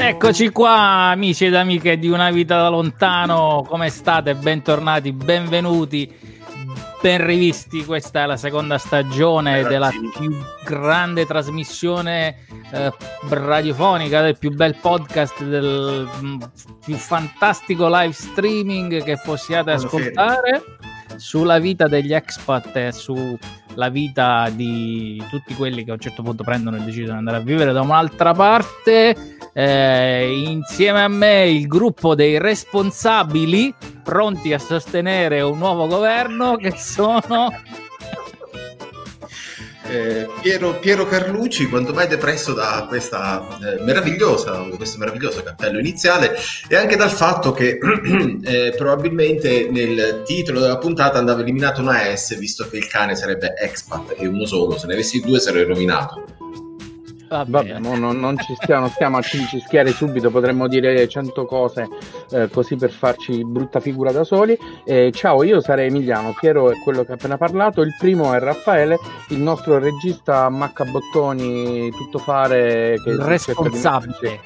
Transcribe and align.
Eccoci 0.00 0.50
qua, 0.50 1.10
amici 1.10 1.46
ed 1.46 1.56
amiche 1.56 1.98
di 1.98 2.08
Una 2.08 2.30
vita 2.30 2.62
da 2.62 2.68
lontano. 2.68 3.64
Come 3.66 3.90
state? 3.90 4.36
Bentornati, 4.36 5.12
benvenuti, 5.12 6.10
ben 7.02 7.26
rivisti. 7.26 7.84
Questa 7.84 8.22
è 8.22 8.26
la 8.26 8.36
seconda 8.36 8.78
stagione 8.78 9.60
Grazie. 9.60 9.68
della 9.68 9.90
più 10.16 10.38
grande 10.64 11.26
trasmissione 11.26 12.46
eh, 12.70 12.92
radiofonica, 13.28 14.22
del 14.22 14.38
più 14.38 14.54
bel 14.54 14.76
podcast, 14.76 15.42
del 15.42 16.08
mm, 16.22 16.40
più 16.84 16.94
fantastico 16.94 17.88
live 17.88 18.12
streaming 18.12 19.02
che 19.02 19.20
possiate 19.22 19.72
ascoltare 19.72 20.62
sulla 21.16 21.58
vita 21.58 21.88
degli 21.88 22.14
expat 22.14 22.76
e 22.76 22.92
sulla 23.78 23.90
vita 23.90 24.50
di 24.50 25.22
tutti 25.30 25.54
quelli 25.54 25.84
che 25.84 25.90
a 25.90 25.94
un 25.94 26.00
certo 26.00 26.22
punto 26.22 26.42
prendono 26.42 26.76
e 26.76 26.80
decidono 26.80 27.12
di 27.12 27.18
andare 27.18 27.36
a 27.36 27.40
vivere 27.40 27.72
da 27.72 27.80
un'altra 27.80 28.32
parte. 28.34 29.14
Eh, 29.52 30.42
insieme 30.46 31.02
a 31.02 31.08
me 31.08 31.48
il 31.48 31.68
gruppo 31.68 32.16
dei 32.16 32.38
responsabili 32.38 33.72
pronti 34.02 34.52
a 34.52 34.58
sostenere 34.58 35.40
un 35.42 35.58
nuovo 35.58 35.86
governo 35.86 36.56
che 36.56 36.72
sono 36.76 37.52
eh, 39.88 40.28
Piero, 40.40 40.78
Piero, 40.78 41.06
Carlucci, 41.06 41.68
quanto 41.68 41.92
mai 41.92 42.06
depresso 42.06 42.52
da 42.52 42.86
questa, 42.88 43.46
eh, 43.60 43.82
meravigliosa, 43.82 44.66
questo 44.76 44.98
meraviglioso 44.98 45.42
cappello 45.42 45.78
iniziale 45.78 46.36
e 46.68 46.76
anche 46.76 46.96
dal 46.96 47.10
fatto 47.10 47.52
che 47.52 47.78
eh, 48.44 48.74
probabilmente 48.76 49.68
nel 49.70 50.22
titolo 50.24 50.60
della 50.60 50.78
puntata 50.78 51.18
andava 51.18 51.40
eliminato 51.40 51.80
una 51.80 52.14
S 52.14 52.36
visto 52.38 52.68
che 52.68 52.76
il 52.76 52.86
cane 52.86 53.16
sarebbe 53.16 53.54
expat 53.56 54.14
e 54.16 54.26
uno 54.26 54.44
solo, 54.46 54.78
se 54.78 54.86
ne 54.86 54.94
avessi 54.94 55.20
due 55.20 55.40
sarei 55.40 55.64
rovinato. 55.64 56.67
Vabbè, 57.28 57.78
non, 57.78 58.00
non, 58.00 58.38
ci 58.38 58.54
stiamo, 58.54 58.88
stiamo 58.88 59.18
a 59.18 59.22
cincischiare 59.22 59.90
subito, 59.92 60.30
potremmo 60.30 60.66
dire 60.66 61.06
cento 61.08 61.44
cose 61.44 61.86
eh, 62.30 62.48
così 62.48 62.76
per 62.76 62.90
farci 62.90 63.44
brutta 63.44 63.80
figura 63.80 64.12
da 64.12 64.24
soli. 64.24 64.58
Eh, 64.84 65.10
ciao, 65.12 65.42
io 65.42 65.60
sarei 65.60 65.88
Emiliano, 65.88 66.34
Piero 66.38 66.70
è 66.70 66.78
quello 66.82 67.04
che 67.04 67.12
ha 67.12 67.14
appena 67.14 67.36
parlato, 67.36 67.82
il 67.82 67.94
primo 67.98 68.32
è 68.32 68.38
Raffaele, 68.38 68.98
il 69.28 69.40
nostro 69.40 69.78
regista 69.78 70.48
Maccabottoni, 70.48 71.90
tutto 71.90 72.18
fare 72.18 72.96
che 73.02 73.16
responsabile. 73.16 74.40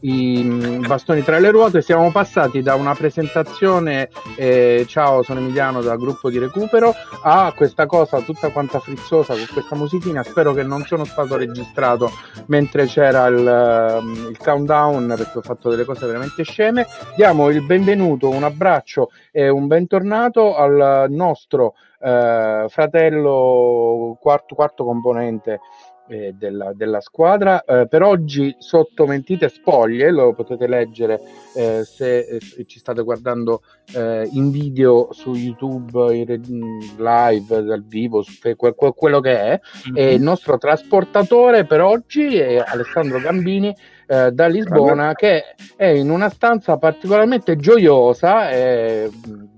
I 0.00 0.42
mm, 0.42 0.86
bastoni 0.86 1.22
tra 1.22 1.38
le 1.38 1.50
ruote, 1.50 1.82
siamo 1.82 2.10
passati 2.10 2.62
da 2.62 2.74
una 2.74 2.94
presentazione 2.94 4.08
eh, 4.36 4.84
ciao, 4.88 5.22
sono 5.22 5.40
Emiliano 5.40 5.80
dal 5.80 5.98
gruppo 5.98 6.30
di 6.30 6.38
recupero 6.38 6.94
a 7.22 7.52
questa 7.54 7.86
cosa 7.86 8.20
tutta 8.20 8.50
quanta 8.50 8.80
frizzosa 8.80 9.34
con 9.34 9.46
questa 9.52 9.76
musichina, 9.76 10.22
spero 10.22 10.52
che 10.54 10.62
non 10.62 10.84
sono 10.84 11.04
stato 11.04 11.36
registrato 11.36 12.10
mentre 12.46 12.86
c'era 12.86 13.26
il, 13.26 13.46
ehm, 13.46 14.28
il, 14.30 14.38
countdown 14.38 15.14
perché 15.16 15.38
ho 15.38 15.42
fatto 15.42 15.70
delle 15.70 15.84
cose 15.84 16.06
veramente 16.06 16.42
sceme. 16.42 16.86
Diamo 17.16 17.48
il 17.50 17.64
benvenuto, 17.64 18.28
un 18.28 18.44
abbraccio 18.44 19.10
e 19.30 19.48
un 19.48 19.66
bentornato 19.66 20.56
al 20.56 21.06
nostro 21.08 21.74
eh, 22.00 22.66
fratello 22.68 24.16
quarto, 24.20 24.54
quarto 24.54 24.84
componente 24.84 25.60
eh, 26.08 26.34
della, 26.36 26.72
della, 26.74 27.00
squadra. 27.00 27.62
Eh, 27.64 27.86
per 27.88 28.02
oggi 28.02 28.54
sotto 28.58 29.06
mentite 29.06 29.48
spoglie, 29.48 30.10
lo 30.10 30.34
potete 30.34 30.66
leggere 30.66 31.20
eh, 31.54 31.84
se 31.84 32.18
eh, 32.18 32.40
ci 32.66 32.78
state 32.78 33.02
guardando 33.02 33.62
eh, 33.94 34.28
in 34.32 34.50
video 34.50 35.08
su 35.12 35.34
YouTube, 35.34 36.14
in 36.14 36.78
live, 36.96 37.62
dal 37.62 37.84
vivo, 37.84 38.22
su 38.22 38.38
que- 38.40 38.56
que- 38.56 38.92
quello 38.94 39.20
che 39.20 39.38
è. 39.38 39.60
Mm-hmm. 39.88 39.96
E 39.96 40.14
il 40.14 40.22
nostro 40.22 40.58
trasportatore 40.58 41.64
per 41.64 41.80
oggi 41.80 42.36
è 42.36 42.62
Alessandro 42.64 43.20
Gambini 43.20 43.74
eh, 44.06 44.30
da 44.32 44.46
Lisbona, 44.46 45.14
che 45.14 45.54
è 45.76 45.86
in 45.86 46.10
una 46.10 46.28
stanza 46.28 46.76
particolarmente 46.76 47.56
gioiosa. 47.56 48.50
E, 48.50 49.10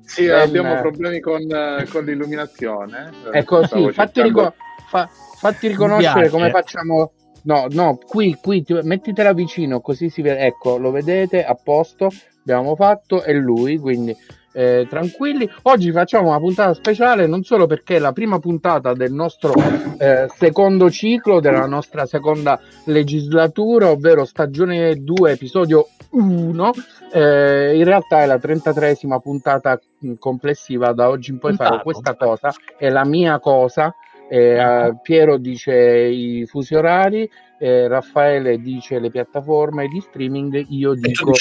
sì, 0.03 0.27
ben... 0.27 0.41
abbiamo 0.41 0.81
problemi 0.81 1.21
con, 1.21 1.43
con 1.91 2.05
l'illuminazione. 2.05 3.11
Ecco, 3.33 3.67
sì, 3.67 3.91
fatti 3.93 4.23
ricordare. 4.23 4.55
Fa- 4.87 5.09
Fatti 5.45 5.69
riconoscere 5.69 6.31
come 6.31 6.49
facciamo. 6.49 7.13
No, 7.43 7.67
no, 7.69 7.99
qui, 7.99 8.39
qui, 8.41 8.63
ti... 8.63 8.73
mettitela 8.83 9.35
vicino 9.35 9.83
così 9.83 10.09
si 10.09 10.23
vede. 10.23 10.39
Ecco, 10.39 10.79
lo 10.79 10.91
vedete 10.91 11.45
a 11.45 11.55
posto. 11.55 12.09
Abbiamo 12.41 12.75
fatto, 12.75 13.21
è 13.23 13.35
lui, 13.35 13.77
quindi 13.77 14.17
eh, 14.55 14.87
tranquilli. 14.89 15.47
Oggi 15.65 15.93
facciamo 15.93 16.29
una 16.29 16.39
puntata 16.39 16.73
speciale 16.73 17.27
non 17.27 17.43
solo 17.43 17.67
perché 17.67 17.97
è 17.97 17.99
la 17.99 18.13
prima 18.13 18.39
puntata 18.39 18.95
del 18.95 19.13
nostro 19.13 19.53
eh, 19.99 20.29
secondo 20.35 20.91
ciclo, 20.91 21.41
della 21.41 21.67
nostra 21.67 22.07
seconda 22.07 22.59
legislatura, 22.85 23.91
ovvero 23.91 24.25
stagione 24.25 24.95
2, 25.03 25.31
episodio 25.31 25.89
1. 26.13 26.73
Eh, 27.13 27.77
in 27.77 27.85
realtà 27.85 28.23
è 28.23 28.27
la 28.27 28.37
33esima 28.37 29.19
puntata 29.19 29.79
complessiva 30.19 30.95
da 30.95 31.11
oggi 31.11 31.33
in 31.33 31.39
poi 31.39 31.51
Puntato. 31.51 31.71
farò 31.71 31.83
questa 31.83 32.15
cosa, 32.17 32.51
è 32.79 32.89
la 32.89 33.05
mia 33.05 33.39
cosa 33.41 33.95
eh, 34.29 34.59
ecco. 34.59 34.99
Piero 35.03 35.37
dice 35.39 35.75
i 35.75 36.47
fusi 36.47 36.75
orari, 36.75 37.29
eh, 37.59 37.89
Raffaele 37.89 38.59
dice 38.59 38.99
le 38.99 39.11
piattaforme 39.11 39.87
di 39.89 40.01
streaming, 40.01 40.67
io 40.69 40.95
dico 40.95 41.33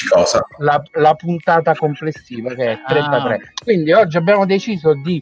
la, 0.59 0.81
la, 0.94 1.13
puntata 1.16 1.73
complessiva 1.75 2.53
che 2.53 2.71
è 2.71 2.79
33. 2.85 3.33
Ah. 3.35 3.39
Quindi 3.63 3.91
oggi 3.91 4.17
abbiamo 4.17 4.45
deciso 4.45 4.94
di 4.94 5.21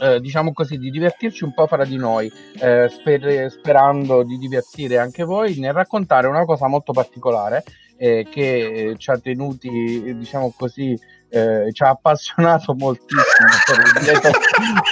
eh, 0.00 0.20
diciamo 0.20 0.52
così, 0.52 0.76
di 0.76 0.90
divertirci 0.90 1.44
un 1.44 1.54
po' 1.54 1.66
fra 1.66 1.84
di 1.84 1.96
noi, 1.96 2.30
eh, 2.60 2.88
sper- 2.90 3.46
sperando 3.46 4.22
di 4.22 4.36
divertire 4.38 4.98
anche 4.98 5.24
voi 5.24 5.58
nel 5.58 5.72
raccontare 5.72 6.26
una 6.26 6.44
cosa 6.44 6.66
molto 6.66 6.92
particolare 6.92 7.62
eh, 7.96 8.26
che 8.28 8.94
ci 8.98 9.10
ha 9.10 9.18
tenuti, 9.18 10.14
diciamo 10.16 10.52
così, 10.56 10.98
eh, 11.34 11.72
ci 11.72 11.82
ha 11.82 11.88
appassionato 11.88 12.74
moltissimo 12.74 13.48
per 13.66 13.78
il 13.84 14.04
dietro, 14.04 14.30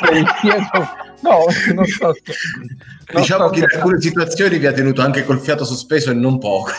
per 0.00 0.16
il 0.16 0.26
dietro 0.42 0.88
no, 1.22 1.44
non 1.74 1.84
so 1.86 2.06
non 3.12 3.22
diciamo 3.22 3.44
so 3.44 3.50
che 3.50 3.58
in 3.60 3.66
alcune 3.72 4.00
situazioni 4.00 4.58
vi 4.58 4.66
ha 4.66 4.72
tenuto 4.72 5.02
anche 5.02 5.24
col 5.24 5.38
fiato 5.38 5.64
sospeso 5.64 6.10
e 6.10 6.14
non 6.14 6.38
poco. 6.38 6.70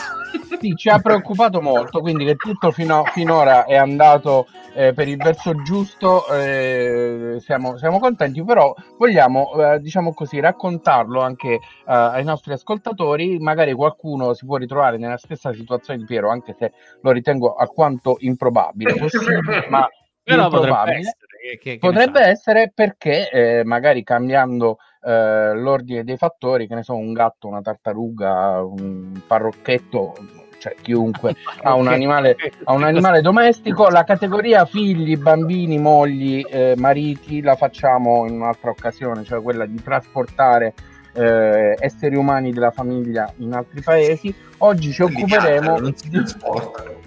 Sì, 0.60 0.74
ci 0.76 0.88
ha 0.88 0.98
preoccupato 0.98 1.60
molto 1.60 2.00
quindi 2.00 2.24
che 2.24 2.36
tutto 2.36 2.70
fino, 2.70 3.04
finora 3.12 3.64
è 3.64 3.76
andato 3.76 4.46
eh, 4.74 4.92
per 4.92 5.08
il 5.08 5.16
verso 5.16 5.54
giusto 5.62 6.26
eh, 6.28 7.36
siamo, 7.40 7.76
siamo, 7.76 7.98
contenti 8.00 8.42
però 8.42 8.74
vogliamo 8.98 9.52
eh, 9.54 9.80
diciamo 9.80 10.12
così 10.12 10.40
raccontarlo 10.40 11.20
anche 11.20 11.54
eh, 11.54 11.60
ai 11.84 12.24
nostri 12.24 12.52
ascoltatori 12.52 13.38
magari 13.38 13.72
qualcuno 13.72 14.34
si 14.34 14.44
può 14.44 14.56
ritrovare 14.56 14.96
nella 14.96 15.18
stessa 15.18 15.52
situazione 15.52 16.00
di 16.00 16.06
Piero 16.06 16.30
anche 16.30 16.56
se 16.58 16.72
lo 17.02 17.12
ritengo 17.12 17.54
alquanto 17.54 18.16
improbabile. 18.20 18.94
possibile 18.94 19.42
ma 19.68 19.88
Però 20.24 20.48
potrebbe 20.48 20.94
essere, 20.94 21.26
che, 21.42 21.58
che 21.58 21.78
potrebbe 21.78 22.20
essere 22.22 22.72
perché 22.74 23.28
eh, 23.28 23.64
magari 23.64 24.02
cambiando 24.02 24.78
eh, 25.02 25.52
l'ordine 25.54 26.02
dei 26.02 26.16
fattori, 26.16 26.66
che 26.66 26.74
ne 26.74 26.82
so, 26.82 26.96
un 26.96 27.12
gatto, 27.12 27.46
una 27.46 27.60
tartaruga, 27.60 28.64
un 28.64 29.20
parrocchetto, 29.26 30.14
cioè 30.58 30.74
chiunque 30.80 31.34
ha 31.62 31.74
un 31.74 31.88
animale, 31.88 32.36
ha 32.64 32.72
un 32.72 32.84
animale 32.84 33.20
domestico, 33.20 33.90
la 33.90 34.04
categoria 34.04 34.64
figli, 34.64 35.18
bambini, 35.18 35.76
mogli, 35.76 36.42
eh, 36.48 36.72
mariti 36.78 37.42
la 37.42 37.54
facciamo 37.54 38.26
in 38.26 38.36
un'altra 38.36 38.70
occasione, 38.70 39.24
cioè 39.24 39.42
quella 39.42 39.66
di 39.66 39.82
trasportare 39.82 40.72
eh, 41.12 41.76
esseri 41.78 42.16
umani 42.16 42.50
della 42.50 42.70
famiglia 42.70 43.30
in 43.40 43.52
altri 43.52 43.82
paesi. 43.82 44.34
Oggi 44.58 44.90
ci 44.90 45.02
occuperemo. 45.02 45.78
Non 45.80 45.94
si 45.94 46.08
trasportano 46.08 47.03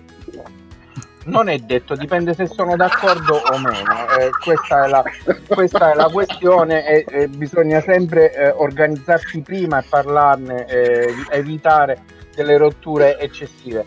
non 1.27 1.49
è 1.49 1.57
detto, 1.59 1.95
dipende 1.95 2.33
se 2.33 2.47
sono 2.47 2.75
d'accordo 2.75 3.35
o 3.35 3.57
meno. 3.57 4.07
Eh, 4.19 4.29
questa, 4.41 4.85
è 4.85 4.87
la, 4.87 5.03
questa, 5.47 5.91
è 5.91 5.95
la, 5.95 6.09
questione 6.09 6.85
e, 6.85 7.05
e 7.07 7.27
bisogna 7.27 7.81
sempre 7.81 8.33
eh, 8.33 8.49
organizzarsi 8.49 9.41
prima 9.41 9.79
e 9.79 9.85
parlarne, 9.87 10.65
eh, 10.65 11.13
evitare 11.31 12.01
delle 12.35 12.57
rotture 12.57 13.19
eccessive. 13.19 13.85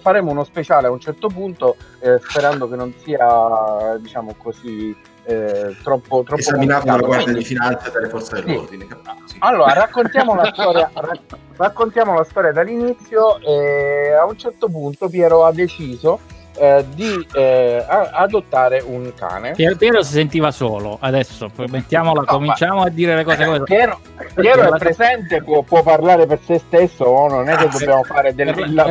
faremo 0.00 0.30
uno 0.30 0.44
speciale 0.44 0.86
a 0.86 0.90
un 0.90 1.00
certo 1.00 1.28
punto, 1.28 1.76
eh, 2.00 2.18
sperando 2.22 2.68
che 2.68 2.76
non 2.76 2.94
sia, 2.98 3.96
diciamo 3.98 4.34
così, 4.36 4.94
eh, 5.24 5.76
troppo, 5.82 6.22
troppo 6.22 6.36
esaminato 6.36 6.86
dalla 6.86 7.02
Guardia 7.02 7.32
di 7.32 7.44
Finanza 7.44 7.90
delle 7.90 8.08
forze 8.08 8.42
dell'ordine. 8.42 8.86
Sì. 9.24 9.36
Allora, 9.40 9.72
raccontiamo 9.72 10.34
la, 10.34 10.50
storia, 10.52 10.90
raccontiamo 11.56 12.14
la 12.14 12.24
storia 12.24 12.52
dall'inizio 12.52 13.40
e 13.40 14.12
a 14.12 14.24
un 14.24 14.38
certo 14.38 14.68
punto 14.68 15.08
Piero 15.08 15.44
ha 15.44 15.52
deciso 15.52 16.20
eh, 16.58 16.84
di 16.94 17.26
eh, 17.34 17.84
adottare 17.86 18.82
un 18.84 19.12
cane. 19.14 19.52
Piero, 19.52 19.76
Piero, 19.76 20.02
si 20.02 20.12
sentiva 20.12 20.50
solo, 20.50 20.96
adesso 21.00 21.50
mettiamola, 21.68 22.20
no, 22.20 22.26
cominciamo 22.26 22.82
a 22.82 22.88
dire 22.88 23.14
le 23.14 23.24
cose. 23.24 23.42
Eh, 23.42 23.62
Piero, 23.62 24.00
Piero 24.34 24.74
è 24.74 24.78
presente, 24.78 25.42
può, 25.42 25.62
può, 25.62 25.82
parlare 25.82 26.26
per 26.26 26.40
se 26.44 26.58
stesso, 26.58 27.04
oh, 27.04 27.28
non 27.28 27.48
è 27.48 27.56
che 27.56 27.68
dobbiamo 27.68 28.02
fare 28.02 28.34
delle... 28.34 28.52
Per, 28.52 28.72
la, 28.72 28.84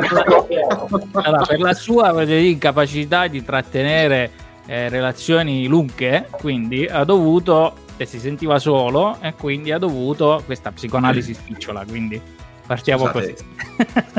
allora, 1.14 1.46
per 1.46 1.60
la 1.60 1.74
sua 1.74 2.24
incapacità 2.24 3.28
di 3.28 3.44
trattenere 3.44 4.32
eh, 4.68 4.90
relazioni 4.90 5.68
lunghe, 5.68 6.28
quindi 6.32 6.86
ha 6.86 7.04
dovuto, 7.04 7.74
e 7.98 8.06
si 8.06 8.20
sentiva 8.20 8.60
solo, 8.60 9.18
e 9.22 9.34
quindi 9.34 9.72
ha 9.72 9.78
dovuto 9.78 10.42
questa 10.46 10.72
psicoanalisi 10.72 11.34
spicciola, 11.34 11.84
quindi 11.88 12.22
Partiamo 12.66 13.06
Scusate, 13.08 13.34
così. 13.34 13.46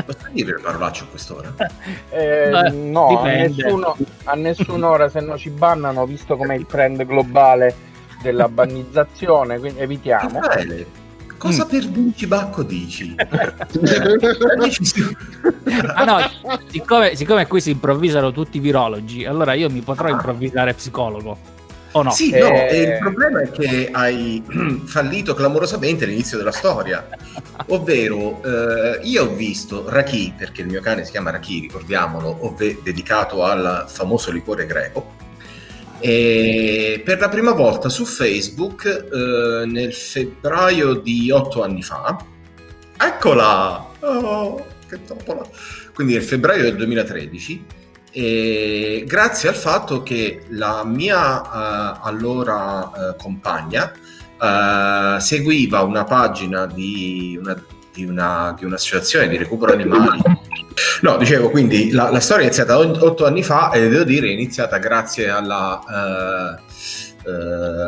Posso 0.06 0.28
dire 0.30 0.50
il 0.52 0.60
parolaccio 0.60 1.04
a 1.04 1.06
quest'ora? 1.08 1.52
Eh, 2.10 2.70
no, 2.72 3.20
a, 3.20 3.24
nessuno, 3.24 3.96
a 4.24 4.34
nessun'ora 4.34 5.08
se 5.08 5.20
no 5.20 5.36
ci 5.36 5.50
bannano, 5.50 6.06
visto 6.06 6.36
come 6.36 6.54
il 6.54 6.66
trend 6.66 7.04
globale 7.04 7.74
della 8.22 8.48
bannizzazione, 8.48 9.58
quindi 9.58 9.80
evitiamo. 9.80 10.40
Raffaele, 10.40 10.86
cosa 11.36 11.64
mm. 11.64 11.68
per 11.68 11.88
Vinci 11.88 12.26
Bacco 12.28 12.62
dici? 12.62 13.14
ah 15.94 16.04
no, 16.04 16.18
siccome, 16.68 17.16
siccome 17.16 17.46
qui 17.48 17.60
si 17.60 17.70
improvvisano 17.72 18.30
tutti 18.30 18.58
i 18.58 18.60
virologi, 18.60 19.24
allora 19.24 19.54
io 19.54 19.68
mi 19.70 19.80
potrò 19.80 20.06
ah. 20.06 20.10
improvvisare 20.10 20.72
psicologo. 20.74 21.54
O 21.96 22.02
no? 22.02 22.10
Sì, 22.10 22.30
eh... 22.30 22.40
no, 22.40 22.48
il 22.48 22.98
problema 23.00 23.40
è 23.40 23.50
che 23.50 23.88
hai 23.90 24.42
fallito 24.84 25.34
clamorosamente 25.34 26.04
all'inizio 26.04 26.36
della 26.36 26.52
storia. 26.52 27.08
Ovvero, 27.68 28.42
eh, 28.44 29.00
io 29.02 29.24
ho 29.24 29.34
visto 29.34 29.88
Raki, 29.88 30.34
perché 30.36 30.60
il 30.60 30.68
mio 30.68 30.82
cane 30.82 31.06
si 31.06 31.12
chiama 31.12 31.30
Raki, 31.30 31.60
ricordiamolo, 31.60 32.36
ovvero 32.40 32.80
dedicato 32.82 33.44
al 33.44 33.86
famoso 33.88 34.30
liquore 34.30 34.66
greco. 34.66 35.14
E 35.98 37.00
per 37.02 37.18
la 37.18 37.30
prima 37.30 37.52
volta 37.52 37.88
su 37.88 38.04
Facebook 38.04 38.84
eh, 38.84 39.64
nel 39.64 39.94
febbraio 39.94 40.94
di 40.96 41.30
otto 41.30 41.62
anni 41.62 41.82
fa. 41.82 42.22
Eccola! 42.98 43.86
Oh, 44.00 44.66
che 44.86 45.02
toppola! 45.02 45.48
Quindi 45.94 46.12
nel 46.12 46.22
febbraio 46.22 46.62
del 46.62 46.76
2013 46.76 47.64
e 48.18 49.04
grazie 49.06 49.50
al 49.50 49.54
fatto 49.54 50.02
che 50.02 50.44
la 50.48 50.86
mia 50.86 51.42
uh, 51.42 51.98
allora 52.00 52.90
uh, 52.90 53.16
compagna 53.18 53.92
uh, 54.40 55.18
seguiva 55.18 55.82
una 55.82 56.04
pagina 56.04 56.64
di, 56.64 57.38
una, 57.38 57.62
di, 57.92 58.06
una, 58.06 58.56
di, 58.58 58.64
un'associazione 58.64 59.28
di 59.28 59.36
recupero 59.36 59.74
animali. 59.74 60.22
No, 61.02 61.18
dicevo, 61.18 61.50
quindi 61.50 61.90
la, 61.90 62.10
la 62.10 62.20
storia 62.20 62.44
è 62.44 62.46
iniziata 62.46 62.78
otto 62.78 63.26
anni 63.26 63.42
fa 63.42 63.70
e 63.70 63.86
devo 63.86 64.04
dire 64.04 64.28
è 64.28 64.32
iniziata 64.32 64.78
grazie 64.78 65.28
alla... 65.28 65.78
Uh, 65.86 66.64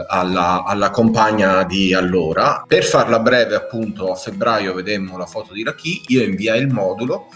alla, 0.09 0.65
alla, 0.65 0.91
compagna 0.91 1.63
di 1.63 1.95
allora. 1.95 2.65
Per 2.67 2.83
farla 2.83 3.21
breve, 3.21 3.55
appunto, 3.55 4.11
a 4.11 4.17
febbraio 4.17 4.75
vedemmo 4.75 5.17
la 5.17 5.27
foto 5.27 5.53
di 5.53 5.63
Raki, 5.63 6.03
io 6.09 6.25
inviai 6.25 6.59
il 6.59 6.67
modulo 6.67 7.29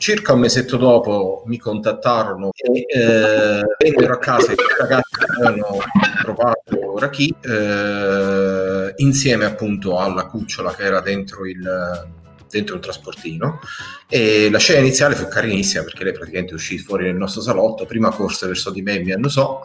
Circa 0.00 0.32
un 0.32 0.40
mesetto 0.40 0.78
dopo 0.78 1.42
mi 1.44 1.58
contattarono 1.58 2.52
e 2.54 2.86
eh, 2.88 3.62
vennero 3.78 4.14
a 4.14 4.18
casa 4.18 4.50
i 4.52 4.56
ragazzi 4.78 5.10
che 5.14 5.26
avevano 5.26 5.76
trovato 6.22 6.98
Raki 6.98 7.34
eh, 7.38 8.94
insieme 8.96 9.44
appunto 9.44 9.98
alla 9.98 10.24
cucciola 10.24 10.74
che 10.74 10.84
era 10.84 11.02
dentro 11.02 11.44
il, 11.44 12.08
dentro 12.48 12.76
un 12.76 12.80
trasportino. 12.80 13.60
E 14.08 14.48
la 14.50 14.56
scena 14.56 14.80
iniziale 14.80 15.14
fu 15.14 15.28
carinissima 15.28 15.84
perché 15.84 16.04
lei 16.04 16.14
praticamente 16.14 16.54
uscì 16.54 16.78
fuori 16.78 17.04
nel 17.04 17.16
nostro 17.16 17.42
salotto 17.42 17.84
prima 17.84 18.08
corse 18.08 18.46
verso 18.46 18.70
di 18.70 18.80
me 18.80 18.94
e 18.94 19.04
mi 19.04 19.12
annusò 19.12 19.62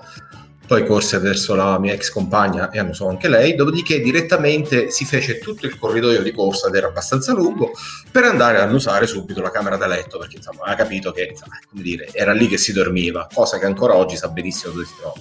poi 0.66 0.86
corse 0.86 1.20
verso 1.20 1.54
la 1.56 1.78
mia 1.80 1.94
ex 1.94 2.10
compagna 2.10 2.70
e 2.70 2.80
annusò 2.80 3.08
anche 3.08 3.28
lei, 3.28 3.56
dopodiché 3.56 4.02
direttamente 4.02 4.90
si 4.90 5.06
fece 5.06 5.38
tutto 5.38 5.66
il 5.66 5.78
corridoio 5.78 6.22
di 6.22 6.32
corsa 6.32 6.68
ed 6.68 6.76
era 6.76 6.88
abbastanza 6.88 7.34
lungo 7.34 7.72
per 8.12 8.24
andare 8.24 8.60
a 8.60 8.64
annusare 8.64 9.06
subito 9.06 9.42
la 9.42 9.52
camera 9.52 9.78
da 9.78 9.88
letto 9.88 10.18
perché 10.18 10.38
insomma 10.38 10.64
ha 10.64 10.76
capito 10.76 11.12
che 11.12 11.30
insomma, 11.32 11.60
dire, 11.70 12.10
era 12.12 12.34
lì 12.34 12.48
che 12.48 12.58
si 12.58 12.74
dormiva, 12.74 13.28
cosa 13.32 13.60
che 13.60 13.66
ancora 13.66 13.96
oggi 13.96 14.16
sa 14.16 14.30
benissimo 14.30 14.74
dove 14.74 14.86
si 14.86 14.94
trova. 14.98 15.20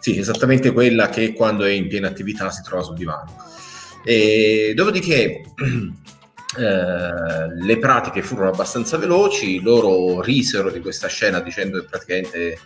Sì, 0.00 0.18
esattamente 0.18 0.72
quella 0.72 1.08
che 1.08 1.32
quando 1.32 1.64
è 1.64 1.70
in 1.70 1.88
piena 1.88 2.08
attività 2.08 2.50
si 2.50 2.62
trova 2.62 2.82
sul 2.82 2.96
divano. 2.96 3.36
E 4.04 4.72
dopodiché 4.74 5.40
eh, 6.58 7.54
le 7.54 7.78
pratiche 7.78 8.22
furono 8.22 8.50
abbastanza 8.50 8.98
veloci, 8.98 9.62
loro 9.62 10.20
risero 10.20 10.70
di 10.70 10.80
questa 10.80 11.08
scena 11.08 11.40
dicendo 11.40 11.80
che 11.80 11.86
praticamente 11.86 12.58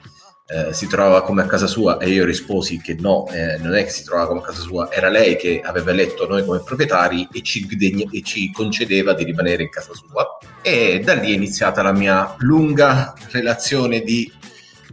eh, 0.51 0.73
si 0.73 0.87
trovava 0.87 1.23
come 1.23 1.43
a 1.43 1.47
casa 1.47 1.67
sua 1.67 1.99
e 1.99 2.09
io 2.09 2.25
risposi 2.25 2.81
che 2.81 2.97
no, 2.99 3.29
eh, 3.29 3.59
non 3.59 3.75
è 3.75 3.85
che 3.85 3.91
si 3.91 4.03
trovava 4.03 4.29
come 4.29 4.41
a 4.41 4.45
casa 4.45 4.63
sua, 4.63 4.91
era 4.91 5.11
lei 5.11 5.37
che 5.37 5.61
aveva 5.63 5.91
eletto 5.91 6.27
noi 6.27 6.43
come 6.43 6.63
proprietari 6.63 7.29
e 7.31 7.43
ci, 7.43 7.69
e 8.11 8.23
ci 8.23 8.51
concedeva 8.51 9.13
di 9.13 9.25
rimanere 9.25 9.65
in 9.65 9.69
casa 9.69 9.93
sua. 9.93 10.39
E 10.63 11.01
da 11.05 11.13
lì 11.15 11.33
è 11.33 11.35
iniziata 11.35 11.83
la 11.83 11.93
mia 11.93 12.35
lunga 12.39 13.13
relazione 13.31 14.01
di 14.01 14.33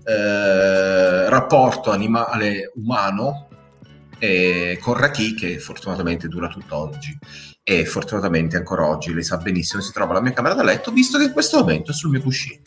eh, 0.03 1.29
rapporto 1.29 1.89
animale-umano 1.89 3.47
eh, 4.19 4.77
con 4.81 4.95
Raki 4.95 5.35
che 5.35 5.59
fortunatamente 5.59 6.27
dura 6.27 6.49
tutt'oggi 6.49 7.17
e 7.63 7.85
fortunatamente 7.85 8.57
ancora 8.57 8.87
oggi 8.87 9.13
lei 9.13 9.23
sa 9.23 9.37
benissimo 9.37 9.81
si 9.81 9.91
trova 9.91 10.13
la 10.13 10.21
mia 10.21 10.33
camera 10.33 10.53
da 10.53 10.63
letto 10.63 10.91
visto 10.91 11.17
che 11.17 11.25
in 11.25 11.31
questo 11.31 11.59
momento 11.59 11.91
è 11.91 11.93
sul 11.93 12.11
mio 12.11 12.21
cuscino 12.21 12.61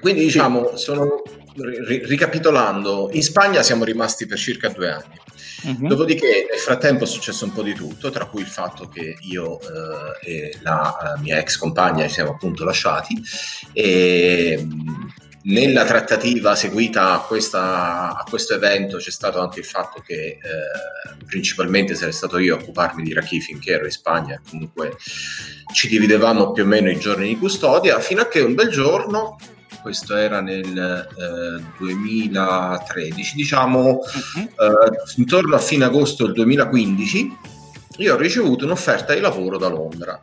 quindi 0.00 0.24
diciamo 0.24 0.76
sono 0.76 1.22
ricapitolando, 1.56 3.10
in 3.12 3.22
Spagna 3.22 3.62
siamo 3.62 3.84
rimasti 3.84 4.26
per 4.26 4.38
circa 4.38 4.68
due 4.68 4.90
anni. 4.90 5.20
Uh-huh. 5.64 5.88
Dopodiché 5.88 6.46
nel 6.50 6.60
frattempo 6.60 7.04
è 7.04 7.06
successo 7.06 7.44
un 7.44 7.52
po' 7.52 7.62
di 7.62 7.74
tutto, 7.74 8.10
tra 8.10 8.26
cui 8.26 8.42
il 8.42 8.46
fatto 8.46 8.88
che 8.88 9.16
io 9.22 9.58
eh, 9.60 10.30
e 10.30 10.58
la 10.62 11.16
uh, 11.16 11.20
mia 11.20 11.38
ex 11.38 11.56
compagna 11.56 12.06
ci 12.06 12.14
siamo 12.14 12.32
appunto 12.32 12.64
lasciati 12.64 13.20
e 13.72 14.66
nella 15.46 15.84
trattativa 15.84 16.54
seguita 16.56 17.12
a, 17.12 17.20
questa, 17.20 18.16
a, 18.16 18.24
questo 18.28 18.54
evento 18.54 18.96
c'è 18.96 19.10
stato 19.10 19.40
anche 19.40 19.60
il 19.60 19.64
fatto 19.64 20.02
che 20.04 20.14
eh, 20.14 21.24
principalmente 21.24 21.94
sarei 21.94 22.12
stato 22.12 22.38
io 22.38 22.56
a 22.56 22.60
occuparmi 22.60 23.02
di 23.02 23.12
Raki 23.12 23.40
finché 23.40 23.72
ero 23.72 23.84
in 23.84 23.92
Spagna 23.92 24.40
comunque 24.48 24.96
ci 25.72 25.88
dividevamo 25.88 26.50
più 26.50 26.64
o 26.64 26.66
meno 26.66 26.90
i 26.90 26.98
giorni 26.98 27.28
di 27.28 27.38
custodia 27.38 28.00
fino 28.00 28.22
a 28.22 28.28
che 28.28 28.40
un 28.40 28.54
bel 28.54 28.70
giorno 28.70 29.36
questo 29.86 30.16
era 30.16 30.40
nel 30.40 30.76
eh, 30.76 31.62
2013, 31.78 33.36
diciamo 33.36 34.00
eh, 34.34 35.14
intorno 35.14 35.54
a 35.54 35.60
fine 35.60 35.84
agosto 35.84 36.24
del 36.24 36.34
2015, 36.34 37.38
io 37.98 38.14
ho 38.14 38.16
ricevuto 38.16 38.64
un'offerta 38.64 39.14
di 39.14 39.20
lavoro 39.20 39.58
da 39.58 39.68
Londra 39.68 40.18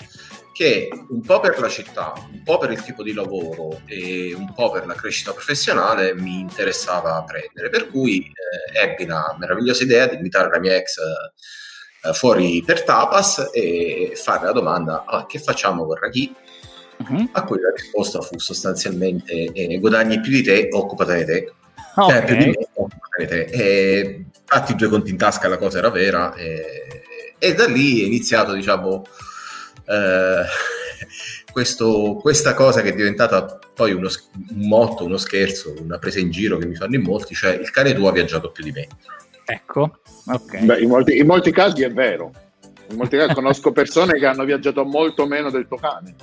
che 0.52 0.90
un 1.08 1.22
po' 1.22 1.40
per 1.40 1.62
la 1.62 1.70
città, 1.70 2.12
un 2.30 2.44
po' 2.44 2.58
per 2.58 2.72
il 2.72 2.84
tipo 2.84 3.04
di 3.04 3.14
lavoro 3.14 3.80
e 3.86 4.34
un 4.34 4.54
po' 4.54 4.70
per 4.70 4.86
la 4.86 4.96
crescita 4.96 5.32
professionale 5.32 6.14
mi 6.14 6.42
interessava 6.42 7.24
prendere, 7.24 7.70
per 7.70 7.90
cui 7.90 8.20
eh, 8.20 8.82
ebbi 8.82 9.06
la 9.06 9.34
meravigliosa 9.40 9.84
idea 9.84 10.08
di 10.08 10.18
invitare 10.18 10.50
la 10.50 10.60
mia 10.60 10.76
ex 10.76 10.98
eh, 10.98 12.12
fuori 12.12 12.62
per 12.66 12.84
tapas 12.84 13.50
e 13.54 14.12
fare 14.14 14.44
la 14.44 14.52
domanda 14.52 15.06
ah, 15.06 15.26
che 15.26 15.40
facciamo 15.40 15.86
con 15.86 15.96
Raghi? 15.96 16.36
Uh-huh. 17.08 17.30
a 17.32 17.44
cui 17.44 17.60
la 17.60 17.72
risposta 17.76 18.22
fu 18.22 18.40
sostanzialmente 18.40 19.32
eh, 19.32 19.80
guadagni 19.80 20.20
più 20.20 20.32
di 20.32 20.44
te, 20.44 20.68
occupate 20.72 21.18
di 21.18 21.26
te. 21.26 21.54
Okay. 21.96 22.10
Cioè, 22.10 22.26
più 22.26 22.36
di 22.38 22.46
me, 22.46 22.68
occupate 22.74 23.18
di 23.18 23.26
te. 23.28 23.42
E, 23.44 24.26
fatti 24.46 24.76
due 24.76 24.90
conti 24.90 25.12
in 25.12 25.18
tasca, 25.18 25.48
la 25.48 25.58
cosa 25.58 25.78
era 25.78 25.90
vera. 25.90 26.34
E, 26.34 27.04
e 27.38 27.54
da 27.54 27.66
lì 27.68 28.02
è 28.02 28.06
iniziato, 28.06 28.54
diciamo, 28.54 29.06
eh, 29.86 30.44
questo, 31.52 32.18
questa 32.22 32.54
cosa 32.54 32.82
che 32.82 32.90
è 32.90 32.96
diventata 32.96 33.60
poi 33.74 33.94
uno, 33.94 34.10
un 34.50 34.68
motto, 34.68 35.06
uno 35.06 35.18
scherzo, 35.18 35.74
una 35.80 35.98
presa 35.98 36.20
in 36.20 36.32
giro 36.32 36.58
che 36.58 36.66
mi 36.66 36.76
fanno 36.76 36.96
in 36.96 37.02
molti, 37.02 37.36
cioè 37.36 37.54
il 37.54 37.70
cane 37.72 37.94
tuo 37.94 38.10
ha 38.10 38.12
viaggiato 38.12 38.52
più 38.52 38.64
di 38.64 38.72
me. 38.72 38.88
Ecco, 39.46 40.00
ok. 40.26 40.60
Beh, 40.60 40.80
in, 40.80 40.90
molti, 40.90 41.18
in 41.18 41.26
molti 41.26 41.52
casi 41.52 41.84
è 41.84 41.92
vero. 41.92 42.32
In 42.90 42.98
molti 42.98 43.18
casi 43.18 43.34
conosco 43.34 43.72
persone 43.72 44.20
che 44.20 44.26
hanno 44.26 44.46
viaggiato 44.46 44.86
molto 44.86 45.26
meno 45.26 45.50
del 45.50 45.68
tuo 45.68 45.78
cane. 45.78 46.16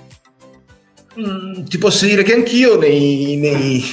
Mm, 1.21 1.65
ti 1.65 1.77
posso 1.77 2.07
dire 2.07 2.23
che 2.23 2.33
anch'io 2.33 2.79
nei, 2.79 3.37
nei 3.37 3.85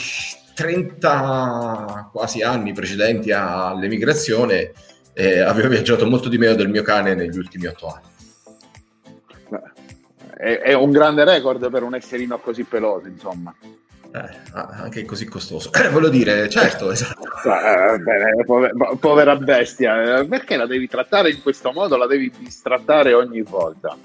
30 0.54 2.10
quasi 2.12 2.42
anni 2.42 2.72
precedenti 2.72 3.32
all'emigrazione 3.32 4.72
eh, 5.14 5.40
avevo 5.42 5.68
viaggiato 5.68 6.08
molto 6.08 6.30
di 6.30 6.38
meno 6.38 6.56
del 6.56 6.70
mio 6.70 6.84
cane 6.84 7.16
negli 7.16 7.38
ultimi 7.38 7.66
otto 7.66 7.88
anni. 7.88 8.16
È, 10.38 10.60
è, 10.60 10.74
un 10.74 10.92
grande 10.92 11.26
record 11.26 11.70
per 11.70 11.84
un 11.84 11.96
esserino 11.96 12.38
così 12.38 12.64
peloso, 12.64 13.08
insomma. 13.08 13.54
Eh, 13.62 14.30
anche 14.54 15.04
così 15.04 15.26
costoso. 15.26 15.74
Eh, 15.74 15.90
voglio 15.90 16.10
dire, 16.10 16.48
certo, 16.48 16.92
esatto. 16.92 17.28
Eh, 17.44 17.98
bene, 17.98 18.44
povera, 18.46 18.74
povera 19.00 19.36
bestia, 19.36 20.20
eh, 20.20 20.26
perché 20.28 20.56
la 20.56 20.68
devi 20.68 20.88
trattare 20.88 21.32
in 21.32 21.42
questo 21.42 21.72
modo? 21.72 21.98
La 21.98 22.08
devi 22.08 22.32
distrattare 22.38 23.14
ogni 23.14 23.42
volta. 23.42 23.98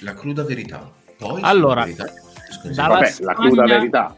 La 0.00 0.14
cruda 0.14 0.42
verità. 0.42 0.90
Poi, 1.16 1.40
allora, 1.42 1.84
verità 1.84 2.12
dalla 2.64 2.94
Vabbè, 2.94 3.06
Spagna, 3.06 3.32
la 3.32 3.34
cruda 3.34 3.62
verità. 3.64 4.16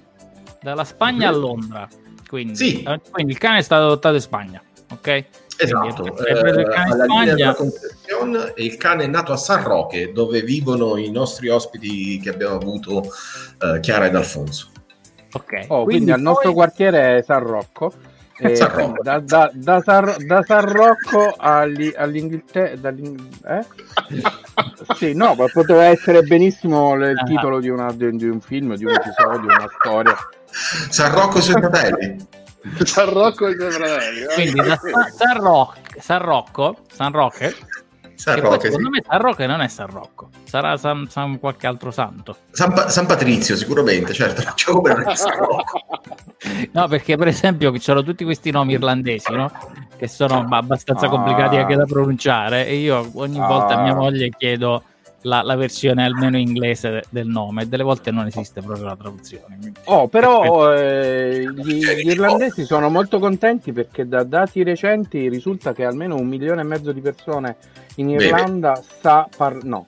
Dalla 0.61 0.85
Spagna 0.85 1.29
a 1.29 1.33
Londra. 1.33 1.89
Quindi, 2.29 2.57
sì. 2.57 2.83
Eh, 2.83 3.01
quindi 3.11 3.33
il 3.33 3.39
cane 3.39 3.59
è 3.59 3.63
stato 3.63 3.85
adottato 3.85 4.15
in 4.15 4.21
Spagna, 4.21 4.63
ok? 4.91 5.25
Esatto, 5.59 6.17
eh, 6.25 6.33
il 6.33 6.69
cane 6.69 7.05
Spagna. 7.05 8.53
il 8.57 8.77
cane 8.77 9.05
è 9.05 9.07
nato 9.07 9.33
a 9.33 9.37
San 9.37 9.63
Roque, 9.63 10.13
dove 10.13 10.43
vivono 10.43 10.97
i 10.97 11.11
nostri 11.11 11.49
ospiti 11.49 12.19
che 12.21 12.31
abbiamo 12.31 12.55
avuto, 12.55 13.03
uh, 13.61 13.81
Chiara 13.81 14.07
ed 14.07 14.17
Alfonso. 14.17 14.71
Ok, 15.35 15.67
oh, 15.69 15.85
quindi, 15.85 15.85
quindi 15.85 16.11
al 16.13 16.21
nostro 16.21 16.53
quartiere 16.53 17.19
è 17.19 17.23
San 17.23 17.41
Rocco. 17.41 17.93
Eh, 18.45 18.59
da, 19.03 19.21
da, 19.21 19.51
da, 19.55 19.81
San, 19.83 20.15
da, 20.27 20.43
San, 20.43 20.73
Rocco 20.73 21.33
agli, 21.39 21.93
all'Inghilterra 21.97 22.89
eh? 22.91 23.65
sì 24.97 25.15
no 25.15 25.35
ma 25.35 25.47
poteva 25.47 25.85
essere 25.85 26.23
benissimo 26.23 26.95
il 26.95 27.17
ah. 27.17 27.23
titolo 27.23 27.61
di, 27.61 27.69
una, 27.69 27.93
di, 27.93 28.11
di, 28.17 28.29
un 28.29 28.41
film 28.41 28.75
di 28.75 28.85
un 28.85 28.95
episodio 28.95 29.45
una 29.45 29.69
storia. 29.79 30.17
San 30.51 31.15
Rocco 31.15 31.41
sui 31.41 31.53
fratelli. 31.53 32.27
San 32.83 33.11
Rocco 33.11 33.47
e 33.47 33.53
i 33.53 33.57
suoi 33.57 33.71
fratelli 33.71 34.25
quindi 34.35 34.61
da 34.61 34.79
San, 35.11 35.41
Rocco 35.41 35.79
San 36.01 36.23
Rocco 36.23 36.77
San 36.93 37.13
Rocco 37.13 37.45
San 38.16 38.40
Rocco, 38.40 38.61
secondo 38.61 38.85
sì. 38.85 38.90
me 38.90 39.02
San 39.07 39.21
Rocco 39.21 39.47
non 39.47 39.61
è 39.61 39.69
San 39.69 39.87
Rocco, 39.88 40.28
sarà 40.45 40.76
San, 40.76 41.09
San 41.09 41.38
qualche 41.38 41.66
altro 41.66 41.90
santo. 41.90 42.37
San, 42.50 42.73
pa- 42.73 42.88
San 42.88 43.07
Patrizio, 43.07 43.57
sicuramente, 43.57 44.12
certo. 44.12 44.42
no, 46.73 46.88
perché 46.88 47.16
per 47.16 47.28
esempio 47.28 47.73
c'erano 47.73 48.04
tutti 48.04 48.25
questi 48.25 48.50
nomi 48.50 48.75
irlandesi, 48.75 49.33
no? 49.33 49.50
Che 49.97 50.09
sono 50.09 50.47
abbastanza 50.49 51.09
complicati 51.09 51.57
anche 51.57 51.76
da 51.76 51.85
pronunciare 51.85 52.66
e 52.66 52.76
io 52.76 53.09
ogni 53.14 53.38
volta 53.38 53.78
a 53.78 53.83
mia 53.83 53.92
ah. 53.92 53.97
moglie 53.97 54.31
chiedo 54.31 54.83
la, 55.23 55.43
la, 55.43 55.57
versione 55.57 56.05
almeno 56.05 56.37
inglese 56.37 57.02
del 57.11 57.26
nome, 57.26 57.69
delle 57.69 57.83
volte 57.83 58.11
non 58.11 58.26
esiste 58.26 58.61
proprio 58.61 58.87
la 58.87 58.97
traduzione. 58.97 59.59
Oh, 59.85 60.09
però 60.09 60.73
eh, 60.75 61.45
gli, 61.55 61.85
gli, 61.85 62.09
irlandesi 62.09 62.64
sono 62.64 62.88
molto 62.88 63.19
contenti 63.19 63.73
perché 63.73 64.07
da 64.07 64.25
dati 64.25 64.62
recenti 64.62 65.29
risulta 65.29 65.73
che 65.73 65.85
almeno 65.85 66.17
un 66.17 66.26
milione 66.26 66.62
e 66.62 66.64
mezzo 66.64 66.93
di 66.93 67.00
persone 67.00 67.57
in 67.97 68.11
Irlanda 68.11 68.73
Bene. 68.73 68.87
sa 69.00 69.29
par- 69.37 69.64
no, 69.64 69.87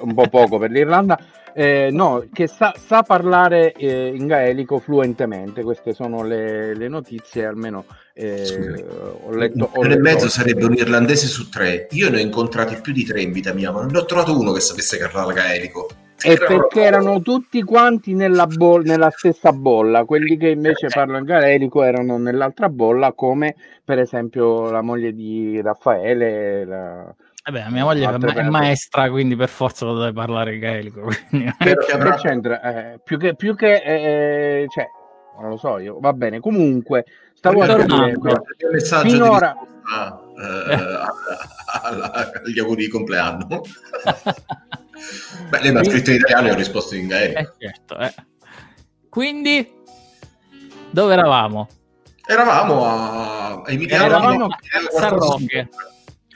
un 0.00 0.14
po' 0.14 0.28
poco 0.28 0.58
per 0.58 0.70
l'Irlanda, 0.70 1.18
eh, 1.58 1.88
no, 1.90 2.26
che 2.30 2.48
sa, 2.48 2.74
sa 2.76 3.02
parlare 3.02 3.72
eh, 3.72 4.12
in 4.14 4.26
gaelico 4.26 4.78
fluentemente. 4.78 5.62
Queste 5.62 5.94
sono 5.94 6.22
le, 6.22 6.74
le 6.74 6.86
notizie, 6.88 7.46
almeno 7.46 7.86
eh, 8.12 8.84
ho 9.22 9.30
letto. 9.34 9.70
Un 9.72 9.90
e 9.90 9.96
mezzo 9.96 10.28
sarebbe 10.28 10.66
un 10.66 10.74
irlandese 10.74 11.26
su 11.26 11.48
tre. 11.48 11.86
Io 11.92 12.10
ne 12.10 12.18
ho 12.18 12.20
incontrati 12.20 12.78
più 12.82 12.92
di 12.92 13.04
tre 13.04 13.22
in 13.22 13.32
vita 13.32 13.54
mia, 13.54 13.72
ma 13.72 13.80
non 13.80 13.90
ne 13.90 13.98
ho 14.00 14.04
trovato 14.04 14.38
uno 14.38 14.52
che 14.52 14.60
sapesse 14.60 14.98
parlare 14.98 15.32
gaelico. 15.32 15.88
E 16.22 16.36
perché 16.36 16.82
erano 16.82 17.22
tutti 17.22 17.62
quanti 17.62 18.12
nella, 18.12 18.46
bo- 18.46 18.82
nella 18.82 19.10
stessa 19.10 19.52
bolla, 19.52 20.04
quelli 20.04 20.36
che 20.36 20.48
invece 20.48 20.88
parlano 20.88 21.24
gaelico 21.24 21.82
erano 21.82 22.18
nell'altra 22.18 22.68
bolla, 22.68 23.12
come 23.12 23.54
per 23.82 23.98
esempio 23.98 24.70
la 24.70 24.82
moglie 24.82 25.14
di 25.14 25.58
Raffaele. 25.62 26.64
La 26.66 27.14
Vabbè, 27.48 27.70
mia 27.70 27.84
moglie 27.84 28.08
è, 28.08 28.18
ma- 28.18 28.50
maestra, 28.50 29.08
quindi 29.08 29.36
per 29.36 29.48
forza 29.48 29.84
lo 29.84 29.96
deve 29.96 30.12
parlare 30.12 30.58
gaelico. 30.58 31.02
Quindi... 31.28 31.54
Che, 31.56 31.76
avrà... 31.92 32.16
c'entra? 32.16 32.60
Eh, 32.60 33.00
più 33.04 33.18
che, 33.18 33.36
più 33.36 33.54
che 33.54 33.76
eh, 33.76 34.62
eh, 34.62 34.66
cioè, 34.68 34.84
non 35.40 35.50
lo 35.50 35.56
so 35.56 35.78
io, 35.78 36.00
va 36.00 36.12
bene. 36.12 36.40
Comunque, 36.40 37.04
stavo 37.34 37.64
tornando. 37.64 38.30
Il 38.58 38.68
messaggio 38.72 39.08
finora... 39.08 39.56
di 39.60 39.66
risposta, 39.92 40.18
eh, 40.72 42.40
agli 42.44 42.58
auguri 42.58 42.86
di 42.86 42.90
compleanno. 42.90 43.46
Beh, 45.48 45.60
lei 45.60 45.70
mi 45.70 45.78
ha 45.78 45.84
scritto 45.84 46.10
in 46.10 46.16
italiano 46.16 46.48
e 46.48 46.50
ho 46.50 46.56
risposto 46.56 46.96
in 46.96 47.06
gaelico. 47.06 47.38
Eh, 47.38 47.52
certo, 47.58 47.96
eh. 47.98 48.14
Quindi, 49.08 49.72
dove 50.90 51.12
eravamo? 51.12 51.68
Eravamo 52.26 52.84
a, 52.84 53.52
a 53.52 53.62
Eravamo 53.66 54.46
a 54.46 54.58
San 54.90 55.16
Rocche. 55.16 55.68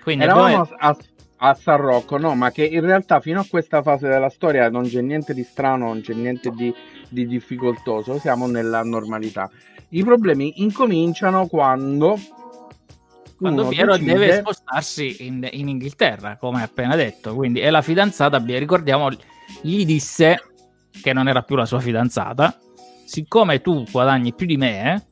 Quindi 0.02 0.24
Eravamo 0.24 0.56
dove... 0.56 0.76
a, 0.78 0.96
a 1.38 1.54
San 1.54 1.76
Rocco, 1.78 2.18
no, 2.18 2.34
ma 2.34 2.50
che 2.50 2.64
in 2.64 2.80
realtà 2.80 3.20
fino 3.20 3.40
a 3.40 3.46
questa 3.48 3.82
fase 3.82 4.08
della 4.08 4.28
storia 4.28 4.68
non 4.70 4.84
c'è 4.84 5.00
niente 5.00 5.34
di 5.34 5.42
strano, 5.42 5.86
non 5.86 6.00
c'è 6.00 6.14
niente 6.14 6.50
di, 6.50 6.72
di 7.08 7.26
difficoltoso, 7.26 8.18
siamo 8.18 8.46
nella 8.46 8.82
normalità. 8.82 9.50
I 9.90 10.04
problemi 10.04 10.62
incominciano 10.62 11.46
quando 11.46 12.16
quando 13.40 13.68
Piero 13.68 13.92
decide... 13.92 14.12
deve 14.12 14.32
spostarsi 14.34 15.26
in, 15.26 15.48
in, 15.52 15.68
Inghilterra, 15.68 16.36
come 16.36 16.62
appena 16.62 16.94
detto. 16.94 17.34
Quindi, 17.34 17.60
e 17.60 17.70
la 17.70 17.80
fidanzata, 17.80 18.36
ricordiamo, 18.44 19.08
gli 19.62 19.86
disse 19.86 20.42
che 21.02 21.14
non 21.14 21.26
era 21.26 21.42
più 21.42 21.56
la 21.56 21.64
sua 21.64 21.80
fidanzata. 21.80 22.54
Siccome 23.06 23.62
tu 23.62 23.82
guadagni 23.90 24.34
più 24.34 24.46
di 24.46 24.58
me, 24.58 25.06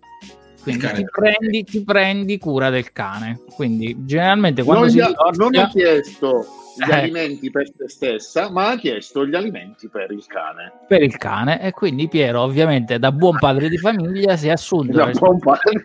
quindi 0.77 0.95
ti 0.95 1.05
prendi, 1.11 1.65
ti 1.65 1.85
prendi, 1.85 2.39
cura 2.39 2.71
del 2.71 2.93
cane. 2.93 3.41
Quindi 3.55 4.05
generalmente 4.05 4.63
quando 4.63 4.85
non 4.85 4.91
si 4.91 5.01
ha, 5.01 5.07
divorzia... 5.07 5.45
non 5.45 5.57
ha 5.57 5.69
chiesto 5.69 6.47
gli 6.77 6.91
eh. 6.91 6.95
alimenti 6.95 7.51
per 7.51 7.67
se 7.77 7.89
stessa, 7.89 8.51
ma 8.51 8.71
ha 8.71 8.77
chiesto 8.77 9.27
gli 9.27 9.35
alimenti 9.35 9.89
per 9.89 10.11
il 10.11 10.25
cane. 10.27 10.73
Per 10.87 11.03
il 11.03 11.17
cane, 11.17 11.61
e 11.63 11.73
quindi 11.73 12.09
Piero, 12.09 12.43
ovviamente, 12.43 12.99
da 12.99 13.13
buon 13.13 13.37
padre 13.39 13.69
di 13.69 13.79
famiglia, 13.79 14.37
si 14.37 14.49
è 14.49 14.53
assunto 14.53 14.97
da 14.97 15.11
buon 15.11 15.39
padre. 15.39 15.83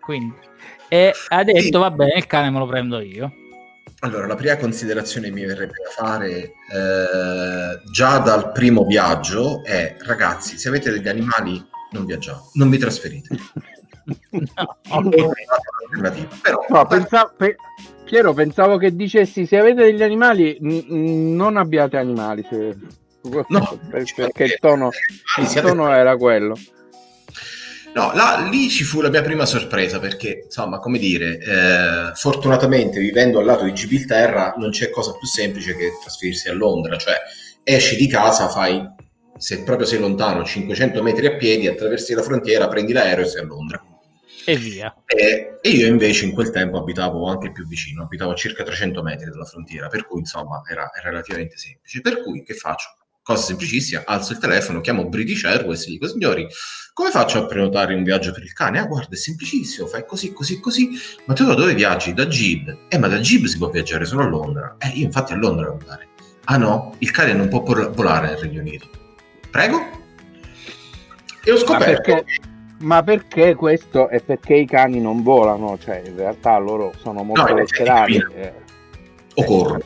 Quindi, 0.00 0.34
e 0.88 1.12
ha 1.28 1.44
detto: 1.44 1.78
Va 1.78 1.90
bene, 1.90 2.14
il 2.16 2.26
cane 2.26 2.50
me 2.50 2.58
lo 2.58 2.66
prendo 2.66 3.00
io. 3.00 3.32
Allora, 4.00 4.26
la 4.26 4.34
prima 4.34 4.56
considerazione 4.56 5.28
che 5.28 5.32
mi 5.32 5.44
verrebbe 5.44 5.74
da 5.84 6.04
fare 6.04 6.34
eh, 6.36 7.80
già 7.92 8.18
dal 8.18 8.50
primo 8.50 8.84
viaggio 8.84 9.62
è: 9.62 9.94
ragazzi, 10.00 10.58
se 10.58 10.68
avete 10.68 10.90
degli 10.90 11.06
animali 11.06 11.64
non 11.92 12.04
viaggiate, 12.04 12.50
non 12.54 12.70
vi 12.70 12.78
trasferite. 12.78 13.38
no, 14.30 15.08
Però, 16.42 16.64
no, 16.68 16.86
pensavo, 16.86 17.32
pe- 17.36 17.56
Piero, 18.04 18.32
pensavo 18.34 18.76
che 18.76 18.94
dicessi 18.94 19.46
se 19.46 19.56
avete 19.56 19.84
degli 19.84 20.02
animali, 20.02 20.58
n- 20.60 21.34
non 21.34 21.56
abbiate 21.56 21.96
animali. 21.96 22.44
Se... 22.48 22.76
No, 23.48 23.78
perché 23.88 24.44
il 24.44 24.58
tono, 24.60 24.90
il 25.38 25.60
tono 25.60 25.92
era 25.92 26.16
quello. 26.16 26.56
No, 27.94 28.12
là, 28.14 28.48
lì 28.50 28.70
ci 28.70 28.84
fu 28.84 29.02
la 29.02 29.10
mia 29.10 29.22
prima 29.22 29.44
sorpresa 29.44 29.98
perché, 29.98 30.44
insomma, 30.44 30.78
come 30.78 30.98
dire, 30.98 31.38
eh, 31.38 32.14
fortunatamente 32.14 32.98
vivendo 32.98 33.38
al 33.38 33.44
lato 33.44 33.64
di 33.64 33.74
Gibilterra 33.74 34.54
non 34.56 34.70
c'è 34.70 34.88
cosa 34.90 35.12
più 35.12 35.26
semplice 35.26 35.76
che 35.76 35.92
trasferirsi 36.00 36.48
a 36.48 36.54
Londra, 36.54 36.96
cioè 36.96 37.16
esci 37.62 37.96
di 37.96 38.08
casa, 38.08 38.48
fai 38.48 38.82
se 39.42 39.64
proprio 39.64 39.86
sei 39.88 39.98
lontano, 39.98 40.44
500 40.44 41.02
metri 41.02 41.26
a 41.26 41.34
piedi, 41.34 41.66
attraversi 41.66 42.14
la 42.14 42.22
frontiera, 42.22 42.68
prendi 42.68 42.92
l'aereo 42.92 43.24
e 43.24 43.28
sei 43.28 43.42
a 43.42 43.44
Londra. 43.44 43.84
E 44.44 44.56
via. 44.56 44.94
E, 45.04 45.58
e, 45.60 45.68
io 45.68 45.86
invece 45.88 46.26
in 46.26 46.32
quel 46.32 46.50
tempo 46.50 46.78
abitavo 46.78 47.26
anche 47.26 47.50
più 47.50 47.66
vicino, 47.66 48.04
abitavo 48.04 48.30
a 48.30 48.34
circa 48.36 48.62
300 48.62 49.02
metri 49.02 49.30
dalla 49.30 49.44
frontiera, 49.44 49.88
per 49.88 50.06
cui 50.06 50.20
insomma 50.20 50.62
era, 50.70 50.88
era 50.96 51.10
relativamente 51.10 51.56
semplice. 51.56 52.00
Per 52.00 52.22
cui 52.22 52.44
che 52.44 52.54
faccio? 52.54 52.96
Cosa 53.20 53.42
semplicissima, 53.42 54.02
alzo 54.04 54.32
il 54.32 54.38
telefono, 54.38 54.80
chiamo 54.80 55.08
British 55.08 55.44
Airways 55.44 55.86
e 55.86 55.90
dico 55.90 56.06
signori, 56.06 56.46
come 56.92 57.10
faccio 57.10 57.38
a 57.38 57.46
prenotare 57.46 57.94
un 57.94 58.04
viaggio 58.04 58.30
per 58.30 58.44
il 58.44 58.52
cane? 58.52 58.78
Ah 58.78 58.86
guarda, 58.86 59.14
è 59.14 59.18
semplicissimo, 59.18 59.88
fai 59.88 60.06
così, 60.06 60.32
così, 60.32 60.60
così. 60.60 60.90
Ma 61.24 61.34
tu 61.34 61.44
da 61.44 61.54
dove 61.54 61.74
viaggi? 61.74 62.14
Da 62.14 62.28
Gib. 62.28 62.86
Eh 62.88 62.98
ma 62.98 63.08
da 63.08 63.18
Gib 63.18 63.46
si 63.46 63.58
può 63.58 63.70
viaggiare 63.70 64.04
solo 64.04 64.22
a 64.22 64.28
Londra. 64.28 64.76
Eh 64.78 64.90
io 64.90 65.04
infatti 65.04 65.32
a 65.32 65.36
Londra 65.36 65.64
devo 65.64 65.78
andare. 65.80 66.10
Ah 66.44 66.56
no, 66.56 66.94
il 66.98 67.10
cane 67.10 67.32
non 67.32 67.48
può 67.48 67.62
volare 67.62 68.28
nel 68.28 68.38
Regno 68.38 68.60
Unito. 68.60 69.01
Prego? 69.52 69.86
E 71.44 71.52
ho 71.52 71.58
scoperto... 71.58 72.10
Ma 72.10 72.16
perché, 72.16 72.24
ma 72.78 73.02
perché 73.02 73.54
questo 73.54 74.08
è 74.08 74.20
perché 74.22 74.54
i 74.54 74.66
cani 74.66 74.98
non 74.98 75.22
volano? 75.22 75.78
Cioè, 75.78 76.02
in 76.06 76.16
realtà 76.16 76.56
loro 76.56 76.94
sono 76.96 77.22
molto 77.22 77.48
no, 77.48 77.54
letterali. 77.56 78.16
Eh, 78.34 78.52
o 79.34 79.44
corrono. 79.44 79.80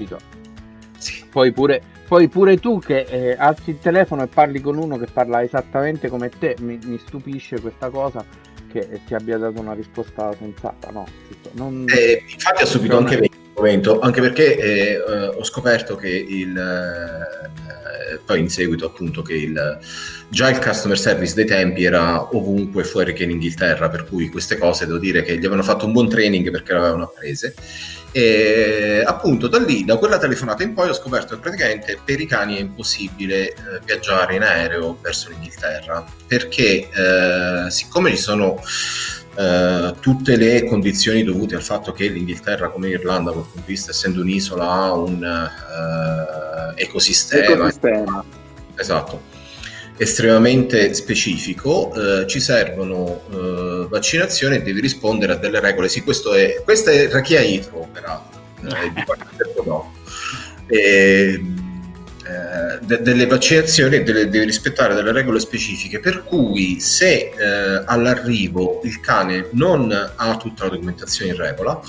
Sì. 0.99 1.25
Poi, 1.29 1.53
pure, 1.53 1.83
poi 2.07 2.29
pure 2.29 2.59
tu 2.59 2.79
che 2.79 3.01
eh, 3.01 3.37
alzi 3.37 3.71
il 3.71 3.79
telefono 3.81 4.23
e 4.23 4.29
parli 4.29 4.61
con 4.61 4.79
uno 4.79 4.97
che 4.99 5.07
parla 5.13 5.43
esattamente 5.43 6.09
come 6.09 6.29
te, 6.29 6.55
mi, 6.61 6.79
mi 6.85 6.99
stupisce 7.05 7.61
questa 7.61 7.91
cosa 7.91 8.25
che 8.71 9.01
ti 9.05 9.15
abbia 9.15 9.37
dato 9.37 9.61
una 9.61 9.75
risposta 9.75 10.33
sensata. 10.39 10.91
No, 10.93 11.07
non... 11.53 11.87
eh, 11.89 12.23
infatti 12.33 12.63
ha 12.63 12.67
subito 12.67 12.99
anche 12.99 13.19
me 13.19 13.29
momento, 13.57 13.99
anche 14.01 14.21
perché 14.21 14.57
eh, 14.57 14.99
ho 15.29 15.45
scoperto 15.45 15.97
che 15.97 16.09
il 16.09 16.57
eh, 16.57 18.21
poi 18.25 18.41
in 18.41 18.49
seguito 18.49 18.87
appunto 18.87 19.23
che 19.23 19.35
il, 19.35 19.79
già 20.29 20.51
il 20.51 20.59
customer 20.59 20.99
service 20.99 21.35
dei 21.35 21.45
tempi 21.45 21.85
era 21.85 22.35
ovunque 22.35 22.85
fuori 22.85 23.13
che 23.13 23.25
in 23.25 23.31
Inghilterra, 23.31 23.89
per 23.89 24.05
cui 24.05 24.29
queste 24.29 24.59
cose 24.59 24.87
devo 24.87 24.99
dire 24.99 25.23
che 25.23 25.35
gli 25.35 25.41
avevano 25.41 25.63
fatto 25.63 25.87
un 25.87 25.93
buon 25.93 26.09
training 26.09 26.51
perché 26.51 26.73
le 26.73 26.79
avevano 26.79 27.05
apprese. 27.05 27.55
E 28.13 29.03
appunto 29.05 29.47
da 29.47 29.59
lì, 29.59 29.85
da 29.85 29.97
quella 29.97 30.17
telefonata 30.17 30.63
in 30.63 30.73
poi, 30.73 30.89
ho 30.89 30.95
scoperto 30.95 31.35
che 31.35 31.41
praticamente 31.41 31.99
per 32.03 32.19
i 32.19 32.27
cani 32.27 32.57
è 32.57 32.61
impossibile 32.61 33.49
eh, 33.49 33.55
viaggiare 33.85 34.37
in 34.37 34.43
aereo 34.43 34.99
verso 35.03 35.29
l'Inghilterra 35.29 36.05
perché 36.27 36.89
eh, 36.89 37.71
siccome 37.71 38.11
ci 38.11 38.17
sono 38.17 38.59
eh, 39.39 39.95
tutte 40.01 40.37
le 40.37 40.65
condizioni 40.65 41.23
dovute 41.23 41.57
al 41.57 41.63
fatto 41.63 41.93
che 41.93 42.09
l'Inghilterra 42.09 42.71
come 42.71 42.89
l'Irlanda 42.89 43.33
dal 43.33 43.43
punto 43.43 43.61
di 43.67 43.73
vista 43.73 43.91
essendo 43.91 44.23
un'isola 44.23 44.67
ha 44.67 44.93
un 44.95 45.23
uh, 45.23 46.73
ecosistema, 46.75 47.53
ecosistema. 47.53 48.25
Esatto, 48.77 49.21
estremamente 49.99 50.95
specifico. 50.95 51.93
Uh, 51.95 52.25
ci 52.27 52.41
servono 52.41 53.89
vaccinazioni 53.91 54.57
e 54.57 54.63
devi 54.63 54.81
rispondere 54.81 55.35
a 55.35 55.37
delle 55.37 55.61
regole. 55.61 55.89
Sì 55.91 56.03
questo 56.03 56.33
è 56.33 56.63
questa 56.65 56.91
è 56.91 57.11
Rachia 57.11 57.41
Itro 57.41 57.89
peraltro. 57.93 58.35
Di 58.67 59.63
no. 59.67 59.93
e, 60.67 61.43
eh, 62.29 62.79
de- 62.85 63.03
delle 63.03 63.27
vaccinazioni 63.27 64.03
delle, 64.03 64.29
deve 64.29 64.45
rispettare 64.47 64.95
delle 64.95 65.13
regole 65.13 65.39
specifiche, 65.41 66.01
per 66.01 66.25
cui 66.25 66.81
se 66.81 67.33
eh, 67.37 67.83
all'arrivo 67.87 68.81
il 68.85 69.01
cane 69.01 69.49
non 69.53 69.93
ha 70.17 70.37
tutta 70.37 70.65
la 70.65 70.71
documentazione 70.71 71.31
in 71.33 71.37
regola, 71.37 71.81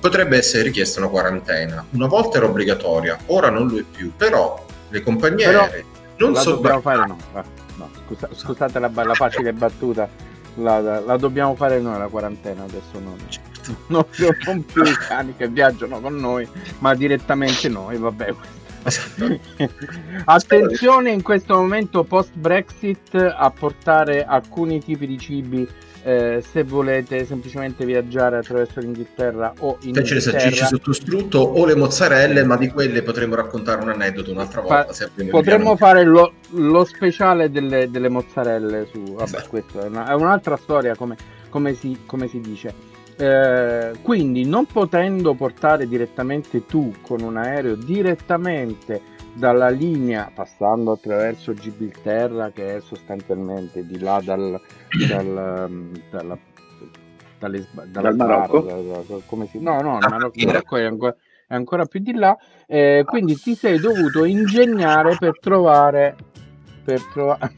potrebbe 0.00 0.36
essere 0.36 0.64
richiesta 0.64 1.00
una 1.00 1.08
quarantena. 1.08 1.84
Una 1.90 2.06
volta 2.06 2.36
era 2.38 2.46
obbligatoria, 2.46 3.18
ora 3.26 3.48
non 3.50 3.68
lo 3.68 3.78
è 3.78 3.82
più, 3.82 4.12
però 4.16 4.64
le 4.90 5.00
compagnie 5.02 5.46
Però 5.46 5.62
aeree 5.62 5.84
non 6.18 6.34
so 6.36 6.52
dobbiamo 6.56 6.80
fare 6.80 7.06
no. 7.06 7.16
No, 7.76 7.90
scusa- 8.06 8.28
scusate 8.32 8.78
la, 8.78 8.90
la 8.92 9.14
facile 9.14 9.52
battuta. 9.52 10.08
La, 10.56 10.80
la- 10.80 11.00
la 11.00 11.16
dobbiamo 11.16 11.54
fare 11.54 11.78
noi 11.78 11.98
la 11.98 12.08
quarantena 12.08 12.64
adesso 12.64 12.98
non, 12.98 13.16
non, 13.86 14.04
non 14.46 14.64
più 14.64 14.82
i 14.82 14.92
cani 15.06 15.34
che 15.36 15.46
viaggiano 15.46 16.00
con 16.00 16.16
noi 16.16 16.48
ma 16.78 16.96
direttamente 16.96 17.68
noi 17.68 17.96
vabbè 17.96 18.34
attenzione 20.24 21.10
in 21.10 21.22
questo 21.22 21.54
momento 21.54 22.04
post 22.04 22.30
Brexit 22.34 23.14
a 23.14 23.50
portare 23.50 24.24
alcuni 24.24 24.82
tipi 24.82 25.06
di 25.06 25.18
cibi 25.18 25.68
eh, 26.02 26.42
se 26.48 26.62
volete 26.62 27.26
semplicemente 27.26 27.84
viaggiare 27.84 28.38
attraverso 28.38 28.80
l'Inghilterra 28.80 29.52
o 29.58 29.78
in 29.82 29.92
Te 29.92 30.04
ce 30.04 30.14
le 30.14 30.20
salsicce 30.20 30.64
sottostrutto 30.66 31.38
o 31.38 31.66
le 31.66 31.74
mozzarelle, 31.74 32.44
ma 32.44 32.56
di 32.56 32.68
quelle 32.68 33.02
potremo 33.02 33.34
raccontare 33.34 33.82
un 33.82 33.90
aneddoto 33.90 34.30
un'altra 34.30 34.60
volta. 34.60 34.92
Fa- 34.92 35.10
Potremmo 35.28 35.76
fare 35.76 36.04
lo, 36.04 36.32
lo 36.50 36.84
speciale 36.84 37.50
delle, 37.50 37.90
delle 37.90 38.08
mozzarelle 38.08 38.86
su. 38.90 39.02
Vabbè, 39.02 39.22
Esatto. 39.24 39.48
questa 39.48 39.84
è, 39.84 39.88
una- 39.88 40.08
è 40.08 40.14
un'altra 40.14 40.56
storia, 40.56 40.94
come, 40.94 41.16
come 41.50 41.74
si, 41.74 41.98
come 42.06 42.28
si 42.28 42.40
dice. 42.40 42.72
Eh, 43.20 43.92
quindi, 44.00 44.44
non 44.44 44.66
potendo 44.66 45.34
portare 45.34 45.88
direttamente 45.88 46.64
tu 46.66 46.92
con 47.02 47.20
un 47.20 47.36
aereo 47.36 47.74
direttamente 47.74 49.00
dalla 49.34 49.68
linea, 49.70 50.30
passando 50.32 50.92
attraverso 50.92 51.52
Gibilterra, 51.52 52.50
che 52.50 52.76
è 52.76 52.80
sostanzialmente 52.80 53.84
di 53.84 53.98
là 53.98 54.20
dal, 54.22 54.60
dal, 55.08 55.66
um, 55.68 55.90
dalla, 56.10 56.38
dalle, 57.40 57.66
dalla 57.72 58.00
Dal 58.12 58.16
Marocco? 58.16 58.60
Da- 58.60 59.16
come 59.26 59.46
si, 59.46 59.60
no, 59.60 59.80
no, 59.80 59.98
il 59.98 60.04
Ah, 60.04 60.08
Marocco. 60.08 60.46
Marocco 60.46 60.76
è 60.76 60.84
ancora, 60.84 61.16
è 61.48 61.54
ancora 61.54 61.84
più 61.86 62.00
di 62.00 62.14
là. 62.14 62.36
Eh, 62.66 63.02
quindi 63.04 63.34
ti 63.36 63.54
sei 63.56 63.80
dovuto 63.80 64.24
ingegnare 64.24 65.16
per 65.18 65.38
trovare 65.40 66.14
per 66.84 67.02
trovare 67.12 67.50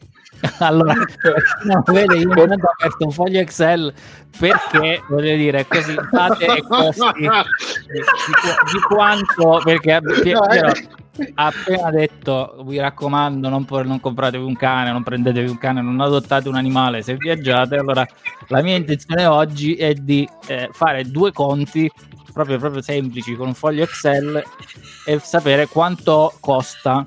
Allora, 0.59 0.95
no, 1.65 1.83
vede, 1.87 2.17
io 2.17 2.29
intanto 2.29 2.67
ho 2.67 2.71
aperto 2.71 3.05
un 3.05 3.11
foglio 3.11 3.41
Excel 3.41 3.93
perché 4.39 5.03
voglio 5.09 5.37
dire 5.37 5.67
così 5.67 5.95
date 6.11 6.47
e 6.47 6.63
costi 6.69 7.03
di, 7.19 7.21
di 7.21 7.29
qu- 7.29 8.73
di 8.73 8.81
quanto 8.89 9.61
perché 9.63 9.93
ab- 9.93 10.23
Pie- 10.23 10.33
No, 10.35 10.45
eh. 10.45 10.49
Piero 10.49 10.73
ha 11.35 11.47
appena 11.47 11.91
detto 11.91 12.63
vi 12.65 12.79
raccomando 12.79 13.49
non, 13.49 13.67
non 13.69 14.01
compratevi 14.01 14.43
un 14.43 14.57
cane 14.57 14.93
non 14.93 15.03
prendetevi 15.03 15.51
un 15.51 15.59
cane 15.59 15.83
non 15.83 16.01
adottate 16.01 16.49
un 16.49 16.55
animale 16.55 17.03
se 17.03 17.17
viaggiate 17.17 17.77
allora 17.77 18.07
la 18.47 18.63
mia 18.63 18.77
intenzione 18.77 19.27
oggi 19.27 19.75
è 19.75 19.93
di 19.93 20.27
eh, 20.47 20.71
fare 20.73 21.05
due 21.11 21.33
conti 21.33 21.91
proprio, 22.33 22.59
proprio 22.59 22.81
semplici 22.81 23.35
con 23.35 23.49
un 23.49 23.55
foglio 23.55 23.83
Excel 23.83 24.43
e 25.05 25.19
sapere 25.19 25.67
quanto 25.67 26.33
costa 26.41 27.05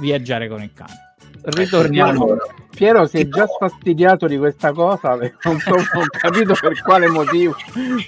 viaggiare 0.00 0.48
con 0.48 0.62
il 0.62 0.72
cane 0.74 1.09
ritorniamo. 1.42 2.24
Allora, 2.24 2.44
Piero 2.74 3.06
si 3.06 3.18
è 3.18 3.28
già 3.28 3.46
sfastidiato 3.46 4.26
di 4.26 4.38
questa 4.38 4.72
cosa 4.72 5.16
non 5.44 5.58
so 5.58 5.74
non 5.94 6.06
capito 6.10 6.54
per 6.60 6.80
quale 6.82 7.08
motivo. 7.08 7.54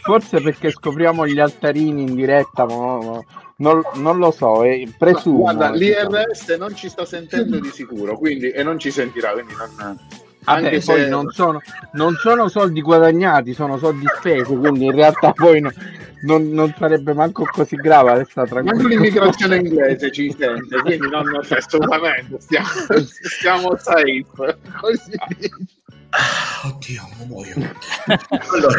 Forse 0.03 0.41
perché 0.41 0.71
scopriamo 0.71 1.27
gli 1.27 1.41
altarini 1.41 2.03
in 2.03 2.15
diretta 2.15 2.65
ma 2.65 2.75
no, 2.75 3.03
no, 3.03 3.25
non, 3.57 3.83
non 3.95 4.19
lo 4.19 4.31
so 4.31 4.63
eh, 4.63 4.89
presumo. 4.97 5.39
Guarda, 5.39 5.71
l'IRS 5.71 6.57
non 6.59 6.75
ci 6.75 6.89
sta 6.89 7.05
sentendo 7.05 7.59
di 7.59 7.69
sicuro, 7.71 8.17
quindi, 8.17 8.51
e 8.51 8.63
non 8.63 8.79
ci 8.79 8.91
sentirà, 8.91 9.33
quindi 9.33 9.55
non... 9.55 9.99
Vabbè, 10.45 10.65
anche 10.65 10.81
poi 10.85 11.03
se- 11.03 11.09
non 11.09 11.31
sono, 11.31 11.61
non 11.93 12.15
sono 12.17 12.49
soldi 12.49 12.81
guadagnati, 12.81 13.53
sono 13.55 13.79
soldi 13.79 14.07
spesi, 14.19 14.55
quindi 14.57 14.87
in 14.87 14.93
realtà 14.93 15.33
poi 15.33 15.61
no- 15.61 15.73
non, 16.23 16.49
non 16.51 16.75
sarebbe 16.79 17.15
manco 17.15 17.45
così 17.45 17.77
grave. 17.77 18.15
Resta 18.19 18.45
tranquillo. 18.45 18.89
l'immigrazione 18.89 19.57
inglese 19.57 20.11
ci 20.13 20.35
sente, 20.37 20.81
quindi 20.81 21.09
non 21.09 21.25
assolutamente 21.49 22.41
stiamo, 22.41 22.69
stiamo 23.03 23.77
safe. 23.77 24.59
Così. 24.81 25.13
Ah, 26.15 26.69
Oddio, 26.69 27.09
non 27.19 27.27
muoio. 27.27 27.55
allora, 28.53 28.79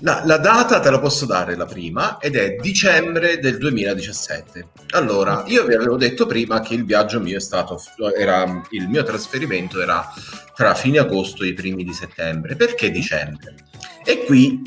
la, 0.00 0.22
la 0.24 0.38
data 0.38 0.80
te 0.80 0.90
la 0.90 0.98
posso 0.98 1.26
dare 1.26 1.56
la 1.56 1.66
prima 1.66 2.18
ed 2.18 2.36
è 2.36 2.56
dicembre 2.56 3.38
del 3.38 3.58
2017. 3.58 4.68
Allora, 4.90 5.44
io 5.46 5.66
vi 5.66 5.74
avevo 5.74 5.96
detto 5.96 6.24
prima 6.24 6.60
che 6.60 6.74
il 6.74 6.86
viaggio 6.86 7.20
mio 7.20 7.36
è 7.36 7.40
stato, 7.40 7.78
era, 8.16 8.62
il 8.70 8.88
mio 8.88 9.02
trasferimento 9.02 9.80
era 9.80 10.10
tra 10.54 10.74
fine 10.74 10.98
agosto 10.98 11.44
e 11.44 11.48
i 11.48 11.52
primi 11.52 11.84
di 11.84 11.92
settembre. 11.92 12.56
Perché 12.56 12.90
dicembre? 12.90 13.54
E 14.02 14.24
qui 14.24 14.62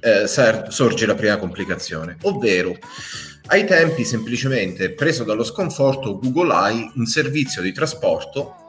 eh, 0.00 0.26
sorge 0.26 1.06
la 1.06 1.14
prima 1.14 1.38
complicazione, 1.38 2.18
ovvero 2.22 2.76
ai 3.46 3.64
tempi 3.64 4.04
semplicemente 4.04 4.92
preso 4.92 5.24
dallo 5.24 5.42
sconforto 5.42 6.18
Google 6.18 6.54
Eye 6.54 6.92
un 6.96 7.06
servizio 7.06 7.62
di 7.62 7.72
trasporto 7.72 8.66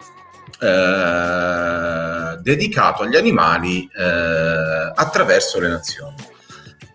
eh, 0.62 2.38
dedicato 2.42 3.04
agli 3.04 3.16
animali 3.16 3.90
eh, 3.98 4.92
attraverso 4.94 5.60
le 5.60 5.70
nazioni. 5.70 6.16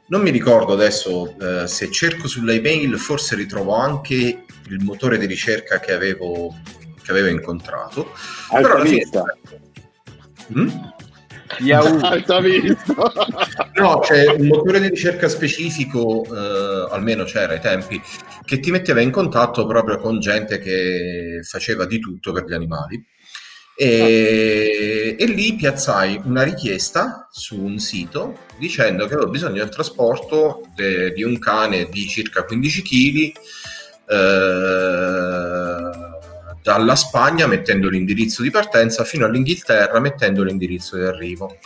Non 0.09 0.23
mi 0.23 0.31
ricordo 0.31 0.75
adesso 0.75 1.35
eh, 1.41 1.67
se 1.67 1.91
cerco 1.91 2.29
sull'email, 2.29 2.97
forse 2.97 3.35
ritrovo 3.35 3.75
anche 3.75 4.15
il 4.69 4.85
motore 4.85 5.19
di 5.19 5.27
ricerca 5.27 5.81
che 5.81 5.93
avevo, 5.93 6.55
che 7.03 7.11
avevo 7.11 7.29
incontrato. 7.29 8.13
Però 8.51 8.77
alla 8.77 8.85
fine- 8.85 9.05
Mm? 10.57 10.69
Yahoo. 11.59 11.99
Alta 12.07 12.41
vista. 12.41 12.95
No, 13.77 13.99
c'è 13.99 14.27
un 14.29 14.47
motore 14.47 14.81
di 14.81 14.89
ricerca 14.89 15.29
specifico, 15.29 16.25
eh, 16.25 16.89
almeno 16.91 17.25
c'era 17.25 17.53
ai 17.53 17.61
tempi, 17.61 18.01
che 18.45 18.59
ti 18.59 18.71
metteva 18.71 19.03
in 19.03 19.11
contatto 19.11 19.67
proprio 19.67 19.99
con 19.99 20.19
gente 20.19 20.59
che 20.59 21.41
faceva 21.43 21.85
di 21.85 21.99
tutto 21.99 22.33
per 22.33 22.47
gli 22.47 22.55
animali. 22.55 23.05
E, 23.79 25.17
e 25.19 25.27
lì 25.27 25.55
piazzai 25.55 26.23
una 26.25 26.43
richiesta 26.43 27.29
su 27.31 27.61
un 27.63 27.79
sito 27.79 28.39
dicendo 28.59 29.07
che 29.07 29.13
avevo 29.13 29.29
bisogno 29.29 29.59
del 29.59 29.69
trasporto 29.69 30.63
de- 30.75 31.13
di 31.13 31.23
un 31.23 31.39
cane 31.39 31.87
di 31.91 32.09
circa 32.09 32.45
15 32.45 32.83
kg 32.83 33.33
dalla 36.63 36.97
Spagna 36.97 37.47
mettendo 37.47 37.89
l'indirizzo 37.89 38.43
di 38.43 38.51
partenza 38.51 39.05
fino 39.05 39.27
all'Inghilterra 39.27 40.01
mettendo 40.01 40.43
l'indirizzo 40.43 40.97
di 40.97 41.05
arrivo. 41.05 41.59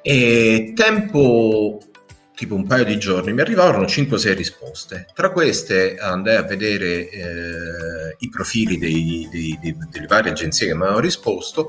E 0.00 0.72
tempo 0.74 1.80
tipo 2.38 2.54
un 2.54 2.68
paio 2.68 2.84
di 2.84 2.98
giorni 2.98 3.32
mi 3.32 3.40
arrivarono 3.40 3.84
5-6 3.84 4.32
risposte. 4.36 5.06
Tra 5.12 5.32
queste 5.32 5.96
andai 5.98 6.36
a 6.36 6.42
vedere 6.44 7.08
eh, 7.10 8.14
i 8.18 8.28
profili 8.28 8.78
dei- 8.78 9.26
dei- 9.28 9.58
dei- 9.60 9.76
delle 9.90 10.06
varie 10.06 10.30
agenzie 10.30 10.68
che 10.68 10.74
mi 10.74 10.82
avevano 10.82 11.00
risposto 11.00 11.68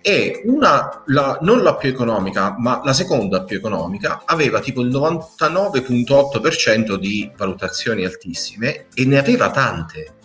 e 0.00 0.42
una, 0.44 1.02
la- 1.06 1.38
non 1.42 1.60
la 1.64 1.74
più 1.74 1.88
economica, 1.88 2.54
ma 2.56 2.80
la 2.84 2.92
seconda 2.92 3.42
più 3.42 3.56
economica, 3.56 4.22
aveva 4.24 4.60
tipo 4.60 4.80
il 4.80 4.90
99.8% 4.90 6.94
di 6.96 7.28
valutazioni 7.36 8.04
altissime 8.04 8.86
e 8.94 9.04
ne 9.04 9.18
aveva 9.18 9.50
tante. 9.50 10.15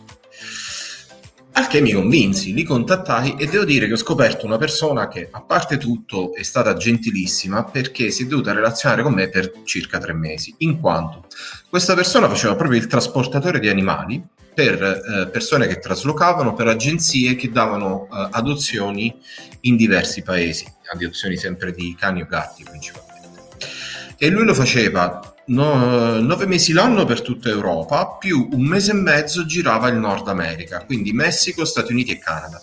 Al 1.54 1.68
che 1.68 1.82
mi 1.82 1.92
convinsi, 1.92 2.54
li 2.54 2.64
contattai 2.64 3.36
e 3.38 3.46
devo 3.46 3.66
dire 3.66 3.88
che 3.88 3.94
ho 3.94 3.98
scoperto 3.98 4.46
una 4.46 4.58
persona 4.58 5.10
che, 5.10 5.28
a 5.30 5.42
parte 5.42 5.78
tutto, 5.78 6.34
è 6.34 6.44
stata 6.44 6.76
gentilissima 6.76 7.66
perché 7.66 8.10
si 8.10 8.24
è 8.24 8.26
dovuta 8.26 8.54
relazionare 8.54 9.04
con 9.04 9.14
me 9.14 9.28
per 9.28 9.52
circa 9.66 9.98
tre 9.98 10.14
mesi, 10.14 10.54
in 10.60 10.80
quanto 10.80 11.26
questa 11.70 11.94
persona 11.94 12.30
faceva 12.30 12.56
proprio 12.56 12.80
il 12.80 12.88
trasportatore 12.88 13.60
di 13.60 13.68
animali 13.68 14.24
per 14.54 14.82
eh, 14.82 15.30
persone 15.30 15.68
che 15.68 15.80
traslocavano, 15.80 16.54
per 16.54 16.68
agenzie 16.68 17.36
che 17.36 17.50
davano 17.50 18.08
eh, 18.12 18.28
adozioni 18.32 19.14
in 19.62 19.76
diversi 19.76 20.24
paesi, 20.24 20.66
adozioni 20.92 21.38
sempre 21.38 21.74
di 21.74 21.96
cani 21.98 22.22
o 22.22 22.26
gatti 22.26 22.64
principalmente. 22.64 23.20
E 24.18 24.30
lui 24.30 24.46
lo 24.46 24.54
faceva 24.54 25.31
no- 25.46 26.20
nove 26.20 26.46
mesi 26.46 26.74
l'anno 26.74 27.06
per 27.06 27.22
tutta 27.22 27.50
Europa, 27.50 28.18
più 28.20 28.50
un 28.52 28.64
mese 28.64 28.92
e 28.92 28.96
mezzo 28.96 29.46
girava 29.46 29.90
il 29.90 29.98
Nord 29.98 30.28
America, 30.28 30.84
quindi 30.86 31.12
Messico, 31.14 31.66
Stati 31.66 31.92
Uniti 31.92 32.12
e 32.12 32.20
Canada. 32.20 32.62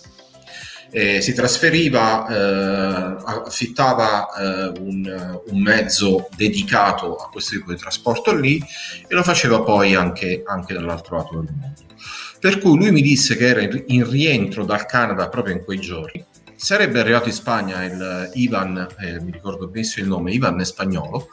Eh, 0.91 1.21
si 1.21 1.33
trasferiva, 1.33 2.27
eh, 2.27 3.15
affittava 3.45 4.27
eh, 4.33 4.79
un, 4.79 5.39
un 5.45 5.61
mezzo 5.61 6.27
dedicato 6.35 7.15
a 7.17 7.29
questo 7.29 7.57
tipo 7.57 7.71
di 7.71 7.77
trasporto 7.77 8.33
lì 8.33 8.59
e 9.07 9.13
lo 9.13 9.21
faceva 9.21 9.61
poi 9.61 9.93
anche, 9.93 10.41
anche 10.47 10.73
dall'altro 10.73 11.17
lato 11.17 11.39
del 11.41 11.53
mondo. 11.55 11.73
Per 12.39 12.57
cui 12.57 12.75
lui 12.75 12.91
mi 12.91 13.01
disse 13.01 13.35
che 13.35 13.47
era 13.47 13.61
in- 13.61 14.09
rientro 14.09 14.65
dal 14.65 14.87
Canada 14.87 15.29
proprio 15.29 15.53
in 15.53 15.63
quei 15.63 15.79
giorni. 15.79 16.25
Sarebbe 16.55 16.99
arrivato 16.99 17.27
in 17.27 17.35
Spagna 17.35 17.83
il 17.83 18.31
Ivan, 18.33 18.87
eh, 18.97 19.21
mi 19.21 19.31
ricordo 19.31 19.67
benissimo 19.67 20.05
il 20.05 20.11
nome, 20.11 20.31
Ivan 20.31 20.59
è 20.59 20.65
spagnolo, 20.65 21.27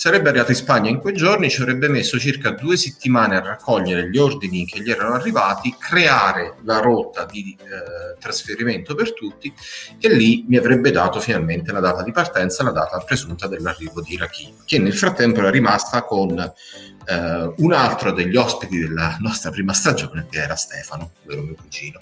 sarebbe 0.00 0.30
arrivato 0.30 0.52
in 0.52 0.56
Spagna 0.56 0.88
in 0.88 0.98
quei 0.98 1.12
giorni, 1.12 1.50
ci 1.50 1.60
avrebbe 1.60 1.86
messo 1.86 2.18
circa 2.18 2.52
due 2.52 2.78
settimane 2.78 3.36
a 3.36 3.40
raccogliere 3.40 4.08
gli 4.08 4.16
ordini 4.16 4.64
che 4.64 4.80
gli 4.80 4.90
erano 4.90 5.12
arrivati, 5.12 5.76
creare 5.78 6.54
la 6.62 6.78
rotta 6.78 7.26
di 7.26 7.54
eh, 7.60 8.18
trasferimento 8.18 8.94
per 8.94 9.12
tutti 9.12 9.52
e 10.00 10.08
lì 10.08 10.46
mi 10.48 10.56
avrebbe 10.56 10.90
dato 10.90 11.20
finalmente 11.20 11.70
la 11.70 11.80
data 11.80 12.02
di 12.02 12.12
partenza, 12.12 12.62
la 12.62 12.70
data 12.70 12.96
presunta 13.00 13.46
dell'arrivo 13.46 14.00
di 14.00 14.16
Rakim, 14.16 14.64
che 14.64 14.78
nel 14.78 14.96
frattempo 14.96 15.40
era 15.40 15.50
rimasta 15.50 16.02
con 16.04 16.30
eh, 16.30 17.52
un 17.58 17.72
altro 17.74 18.12
degli 18.12 18.36
ospiti 18.36 18.78
della 18.78 19.18
nostra 19.20 19.50
prima 19.50 19.74
stagione 19.74 20.28
che 20.30 20.38
era 20.38 20.56
Stefano, 20.56 21.10
ovvero 21.24 21.42
mio 21.42 21.56
cugino. 21.56 21.98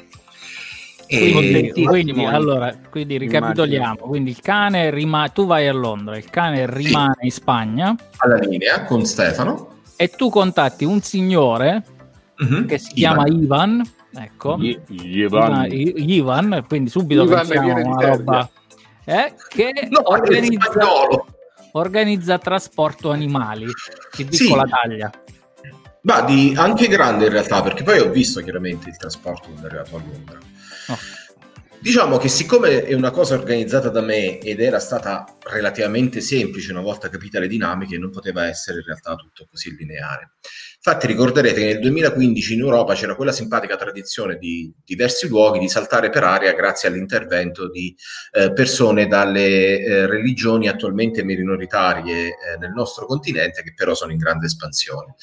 E 1.11 1.83
quindi, 1.87 2.25
allora, 2.25 2.77
quindi 2.91 3.17
ricapitoliamo: 3.17 3.97
quindi 3.97 4.31
il 4.31 4.41
cane 4.41 4.91
rimane, 4.91 5.33
tu 5.33 5.47
vai 5.47 5.67
a 5.67 5.73
Londra, 5.73 6.19
il 6.19 6.29
cane 6.29 6.67
rimane 6.71 7.15
sì. 7.21 7.25
in 7.25 7.31
Spagna 7.31 7.97
alla 8.19 8.37
linea 8.37 8.85
con 8.85 9.07
Stefano 9.07 9.77
e 9.97 10.09
tu 10.11 10.29
contatti 10.29 10.85
un 10.85 11.01
signore 11.01 11.83
uh-huh. 12.37 12.67
che 12.67 12.79
si 12.79 12.93
Ivan. 12.95 12.95
chiama 12.95 13.27
Ivan. 13.27 13.91
Ecco, 14.15 14.59
I- 14.61 14.81
Ivan. 14.89 15.67
Ivan, 15.71 16.65
quindi 16.69 16.91
subito 16.91 17.23
Ivan 17.23 17.47
pensiamo 17.47 17.75
una 17.75 18.09
roba 18.09 18.51
eh, 19.05 19.33
che 19.49 19.89
no, 19.89 20.01
organizza, 20.05 20.71
organizza 21.73 22.39
trasporto 22.39 23.11
animali 23.11 23.67
di 24.15 24.25
piccola 24.27 24.65
sì. 24.65 24.71
taglia. 24.71 25.11
Ma 26.03 26.21
di 26.21 26.55
anche 26.57 26.87
grande 26.87 27.25
in 27.27 27.33
realtà, 27.33 27.63
perché 27.63 27.83
poi 27.83 27.99
ho 27.99 28.11
visto 28.11 28.41
chiaramente 28.41 28.89
il 28.91 28.97
trasporto 28.97 29.49
quando 29.49 29.63
è 29.63 29.67
arrivato 29.67 29.97
a 29.97 30.03
Londra. 30.05 30.39
Diciamo 31.81 32.17
che 32.17 32.29
siccome 32.29 32.85
è 32.85 32.93
una 32.93 33.13
cosa 33.13 33.35
organizzata 33.35 33.89
da 33.89 34.01
me 34.01 34.41
ed 34.41 34.61
era 34.61 34.81
stata 34.81 35.25
relativamente 35.45 36.21
semplice 36.21 36.73
una 36.73 36.81
volta 36.81 37.09
capite 37.09 37.39
le 37.39 37.47
dinamiche, 37.47 37.99
non 37.99 38.11
poteva 38.11 38.49
essere 38.49 38.79
in 38.79 38.85
realtà 38.85 39.15
tutto 39.15 39.47
così 39.49 39.77
lineare. 39.77 40.33
Infatti 40.75 41.07
ricorderete 41.07 41.61
che 41.61 41.67
nel 41.67 41.79
2015 41.79 42.55
in 42.55 42.61
Europa 42.61 42.95
c'era 42.95 43.15
quella 43.15 43.31
simpatica 43.31 43.77
tradizione 43.77 44.39
di 44.39 44.73
diversi 44.85 45.29
luoghi 45.29 45.61
di 45.61 45.69
saltare 45.69 46.11
per 46.11 46.25
aria 46.25 46.53
grazie 46.53 46.89
all'intervento 46.89 47.71
di 47.71 47.95
eh, 48.33 48.53
persone 48.53 49.07
dalle 49.07 49.79
eh, 49.79 50.07
religioni 50.07 50.67
attualmente 50.67 51.23
minoritarie 51.23 52.27
eh, 52.27 52.59
nel 52.59 52.73
nostro 52.73 53.07
continente 53.07 53.63
che 53.63 53.73
però 53.75 53.95
sono 53.95 54.11
in 54.11 54.19
grande 54.19 54.47
espansione. 54.47 55.15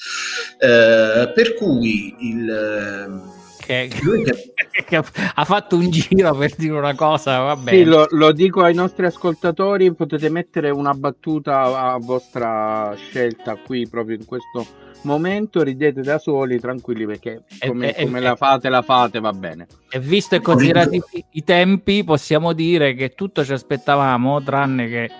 Eh, 0.58 1.32
per 1.34 1.54
cui 1.54 2.14
il 2.20 3.35
che, 3.66 3.90
che, 4.86 4.96
ha 4.96 5.44
fatto 5.44 5.76
un 5.76 5.90
giro 5.90 6.34
per 6.34 6.54
dire 6.56 6.76
una 6.78 6.94
cosa. 6.94 7.38
Vabbè. 7.40 7.70
Sì, 7.72 7.84
lo, 7.84 8.06
lo, 8.10 8.32
dico 8.32 8.62
ai 8.62 8.74
nostri 8.74 9.06
ascoltatori: 9.06 9.92
potete 9.92 10.30
mettere 10.30 10.70
una 10.70 10.94
battuta 10.94 11.90
a 11.90 11.98
vostra 11.98 12.94
scelta 12.96 13.56
qui 13.56 13.88
proprio 13.88 14.16
in 14.16 14.24
questo 14.24 14.64
momento. 15.02 15.62
Ridete 15.62 16.00
da 16.00 16.18
soli, 16.18 16.60
tranquilli, 16.60 17.06
perché 17.06 17.42
come, 17.66 17.94
e, 17.94 18.04
come 18.04 18.18
e, 18.18 18.22
la 18.22 18.36
fate, 18.36 18.68
la 18.68 18.82
fate, 18.82 19.18
va 19.18 19.32
bene. 19.32 19.66
E 19.90 19.98
visto 19.98 20.36
e 20.36 20.40
considerati 20.40 21.02
i 21.30 21.42
tempi, 21.42 22.04
possiamo 22.04 22.52
dire 22.52 22.94
che 22.94 23.14
tutto 23.14 23.44
ci 23.44 23.52
aspettavamo, 23.52 24.42
tranne 24.42 24.88
che 24.88 25.10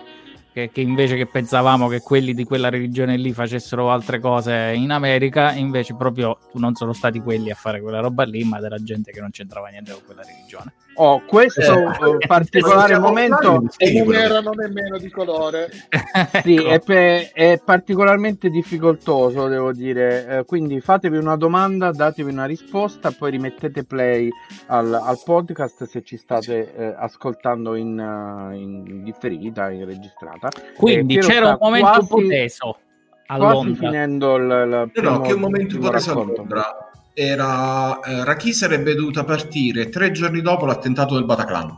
che, 0.57 0.71
che, 0.73 0.81
invece 0.81 1.17
che 1.17 1.27
pensavamo 1.27 1.87
che 1.87 2.01
quelli 2.01 2.33
di 2.33 2.45
quella 2.45 2.71
religione 2.71 3.19
lì 3.19 3.35
facessero 3.35 3.91
altre 3.91 4.21
cose 4.21 4.73
in 4.75 4.91
America, 4.91 5.53
invece 5.53 5.95
proprio 5.95 6.39
non 6.55 6.75
sono 6.75 6.95
stati 6.95 7.21
quelli 7.21 7.51
a 7.51 7.55
fare 7.55 7.83
quella 7.83 8.01
roba 8.01 8.25
lì, 8.25 8.43
ma 8.43 8.59
della 8.59 8.83
gente 8.83 9.13
che 9.13 9.21
non 9.21 9.29
c'entrava 9.29 9.69
niente 9.69 9.93
con 9.93 10.01
quella 10.07 10.23
religione. 10.23 10.73
Oh, 10.99 11.23
questo 11.27 11.61
eh, 11.61 12.27
particolare 12.27 12.99
momento 12.99 13.65
e 13.77 14.03
non 14.03 14.15
erano 14.15 14.51
nemmeno 14.53 14.97
di 14.97 15.11
colore. 15.11 15.69
sì, 16.43 16.55
ecco. 16.55 16.69
è, 16.69 16.79
pe- 16.81 17.31
è, 17.33 17.61
particolarmente 17.63 18.49
difficoltoso, 18.49 19.47
devo 19.49 19.73
dire. 19.73 20.27
Eh, 20.27 20.45
quindi 20.45 20.81
fatevi 20.81 21.19
una 21.19 21.37
domanda, 21.37 21.91
datevi 21.91 22.31
una 22.31 22.47
risposta, 22.47 23.11
poi 23.11 23.33
rimettete 23.33 23.85
play 23.85 24.31
al, 24.67 24.95
al 24.95 25.21
podcast 25.23 25.85
se 25.85 26.03
ci 26.03 26.17
state 26.17 26.75
eh, 26.75 26.95
ascoltando 26.97 27.75
in, 27.75 27.99
uh, 27.99 28.55
in, 28.55 29.03
differita, 29.05 29.71
in 29.71 29.85
registrata. 29.85 30.49
Quindi 30.77 31.19
c'era 31.19 31.51
un 31.51 31.59
momento 31.61 31.87
quasi, 31.87 32.01
un 32.01 32.09
po' 32.09 32.27
teso. 32.27 32.79
A 33.27 33.37
quasi 33.37 33.55
Londra. 33.55 33.89
finendo 33.89 34.37
il, 34.37 34.45
il 34.45 34.91
primo, 34.93 35.11
no, 35.11 35.17
no, 35.17 35.23
che 35.23 35.33
un 35.33 35.41
momento 35.41 35.77
un 35.77 35.83
po' 35.83 35.91
teso 35.91 36.11
a 36.13 36.15
Londra 36.15 36.91
era 37.19 37.99
eh, 38.01 38.25
Raki 38.25 38.53
sarebbe 38.53 38.95
dovuta 38.95 39.25
partire 39.25 39.89
tre 39.89 40.11
giorni 40.11 40.43
dopo 40.43 40.67
l'attentato 40.67 41.15
del 41.15 41.25
Bataclan. 41.25 41.75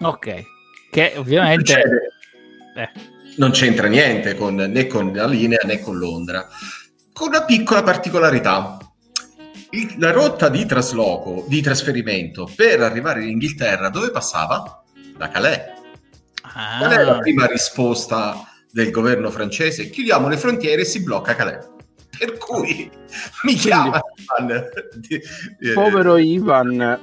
Ok, 0.00 0.44
che 0.90 1.12
ovviamente 1.16 1.74
non, 2.74 2.82
eh. 2.82 2.90
non 3.36 3.50
c'entra 3.50 3.86
niente 3.86 4.36
con, 4.36 4.54
né 4.54 4.86
con 4.86 5.12
la 5.12 5.26
linea 5.26 5.58
né 5.64 5.80
con 5.80 5.98
Londra, 5.98 6.48
con 7.12 7.28
una 7.28 7.44
piccola 7.44 7.82
particolarità. 7.82 8.78
Il, 9.72 9.96
la 9.98 10.10
rotta 10.10 10.48
di 10.48 10.64
trasloco, 10.64 11.44
di 11.46 11.60
trasferimento 11.60 12.50
per 12.56 12.80
arrivare 12.80 13.22
in 13.24 13.32
Inghilterra, 13.32 13.90
dove 13.90 14.10
passava? 14.10 14.82
Da 15.18 15.28
Calais. 15.28 15.60
Ah. 16.54 16.78
Qual 16.78 16.90
è 16.92 17.04
la 17.04 17.18
prima 17.18 17.44
risposta 17.44 18.42
del 18.72 18.90
governo 18.90 19.30
francese? 19.30 19.90
Chiudiamo 19.90 20.28
le 20.28 20.38
frontiere 20.38 20.80
e 20.80 20.86
si 20.86 21.02
blocca 21.02 21.36
Calais 21.36 21.78
per 22.20 22.36
cui 22.36 22.90
mi 23.44 23.54
chiama 23.54 23.98
Ivan. 24.38 24.68
Povero 25.72 26.18
Ivan. 26.18 27.00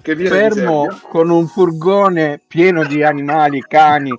Che 0.00 0.16
fermo 0.16 1.00
con 1.08 1.30
un 1.30 1.48
furgone 1.48 2.38
pieno 2.46 2.84
di 2.84 3.02
animali, 3.02 3.60
cani, 3.66 4.12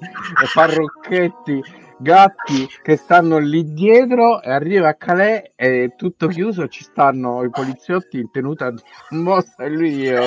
parrocchetti, 0.53 1.61
gatti 1.97 2.67
che 2.81 2.97
stanno 2.97 3.37
lì 3.37 3.73
dietro 3.73 4.41
e 4.41 4.51
arriva 4.51 4.89
a 4.89 4.93
Calais 4.95 5.51
e 5.55 5.93
tutto 5.95 6.27
chiuso 6.27 6.67
ci 6.67 6.83
stanno 6.83 7.43
i 7.43 7.49
poliziotti 7.49 8.19
in 8.19 8.29
tenuta 8.31 8.71
di 8.71 8.81
mossa 9.11 9.63
e 9.63 9.69
lui 9.69 9.95
io, 9.95 10.21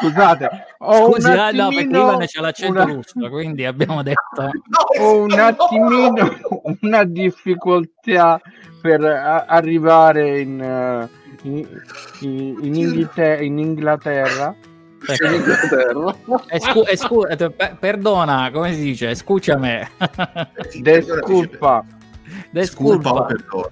scusate 0.00 0.48
ho 0.78 1.12
Scusi, 1.12 1.30
un 1.30 1.38
attimino, 1.38 1.62
no, 1.62 1.68
perché 1.68 1.96
Ivan 1.96 2.26
c'è 2.26 2.40
l'accento 2.40 2.82
una... 2.82 2.84
russo 2.84 3.28
quindi 3.30 3.64
abbiamo 3.64 4.02
detto 4.02 4.50
ho 5.00 5.22
un 5.22 5.38
attimino 5.38 6.28
una 6.80 7.04
difficoltà 7.04 8.40
per 8.82 9.04
a- 9.04 9.44
arrivare 9.46 10.40
in, 10.40 10.60
uh, 10.60 11.46
in, 11.46 11.66
in, 12.20 12.56
in, 12.62 13.58
Inghilterra, 13.58 14.54
Escu- 16.48 16.88
escu- 16.88 17.52
per- 17.52 17.76
perdona, 17.78 18.50
come 18.52 18.72
si 18.74 18.82
dice? 18.82 19.14
Scusami. 19.14 19.80
Desculpa. 20.80 21.84
Desculpa. 22.50 23.26
Desculpa. 23.28 23.70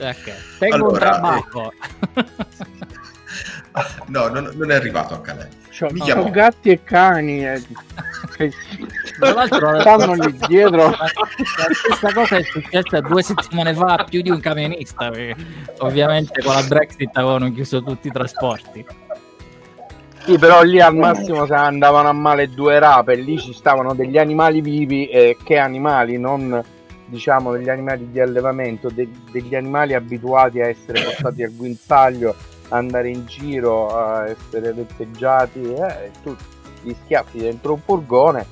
Ok, 0.00 0.32
tengo 0.58 0.74
allora, 0.76 0.92
un 0.92 0.98
trabajo. 0.98 1.72
Eh. 2.14 2.24
no, 4.06 4.28
non, 4.28 4.50
non, 4.54 4.70
è 4.70 4.74
arrivato 4.74 5.14
a 5.14 5.20
Calais. 5.20 5.48
C'ho, 5.76 5.88
c'ho 5.88 6.30
gatti 6.30 6.70
e 6.70 6.82
cani. 6.82 7.46
Eh. 7.46 7.62
Tra 9.18 9.32
l'altro 9.32 9.78
stanno 9.80 10.14
lì 10.14 10.38
dietro. 10.46 10.90
La 10.90 11.08
stessa 11.72 12.12
cosa 12.12 12.36
è 12.36 12.42
successa 12.44 13.00
due 13.00 13.22
settimane 13.22 13.74
fa 13.74 13.94
a 13.94 14.04
più 14.04 14.22
di 14.22 14.30
un 14.30 14.40
camionista, 14.40 15.10
ovviamente 15.78 16.42
con 16.42 16.54
la 16.54 16.62
Brexit 16.62 17.10
avevano 17.14 17.52
chiuso 17.52 17.82
tutti 17.82 18.06
i 18.08 18.12
trasporti. 18.12 18.84
Sì, 20.28 20.36
però 20.36 20.60
lì 20.60 20.78
al 20.78 20.94
massimo 20.94 21.46
se 21.46 21.54
andavano 21.54 22.10
a 22.10 22.12
male 22.12 22.50
due 22.50 22.78
rape, 22.78 23.14
lì 23.14 23.38
ci 23.38 23.54
stavano 23.54 23.94
degli 23.94 24.18
animali 24.18 24.60
vivi, 24.60 25.06
eh, 25.06 25.38
che 25.42 25.56
animali, 25.56 26.18
non 26.18 26.62
diciamo 27.06 27.52
degli 27.52 27.70
animali 27.70 28.10
di 28.10 28.20
allevamento, 28.20 28.90
de- 28.90 29.08
degli 29.32 29.54
animali 29.54 29.94
abituati 29.94 30.60
a 30.60 30.66
essere 30.66 31.02
portati 31.02 31.42
al 31.42 31.56
guinzaglio, 31.56 32.34
andare 32.68 33.08
in 33.08 33.24
giro, 33.24 33.88
a 33.88 34.28
essere 34.28 34.74
vetteggiati, 34.74 35.62
eh, 35.62 36.10
tutti 36.22 36.44
gli 36.82 36.94
schiaffi 37.04 37.38
dentro 37.38 37.72
un 37.72 37.80
furgone. 37.80 38.44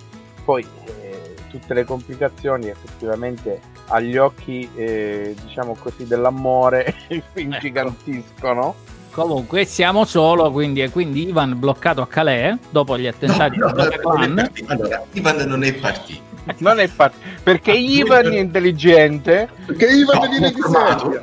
Poi 0.47 0.67
eh, 0.87 1.35
tutte 1.51 1.75
le 1.75 1.85
complicazioni 1.85 2.69
effettivamente 2.69 3.61
agli 3.89 4.17
occhi 4.17 4.67
eh, 4.75 5.37
diciamo 5.43 5.77
così 5.79 6.07
dell'amore 6.07 6.95
ingigantiscono. 7.37 8.71
ecco. 8.71 8.96
Comunque 9.17 9.65
siamo 9.65 10.05
solo, 10.05 10.51
quindi, 10.53 10.87
quindi 10.91 11.29
Ivan 11.29 11.59
bloccato 11.59 12.03
a 12.03 12.07
Calais 12.07 12.59
dopo 12.69 12.99
gli 12.99 13.07
attentati 13.07 13.57
no, 13.57 13.69
no, 13.69 13.73
non 13.73 14.51
allora, 14.67 15.03
Ivan 15.13 15.37
non 15.37 15.65
è 15.65 15.73
partito. 15.73 16.21
Non 16.59 16.79
è 16.79 16.87
partito, 16.87 17.25
perché 17.43 17.73
Ivan 17.73 18.31
è 18.31 18.39
intelligente. 18.39 19.49
Perché 19.65 19.87
Ivan 19.87 20.19
no, 20.21 20.29
viene 20.29 20.49
informato, 20.49 21.19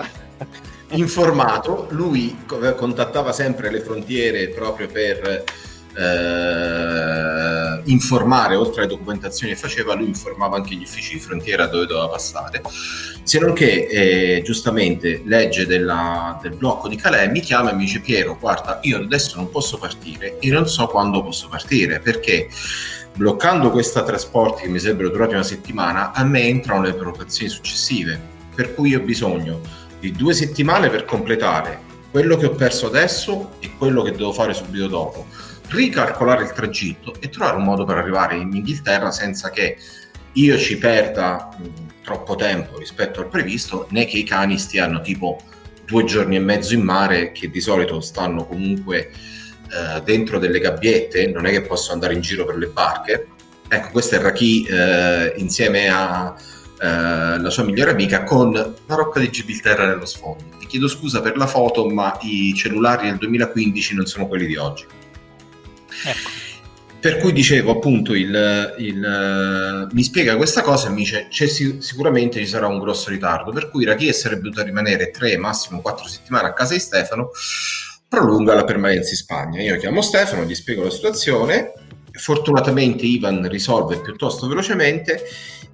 informato, 0.87 1.87
lui 1.91 2.35
contattava 2.75 3.31
sempre 3.31 3.69
le 3.69 3.81
frontiere 3.81 4.47
proprio 4.49 4.87
per 4.87 5.43
eh, 5.95 7.81
informare, 7.85 8.55
oltre 8.55 8.81
alle 8.81 8.89
documentazioni 8.89 9.53
che 9.53 9.59
faceva, 9.59 9.93
lui 9.93 10.07
informava 10.07 10.57
anche 10.57 10.75
gli 10.75 10.83
uffici 10.83 11.13
di 11.13 11.19
frontiera 11.19 11.67
dove 11.67 11.85
doveva 11.85 12.07
passare. 12.07 12.61
Se 13.23 13.39
non 13.39 13.53
che 13.53 13.87
eh, 13.89 14.41
giustamente 14.43 15.21
legge 15.25 15.65
della, 15.65 16.37
del 16.41 16.55
blocco 16.55 16.87
di 16.87 16.95
Calais, 16.95 17.31
mi 17.31 17.39
chiama 17.39 17.71
e 17.71 17.73
mi 17.73 17.85
dice 17.85 18.01
Piero, 18.01 18.37
guarda, 18.39 18.79
io 18.83 18.97
adesso 18.97 19.35
non 19.37 19.49
posso 19.49 19.77
partire 19.77 20.39
e 20.39 20.49
non 20.49 20.67
so 20.67 20.87
quando 20.87 21.23
posso 21.23 21.47
partire 21.47 21.99
perché 21.99 22.49
bloccando 23.15 23.69
questa 23.69 24.03
trasporti 24.03 24.63
che 24.63 24.69
mi 24.69 24.79
sarebbero 24.79 25.09
durati 25.09 25.33
una 25.33 25.43
settimana, 25.43 26.11
a 26.13 26.23
me 26.23 26.43
entrano 26.43 26.81
le 26.81 26.93
prenotazioni 26.93 27.49
successive, 27.49 28.19
per 28.55 28.73
cui 28.73 28.95
ho 28.95 28.99
bisogno 28.99 29.61
di 29.99 30.11
due 30.11 30.33
settimane 30.33 30.89
per 30.89 31.05
completare 31.05 31.91
quello 32.11 32.37
che 32.37 32.47
ho 32.47 32.51
perso 32.51 32.87
adesso 32.87 33.51
e 33.59 33.71
quello 33.77 34.01
che 34.01 34.11
devo 34.11 34.33
fare 34.33 34.53
subito 34.53 34.87
dopo, 34.87 35.25
ricalcolare 35.73 36.43
il 36.43 36.51
tragitto 36.51 37.15
e 37.19 37.29
trovare 37.29 37.57
un 37.57 37.63
modo 37.63 37.83
per 37.83 37.97
arrivare 37.97 38.35
in 38.37 38.53
Inghilterra 38.53 39.11
senza 39.11 39.49
che 39.49 39.77
io 40.33 40.57
ci 40.57 40.77
perda 40.77 41.49
mh, 41.57 42.01
troppo 42.03 42.35
tempo 42.35 42.77
rispetto 42.77 43.19
al 43.19 43.27
previsto, 43.27 43.87
né 43.89 44.05
che 44.05 44.17
i 44.17 44.23
cani 44.23 44.57
stiano 44.57 45.01
tipo 45.01 45.41
due 45.85 46.03
giorni 46.05 46.35
e 46.35 46.39
mezzo 46.39 46.73
in 46.73 46.81
mare, 46.81 47.31
che 47.31 47.49
di 47.49 47.59
solito 47.59 47.99
stanno 48.01 48.45
comunque 48.45 49.09
eh, 49.09 50.01
dentro 50.03 50.39
delle 50.39 50.59
gabbiette, 50.59 51.27
non 51.27 51.45
è 51.45 51.51
che 51.51 51.61
posso 51.61 51.91
andare 51.91 52.13
in 52.13 52.21
giro 52.21 52.45
per 52.45 52.57
le 52.57 52.67
barche. 52.67 53.27
Ecco, 53.67 53.89
questo 53.91 54.15
è 54.15 54.19
Raki 54.19 54.65
eh, 54.65 55.33
insieme 55.37 55.89
a 55.89 56.35
eh, 56.79 57.39
la 57.39 57.49
sua 57.49 57.63
migliore 57.63 57.91
amica 57.91 58.23
con 58.23 58.51
la 58.51 58.95
rocca 58.95 59.19
di 59.19 59.29
Gibilterra 59.29 59.87
nello 59.87 60.05
sfondo. 60.05 60.43
Ti 60.59 60.67
chiedo 60.67 60.87
scusa 60.87 61.21
per 61.21 61.37
la 61.37 61.47
foto, 61.47 61.89
ma 61.89 62.17
i 62.21 62.53
cellulari 62.55 63.07
del 63.07 63.17
2015 63.17 63.95
non 63.95 64.05
sono 64.05 64.27
quelli 64.27 64.45
di 64.45 64.55
oggi. 64.55 64.85
Ecco. 66.05 66.41
Per 67.03 67.17
cui 67.17 67.33
dicevo 67.33 67.71
appunto, 67.71 68.13
il, 68.13 68.75
il, 68.77 69.87
mi 69.91 70.03
spiega 70.03 70.37
questa 70.37 70.61
cosa 70.61 70.87
e 70.87 70.91
mi 70.91 71.01
dice 71.01 71.27
c'è, 71.29 71.47
sicuramente 71.47 72.39
ci 72.39 72.47
sarà 72.47 72.67
un 72.67 72.79
grosso 72.79 73.09
ritardo, 73.09 73.51
per 73.51 73.69
cui 73.69 73.83
Rachie 73.83 74.13
sarebbe 74.13 74.43
dovuta 74.43 74.63
rimanere 74.63 75.11
3, 75.11 75.35
massimo 75.35 75.81
4 75.81 76.07
settimane 76.07 76.47
a 76.47 76.53
casa 76.53 76.75
di 76.75 76.79
Stefano, 76.79 77.31
prolunga 78.07 78.53
la 78.53 78.63
permanenza 78.63 79.09
in 79.09 79.15
Spagna. 79.17 79.61
Io 79.61 79.75
chiamo 79.75 80.01
Stefano, 80.01 80.45
gli 80.45 80.55
spiego 80.55 80.83
la 80.83 80.91
situazione, 80.91 81.73
fortunatamente 82.13 83.05
Ivan 83.05 83.49
risolve 83.49 83.99
piuttosto 83.99 84.47
velocemente 84.47 85.23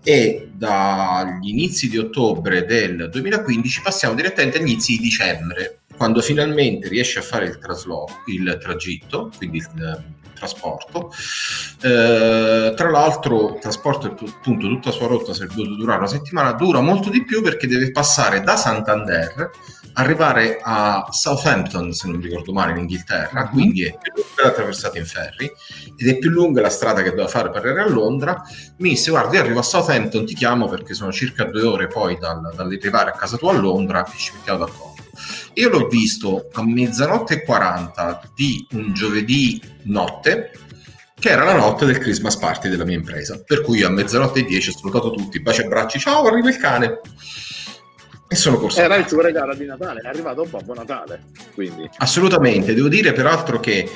e 0.04 0.50
dagli 0.52 1.50
inizi 1.50 1.90
di 1.90 2.00
ottobre 2.00 2.66
del 2.66 3.08
2015 3.08 3.82
passiamo 3.84 4.16
direttamente 4.16 4.58
agli 4.58 4.70
inizi 4.70 4.94
di 4.94 5.04
dicembre, 5.04 5.82
quando 5.96 6.22
finalmente 6.22 6.88
riesce 6.88 7.20
a 7.20 7.22
fare 7.22 7.46
il, 7.46 7.60
traslo- 7.60 8.08
il 8.26 8.58
tragitto, 8.60 9.30
quindi 9.38 9.58
il 9.58 10.18
trasporto. 10.40 11.12
Eh, 11.82 12.74
tra 12.76 12.90
l'altro, 12.90 13.56
il 13.56 13.60
trasporto, 13.60 14.08
appunto, 14.08 14.68
tutta 14.68 14.90
la 14.90 14.96
sua 14.96 15.08
rotta 15.08 15.34
sarebbe 15.34 15.56
dovuto 15.56 15.76
durare 15.76 16.00
una 16.00 16.08
settimana, 16.08 16.54
dura 16.54 16.80
molto 16.80 17.10
di 17.10 17.24
più 17.24 17.42
perché 17.44 17.68
deve 17.68 17.92
passare 17.92 18.42
da 18.42 18.56
Santander, 18.56 19.52
arrivare 19.94 20.60
a 20.62 21.08
Southampton, 21.12 21.92
se 21.92 22.08
non 22.08 22.22
ricordo 22.22 22.54
male, 22.54 22.72
in 22.72 22.78
Inghilterra, 22.80 23.42
mm-hmm. 23.42 23.52
quindi 23.52 23.84
è 23.84 23.98
più 24.02 24.14
lunga 24.16 24.44
la 24.44 24.52
traversata 24.52 24.98
in 24.98 25.06
ferry 25.06 25.52
ed 25.98 26.08
è 26.08 26.18
più 26.18 26.30
lunga 26.30 26.62
la 26.62 26.70
strada 26.70 27.02
che 27.02 27.10
doveva 27.10 27.28
fare 27.28 27.50
per 27.50 27.66
arrivare 27.66 27.90
a 27.90 27.92
Londra. 27.92 28.42
Mi 28.78 28.90
disse, 28.90 29.10
guarda, 29.10 29.36
io 29.36 29.42
arrivo 29.42 29.60
a 29.60 29.64
Southampton, 29.64 30.26
ti 30.26 30.36
chiamo 30.36 30.68
perché 30.68 30.94
sono 30.94 31.12
circa 31.12 31.44
due 31.44 31.64
ore 31.64 31.88
poi 31.88 32.18
dal, 32.18 32.54
dall'arrivare 32.56 33.12
a 33.12 33.14
casa 33.14 33.38
tua 33.38 33.52
a 33.52 33.58
Londra 33.58 34.06
e 34.06 34.18
ci 34.18 34.32
mettiamo 34.34 34.60
d'accordo. 34.60 34.89
Io 35.60 35.68
l'ho 35.68 35.88
visto 35.88 36.48
a 36.54 36.64
mezzanotte 36.64 37.34
e 37.34 37.44
40 37.44 38.32
di 38.34 38.66
un 38.72 38.94
giovedì 38.94 39.62
notte, 39.84 40.52
che 41.20 41.30
era 41.30 41.44
la 41.44 41.56
notte 41.56 41.86
del 41.86 41.98
Christmas 41.98 42.38
party 42.38 42.70
della 42.70 42.86
mia 42.86 42.96
impresa. 42.96 43.44
Per 43.46 43.62
cui 43.62 43.84
a 43.84 43.90
mezzanotte 43.90 44.40
e 44.40 44.46
10 44.46 44.70
ho 44.70 44.72
salutato 44.72 45.12
tutti, 45.12 45.42
baci 45.42 45.62
e 45.62 45.68
bracci, 45.68 46.00
ciao, 46.00 46.26
arriva 46.28 46.48
il 46.48 46.56
cane. 46.56 47.02
E 48.30 48.36
sono 48.36 48.58
corso. 48.58 48.80
Era 48.80 48.96
il 48.96 49.06
suo 49.06 49.20
regalo 49.20 49.54
di 49.54 49.66
Natale, 49.66 50.00
è 50.00 50.08
arrivato 50.08 50.46
Babbo 50.46 50.74
Natale. 50.74 51.24
Quindi. 51.54 51.90
Assolutamente, 51.98 52.74
devo 52.74 52.88
dire 52.88 53.12
peraltro 53.12 53.60
che 53.60 53.90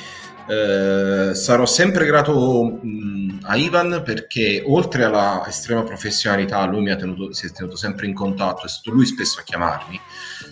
eh, 0.46 1.34
sarò 1.34 1.64
sempre 1.66 2.04
grato 2.06 2.78
mh, 2.82 3.40
a 3.42 3.56
Ivan 3.56 4.02
perché 4.04 4.62
oltre 4.66 5.04
alla 5.04 5.44
estrema 5.46 5.82
professionalità 5.82 6.64
lui 6.66 6.82
mi 6.82 6.90
ha 6.90 6.96
tenuto, 6.96 7.32
si 7.32 7.46
è 7.46 7.50
tenuto 7.50 7.76
sempre 7.76 8.06
in 8.06 8.14
contatto, 8.14 8.66
è 8.66 8.68
stato 8.68 8.90
lui 8.90 9.06
spesso 9.06 9.40
a 9.40 9.42
chiamarmi 9.42 10.00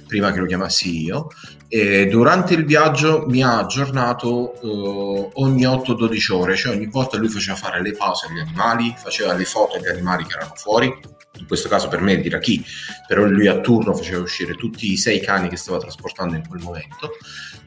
prima 0.07 0.33
che 0.33 0.41
lo 0.41 0.47
chiamassi 0.47 1.03
io. 1.03 1.29
E 1.69 2.07
durante 2.07 2.53
il 2.55 2.67
viaggio 2.67 3.25
mi 3.29 3.43
ha 3.43 3.59
aggiornato 3.59 4.55
eh, 4.61 5.31
ogni 5.35 5.65
8-12 5.65 6.33
ore, 6.33 6.57
cioè 6.57 6.75
ogni 6.75 6.87
volta 6.87 7.17
lui 7.17 7.29
faceva 7.29 7.57
fare 7.57 7.81
le 7.81 7.93
pause 7.93 8.27
agli 8.27 8.41
animali, 8.41 8.95
faceva 8.97 9.33
le 9.33 9.45
foto 9.45 9.77
agli 9.77 9.89
animali 9.89 10.25
che 10.25 10.37
erano 10.37 10.55
fuori. 10.55 10.95
In 11.39 11.47
questo 11.47 11.69
caso 11.69 11.89
per 11.89 12.03
me 12.03 12.21
dirà 12.21 12.39
chi, 12.39 12.63
però 13.09 13.25
lui 13.25 13.47
a 13.47 13.61
turno 13.61 13.95
faceva 13.95 14.21
uscire 14.21 14.55
tutti 14.55 14.93
i 14.93 14.99
sei 14.99 15.19
cani 15.21 15.49
che 15.49 15.57
stava 15.57 15.79
trasportando 15.79 16.37
in 16.37 16.47
quel 16.47 16.61
momento. 16.61 17.13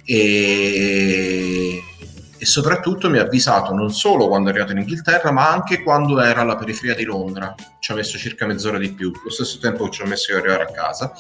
E 0.06 1.82
e 2.38 2.46
soprattutto 2.46 3.10
mi 3.10 3.18
ha 3.18 3.24
avvisato 3.24 3.74
non 3.74 3.92
solo 3.94 4.28
quando 4.28 4.50
è 4.50 4.52
arrivato 4.52 4.74
in 4.74 4.80
Inghilterra, 4.80 5.32
ma 5.32 5.50
anche 5.50 5.82
quando 5.82 6.20
era 6.20 6.42
alla 6.42 6.56
periferia 6.56 6.96
di 6.96 7.04
Londra. 7.04 7.56
Ci 7.80 7.92
ha 7.92 7.96
messo 7.96 8.18
circa 8.18 8.46
mezz'ora 8.46 8.78
di 8.78 8.92
più, 8.92 9.12
lo 9.24 9.30
stesso 9.30 9.58
tempo 9.60 9.86
che 9.86 9.92
ci 9.92 10.02
ha 10.02 10.06
messo 10.06 10.32
io 10.32 10.40
arrivare 10.40 10.64
a 10.64 10.72
casa. 10.72 11.14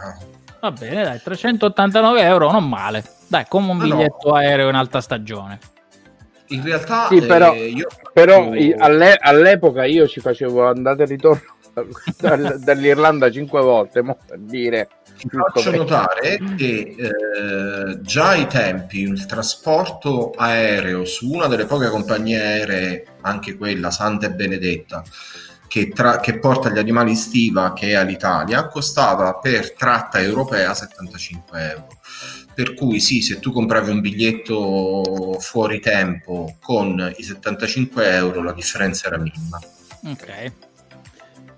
va 0.60 0.72
bene 0.72 1.04
dai 1.04 1.22
389 1.22 2.22
euro 2.24 2.52
non 2.52 2.68
male 2.68 3.02
dai 3.28 3.46
come 3.48 3.72
un 3.72 3.80
ah, 3.80 3.84
biglietto 3.84 4.32
no. 4.32 4.36
aereo 4.36 4.68
in 4.68 4.76
alta 4.76 5.00
stagione 5.00 5.60
in 6.48 6.62
realtà 6.62 7.08
sì, 7.08 7.22
però, 7.22 7.54
eh, 7.54 7.68
io... 7.68 7.88
però 8.12 8.52
all'e- 8.80 9.18
all'epoca 9.18 9.86
io 9.86 10.06
ci 10.08 10.20
facevo 10.20 10.68
andate 10.68 11.04
e 11.04 11.06
ritorno 11.06 11.56
dall'Irlanda 12.58 13.32
cinque 13.32 13.62
volte 13.62 14.02
mo, 14.02 14.18
per 14.26 14.40
dire 14.40 14.90
ti 15.18 15.30
faccio 15.30 15.72
notare 15.72 16.40
che 16.58 16.96
eh, 16.98 18.02
già 18.02 18.30
ai 18.30 18.48
tempi 18.48 19.02
il 19.02 19.26
trasporto 19.26 20.32
aereo 20.36 21.06
su 21.06 21.32
una 21.32 21.48
delle 21.48 21.66
poche 21.66 21.90
compagnie 21.90 22.40
aeree, 22.40 23.06
anche 23.22 23.56
quella 23.56 23.92
Santa 23.92 24.26
e 24.26 24.32
Benedetta, 24.32 25.04
che, 25.68 25.90
tra- 25.90 26.20
che 26.20 26.40
porta 26.40 26.72
gli 26.72 26.80
animali 26.80 27.12
in 27.12 27.18
stiva, 27.18 27.74
che 27.74 27.90
è 27.90 27.94
all'Italia, 27.94 28.68
costava 28.68 29.36
per 29.36 29.74
tratta 29.74 30.20
europea 30.20 30.74
75 30.74 31.70
euro 31.70 31.88
per 32.54 32.74
cui 32.74 33.00
sì, 33.00 33.22
se 33.22 33.40
tu 33.40 33.52
compravi 33.52 33.92
un 33.92 34.02
biglietto 34.02 35.38
fuori 35.40 35.80
tempo 35.80 36.58
con 36.60 37.14
i 37.16 37.24
75 37.24 38.14
euro 38.14 38.44
la 38.44 38.52
differenza 38.52 39.08
era 39.08 39.18
minima. 39.18 39.60
Ok. 40.04 40.52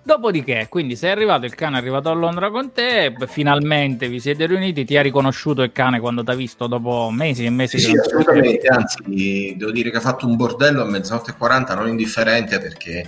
Dopodiché, 0.06 0.68
quindi 0.68 0.98
sei 0.98 1.12
arrivato, 1.12 1.46
il 1.46 1.56
cane 1.56 1.78
è 1.78 1.80
arrivato 1.80 2.10
a 2.10 2.14
Londra 2.14 2.52
con 2.52 2.74
te, 2.74 3.16
finalmente 3.26 4.10
vi 4.10 4.20
siete 4.20 4.46
riuniti, 4.46 4.84
ti 4.84 4.98
ha 4.98 5.02
riconosciuto 5.02 5.62
il 5.62 5.72
cane 5.72 6.02
quando 6.02 6.26
ti 6.26 6.32
ha 6.32 6.36
visto 6.36 6.68
dopo 6.68 7.10
mesi 7.10 7.46
e 7.46 7.50
mesi? 7.50 7.80
Sì, 7.80 7.92
sì 7.92 7.98
assolutamente, 7.98 8.68
anzi 8.68 9.56
devo 9.58 9.72
dire 9.72 9.92
che 9.92 9.98
ha 9.98 10.02
fatto 10.02 10.28
un 10.28 10.36
bordello 10.36 10.82
a 10.82 10.86
mezzanotte 10.86 11.32
e 11.32 11.38
40 11.38 11.76
non 11.76 11.88
indifferente 11.88 12.60
perché 12.60 13.08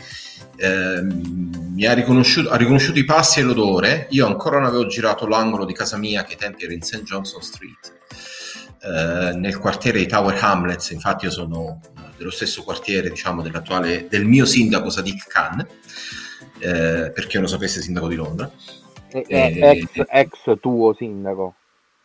eh, 0.56 1.02
mi 1.02 1.84
ha 1.86 1.92
riconosciuto, 1.92 2.50
ha 2.50 2.56
riconosciuto, 2.56 2.98
i 2.98 3.04
passi 3.04 3.42
e 3.42 3.44
l'odore, 3.44 4.08
io 4.12 4.26
ancora 4.26 4.60
non 4.60 4.70
avevo 4.70 4.88
girato 4.88 5.28
l'angolo 5.28 5.66
di 5.66 5.74
casa 5.74 5.98
mia 5.98 6.24
che 6.24 6.34
ai 6.34 6.40
tempi 6.40 6.64
era 6.64 6.74
in 6.74 6.82
St. 6.82 7.04
Johnson 7.04 7.42
Street, 7.42 7.94
eh, 8.84 9.36
nel 9.36 9.58
quartiere 9.58 10.00
di 10.00 10.08
Tower 10.08 10.38
Hamlets, 10.42 10.92
infatti 10.92 11.26
io 11.26 11.32
sono 11.32 11.82
dello 12.16 12.32
stesso 12.32 12.64
quartiere 12.64 13.10
diciamo 13.10 13.42
dell'attuale, 13.42 14.08
del 14.10 14.24
mio 14.24 14.46
sindaco 14.46 14.90
Sadiq 14.90 15.28
Khan 15.28 15.68
eh, 16.60 17.12
per 17.14 17.28
chi 17.28 17.36
non 17.36 17.44
lo 17.44 17.50
sapesse, 17.50 17.82
sindaco 17.82 18.08
di 18.08 18.16
Londra. 18.16 18.50
E, 19.10 19.26
e, 19.28 19.60
ex, 19.60 20.06
ex, 20.10 20.60
tuo 20.60 20.94
sindaco. 20.94 21.56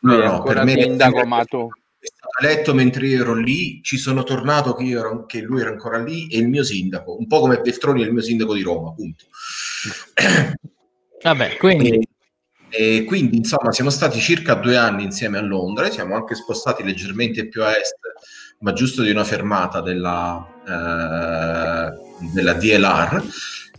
No, 0.01 0.17
no, 0.17 0.43
per 0.43 0.65
me 0.65 0.81
sindaco, 0.81 1.25
ma 1.27 1.45
tu... 1.45 1.69
È 1.99 2.07
stato 2.07 2.47
eletto 2.47 2.73
mentre 2.73 3.07
io 3.07 3.21
ero 3.21 3.35
lì, 3.35 3.83
ci 3.83 3.99
sono 3.99 4.23
tornato 4.23 4.73
che, 4.75 4.89
ero, 4.89 5.27
che, 5.27 5.43
lui 5.43 5.61
era 5.61 5.69
ancora 5.69 5.99
lì 5.99 6.29
e 6.29 6.39
il 6.39 6.49
mio 6.49 6.65
sindaco, 6.65 7.19
un 7.19 7.27
po' 7.27 7.41
come 7.41 7.61
Beltroni 7.61 8.03
è 8.03 8.07
il 8.07 8.13
mio 8.13 8.23
sindaco 8.23 8.55
di 8.55 8.63
Roma, 8.63 8.89
appunto. 8.89 9.27
Vabbè, 11.23 11.57
quindi... 11.59 12.09
E, 12.71 12.97
e 12.97 13.05
quindi, 13.05 13.37
insomma, 13.37 13.73
siamo 13.73 13.91
stati 13.91 14.19
circa 14.19 14.55
due 14.55 14.77
anni 14.77 15.05
insieme 15.05 15.37
a 15.37 15.43
Londra, 15.43 15.91
siamo 15.91 16.15
anche 16.15 16.35
spostati 16.35 16.83
leggermente 16.83 17.49
più 17.49 17.63
a 17.63 17.77
est, 17.77 17.97
ma 18.61 18.73
giusto 18.73 19.03
di 19.03 19.11
una 19.11 19.25
fermata 19.25 19.83
della, 19.83 20.47
eh, 20.67 22.29
della 22.33 22.55
DLR 22.55 23.23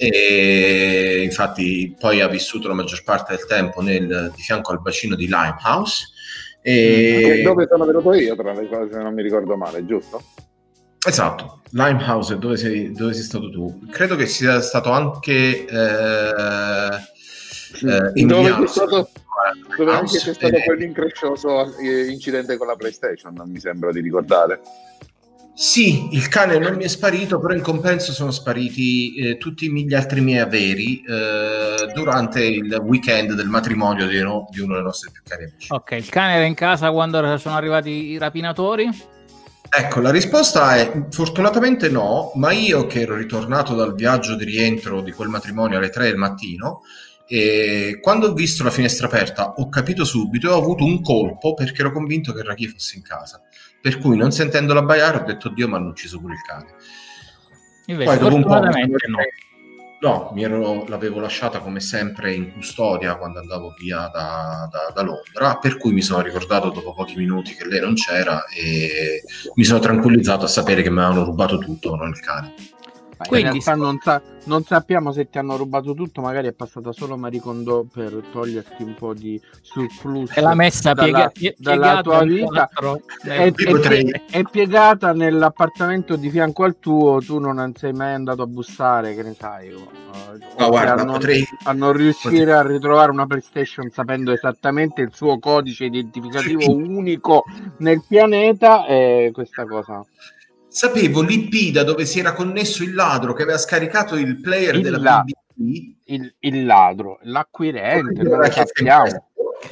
e 0.03 1.21
infatti 1.21 1.95
poi 1.99 2.21
ha 2.21 2.27
vissuto 2.27 2.67
la 2.67 2.73
maggior 2.73 3.03
parte 3.03 3.35
del 3.35 3.45
tempo 3.45 3.81
nel, 3.81 4.31
di 4.35 4.41
fianco 4.41 4.71
al 4.71 4.81
bacino 4.81 5.15
di 5.15 5.25
Limehouse. 5.25 6.07
E... 6.59 7.41
Mm, 7.41 7.43
dove 7.43 7.67
sono 7.69 7.85
venuto 7.85 8.11
io, 8.13 8.35
tra 8.35 8.51
le 8.51 8.67
cose, 8.67 8.93
se 8.93 8.97
non 8.99 9.13
mi 9.13 9.21
ricordo 9.21 9.55
male, 9.55 9.85
giusto? 9.85 10.23
Esatto, 11.07 11.61
Limehouse, 11.69 12.39
dove 12.39 12.57
sei, 12.57 12.91
dove 12.93 13.13
sei 13.13 13.21
stato 13.21 13.51
tu? 13.51 13.79
Credo 13.91 14.15
che 14.15 14.25
sia 14.25 14.59
stato 14.61 14.89
anche 14.89 15.65
eh, 15.67 16.95
eh, 17.83 18.25
dove, 18.25 18.55
c'è 18.55 18.67
stato, 18.67 19.09
dove 19.77 19.91
anche 19.91 20.17
c'è 20.17 20.33
stato 20.33 20.55
eh, 20.55 20.63
quell'increscioso 20.63 21.77
eh, 21.77 22.07
incidente 22.07 22.57
con 22.57 22.65
la 22.65 22.75
PlayStation, 22.75 23.35
non 23.35 23.51
mi 23.51 23.59
sembra 23.59 23.91
di 23.91 24.01
ricordare. 24.01 24.61
Sì, 25.61 26.07
il 26.13 26.27
cane 26.27 26.57
non 26.57 26.73
mi 26.73 26.85
è 26.85 26.87
sparito, 26.87 27.39
però 27.39 27.53
in 27.53 27.61
compenso 27.61 28.13
sono 28.13 28.31
spariti 28.31 29.13
eh, 29.13 29.37
tutti 29.37 29.71
gli 29.71 29.93
altri 29.93 30.19
miei 30.19 30.39
averi 30.39 31.03
eh, 31.07 31.91
durante 31.93 32.43
il 32.43 32.81
weekend 32.83 33.33
del 33.33 33.45
matrimonio 33.45 34.07
di, 34.07 34.17
uno, 34.17 34.47
di 34.49 34.59
uno 34.59 34.73
dei 34.73 34.81
nostri 34.81 35.11
più 35.11 35.21
cari 35.23 35.43
amici. 35.43 35.67
Ok, 35.69 35.91
il 35.91 36.09
cane 36.09 36.33
era 36.33 36.45
in 36.45 36.55
casa 36.55 36.89
quando 36.89 37.37
sono 37.37 37.55
arrivati 37.55 37.91
i 37.91 38.17
rapinatori? 38.17 38.89
Ecco, 39.69 39.99
la 39.99 40.09
risposta 40.09 40.77
è 40.77 41.05
fortunatamente 41.11 41.89
no, 41.89 42.31
ma 42.33 42.51
io 42.51 42.87
che 42.87 43.01
ero 43.01 43.15
ritornato 43.15 43.75
dal 43.75 43.93
viaggio 43.93 44.35
di 44.35 44.45
rientro 44.45 45.01
di 45.01 45.11
quel 45.11 45.29
matrimonio 45.29 45.77
alle 45.77 45.89
3 45.89 46.05
del 46.05 46.17
mattino, 46.17 46.81
e 47.27 47.99
quando 48.01 48.29
ho 48.29 48.33
visto 48.33 48.63
la 48.63 48.71
finestra 48.71 49.05
aperta 49.05 49.53
ho 49.57 49.69
capito 49.69 50.05
subito 50.05 50.49
e 50.49 50.51
ho 50.51 50.57
avuto 50.57 50.83
un 50.83 51.01
colpo 51.01 51.53
perché 51.53 51.81
ero 51.81 51.91
convinto 51.91 52.33
che 52.33 52.41
Raki 52.41 52.67
fosse 52.67 52.97
in 52.97 53.03
casa. 53.03 53.39
Per 53.81 53.97
cui 53.97 54.15
non 54.15 54.31
sentendola 54.31 54.83
baiare 54.83 55.17
ho 55.17 55.23
detto 55.23 55.49
Dio 55.49 55.67
ma 55.67 55.77
hanno 55.77 55.89
ucciso 55.89 56.19
pure 56.19 56.33
il 56.33 56.41
cane. 56.41 56.73
Invece, 57.87 58.09
Poi 58.09 58.19
dopo 58.19 58.35
un 58.35 58.43
po' 58.43 58.59
no. 58.59 58.71
No, 60.01 60.33
ero, 60.35 60.83
l'avevo 60.87 61.19
lasciata 61.19 61.59
come 61.59 61.79
sempre 61.79 62.33
in 62.33 62.53
custodia 62.53 63.17
quando 63.17 63.37
andavo 63.37 63.75
via 63.77 64.09
da, 64.11 64.67
da, 64.71 64.91
da, 64.91 65.01
Londra, 65.03 65.57
per 65.57 65.77
cui 65.77 65.91
mi 65.93 66.01
sono 66.01 66.23
ricordato 66.23 66.71
dopo 66.71 66.95
pochi 66.95 67.17
minuti 67.17 67.53
che 67.53 67.67
lei 67.67 67.81
non 67.81 67.93
c'era 67.93 68.45
e 68.45 69.21
mi 69.53 69.63
sono 69.63 69.77
tranquillizzato 69.77 70.45
a 70.45 70.47
sapere 70.47 70.81
che 70.81 70.89
mi 70.89 71.01
avevano 71.01 71.23
rubato 71.23 71.59
tutto, 71.59 71.95
non 71.95 72.09
il 72.09 72.19
cane. 72.19 72.55
Quindi, 73.27 73.57
in 73.57 73.63
realtà 73.63 73.75
non, 73.75 73.99
sa- 74.01 74.21
non, 74.45 74.63
sappiamo 74.63 75.11
se 75.11 75.29
ti 75.29 75.37
hanno 75.37 75.55
rubato 75.57 75.93
tutto, 75.93 76.21
magari 76.21 76.47
è 76.47 76.53
passata 76.53 76.91
solo 76.91 77.17
Maricondo 77.17 77.85
per 77.91 78.21
toglierti 78.31 78.83
un 78.83 78.95
po' 78.95 79.13
di 79.13 79.39
surplus. 79.61 80.35
E 80.35 80.41
l'ha 80.41 80.55
messa 80.55 80.93
dalla, 80.93 81.29
piega- 81.29 81.55
dalla 81.57 82.01
tua 82.01 82.23
vita. 82.23 82.69
È, 83.23 83.51
è, 83.51 84.23
è, 84.29 84.43
piegata 84.49 85.13
nell'appartamento 85.13 86.15
di 86.15 86.29
fianco 86.29 86.63
al 86.63 86.77
tuo, 86.79 87.19
tu 87.19 87.39
non 87.39 87.73
sei 87.75 87.93
mai 87.93 88.13
andato 88.13 88.41
a 88.41 88.47
bussare, 88.47 89.15
che 89.15 89.23
ne 89.23 89.35
sai. 89.37 89.71
O, 89.73 89.91
no, 90.57 90.69
guarda, 90.69 90.93
a, 90.93 91.03
non, 91.03 91.13
potrei... 91.13 91.45
a 91.63 91.73
non 91.73 91.93
riuscire 91.93 92.45
potrei... 92.45 92.53
a 92.53 92.61
ritrovare 92.61 93.11
una 93.11 93.27
PlayStation 93.27 93.89
sapendo 93.89 94.31
esattamente 94.31 95.01
il 95.01 95.11
suo 95.13 95.39
codice 95.39 95.85
identificativo 95.85 96.71
unico 96.71 97.43
nel 97.77 98.03
pianeta, 98.07 98.85
e 98.85 99.31
questa 99.33 99.65
cosa 99.65 100.05
Sapevo 100.71 101.21
l'IP 101.21 101.73
da 101.73 101.83
dove 101.83 102.05
si 102.05 102.19
era 102.19 102.31
connesso 102.31 102.81
il 102.81 102.93
ladro 102.93 103.33
che 103.33 103.43
aveva 103.43 103.57
scaricato 103.57 104.15
il 104.15 104.39
player 104.39 104.75
il 104.75 104.81
della 104.81 104.97
la- 104.99 105.25
BBC. 105.25 105.95
Il, 106.05 106.33
il, 106.39 106.65
ladro, 106.65 107.19
l'acquirente, 107.23 108.23
non 108.23 108.39
lo 108.39 108.49
sappiamo. 108.49 109.27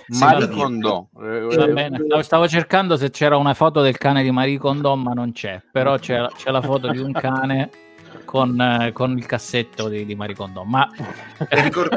Marie 0.07 0.49
Kondo. 0.49 1.07
Va 1.13 1.67
bene, 1.67 1.99
stavo 2.21 2.49
cercando 2.49 2.97
se 2.97 3.11
c'era 3.11 3.37
una 3.37 3.53
foto 3.53 3.81
del 3.81 3.97
cane 3.97 4.23
di 4.23 4.31
Marie 4.31 4.57
Kondo, 4.57 4.93
ma 4.97 5.13
non 5.13 5.31
c'è. 5.31 5.61
Però 5.71 5.97
c'è, 5.97 6.27
c'è 6.35 6.51
la 6.51 6.61
foto 6.61 6.91
di 6.91 6.97
un 6.99 7.13
cane 7.13 7.69
con, 8.25 8.59
eh, 8.59 8.91
con, 8.91 9.17
il 9.17 9.25
cassetto 9.25 9.87
di, 9.87 10.05
di 10.05 10.15
Marie 10.15 10.35
Kondo. 10.35 10.65
Ma 10.65 10.85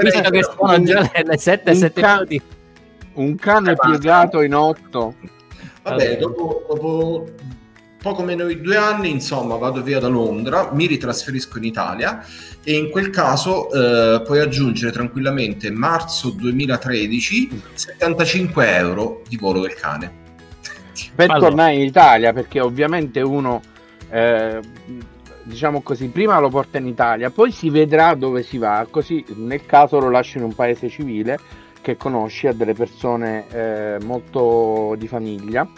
visto 0.00 0.30
che 0.30 0.42
sono 0.44 0.80
già 0.84 1.00
le, 1.00 1.22
le 1.24 1.38
7 1.38 1.74
7 1.74 2.00
ca- 2.00 2.24
Un 3.14 3.34
cane 3.34 3.74
piegato 3.74 4.42
in 4.42 4.54
8. 4.54 5.14
Vabbè, 5.82 6.18
dopo, 6.18 6.64
dopo 6.68 7.26
poco 8.02 8.24
meno 8.24 8.46
di 8.46 8.60
due 8.60 8.76
anni, 8.76 9.10
insomma, 9.10 9.54
vado 9.56 9.80
via 9.80 10.00
da 10.00 10.08
Londra, 10.08 10.70
mi 10.72 10.86
ritrasferisco 10.86 11.58
in 11.58 11.64
Italia 11.64 12.26
e 12.64 12.74
in 12.76 12.90
quel 12.90 13.10
caso 13.10 13.70
eh, 13.70 14.22
puoi 14.22 14.40
aggiungere 14.40 14.90
tranquillamente 14.90 15.70
marzo 15.70 16.30
2013 16.30 17.62
75 17.72 18.76
euro 18.76 19.22
di 19.28 19.36
volo 19.36 19.60
del 19.60 19.74
cane. 19.74 20.20
Per 21.14 21.30
allora. 21.30 21.48
tornare 21.48 21.74
in 21.74 21.82
Italia, 21.82 22.32
perché 22.32 22.60
ovviamente 22.60 23.20
uno, 23.20 23.62
eh, 24.10 24.60
diciamo 25.44 25.80
così, 25.80 26.08
prima 26.08 26.38
lo 26.40 26.48
porta 26.48 26.78
in 26.78 26.88
Italia, 26.88 27.30
poi 27.30 27.52
si 27.52 27.70
vedrà 27.70 28.14
dove 28.14 28.42
si 28.42 28.58
va, 28.58 28.84
così 28.90 29.24
nel 29.36 29.64
caso 29.64 30.00
lo 30.00 30.10
lasci 30.10 30.38
in 30.38 30.44
un 30.44 30.54
paese 30.54 30.88
civile 30.88 31.38
che 31.80 31.96
conosci, 31.96 32.48
a 32.48 32.52
delle 32.52 32.74
persone 32.74 33.44
eh, 33.50 33.96
molto 34.02 34.94
di 34.98 35.06
famiglia 35.06 35.68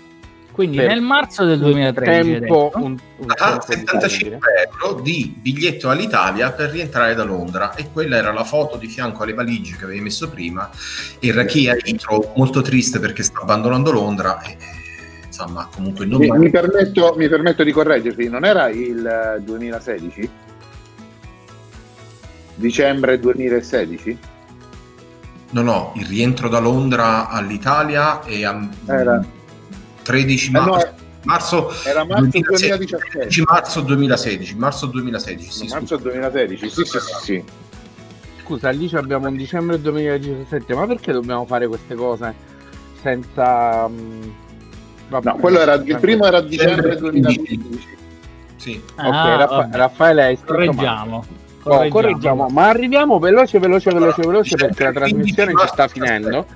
quindi 0.54 0.76
nel 0.76 1.00
marzo 1.00 1.44
del 1.44 1.58
2013 1.58 2.30
tempo, 2.30 2.70
un, 2.76 2.96
un 3.16 3.26
ah, 3.38 3.60
75 3.60 4.38
euro 4.70 5.00
di 5.00 5.36
biglietto 5.36 5.90
all'Italia 5.90 6.52
per 6.52 6.70
rientrare 6.70 7.16
da 7.16 7.24
Londra 7.24 7.74
e 7.74 7.90
quella 7.92 8.18
era 8.18 8.32
la 8.32 8.44
foto 8.44 8.76
di 8.76 8.86
fianco 8.86 9.24
alle 9.24 9.34
valigie 9.34 9.76
che 9.76 9.82
avevi 9.82 10.00
messo 10.00 10.30
prima 10.30 10.70
e 11.18 11.32
Rachia 11.32 11.76
intro 11.82 12.32
molto 12.36 12.62
triste 12.62 13.00
perché 13.00 13.24
sta 13.24 13.40
abbandonando 13.40 13.90
Londra 13.90 14.40
e, 14.42 14.56
insomma 15.26 15.68
comunque 15.74 16.06
non 16.06 16.20
mi, 16.20 16.30
mi, 16.30 16.50
permetto, 16.50 17.14
mi 17.16 17.28
permetto 17.28 17.64
di 17.64 17.72
correggerti 17.72 18.28
non 18.28 18.44
era 18.44 18.68
il 18.68 19.42
2016? 19.44 20.30
dicembre 22.54 23.18
2016? 23.18 24.18
No, 25.50 25.62
no, 25.62 25.92
il 25.96 26.06
rientro 26.06 26.48
da 26.48 26.60
Londra 26.60 27.28
all'Italia 27.28 28.22
e 28.22 28.44
a... 28.44 28.68
Era 28.86 29.24
13 30.04 30.50
marzo. 30.50 30.78
Eh 30.78 30.90
no, 30.90 30.94
marzo 31.24 31.72
era 31.84 32.04
marzo 32.04 32.38
2017. 32.40 33.18
13 33.18 33.42
marzo 33.46 33.80
2016. 33.80 34.54
Marzo 34.56 34.86
2016. 34.86 35.50
Sì, 35.50 35.66
marzo 35.68 35.96
2016. 35.96 36.70
Sì, 36.70 36.84
sì, 36.84 36.98
sì, 36.98 37.14
sì. 37.22 37.44
Scusa, 38.42 38.70
lì 38.70 38.90
abbiamo 38.92 39.28
un 39.28 39.36
dicembre 39.36 39.80
2017, 39.80 40.74
ma 40.74 40.86
perché 40.86 41.12
dobbiamo 41.12 41.46
fare 41.46 41.66
queste 41.66 41.94
cose 41.94 42.34
senza... 43.00 43.88
Mm, 43.88 44.22
vabbè, 45.08 45.30
no, 45.30 45.36
quello 45.36 45.60
era, 45.60 45.74
il 45.74 45.98
primo 45.98 46.26
era 46.26 46.40
dicembre 46.42 46.96
2015. 46.96 47.88
Sì. 48.56 48.82
Ah, 48.96 49.08
ok, 49.08 49.38
Raffa- 49.38 49.68
Raffaele 49.72 50.24
hai 50.24 50.38
correggiamo. 50.38 51.24
Correggiamo. 51.62 51.86
Oh, 51.86 51.88
correggiamo. 51.88 52.48
ma 52.48 52.68
arriviamo 52.68 53.18
veloce, 53.18 53.58
veloce, 53.58 53.90
veloce, 53.90 54.20
veloce 54.20 54.56
perché 54.56 54.84
la 54.84 54.92
trasmissione 54.92 55.52
ci 55.58 55.66
sta 55.66 55.88
finendo. 55.88 56.46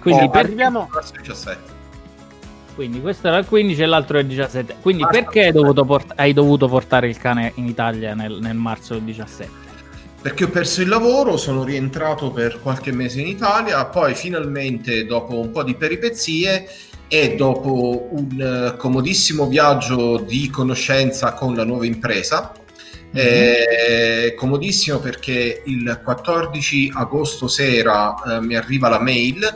Quindi 0.00 0.24
oh, 0.24 0.30
per... 0.30 0.44
arriviamo 0.44 0.88
17. 0.92 1.73
Quindi 2.74 3.00
questo 3.00 3.28
era 3.28 3.38
il 3.38 3.46
15 3.46 3.82
e 3.82 3.86
l'altro 3.86 4.18
è 4.18 4.20
il 4.20 4.26
17. 4.26 4.76
Quindi 4.80 5.02
Basta. 5.02 5.18
perché 5.18 5.44
hai 5.44 5.52
dovuto, 5.52 5.84
port- 5.84 6.12
hai 6.16 6.32
dovuto, 6.32 6.68
portare 6.68 7.08
il 7.08 7.18
cane 7.18 7.52
in 7.56 7.66
Italia 7.66 8.14
nel, 8.14 8.38
nel, 8.40 8.56
marzo 8.56 8.94
del 8.94 9.04
17? 9.04 9.62
Perché 10.20 10.44
ho 10.44 10.48
perso 10.48 10.80
il 10.80 10.88
lavoro, 10.88 11.36
sono 11.36 11.64
rientrato 11.64 12.30
per 12.30 12.58
qualche 12.60 12.92
mese 12.92 13.20
in 13.20 13.28
Italia, 13.28 13.84
poi 13.84 14.14
finalmente 14.14 15.04
dopo 15.04 15.38
un 15.38 15.50
po' 15.50 15.62
di 15.62 15.74
peripezie 15.74 16.66
e 17.08 17.36
dopo 17.36 18.08
un 18.10 18.72
uh, 18.72 18.76
comodissimo 18.76 19.46
viaggio 19.46 20.18
di 20.26 20.48
conoscenza 20.48 21.34
con 21.34 21.54
la 21.54 21.64
nuova 21.64 21.84
impresa, 21.84 22.52
mm-hmm. 23.14 23.26
eh, 23.26 24.34
comodissimo 24.34 24.98
perché 24.98 25.62
il 25.66 26.00
14 26.02 26.92
agosto 26.94 27.46
sera 27.46 28.14
eh, 28.14 28.40
mi 28.40 28.56
arriva 28.56 28.88
la 28.88 29.00
mail 29.00 29.46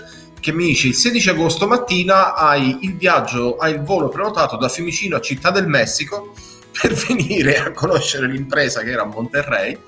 che 0.40 0.52
mi 0.52 0.66
dice 0.66 0.88
il 0.88 0.94
16 0.94 1.30
agosto 1.30 1.66
mattina 1.66 2.34
hai 2.34 2.78
il 2.82 2.96
viaggio, 2.96 3.56
hai 3.56 3.72
il 3.72 3.82
volo 3.82 4.08
prenotato 4.08 4.56
da 4.56 4.68
Fiumicino 4.68 5.16
a 5.16 5.20
Città 5.20 5.50
del 5.50 5.66
Messico 5.66 6.34
per 6.80 6.92
venire 6.94 7.58
a 7.58 7.72
conoscere 7.72 8.28
l'impresa 8.28 8.82
che 8.82 8.90
era 8.90 9.02
a 9.02 9.06
Monterrey. 9.06 9.78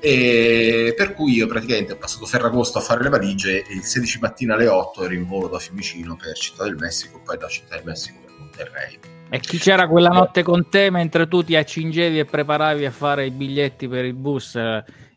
E 0.00 0.92
per 0.94 1.14
cui 1.14 1.32
io 1.32 1.46
praticamente 1.46 1.94
ho 1.94 1.96
passato 1.96 2.26
Ferragosto 2.26 2.76
a 2.76 2.82
fare 2.82 3.02
le 3.02 3.08
valigie 3.08 3.64
e 3.66 3.72
il 3.72 3.84
16 3.84 4.18
mattina 4.18 4.54
alle 4.54 4.68
8 4.68 5.04
ero 5.04 5.14
in 5.14 5.26
volo 5.26 5.48
da 5.48 5.58
Fiumicino 5.58 6.14
per 6.14 6.36
Città 6.36 6.64
del 6.64 6.76
Messico 6.76 7.22
poi 7.24 7.38
da 7.38 7.48
Città 7.48 7.76
del 7.76 7.84
Messico 7.86 8.18
per 8.20 8.34
Monterrey. 8.38 8.98
E 9.30 9.40
chi 9.40 9.56
c'era 9.58 9.88
quella 9.88 10.10
notte 10.10 10.42
con 10.42 10.68
te 10.68 10.90
mentre 10.90 11.26
tu 11.26 11.42
ti 11.42 11.56
accingevi 11.56 12.18
e 12.18 12.24
preparavi 12.26 12.84
a 12.84 12.90
fare 12.90 13.24
i 13.24 13.30
biglietti 13.30 13.88
per 13.88 14.04
il 14.04 14.12
bus 14.12 14.58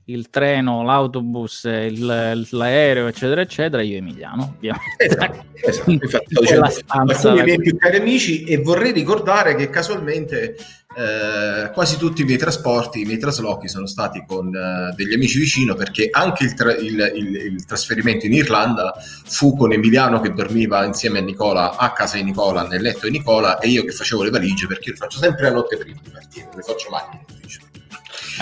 il 0.09 0.29
treno, 0.29 0.83
l'autobus, 0.83 1.63
il, 1.65 2.47
l'aereo, 2.51 3.07
eccetera, 3.07 3.41
eccetera, 3.41 3.81
io 3.81 3.97
Emiliano, 3.97 4.55
ovviamente. 4.55 4.95
Esatto, 4.97 5.45
esatto. 5.53 5.91
Infatti, 5.91 6.35
stanza, 6.45 7.29
alcuni 7.29 7.43
miei 7.43 7.57
più 7.57 7.77
cari 7.77 7.97
amici 7.97 8.43
e 8.43 8.57
vorrei 8.57 8.93
ricordare 8.93 9.55
che 9.55 9.69
casualmente 9.69 10.55
eh, 10.95 11.69
quasi 11.73 11.97
tutti 11.97 12.21
i 12.21 12.25
miei 12.25 12.37
trasporti, 12.37 13.01
i 13.01 13.05
miei 13.05 13.19
traslochi 13.19 13.67
sono 13.67 13.85
stati 13.85 14.23
con 14.25 14.55
eh, 14.55 14.93
degli 14.95 15.13
amici 15.13 15.39
vicino 15.39 15.75
perché 15.75 16.07
anche 16.09 16.45
il, 16.45 16.53
tra- 16.53 16.75
il, 16.75 17.11
il, 17.15 17.35
il, 17.35 17.65
trasferimento 17.65 18.25
in 18.25 18.33
Irlanda 18.33 18.95
fu 19.25 19.57
con 19.57 19.73
Emiliano 19.73 20.21
che 20.21 20.31
dormiva 20.31 20.85
insieme 20.85 21.19
a 21.19 21.21
Nicola 21.21 21.75
a 21.75 21.91
casa 21.91 22.15
di 22.15 22.23
Nicola, 22.23 22.65
nel 22.65 22.81
letto 22.81 23.07
di 23.07 23.17
Nicola 23.17 23.59
e 23.59 23.67
io 23.67 23.83
che 23.83 23.91
facevo 23.91 24.23
le 24.23 24.29
valigie 24.29 24.67
perché 24.67 24.85
io 24.85 24.91
le 24.93 24.99
faccio 24.99 25.19
sempre 25.19 25.43
la 25.43 25.51
notte 25.51 25.77
prima 25.77 25.99
di 26.01 26.09
partire, 26.09 26.45
non 26.45 26.55
le 26.55 26.63
faccio 26.63 26.89
mai 26.89 27.03
in 27.11 27.19
ufficio. 27.27 27.59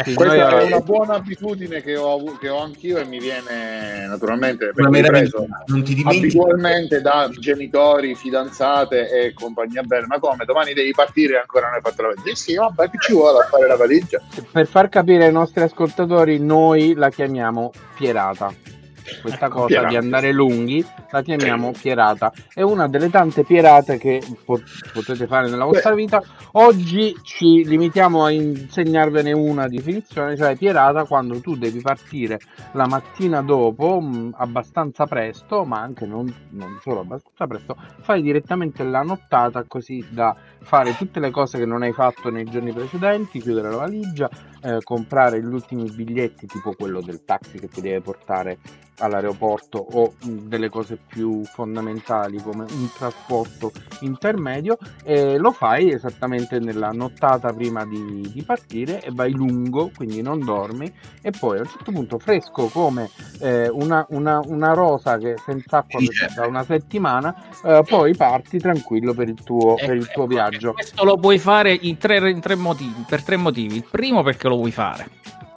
Sì, 0.03 0.13
Questa 0.13 0.59
è 0.59 0.63
una 0.65 0.79
buona 0.79 1.13
abitudine 1.15 1.81
che 1.81 1.95
ho, 1.95 2.21
che 2.37 2.49
ho, 2.49 2.61
anch'io 2.61 2.97
e 2.97 3.05
mi 3.05 3.19
viene 3.19 4.05
naturalmente 4.07 4.71
preso 4.73 5.47
non 5.67 5.83
ti 5.83 6.01
abitualmente 6.03 7.01
da 7.01 7.29
genitori, 7.39 8.13
fidanzate 8.15 9.09
e 9.09 9.33
compagnia 9.33 9.83
bella. 9.83 10.05
Ma 10.07 10.19
come 10.19 10.43
domani 10.45 10.73
devi 10.73 10.91
partire 10.91 11.35
e 11.35 11.39
ancora 11.39 11.67
non 11.67 11.75
hai 11.75 11.81
fatto 11.81 12.01
la 12.01 12.07
valigia? 12.09 12.35
Sì, 12.35 12.55
vabbè, 12.55 12.89
che 12.89 12.97
ci 12.99 13.13
vuole 13.13 13.39
a 13.39 13.47
fare 13.47 13.67
la 13.67 13.75
valigia? 13.75 14.21
Per 14.51 14.67
far 14.67 14.89
capire 14.89 15.25
ai 15.25 15.31
nostri 15.31 15.63
ascoltatori, 15.63 16.39
noi 16.39 16.93
la 16.93 17.09
chiamiamo 17.09 17.71
Pierata 17.95 18.74
questa 19.21 19.45
ecco, 19.45 19.55
cosa 19.55 19.67
pierata. 19.67 19.87
di 19.89 19.95
andare 19.95 20.31
lunghi 20.31 20.85
la 21.11 21.21
chiamiamo 21.21 21.71
pierata 21.71 22.31
è 22.53 22.61
una 22.61 22.87
delle 22.87 23.09
tante 23.09 23.43
pierate 23.43 23.97
che 23.97 24.21
pot- 24.43 24.63
potete 24.91 25.27
fare 25.27 25.49
nella 25.49 25.65
vostra 25.65 25.91
Beh. 25.91 25.95
vita 25.95 26.23
oggi 26.53 27.15
ci 27.21 27.65
limitiamo 27.65 28.23
a 28.25 28.31
insegnarvene 28.31 29.31
una 29.31 29.67
definizione 29.67 30.35
cioè 30.35 30.55
pierata 30.55 31.05
quando 31.05 31.39
tu 31.39 31.55
devi 31.55 31.81
partire 31.81 32.39
la 32.73 32.87
mattina 32.87 33.41
dopo 33.41 33.99
mm, 34.01 34.31
abbastanza 34.37 35.05
presto 35.05 35.65
ma 35.65 35.79
anche 35.79 36.05
non, 36.05 36.33
non 36.51 36.79
solo 36.81 37.01
abbastanza 37.01 37.47
presto 37.47 37.75
fai 38.01 38.21
direttamente 38.21 38.83
la 38.83 39.01
nottata 39.01 39.63
così 39.67 40.05
da 40.09 40.35
fare 40.61 40.95
tutte 40.97 41.19
le 41.19 41.31
cose 41.31 41.57
che 41.57 41.65
non 41.65 41.83
hai 41.83 41.93
fatto 41.93 42.29
nei 42.29 42.45
giorni 42.45 42.73
precedenti 42.73 43.39
chiudere 43.39 43.69
la 43.69 43.77
valigia 43.77 44.29
eh, 44.61 44.79
comprare 44.83 45.39
gli 45.41 45.45
ultimi 45.45 45.89
biglietti 45.91 46.47
tipo 46.47 46.73
quello 46.73 47.01
del 47.01 47.23
taxi 47.23 47.59
che 47.59 47.67
ti 47.67 47.81
deve 47.81 48.01
portare 48.01 48.57
all'aeroporto 48.99 49.77
o 49.77 50.13
delle 50.23 50.69
cose 50.69 50.97
più 50.97 51.43
fondamentali 51.43 52.37
come 52.41 52.65
un 52.69 52.89
trasporto 52.95 53.71
intermedio 54.01 54.77
e 55.03 55.37
lo 55.37 55.51
fai 55.51 55.91
esattamente 55.91 56.59
nella 56.59 56.89
nottata 56.89 57.51
prima 57.53 57.85
di, 57.85 58.29
di 58.31 58.43
partire 58.43 59.01
e 59.01 59.09
vai 59.11 59.31
lungo 59.31 59.91
quindi 59.95 60.21
non 60.21 60.43
dormi. 60.43 60.91
E 61.21 61.31
poi 61.31 61.57
a 61.57 61.61
un 61.61 61.67
certo 61.67 61.91
punto 61.91 62.19
fresco 62.19 62.67
come 62.67 63.09
eh, 63.39 63.67
una, 63.69 64.05
una, 64.09 64.39
una, 64.45 64.73
rosa 64.73 65.17
che 65.17 65.35
senza 65.43 65.77
acqua 65.77 65.99
da 66.35 66.47
una 66.47 66.63
settimana 66.63 67.35
eh, 67.63 67.83
poi 67.87 68.15
parti 68.15 68.59
tranquillo 68.59 69.13
per 69.13 69.29
il 69.29 69.41
tuo, 69.43 69.75
per 69.75 69.95
il 69.95 70.07
tuo 70.07 70.23
ecco, 70.23 70.27
viaggio. 70.27 70.73
questo 70.73 71.03
lo 71.03 71.17
puoi 71.17 71.39
fare 71.39 71.77
in 71.81 71.97
tre, 71.97 72.29
in 72.29 72.39
tre 72.39 72.55
motivi, 72.55 73.05
per 73.07 73.23
tre 73.23 73.37
motivi. 73.37 73.75
Il 73.75 73.85
primo 73.89 74.23
perché 74.23 74.47
lo 74.47 74.55
vuoi 74.55 74.71
fare. 74.71 75.07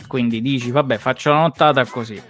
Quindi 0.07 0.41
dici 0.41 0.70
vabbè 0.70 0.97
faccio 0.97 1.30
la 1.30 1.41
nottata 1.41 1.84
così 1.84 2.20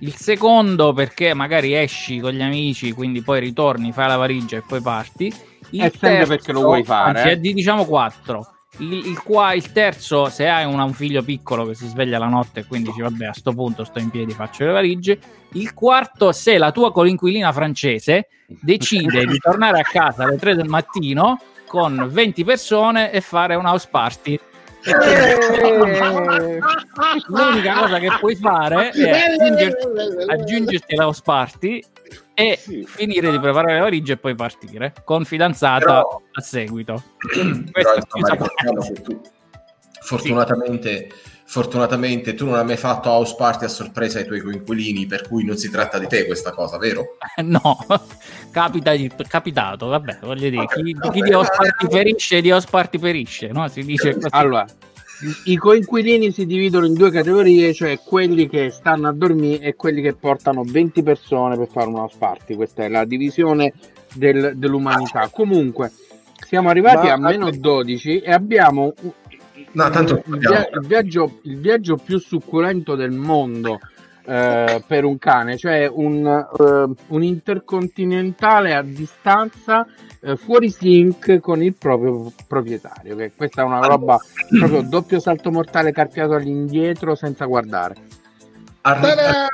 il 0.00 0.14
secondo 0.14 0.92
perché 0.92 1.34
magari 1.34 1.74
esci 1.74 2.20
con 2.20 2.32
gli 2.32 2.42
amici, 2.42 2.92
quindi 2.92 3.22
poi 3.22 3.40
ritorni, 3.40 3.92
fai 3.92 4.08
la 4.08 4.16
valigia 4.16 4.58
e 4.58 4.62
poi 4.66 4.80
parti. 4.80 5.32
Il 5.70 5.82
è 5.82 5.92
sempre 5.96 6.26
perché 6.26 6.52
lo 6.52 6.60
vuoi 6.60 6.84
fare. 6.84 7.20
Anzi, 7.20 7.48
eh? 7.48 7.54
diciamo 7.54 7.84
quattro. 7.84 8.50
Il, 8.78 8.92
il, 8.92 9.22
qua, 9.22 9.54
il, 9.54 9.72
terzo, 9.72 10.28
se 10.28 10.48
hai 10.48 10.66
una, 10.66 10.84
un 10.84 10.92
figlio 10.92 11.22
piccolo 11.22 11.64
che 11.64 11.74
si 11.74 11.86
sveglia 11.86 12.18
la 12.18 12.26
notte 12.26 12.60
e 12.60 12.66
quindi 12.66 12.90
dici 12.90 13.00
vabbè 13.00 13.26
a 13.26 13.32
sto 13.32 13.52
punto 13.52 13.84
sto 13.84 13.98
in 13.98 14.10
piedi, 14.10 14.32
faccio 14.32 14.64
le 14.64 14.72
valigie. 14.72 15.18
Il 15.52 15.72
quarto, 15.72 16.32
se 16.32 16.58
la 16.58 16.72
tua 16.72 16.92
coinquilina 16.92 17.52
francese 17.52 18.28
decide 18.46 19.24
di 19.24 19.38
tornare 19.38 19.80
a 19.80 19.82
casa 19.82 20.24
alle 20.24 20.36
3 20.36 20.56
del 20.56 20.68
mattino 20.68 21.40
con 21.66 22.08
20 22.10 22.44
persone 22.44 23.10
e 23.12 23.20
fare 23.20 23.54
un 23.54 23.64
house 23.64 23.88
party. 23.90 24.38
L'unica 27.26 27.74
cosa 27.80 27.98
che 27.98 28.08
puoi 28.20 28.36
fare 28.36 28.90
è 28.90 29.10
aggiungerti, 29.10 29.86
aggiungerti 30.28 30.94
alla 30.94 31.06
house 31.06 31.22
party 31.24 31.82
e 32.34 32.56
sì. 32.60 32.84
finire 32.86 33.30
di 33.30 33.40
preparare 33.40 33.74
le 33.74 33.80
valigie 33.80 34.12
e 34.12 34.16
poi 34.18 34.34
partire 34.34 34.92
con 35.04 35.24
fidanzata 35.24 35.78
però, 35.78 36.22
a 36.32 36.40
seguito. 36.40 37.02
Però, 37.72 37.94
insomma, 37.94 38.36
tu, 39.02 39.20
fortunatamente, 40.02 41.08
sì. 41.10 41.35
Fortunatamente 41.46 42.34
tu 42.34 42.44
non 42.44 42.54
hai 42.54 42.64
mai 42.64 42.76
fatto 42.76 43.08
house 43.08 43.34
party 43.36 43.64
a 43.64 43.68
sorpresa 43.68 44.18
ai 44.18 44.26
tuoi 44.26 44.40
coinquilini, 44.40 45.06
per 45.06 45.26
cui 45.26 45.44
non 45.44 45.56
si 45.56 45.70
tratta 45.70 45.98
di 45.98 46.06
te 46.06 46.26
questa 46.26 46.50
cosa, 46.50 46.76
vero? 46.76 47.16
no, 47.42 47.78
capita 48.50 48.94
di, 48.94 49.10
capitato, 49.28 49.86
vabbè, 49.86 50.18
voglio 50.22 50.50
dire, 50.50 50.66
chi, 50.66 50.92
vabbè, 50.92 51.12
chi 51.12 51.20
di 51.22 51.32
house 51.32 51.52
party 51.56 51.88
perisce, 51.88 52.40
di 52.40 52.50
house 52.50 52.66
party 52.68 52.98
perisce, 52.98 53.48
no? 53.48 53.68
Si 53.68 53.82
dice 53.82 54.14
così. 54.14 54.28
Allora, 54.30 54.66
i 55.44 55.56
coinquilini 55.56 56.30
si 56.30 56.44
dividono 56.44 56.86
in 56.86 56.94
due 56.94 57.10
categorie, 57.10 57.72
cioè 57.72 57.98
quelli 58.00 58.48
che 58.48 58.70
stanno 58.70 59.08
a 59.08 59.12
dormire 59.12 59.64
e 59.64 59.76
quelli 59.76 60.02
che 60.02 60.14
portano 60.14 60.62
20 60.64 61.02
persone 61.02 61.56
per 61.56 61.68
fare 61.68 61.86
una 61.86 62.00
house 62.00 62.16
party. 62.18 62.54
Questa 62.54 62.84
è 62.84 62.88
la 62.88 63.04
divisione 63.04 63.72
del, 64.12 64.52
dell'umanità. 64.56 65.28
Comunque, 65.30 65.92
siamo 66.46 66.68
arrivati 66.68 67.06
Ma, 67.06 67.14
a 67.14 67.16
meno 67.16 67.50
12 67.50 68.18
e 68.18 68.32
abbiamo 68.32 68.92
no, 69.76 69.90
tanto 69.90 70.22
il, 70.26 70.38
via- 70.38 70.68
il, 70.72 70.86
viaggio, 70.86 71.38
il 71.42 71.58
viaggio 71.58 71.96
più 71.96 72.18
succulento 72.18 72.94
del 72.94 73.12
mondo. 73.12 73.78
Eh, 74.28 74.82
per 74.84 75.04
un 75.04 75.18
cane, 75.18 75.56
cioè 75.56 75.88
un, 75.88 76.24
uh, 76.24 76.96
un 77.14 77.22
intercontinentale 77.22 78.74
a 78.74 78.82
distanza 78.82 79.86
eh, 80.20 80.34
fuori 80.34 80.68
sync 80.68 81.38
con 81.38 81.62
il 81.62 81.74
proprio 81.74 82.32
proprietario. 82.48 83.14
Che 83.14 83.30
questa 83.36 83.62
è 83.62 83.64
una 83.64 83.78
roba 83.78 84.18
proprio 84.48 84.82
doppio 84.82 85.20
salto 85.20 85.52
mortale 85.52 85.92
carpiato 85.92 86.32
all'indietro 86.32 87.14
senza 87.14 87.44
guardare. 87.44 87.94
Arriva, 88.80 89.46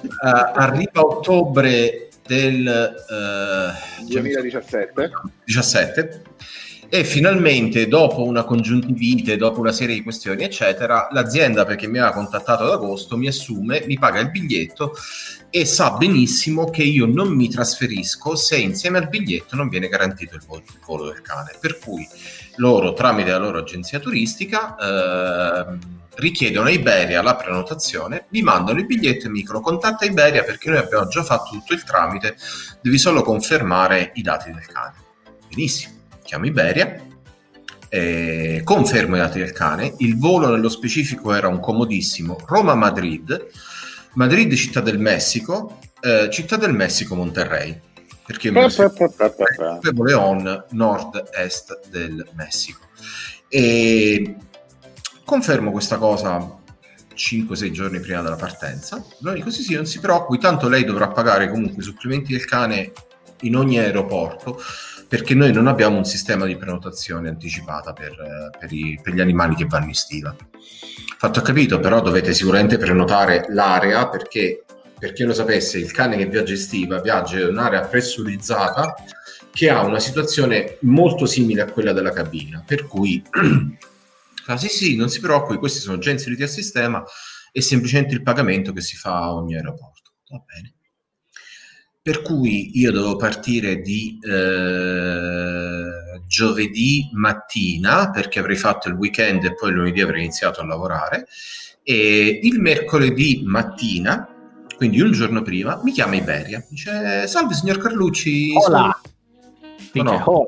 uh, 0.00 0.08
arriva 0.22 1.00
ottobre 1.00 2.08
del 2.24 2.94
uh, 3.08 4.06
2017 4.06 5.10
17 5.44 6.22
e 6.90 7.04
finalmente 7.04 7.86
dopo 7.86 8.24
una 8.24 8.44
congiuntivite, 8.44 9.36
dopo 9.36 9.60
una 9.60 9.72
serie 9.72 9.94
di 9.94 10.02
questioni 10.02 10.42
eccetera, 10.42 11.08
l'azienda 11.10 11.64
perché 11.66 11.86
mi 11.86 11.98
aveva 11.98 12.14
contattato 12.14 12.64
ad 12.64 12.70
agosto 12.70 13.16
mi 13.16 13.26
assume, 13.26 13.84
mi 13.86 13.98
paga 13.98 14.20
il 14.20 14.30
biglietto 14.30 14.94
e 15.50 15.64
sa 15.66 15.92
benissimo 15.92 16.70
che 16.70 16.82
io 16.82 17.06
non 17.06 17.28
mi 17.28 17.48
trasferisco 17.48 18.36
se 18.36 18.56
insieme 18.56 18.98
al 18.98 19.08
biglietto 19.08 19.54
non 19.56 19.68
viene 19.68 19.88
garantito 19.88 20.34
il 20.34 20.42
volo, 20.46 20.62
il 20.66 20.80
volo 20.84 21.06
del 21.06 21.20
cane. 21.20 21.52
Per 21.60 21.78
cui 21.78 22.06
loro, 22.56 22.92
tramite 22.92 23.30
la 23.30 23.38
loro 23.38 23.58
agenzia 23.58 23.98
turistica, 23.98 24.76
eh, 24.76 25.78
richiedono 26.16 26.68
a 26.68 26.70
Iberia 26.70 27.22
la 27.22 27.36
prenotazione, 27.36 28.26
mi 28.30 28.42
mandano 28.42 28.78
il 28.78 28.86
biglietto 28.86 29.26
e 29.26 29.30
mi 29.30 29.40
dicono 29.40 29.60
contatta 29.60 30.04
Iberia 30.04 30.42
perché 30.42 30.70
noi 30.70 30.78
abbiamo 30.78 31.06
già 31.06 31.22
fatto 31.22 31.50
tutto 31.50 31.74
il 31.74 31.84
tramite, 31.84 32.36
devi 32.80 32.98
solo 32.98 33.22
confermare 33.22 34.12
i 34.14 34.22
dati 34.22 34.50
del 34.50 34.66
cane. 34.66 34.94
Benissimo, 35.48 35.97
chiamo 36.28 36.44
Iberia, 36.44 36.94
eh, 37.88 38.60
confermo 38.62 39.16
i 39.16 39.18
dati 39.18 39.38
del 39.38 39.52
cane, 39.52 39.94
il 40.00 40.18
volo 40.18 40.50
nello 40.50 40.68
specifico 40.68 41.32
era 41.32 41.48
un 41.48 41.58
comodissimo 41.58 42.36
Roma-Madrid, 42.44 43.46
Madrid 44.12 44.52
città 44.52 44.82
del 44.82 44.98
Messico, 44.98 45.78
eh, 46.02 46.28
città 46.30 46.56
del 46.56 46.74
Messico 46.74 47.14
Monterrey, 47.14 47.80
perché 48.26 48.50
mi 48.50 48.60
Leon 50.04 50.66
nord-est 50.72 51.88
del 51.88 52.28
Messico. 52.34 52.80
E 53.48 54.36
confermo 55.24 55.70
questa 55.70 55.96
cosa 55.96 56.58
5-6 57.14 57.70
giorni 57.70 58.00
prima 58.00 58.20
della 58.20 58.36
partenza. 58.36 59.02
Noi 59.20 59.40
così 59.40 59.62
sì, 59.62 59.72
non 59.72 59.86
si 59.86 59.98
preoccupi, 59.98 60.38
tanto 60.38 60.68
lei 60.68 60.84
dovrà 60.84 61.08
pagare 61.08 61.48
comunque 61.48 61.80
i 61.80 61.86
supplementi 61.86 62.32
del 62.32 62.44
cane 62.44 62.92
in 63.40 63.56
ogni 63.56 63.78
aeroporto 63.78 64.60
perché 65.08 65.34
noi 65.34 65.52
non 65.52 65.66
abbiamo 65.66 65.96
un 65.96 66.04
sistema 66.04 66.44
di 66.44 66.56
prenotazione 66.56 67.30
anticipata 67.30 67.94
per, 67.94 68.12
eh, 68.12 68.58
per, 68.58 68.70
i, 68.72 69.00
per 69.02 69.14
gli 69.14 69.20
animali 69.20 69.54
che 69.54 69.64
vanno 69.64 69.86
in 69.86 69.94
stiva. 69.94 70.36
Fatto 71.16 71.40
capito, 71.40 71.80
però 71.80 72.02
dovete 72.02 72.34
sicuramente 72.34 72.76
prenotare 72.76 73.46
l'area 73.48 74.08
perché, 74.08 74.64
per 74.98 75.14
chi 75.14 75.24
lo 75.24 75.32
sapesse, 75.32 75.78
il 75.78 75.90
cane 75.92 76.16
che 76.16 76.26
viaggia 76.26 76.52
in 76.52 76.58
stiva 76.58 77.00
viaggia 77.00 77.40
in 77.40 77.46
un'area 77.46 77.86
pressurizzata 77.86 78.94
che 79.50 79.70
ha 79.70 79.82
una 79.82 79.98
situazione 79.98 80.76
molto 80.82 81.26
simile 81.26 81.62
a 81.62 81.72
quella 81.72 81.92
della 81.92 82.12
cabina, 82.12 82.62
per 82.64 82.86
cui 82.86 83.20
ah, 84.46 84.56
sì 84.56 84.68
sì, 84.68 84.94
non 84.94 85.08
si 85.08 85.20
preoccupi, 85.20 85.58
questi 85.58 85.80
sono 85.80 85.98
già 85.98 86.10
inseriti 86.10 86.42
al 86.42 86.48
sistema, 86.48 87.02
è 87.50 87.60
semplicemente 87.60 88.14
il 88.14 88.22
pagamento 88.22 88.72
che 88.72 88.82
si 88.82 88.96
fa 88.96 89.22
a 89.22 89.34
ogni 89.34 89.56
aeroporto. 89.56 90.12
Va 90.28 90.42
bene. 90.46 90.74
Per 92.08 92.22
cui 92.22 92.70
io 92.78 92.90
devo 92.90 93.16
partire 93.16 93.82
di 93.82 94.18
eh, 94.22 96.22
giovedì 96.26 97.06
mattina 97.12 98.10
perché 98.10 98.38
avrei 98.38 98.56
fatto 98.56 98.88
il 98.88 98.94
weekend 98.94 99.44
e 99.44 99.54
poi 99.54 99.72
lunedì 99.72 100.00
avrei 100.00 100.22
iniziato 100.22 100.62
a 100.62 100.64
lavorare 100.64 101.26
e 101.82 102.40
il 102.42 102.60
mercoledì 102.60 103.42
mattina, 103.44 104.26
quindi 104.74 105.02
un 105.02 105.12
giorno 105.12 105.42
prima, 105.42 105.78
mi 105.84 105.92
chiama 105.92 106.14
Iberia. 106.14 106.64
Dice 106.66 107.26
salve 107.26 107.52
signor 107.52 107.76
Carlucci. 107.76 108.54
Hola. 108.54 108.98
Sono... 109.92 110.02
No, 110.02 110.22
hola. 110.24 110.46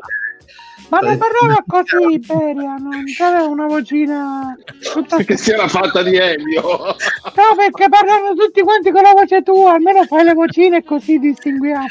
Ma 0.91 0.99
non 0.99 1.19
parlava 1.19 1.63
così, 1.67 2.15
Iberia, 2.15 2.75
non 2.75 3.05
c'era 3.05 3.45
una 3.45 3.67
vocina 3.67 4.57
tutta... 4.93 5.19
che 5.19 5.37
si 5.37 5.53
era 5.53 5.69
fatta 5.69 6.03
di 6.03 6.17
Elio. 6.17 6.97
No, 7.41 7.57
perché 7.57 7.89
parlano 7.89 8.35
tutti 8.35 8.61
quanti 8.61 8.91
con 8.91 9.03
la 9.03 9.13
voce 9.13 9.43
tua, 9.43 9.75
almeno 9.75 10.05
fai 10.05 10.25
le 10.25 10.35
vocine 10.35 10.83
così 10.83 11.19
distinguiamo. 11.19 11.87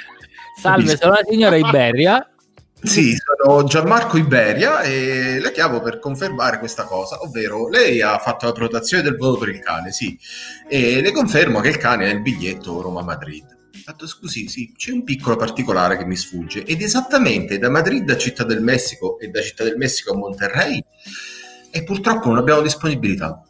Salve, 0.59 0.97
sono 0.97 1.13
la 1.13 1.21
signora 1.27 1.55
Iberia. 1.55 2.29
Sì, 2.81 3.15
sono 3.15 3.63
Gianmarco 3.63 4.17
Iberia 4.17 4.81
e 4.81 5.39
la 5.39 5.49
chiamo 5.51 5.81
per 5.81 5.99
confermare 5.99 6.59
questa 6.59 6.83
cosa, 6.83 7.19
ovvero 7.21 7.67
lei 7.67 8.01
ha 8.01 8.17
fatto 8.19 8.45
la 8.45 8.51
prenotazione 8.51 9.03
del 9.03 9.17
volo 9.17 9.37
per 9.37 9.49
il 9.49 9.59
cane, 9.59 9.91
sì, 9.91 10.17
e 10.67 11.01
le 11.01 11.11
confermo 11.11 11.59
che 11.61 11.69
il 11.69 11.77
cane 11.77 12.07
ha 12.07 12.11
il 12.11 12.21
biglietto 12.21 12.81
Roma-Madrid 12.81 13.58
fatto 13.89 14.05
scusi, 14.05 14.47
sì, 14.47 14.71
c'è 14.77 14.91
un 14.91 15.03
piccolo 15.03 15.35
particolare 15.35 15.97
che 15.97 16.05
mi 16.05 16.15
sfugge 16.15 16.63
ed 16.63 16.83
esattamente 16.83 17.57
da 17.57 17.71
Madrid 17.71 18.07
a 18.11 18.17
Città 18.17 18.43
del 18.43 18.61
Messico 18.61 19.17
e 19.17 19.29
da 19.29 19.41
Città 19.41 19.63
del 19.63 19.77
Messico 19.77 20.13
a 20.13 20.15
Monterrey 20.15 20.83
e 21.71 21.83
purtroppo 21.83 22.27
non 22.27 22.37
abbiamo 22.37 22.61
disponibilità. 22.61 23.41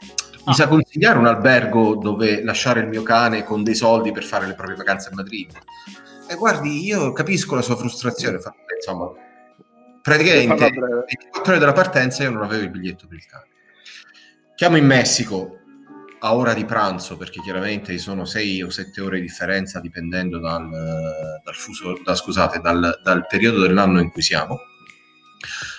Mi 0.00 0.40
ah. 0.44 0.52
sa 0.54 0.66
consigliare 0.66 1.18
un 1.18 1.26
albergo 1.26 1.96
dove 1.96 2.42
lasciare 2.42 2.80
il 2.80 2.88
mio 2.88 3.02
cane 3.02 3.44
con 3.44 3.62
dei 3.62 3.74
soldi 3.74 4.12
per 4.12 4.24
fare 4.24 4.46
le 4.46 4.54
proprie 4.54 4.76
vacanze 4.76 5.10
a 5.10 5.14
Madrid? 5.14 5.50
E 6.26 6.34
guardi, 6.36 6.84
io 6.84 7.12
capisco 7.12 7.54
la 7.54 7.62
sua 7.62 7.76
frustrazione, 7.76 8.38
insomma, 8.74 9.10
praticamente 10.00 10.70
24 10.70 11.52
ore 11.52 11.58
della 11.58 11.72
partenza 11.72 12.22
io 12.22 12.30
non 12.30 12.44
avevo 12.44 12.62
il 12.62 12.70
biglietto 12.70 13.06
per 13.06 13.18
il 13.18 13.26
cane. 13.26 13.46
Chiamo 14.54 14.78
in 14.78 14.86
Messico, 14.86 15.58
a 16.24 16.36
ora 16.36 16.54
di 16.54 16.64
pranzo, 16.64 17.16
perché 17.16 17.40
chiaramente 17.40 17.98
sono 17.98 18.24
6 18.24 18.62
o 18.62 18.70
7 18.70 19.00
ore 19.00 19.16
di 19.16 19.26
differenza 19.26 19.80
dipendendo 19.80 20.38
dal, 20.38 20.68
dal, 20.70 21.54
fuso, 21.54 22.00
da, 22.04 22.14
scusate, 22.14 22.60
dal, 22.60 23.00
dal 23.02 23.26
periodo 23.26 23.60
dell'anno 23.60 24.00
in 24.00 24.10
cui 24.10 24.22
siamo, 24.22 24.60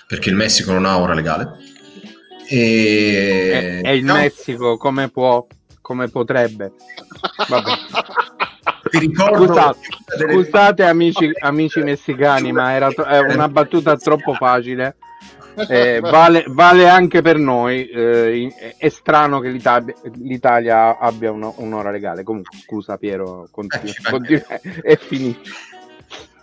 perché 0.06 0.28
il 0.28 0.36
Messico 0.36 0.72
non 0.72 0.84
ha 0.84 0.98
ora 0.98 1.14
legale. 1.14 1.48
E, 2.46 3.80
e 3.82 3.96
il 3.96 4.04
no. 4.04 4.14
Messico 4.14 4.76
come 4.76 5.08
può, 5.08 5.46
come 5.80 6.08
potrebbe. 6.08 6.72
Vabbè. 7.48 7.72
Ti 8.90 8.98
ricordo 8.98 9.46
scusate, 9.46 9.78
delle... 10.18 10.32
scusate 10.34 10.84
amici, 10.84 11.30
amici 11.40 11.80
messicani, 11.80 12.52
ma 12.52 12.72
era 12.72 12.90
to- 12.90 13.06
una 13.32 13.48
battuta 13.48 13.96
troppo 13.96 14.34
facile 14.34 14.96
eh, 15.68 16.00
vale, 16.00 16.44
vale, 16.48 16.88
anche 16.88 17.22
per 17.22 17.38
noi. 17.38 17.88
Eh, 17.88 18.74
è 18.76 18.88
strano 18.88 19.40
che 19.40 19.48
l'Italia, 19.48 19.94
l'Italia 20.14 20.98
abbia 20.98 21.30
uno, 21.30 21.54
un'ora 21.58 21.90
legale. 21.90 22.22
Comunque, 22.22 22.58
scusa, 22.58 22.96
Piero, 22.96 23.48
continua, 23.50 23.92
eh, 23.92 24.10
continua, 24.10 24.60
è 24.82 24.96
finito. 24.96 25.40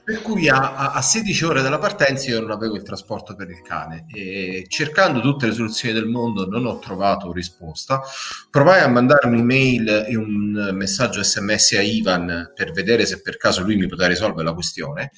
Per 0.03 0.24
cui 0.24 0.49
a, 0.49 0.91
a, 0.91 1.01
16 1.01 1.45
ore 1.45 1.62
dalla 1.62 1.78
partenza 1.78 2.32
io 2.32 2.41
non 2.41 2.49
avevo 2.49 2.76
il 2.76 2.82
trasporto 2.82 3.36
per 3.36 3.49
il 3.51 3.62
cane 3.62 4.05
e 4.12 4.66
cercando 4.68 5.22
tutte 5.22 5.45
le 5.45 5.53
soluzioni 5.53 5.93
del 5.93 6.07
mondo 6.07 6.47
non 6.47 6.66
ho 6.66 6.80
trovato 6.80 7.32
risposta. 7.32 8.01
Provai 8.49 8.82
a 8.82 8.88
mandare 8.88 9.28
un'email 9.28 10.05
e 10.07 10.18
un 10.18 10.72
messaggio 10.74 11.24
sms 11.24 11.74
a 11.74 11.82
Ivan 11.82 12.51
per 12.55 12.72
vedere 12.72 13.05
se 13.05 13.22
per 13.22 13.38
caso 13.38 13.62
lui 13.62 13.76
mi 13.76 13.88
poteva 13.88 14.07
risolvere 14.09 14.43
la 14.43 14.53
questione 14.53 15.12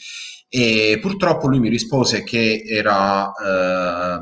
e 0.55 0.99
purtroppo 1.01 1.47
lui 1.47 1.59
mi 1.59 1.67
rispose 1.67 2.23
che 2.23 2.61
era 2.63 3.31
eh, 3.31 4.19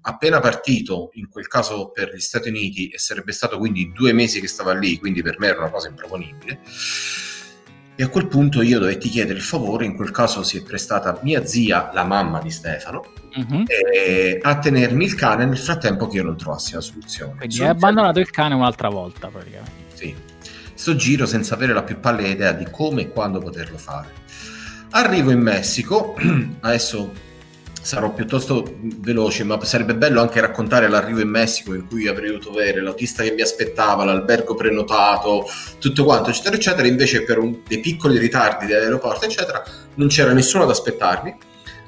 appena 0.00 0.40
partito, 0.40 1.10
in 1.12 1.28
quel 1.28 1.46
caso 1.46 1.90
per 1.90 2.14
gli 2.14 2.20
Stati 2.20 2.48
Uniti, 2.48 2.88
e 2.88 2.98
sarebbe 2.98 3.32
stato 3.32 3.58
quindi 3.58 3.92
due 3.92 4.14
mesi 4.14 4.40
che 4.40 4.48
stava 4.48 4.72
lì, 4.72 4.98
quindi 4.98 5.20
per 5.20 5.38
me 5.38 5.48
era 5.48 5.58
una 5.58 5.68
cosa 5.68 5.88
improponibile. 5.88 6.58
E 7.96 8.02
a 8.02 8.08
quel 8.08 8.28
punto 8.28 8.62
io 8.62 8.78
dovetti 8.78 9.10
chiedere 9.10 9.36
il 9.36 9.44
favore, 9.44 9.84
in 9.84 9.94
quel 9.94 10.10
caso 10.10 10.42
si 10.42 10.56
è 10.56 10.62
prestata 10.62 11.18
mia 11.20 11.44
zia, 11.44 11.90
la 11.92 12.04
mamma 12.04 12.40
di 12.40 12.50
Stefano, 12.50 13.04
uh-huh. 13.34 13.64
a 14.40 14.58
tenermi 14.58 15.04
il 15.04 15.14
cane 15.14 15.44
nel 15.44 15.58
frattempo 15.58 16.06
che 16.06 16.16
io 16.16 16.24
non 16.24 16.38
trovassi 16.38 16.72
la 16.72 16.80
soluzione. 16.80 17.34
Quindi 17.36 17.60
hai 17.60 17.68
abbandonato 17.68 18.20
il 18.20 18.30
cane 18.30 18.54
un'altra 18.54 18.88
volta 18.88 19.28
praticamente. 19.28 19.72
Sì, 19.92 20.14
sto 20.72 20.96
giro 20.96 21.26
senza 21.26 21.54
avere 21.54 21.74
la 21.74 21.82
più 21.82 22.00
pallida 22.00 22.28
idea 22.28 22.52
di 22.52 22.66
come 22.70 23.02
e 23.02 23.08
quando 23.10 23.38
poterlo 23.38 23.76
fare. 23.76 24.22
Arrivo 24.96 25.32
in 25.32 25.40
Messico, 25.40 26.14
adesso 26.60 27.12
sarò 27.82 28.12
piuttosto 28.12 28.76
veloce, 29.00 29.42
ma 29.42 29.62
sarebbe 29.64 29.96
bello 29.96 30.20
anche 30.20 30.40
raccontare 30.40 30.88
l'arrivo 30.88 31.18
in 31.18 31.30
Messico 31.30 31.74
in 31.74 31.88
cui 31.88 32.06
avrei 32.06 32.28
dovuto 32.28 32.50
avere 32.50 32.80
l'autista 32.80 33.24
che 33.24 33.32
mi 33.32 33.42
aspettava, 33.42 34.04
l'albergo 34.04 34.54
prenotato, 34.54 35.46
tutto 35.80 36.04
quanto, 36.04 36.30
eccetera, 36.30 36.54
eccetera. 36.54 36.86
Invece 36.86 37.24
per 37.24 37.38
un, 37.38 37.58
dei 37.66 37.80
piccoli 37.80 38.18
ritardi 38.18 38.66
dell'aeroporto, 38.66 39.24
eccetera, 39.24 39.64
non 39.94 40.06
c'era 40.06 40.32
nessuno 40.32 40.62
ad 40.62 40.70
aspettarmi 40.70 41.36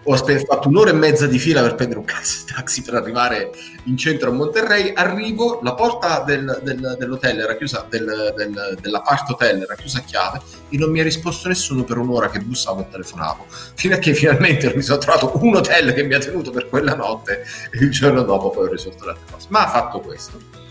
ho 0.06 0.16
fatto 0.16 0.68
un'ora 0.68 0.90
e 0.90 0.94
mezza 0.94 1.26
di 1.26 1.38
fila 1.38 1.62
per 1.62 1.74
prendere 1.74 1.98
un 2.00 2.06
cazzo 2.06 2.44
di 2.44 2.52
taxi 2.52 2.82
per 2.82 2.94
arrivare 2.94 3.50
in 3.84 3.96
centro 3.96 4.30
a 4.30 4.32
Monterrey. 4.32 4.92
Arrivo, 4.94 5.60
la 5.62 5.74
porta 5.74 6.22
del, 6.24 6.60
del, 6.62 6.96
dell'hotel 6.98 7.40
era 7.40 7.56
chiusa, 7.56 7.86
del, 7.88 8.32
del, 8.36 8.78
dell'apart 8.80 9.30
hotel 9.30 9.62
era 9.62 9.74
chiusa 9.74 9.98
a 9.98 10.02
chiave 10.02 10.40
e 10.68 10.76
non 10.78 10.90
mi 10.90 11.00
ha 11.00 11.02
risposto 11.02 11.48
nessuno 11.48 11.84
per 11.84 11.98
un'ora 11.98 12.30
che 12.30 12.38
bussavo 12.38 12.82
e 12.82 12.88
telefonavo. 12.90 13.46
Fino 13.74 13.94
a 13.94 13.98
che 13.98 14.14
finalmente 14.14 14.72
mi 14.74 14.82
sono 14.82 14.98
trovato 14.98 15.32
un 15.42 15.56
hotel 15.56 15.92
che 15.92 16.02
mi 16.04 16.14
ha 16.14 16.18
tenuto 16.18 16.50
per 16.50 16.68
quella 16.68 16.94
notte 16.94 17.44
e 17.70 17.78
il 17.78 17.90
giorno 17.90 18.22
dopo 18.22 18.50
poi 18.50 18.66
ho 18.66 18.70
risolto 18.70 19.06
le 19.06 19.16
cose. 19.30 19.46
Ma 19.50 19.64
ha 19.64 19.68
fatto 19.68 20.00
questo 20.00 20.65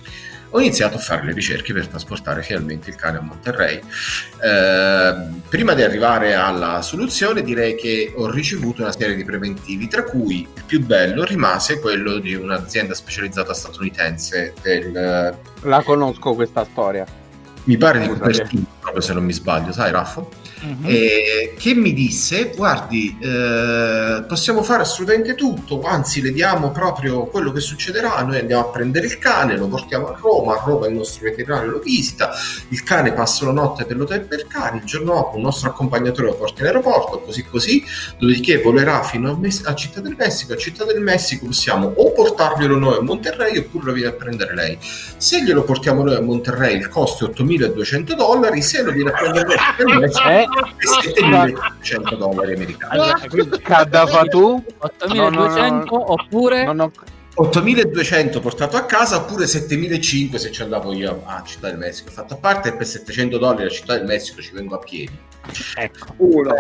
ho 0.50 0.60
iniziato 0.60 0.96
a 0.96 1.00
fare 1.00 1.26
le 1.26 1.34
ricerche 1.34 1.74
per 1.74 1.88
trasportare 1.88 2.42
finalmente 2.42 2.90
il 2.90 2.96
cane 2.96 3.18
a 3.18 3.22
Monterrey. 3.22 3.80
Eh, 4.42 5.16
prima 5.50 5.74
di 5.74 5.82
arrivare 5.82 6.34
alla 6.34 6.82
soluzione 6.82 7.42
direi 7.42 7.76
che 7.76 8.14
ho 8.16 8.30
ricevuto 8.30 8.82
una 8.82 8.92
serie 8.92 9.16
di 9.16 9.24
preventivi, 9.24 9.88
tra 9.88 10.04
cui 10.04 10.42
il 10.42 10.64
più 10.66 10.84
bello 10.86 11.24
rimase 11.24 11.80
quello 11.80 12.20
di 12.20 12.34
un'azienda 12.36 12.94
specializzata 12.94 13.54
statunitense 13.54 14.54
del... 14.62 15.38
La 15.62 15.82
conosco 15.84 16.34
questa 16.34 16.66
storia. 16.72 17.06
Mi 17.64 17.78
pare 17.78 18.00
di 18.00 18.08
proprio 18.08 19.02
se 19.02 19.14
non 19.14 19.24
mi 19.24 19.34
sbaglio, 19.34 19.72
sai 19.72 19.92
Raffo? 19.92 20.30
Uh-huh. 20.62 20.88
eh, 20.90 21.54
che 21.58 21.74
mi 21.74 21.94
disse? 21.94 22.52
Guardi 22.56 23.18
eh, 23.22 24.24
possiamo 24.28 24.64
fare 24.64 24.84
assolutamente 24.84 25.36
tutto 25.36 25.82
anzi 25.82 26.22
le 26.22 26.32
diamo 26.32 26.72
proprio 26.72 27.26
quello 27.26 27.52
che 27.52 27.60
succederà. 27.60 28.22
Noi 28.24 28.40
andiamo 28.40 28.64
a 28.64 28.70
prendere 28.70 29.06
il 29.06 29.18
cane 29.18 29.58
lo 29.58 29.68
portiamo 29.68 30.08
a 30.08 30.18
Roma 30.20 30.56
a 30.56 30.64
Roma 30.66 30.88
il 30.88 30.94
nostro 30.94 31.24
veterinario 31.24 31.72
lo 31.72 31.80
visita 31.80 32.32
il 32.70 32.84
cane 32.84 33.14
passa 33.14 33.46
la 33.46 33.52
notte 33.52 33.86
per 33.86 33.98
l'hotel 33.98 34.22
per 34.22 34.48
cani 34.48 34.80
il 34.80 34.84
giorno 34.86 35.14
dopo 35.14 35.36
un 35.38 35.44
nostro 35.44 35.70
accompagnatore 35.70 36.28
lo 36.28 36.36
porta 36.36 36.62
in 36.62 36.68
aeroporto 36.68 37.20
così 37.22 37.44
così. 37.46 37.84
Dopodiché 38.18 38.62
volerà 38.62 39.04
fino 39.04 39.32
a, 39.32 39.38
Mess- 39.38 39.66
a 39.66 39.76
Città 39.76 40.02
del 40.02 40.16
Messico 40.18 40.54
a 40.54 40.58
Città 40.58 40.86
del 40.86 41.02
Messico 41.02 41.46
possiamo 41.46 41.94
o 41.96 42.12
portarglielo 42.12 42.78
noi 42.78 42.98
a 42.98 43.02
Monterrey 43.02 43.58
oppure 43.58 43.86
lo 43.86 43.94
viene 43.94 44.10
a 44.10 44.14
prendere 44.14 44.54
lei. 44.54 44.78
Se 44.82 45.44
glielo 45.44 45.64
portiamo 45.64 46.04
noi 46.04 46.16
a 46.16 46.22
Monterrey 46.22 46.78
il 46.78 46.88
costo 46.90 47.26
è 47.26 47.30
8200 47.30 48.16
dollari 48.16 48.62
se 48.62 48.82
lo 48.84 48.92
viene 48.92 49.12
a 49.12 49.14
prendere 49.14 49.48
lei 49.48 49.58
a 49.58 50.00
Messico 50.00 50.45
7.100 50.46 52.18
dollari 52.18 52.54
americani. 52.54 53.60
Caddafa 53.62 54.24
tu? 54.26 54.64
8.200 54.80 55.14
no, 55.16 55.30
no, 55.30 55.84
no, 55.84 56.12
oppure... 56.12 56.66
8.200 57.36 58.40
portato 58.40 58.78
a 58.78 58.86
casa 58.86 59.18
oppure 59.18 59.46
7.500 59.46 60.36
se 60.36 60.52
ci 60.52 60.62
andavo 60.62 60.94
io 60.94 61.22
a 61.26 61.44
Città 61.46 61.68
del 61.68 61.78
Messico. 61.78 62.10
Fatto 62.10 62.36
a 62.36 62.38
parte 62.38 62.74
per 62.74 62.88
700 62.88 63.38
dollari 63.38 63.66
a 63.66 63.70
Città 63.70 63.98
del 63.98 64.06
Messico 64.06 64.42
ci 64.42 64.52
vengo 64.54 64.76
a 64.76 64.80
piedi. 64.80 65.18
Ecco. 65.76 66.14
Uno, 66.18 66.54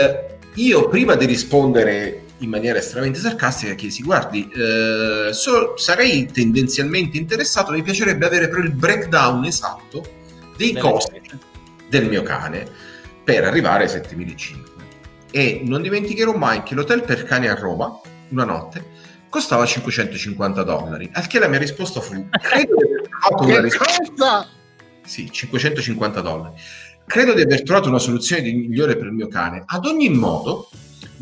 eh, 0.00 0.38
io 0.54 0.88
prima 0.88 1.14
di 1.16 1.26
rispondere 1.26 2.24
in 2.38 2.48
maniera 2.48 2.78
estremamente 2.78 3.20
sarcastica 3.20 3.74
chiesi 3.74 4.02
guardi 4.02 4.50
eh, 4.52 5.32
so, 5.32 5.76
sarei 5.76 6.26
tendenzialmente 6.26 7.16
interessato 7.16 7.72
mi 7.72 7.82
piacerebbe 7.82 8.26
avere 8.26 8.48
però 8.48 8.62
il 8.62 8.72
breakdown 8.72 9.44
esatto 9.44 10.04
dei 10.56 10.76
costi 10.76 11.20
del 11.88 12.08
mio 12.08 12.22
cane 12.22 12.90
per 13.24 13.44
arrivare 13.44 13.84
ai 13.84 13.88
7500. 13.88 14.70
e 15.34 15.62
non 15.64 15.80
dimenticherò 15.80 16.36
mai 16.36 16.62
che 16.62 16.74
l'hotel 16.74 17.02
per 17.04 17.24
cani 17.24 17.48
a 17.48 17.54
Roma, 17.54 17.98
una 18.28 18.44
notte, 18.44 18.84
costava 19.28 19.64
550 19.64 20.62
dollari. 20.62 21.08
Al 21.12 21.26
che 21.26 21.38
la 21.38 21.48
mia 21.48 21.58
risposta 21.58 22.00
fu: 22.00 22.28
Credo 22.28 22.74
di 22.76 22.92
aver 22.92 23.08
trovato 23.08 23.44
una 23.44 23.60
risposta. 23.60 24.48
Sì, 25.04 25.30
550 25.30 26.20
dollari. 26.20 26.54
Credo 27.06 27.32
di 27.32 27.40
aver 27.40 27.62
trovato 27.62 27.88
una 27.88 27.98
soluzione 27.98 28.42
migliore 28.42 28.96
per 28.96 29.06
il 29.06 29.12
mio 29.12 29.28
cane. 29.28 29.62
Ad 29.66 29.86
ogni 29.86 30.10
modo, 30.10 30.68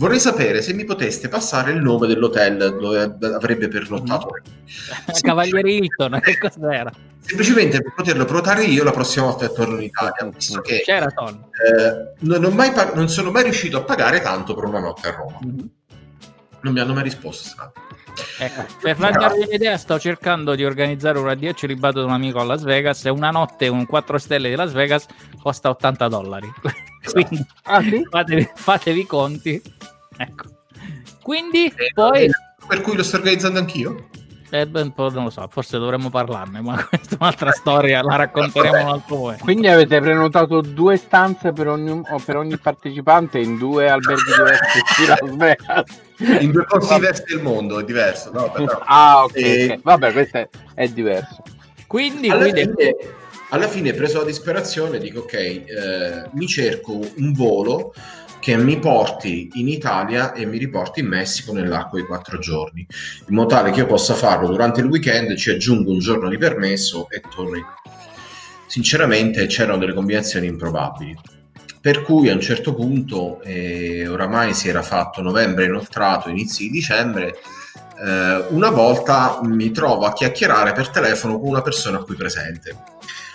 vorrei 0.00 0.18
sapere 0.18 0.62
se 0.62 0.72
mi 0.72 0.84
poteste 0.84 1.28
passare 1.28 1.72
il 1.72 1.82
nome 1.82 2.06
dell'hotel 2.06 2.78
dove 2.80 3.16
avrebbe 3.34 3.68
pernottato. 3.68 4.30
Cavaliere 5.20 5.70
Hilton, 5.70 6.18
che 6.20 6.38
cos'era? 6.38 6.90
Semplicemente 7.20 7.82
per 7.82 7.92
poterlo 7.94 8.24
prenotare 8.24 8.64
io 8.64 8.82
la 8.82 8.92
prossima 8.92 9.26
volta 9.26 9.46
che 9.46 9.52
torno 9.52 9.76
in 9.76 9.82
Italia, 9.82 10.32
visto 10.34 10.60
che 10.62 10.78
eh, 10.78 12.14
non, 12.20 12.54
mai, 12.54 12.72
non, 12.94 13.08
sono 13.10 13.30
mai 13.30 13.42
riuscito 13.42 13.76
a 13.76 13.82
pagare 13.82 14.22
tanto 14.22 14.54
per 14.54 14.64
una 14.64 14.80
notte 14.80 15.08
a 15.08 15.10
Roma. 15.12 15.38
Mm-hmm. 15.44 15.66
Non 16.62 16.72
mi 16.72 16.80
hanno 16.80 16.94
mai 16.94 17.02
risposto. 17.02 17.72
Ecco, 18.38 18.64
per 18.80 18.96
farvi 18.96 19.44
un'idea, 19.46 19.76
sto 19.76 19.98
cercando 19.98 20.54
di 20.54 20.64
organizzare 20.64 21.18
un 21.18 21.28
addio 21.28 21.52
celibato 21.52 22.00
di 22.00 22.06
un 22.06 22.12
amico 22.12 22.40
a 22.40 22.44
Las 22.44 22.62
Vegas 22.62 23.04
e 23.04 23.10
una 23.10 23.30
notte 23.30 23.68
un 23.68 23.84
4 23.86 24.18
stelle 24.18 24.48
di 24.48 24.56
Las 24.56 24.72
Vegas 24.72 25.06
costa 25.42 25.68
80 25.68 26.08
dollari. 26.08 26.52
Quindi 27.02 27.46
ah, 27.64 27.82
sì? 27.82 28.02
fatevi, 28.08 28.50
fatevi, 28.54 29.06
conti. 29.06 29.62
Ecco. 30.16 30.44
Quindi 31.22 31.66
eh, 31.66 31.90
poi... 31.94 32.24
Eh, 32.24 32.30
per 32.66 32.80
cui 32.82 32.96
lo 32.96 33.02
sto 33.02 33.16
organizzando 33.16 33.58
anch'io? 33.58 34.08
Eh, 34.52 34.66
beh, 34.66 34.92
non 34.96 35.24
lo 35.24 35.30
so, 35.30 35.46
forse 35.48 35.78
dovremmo 35.78 36.10
parlarne, 36.10 36.60
ma 36.60 36.74
questa 36.84 37.14
è 37.14 37.18
un'altra 37.20 37.52
storia, 37.52 38.02
la 38.02 38.16
racconteremo 38.16 38.80
un 38.80 38.88
altro 38.88 39.16
momento. 39.16 39.44
Quindi 39.44 39.68
avete 39.68 40.00
prenotato 40.00 40.60
due 40.60 40.96
stanze 40.96 41.52
per 41.52 41.68
ogni, 41.68 42.02
per 42.24 42.36
ogni 42.36 42.58
partecipante 42.58 43.38
in 43.38 43.58
due 43.58 43.88
alberghi 43.88 44.32
diversi 44.36 44.80
di 44.98 45.06
Las 45.06 45.36
Vegas? 45.36 46.42
In 46.42 46.50
due 46.50 46.64
posti 46.64 46.94
diversi 46.94 47.24
del 47.28 47.42
mondo, 47.42 47.78
è 47.78 47.84
diverso. 47.84 48.32
No, 48.32 48.50
però... 48.50 48.82
Ah, 48.84 49.22
ok, 49.22 49.36
e... 49.36 49.64
okay. 49.64 49.80
vabbè, 49.82 50.12
questo 50.12 50.38
è, 50.38 50.48
è 50.74 50.88
diverso. 50.88 51.42
Quindi, 51.86 52.28
alla, 52.28 52.42
quindi... 52.42 52.60
Fine, 52.62 52.96
alla 53.50 53.68
fine, 53.68 53.92
preso 53.92 54.18
la 54.18 54.24
disperazione, 54.24 54.98
dico 54.98 55.20
ok, 55.20 55.34
eh, 55.34 55.64
mi 56.32 56.46
cerco 56.46 57.00
un 57.16 57.32
volo 57.32 57.92
che 58.38 58.56
mi 58.56 58.78
porti 58.78 59.50
in 59.54 59.68
Italia 59.68 60.32
e 60.32 60.46
mi 60.46 60.56
riporti 60.56 61.00
in 61.00 61.06
Messico 61.06 61.52
nell'arco 61.52 61.96
di 61.96 62.04
quattro 62.04 62.38
giorni, 62.38 62.86
in 63.28 63.34
modo 63.34 63.48
tale 63.48 63.70
che 63.70 63.80
io 63.80 63.86
possa 63.86 64.14
farlo 64.14 64.48
durante 64.48 64.80
il 64.80 64.86
weekend, 64.86 65.34
ci 65.36 65.50
aggiungo 65.50 65.90
un 65.90 65.98
giorno 65.98 66.28
di 66.28 66.38
permesso 66.38 67.08
e 67.10 67.20
torno 67.28 67.56
in... 67.56 67.64
Sinceramente 68.66 69.46
c'erano 69.46 69.78
delle 69.78 69.94
combinazioni 69.94 70.46
improbabili. 70.46 71.18
Per 71.80 72.02
cui 72.02 72.28
a 72.28 72.34
un 72.34 72.40
certo 72.40 72.74
punto, 72.74 73.42
eh, 73.42 74.06
oramai 74.06 74.54
si 74.54 74.68
era 74.68 74.82
fatto 74.82 75.22
novembre 75.22 75.64
inoltrato, 75.64 76.28
inizi 76.28 76.64
di 76.64 76.70
dicembre, 76.70 77.34
eh, 78.02 78.44
una 78.50 78.70
volta 78.70 79.40
mi 79.42 79.70
trovo 79.72 80.06
a 80.06 80.12
chiacchierare 80.12 80.72
per 80.72 80.90
telefono 80.90 81.38
con 81.38 81.48
una 81.48 81.62
persona 81.62 81.98
qui 81.98 82.14
presente 82.14 82.89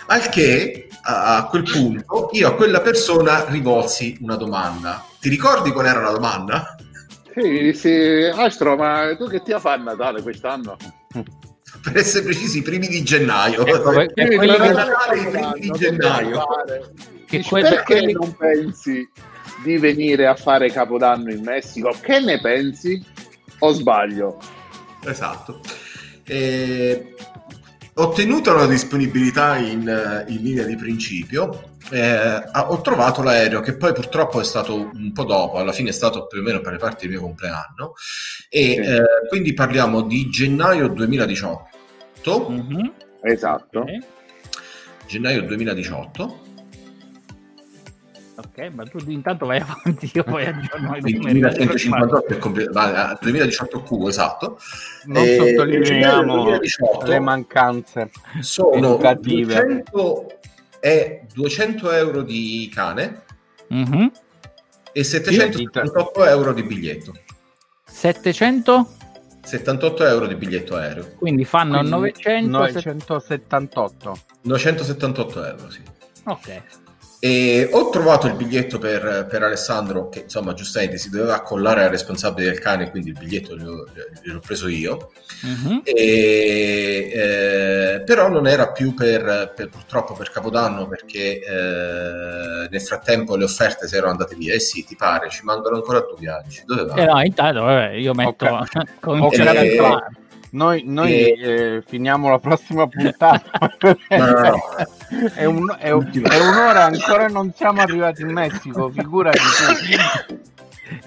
al 0.06 0.28
che 0.28 0.88
a 1.08 1.46
quel 1.48 1.62
punto 1.62 2.30
io 2.32 2.48
a 2.48 2.54
quella 2.54 2.80
persona 2.80 3.44
rivolsi 3.48 4.16
una 4.20 4.36
domanda. 4.36 5.04
Ti 5.20 5.28
ricordi 5.28 5.70
qual 5.70 5.86
era 5.86 6.00
la 6.00 6.10
domanda? 6.10 6.76
Sì, 7.34 7.72
sì, 7.74 8.30
Astro, 8.34 8.76
ma 8.76 9.14
tu 9.16 9.28
che 9.28 9.42
ti 9.42 9.52
ha 9.52 9.58
fatto 9.58 9.80
a 9.80 9.84
Natale 9.84 10.22
quest'anno? 10.22 10.76
Per 11.82 11.96
essere 11.96 12.24
precisi, 12.24 12.58
i 12.58 12.62
primi 12.62 12.88
di 12.88 13.02
gennaio. 13.02 13.64
Ecco, 13.64 13.90
primi, 13.90 14.36
primi, 14.36 14.50
di, 14.50 14.56
Natale, 14.56 15.20
i 15.20 15.26
primi 15.26 15.60
di 15.60 15.70
gennaio. 15.72 16.44
Che 17.26 17.44
perché 17.48 17.82
quelli... 17.84 18.12
non 18.12 18.34
pensi 18.34 19.08
di 19.62 19.76
venire 19.78 20.26
a 20.26 20.34
fare 20.34 20.70
Capodanno 20.70 21.30
in 21.30 21.42
Messico? 21.42 21.94
Che 22.00 22.20
ne 22.20 22.40
pensi? 22.40 23.04
O 23.58 23.72
sbaglio? 23.72 24.38
Esatto. 25.04 25.60
E 26.24 27.14
ottenuta 27.98 28.52
la 28.52 28.66
disponibilità 28.66 29.56
in, 29.56 30.24
in 30.28 30.42
linea 30.42 30.64
di 30.64 30.76
principio, 30.76 31.70
eh, 31.90 32.42
ho 32.54 32.80
trovato 32.80 33.22
l'aereo 33.22 33.60
che 33.60 33.76
poi 33.76 33.92
purtroppo 33.92 34.40
è 34.40 34.44
stato 34.44 34.90
un 34.92 35.12
po' 35.12 35.24
dopo, 35.24 35.58
alla 35.58 35.72
fine 35.72 35.90
è 35.90 35.92
stato 35.92 36.26
più 36.26 36.40
o 36.40 36.42
meno 36.42 36.60
per 36.60 36.72
le 36.72 36.78
parti 36.78 37.06
del 37.06 37.16
mio 37.16 37.24
compleanno, 37.24 37.94
e 38.48 38.60
sì. 38.60 38.74
eh, 38.80 39.28
quindi 39.28 39.54
parliamo 39.54 40.02
di 40.02 40.28
gennaio 40.28 40.88
2018. 40.88 42.50
Mm-hmm. 42.50 42.86
Esatto. 43.22 43.84
Gennaio 45.06 45.42
2018 45.42 46.45
Ok, 48.58 48.72
ma 48.72 48.84
tu 48.84 48.98
intanto 49.10 49.44
vai 49.44 49.60
avanti, 49.60 50.10
io 50.14 50.24
poi 50.24 50.46
aggiorno 50.46 50.96
i 50.96 51.12
numeri. 51.12 51.40
2158 51.40 52.32
è 52.32 52.38
compl- 52.38 53.18
2018 53.20 53.82
Q, 53.82 54.06
esatto. 54.08 54.58
Non 55.04 55.22
e 55.22 55.36
sottolineiamo 55.36 56.58
le 57.04 57.20
mancanze 57.20 58.10
sono 58.40 58.94
educative. 58.94 59.82
200, 59.90 60.38
è 60.80 61.26
200 61.34 61.90
euro 61.92 62.22
di 62.22 62.70
cane 62.72 63.24
mm-hmm. 63.74 64.06
e 64.90 65.04
778 65.04 66.24
euro 66.24 66.54
di 66.54 66.62
biglietto. 66.62 67.12
700? 67.84 68.88
78 69.42 70.06
euro 70.06 70.26
di 70.26 70.34
biglietto 70.34 70.76
aereo. 70.76 71.12
Quindi 71.18 71.44
fanno 71.44 71.80
Quindi 71.80 71.90
900... 71.90 72.50
978. 72.50 74.18
978 74.40 75.44
euro, 75.44 75.70
sì. 75.70 75.82
Ok. 76.24 76.62
E 77.26 77.68
ho 77.72 77.88
trovato 77.90 78.28
il 78.28 78.34
biglietto 78.34 78.78
per, 78.78 79.26
per, 79.28 79.42
Alessandro, 79.42 80.08
che 80.08 80.20
insomma 80.20 80.54
giustamente 80.54 80.96
si 80.96 81.10
doveva 81.10 81.34
accollare 81.34 81.82
al 81.82 81.90
responsabile 81.90 82.50
del 82.50 82.60
cane, 82.60 82.90
quindi 82.90 83.08
il 83.08 83.18
biglietto 83.18 83.56
glielo, 83.56 83.88
gliel'ho 84.22 84.38
preso 84.38 84.68
io. 84.68 85.10
Uh-huh. 85.42 85.80
E, 85.82 87.10
eh, 87.12 88.02
però 88.04 88.28
non 88.28 88.46
era 88.46 88.70
più 88.70 88.94
per, 88.94 89.52
per, 89.56 89.68
purtroppo 89.70 90.14
per 90.14 90.30
Capodanno 90.30 90.86
perché 90.86 91.40
eh, 91.40 92.68
nel 92.70 92.80
frattempo 92.80 93.34
le 93.34 93.44
offerte 93.44 93.88
si 93.88 93.96
erano 93.96 94.12
andate 94.12 94.36
via. 94.36 94.54
Eh 94.54 94.60
sì, 94.60 94.84
ti 94.84 94.94
pare, 94.94 95.28
ci 95.28 95.42
mancano 95.42 95.76
ancora 95.76 96.00
due 96.00 96.16
viaggi. 96.18 96.62
Dove 96.64 96.84
vai? 96.84 97.00
Eh 97.00 97.04
no, 97.06 97.22
intanto 97.22 97.62
vabbè, 97.62 97.94
io 97.94 98.14
metto... 98.14 98.46
Okay. 98.46 98.84
cominciare 99.00 99.58
okay. 99.58 100.24
Noi, 100.50 100.82
noi 100.84 101.12
e... 101.12 101.36
eh, 101.40 101.82
finiamo 101.86 102.30
la 102.30 102.38
prossima 102.38 102.86
puntata. 102.86 103.42
no, 104.10 104.30
no, 104.30 104.40
no. 104.40 104.60
È, 105.34 105.44
un, 105.44 105.76
è, 105.78 105.90
un, 105.90 106.10
è, 106.12 106.38
un'ora 106.38 106.84
ancora 106.84 107.26
non 107.28 107.52
siamo 107.54 107.80
arrivati 107.80 108.22
in 108.22 108.32
Messico, 108.32 108.90
figurati. 108.90 109.38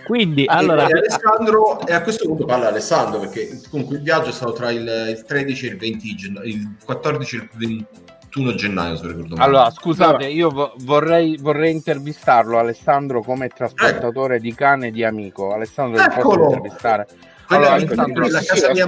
Quindi, 0.06 0.46
allora... 0.48 0.88
E, 0.88 0.92
Alessandro, 0.92 1.86
e 1.86 1.94
a 1.94 2.02
questo 2.02 2.26
punto 2.28 2.46
parla 2.46 2.68
Alessandro, 2.68 3.20
perché 3.20 3.62
comunque 3.70 3.98
il 3.98 4.04
viaggio 4.04 4.30
è 4.30 4.34
stato 4.34 4.54
tra 4.54 4.72
il, 4.72 4.82
il 5.10 5.24
13 5.26 5.66
e 5.66 5.70
il 5.70 5.78
20 5.78 6.16
gennaio, 6.16 6.48
il 6.48 6.76
14 6.84 7.36
e 7.36 7.40
il 7.40 7.50
21 7.54 8.56
gennaio, 8.56 8.96
se 8.98 9.08
ricordo 9.08 9.36
male. 9.36 9.48
Allora, 9.48 9.70
scusate, 9.70 10.26
io 10.26 10.50
vo- 10.50 10.74
vorrei, 10.80 11.38
vorrei, 11.38 11.72
intervistarlo, 11.72 12.58
Alessandro, 12.58 13.22
come 13.22 13.48
trasportatore 13.48 14.38
eh. 14.38 14.40
di 14.40 14.54
cane 14.54 14.88
e 14.88 14.92
di 14.92 15.04
amico. 15.04 15.54
Alessandro, 15.54 16.02
Eccolo. 16.02 16.22
posso 16.22 16.56
intervistare? 16.56 17.08
Allora, 17.50 17.74
Alessandro, 17.74 18.28
la 18.30 18.43
casa 18.43 18.74
mia 18.74 18.88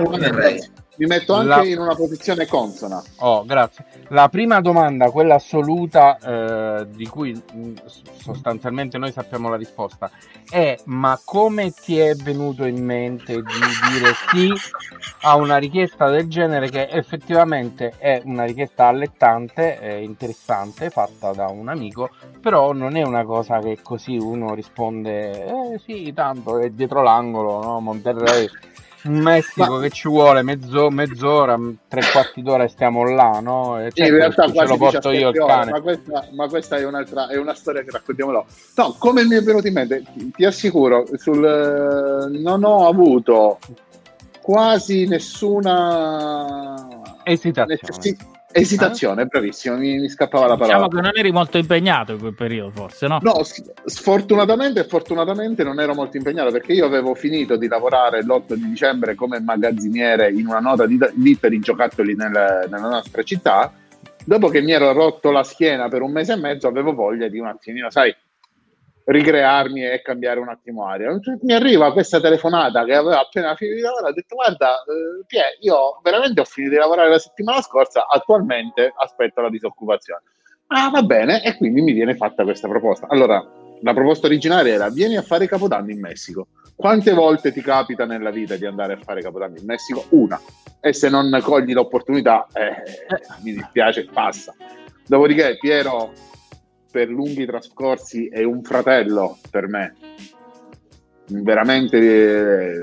mi 0.95 1.05
metto 1.05 1.33
anche 1.33 1.47
la... 1.47 1.63
in 1.65 1.79
una 1.79 1.95
posizione 1.95 2.45
consona. 2.45 3.01
Oh, 3.19 3.45
grazie. 3.45 3.85
La 4.09 4.27
prima 4.29 4.59
domanda, 4.59 5.09
quella 5.09 5.35
assoluta, 5.35 6.17
eh, 6.17 6.87
di 6.89 7.07
cui 7.07 7.41
mm, 7.55 7.75
sostanzialmente 8.19 8.97
noi 8.97 9.11
sappiamo 9.11 9.49
la 9.49 9.55
risposta, 9.55 10.11
è 10.49 10.77
ma 10.85 11.19
come 11.23 11.71
ti 11.71 11.97
è 11.97 12.13
venuto 12.15 12.65
in 12.65 12.83
mente 12.83 13.35
di 13.35 13.41
dire 13.91 14.13
sì 14.31 14.53
a 15.21 15.35
una 15.35 15.57
richiesta 15.57 16.09
del 16.09 16.27
genere 16.27 16.69
che 16.69 16.87
effettivamente 16.89 17.93
è 17.97 18.21
una 18.25 18.43
richiesta 18.43 18.87
allettante, 18.87 19.79
e 19.79 20.03
interessante, 20.03 20.89
fatta 20.89 21.31
da 21.31 21.47
un 21.47 21.69
amico, 21.69 22.09
però 22.41 22.73
non 22.73 22.95
è 22.95 23.03
una 23.03 23.23
cosa 23.23 23.59
che 23.59 23.79
così 23.81 24.17
uno 24.17 24.53
risponde, 24.53 25.45
eh 25.45 25.79
sì, 25.85 26.11
tanto 26.13 26.59
è 26.59 26.69
dietro 26.69 27.01
l'angolo, 27.01 27.61
no? 27.61 27.79
Monterrey 27.79 28.49
in 29.04 29.20
Messico 29.20 29.76
ma... 29.76 29.80
che 29.82 29.89
ci 29.89 30.08
vuole 30.08 30.41
mezzo, 30.43 30.89
mezz'ora, 30.89 31.60
tre 31.88 32.02
quarti 32.12 32.41
d'ora 32.41 32.64
e 32.64 32.68
stiamo 32.68 33.04
là, 33.04 33.39
no? 33.39 33.80
E 33.80 33.91
certo, 33.91 34.04
in 34.04 34.16
realtà 34.16 34.52
ce 34.52 34.66
lo 34.66 34.78
porto 34.78 35.12
io 35.12 35.30
il 35.30 35.38
cane. 35.38 35.72
Ma 35.72 35.82
questa, 35.82 36.28
ma 36.32 36.47
questa 36.47 36.78
è, 36.78 36.86
un'altra, 36.86 37.28
è 37.28 37.38
una 37.38 37.54
storia 37.54 37.84
che 37.84 37.91
raccontiamo 37.91 38.32
là. 38.32 38.43
No, 38.76 38.95
come 38.97 39.26
mi 39.26 39.36
è 39.36 39.41
venuto 39.41 39.68
in 39.68 39.74
mente, 39.74 40.04
ti 40.36 40.45
assicuro, 40.45 41.06
sul, 41.16 42.30
non 42.32 42.64
ho 42.64 42.88
avuto 42.88 43.60
quasi 44.41 45.08
nessuna 45.08 46.88
esitazione. 47.24 47.80
Necess- 47.82 48.39
Esitazione, 48.52 49.26
bravissimo, 49.26 49.78
mi, 49.78 49.97
mi, 49.99 50.10
scappava 50.10 50.47
la 50.47 50.58
parola. 50.58 50.74
Diciamo 50.74 50.88
che 50.88 51.02
non 51.02 51.18
eri 51.18 51.32
molto 51.32 51.58
impegnato 51.58 52.14
in 52.14 52.20
quel 52.20 52.34
periodo, 52.34 52.72
forse, 52.72 53.08
no? 53.08 53.20
No, 53.22 53.41
sfortunatamente, 53.86 54.84
fortunatamente 54.84 55.64
non 55.64 55.80
ero 55.80 55.93
molto 55.93 56.18
impegnato 56.18 56.52
perché 56.52 56.74
io 56.74 56.86
avevo 56.86 57.14
finito 57.16 57.56
di 57.56 57.68
lavorare 57.68 58.24
l'8 58.24 58.54
di 58.54 58.68
dicembre 58.68 59.16
come 59.16 59.39
magazziniere 59.39 60.32
in 60.32 60.47
una 60.47 60.60
nota 60.60 60.86
di, 60.86 60.99
di 61.14 61.36
per 61.38 61.54
i 61.54 61.60
giocattoli 61.60 62.16
nel, 62.16 62.68
nella 62.70 62.89
nostra 62.89 63.24
città. 63.24 63.74
Dopo 64.24 64.49
che 64.49 64.62
mi 64.62 64.72
ero 64.72 64.91
rotto 64.91 65.32
la 65.32 65.43
schiena 65.43 65.88
per 65.88 66.02
un 66.02 66.12
mese 66.12 66.34
e 66.34 66.38
mezzo, 66.38 66.68
avevo 66.68 66.93
voglia 66.93 67.28
di 67.28 67.39
un 67.39 67.47
attimino, 67.47 67.89
sai, 67.89 68.16
ricrearmi 69.06 69.86
e 69.86 70.02
cambiare 70.02 70.39
un 70.39 70.49
attimo 70.49 70.86
aria. 70.86 71.18
Mi 71.41 71.54
arriva 71.54 71.91
questa 71.91 72.20
telefonata 72.20 72.84
che 72.86 72.95
aveva 72.95 73.22
appena 73.22 73.56
finito 73.56 73.78
di 73.78 73.84
lavorare, 73.84 74.12
ho 74.12 74.14
detto 74.14 74.36
guarda 74.36 74.76
eh, 74.76 75.26
Pie, 75.26 75.58
io 75.62 75.99
veramente 76.04 76.41
ho 76.41 76.45
finito 76.45 76.74
di 76.74 76.80
lavorare 76.80 77.10
la 77.10 77.20
settimana 77.20 77.62
scorsa, 77.62 78.08
attualmente 78.08 78.93
aspetto 78.95 79.41
la 79.41 79.49
disoccupazione. 79.49 80.22
Ah, 80.68 80.89
va 80.89 81.02
bene, 81.04 81.43
e 81.43 81.58
quindi 81.58 81.82
mi 81.82 81.91
viene 81.91 82.16
fatta 82.16 82.43
questa 82.43 82.68
proposta. 82.68 83.08
Allora, 83.10 83.45
la 83.82 83.93
proposta 83.93 84.28
originale 84.28 84.70
era 84.70 84.89
vieni 84.89 85.18
a 85.18 85.22
fare 85.22 85.47
Capodanno 85.47 85.91
in 85.91 85.99
Messico. 85.99 86.47
Quante 86.76 87.14
volte 87.14 87.52
ti 87.52 87.62
capita 87.62 88.06
nella 88.06 88.32
vita 88.32 88.56
di 88.56 88.66
andare 88.66 88.93
a 88.93 88.97
fare 88.97 89.22
Capodanno 89.22 89.58
in 89.58 89.66
Messico? 89.66 90.06
Una. 90.10 90.39
E 90.80 90.93
se 90.93 91.10
non 91.10 91.38
cogli 91.43 91.74
l'opportunità, 91.74 92.47
eh, 92.54 92.84
mi 93.43 93.54
dispiace, 93.54 94.08
passa. 94.12 94.54
Dopodiché, 95.06 95.58
Piero, 95.60 96.14
per 96.91 97.09
lunghi 97.09 97.45
trascorsi, 97.45 98.27
è 98.27 98.43
un 98.43 98.61
fratello 98.61 99.37
per 99.49 99.67
me. 99.67 99.95
Veramente 101.27 101.97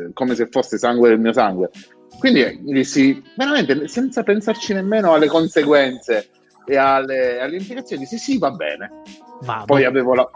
eh, 0.06 0.10
come 0.14 0.34
se 0.34 0.46
fosse 0.46 0.78
sangue 0.78 1.10
del 1.10 1.20
mio 1.20 1.32
sangue. 1.32 1.70
Quindi 2.18 2.60
dissi, 2.62 3.22
veramente, 3.36 3.86
senza 3.86 4.22
pensarci 4.22 4.72
nemmeno 4.72 5.12
alle 5.12 5.28
conseguenze 5.28 6.30
e 6.66 6.76
alle, 6.76 7.40
alle 7.40 7.56
implicazioni, 7.58 8.02
dissi 8.02 8.18
sì, 8.18 8.38
va 8.38 8.50
bene. 8.50 9.02
Vado. 9.42 9.64
Poi 9.66 9.84
avevo 9.84 10.14
la... 10.14 10.28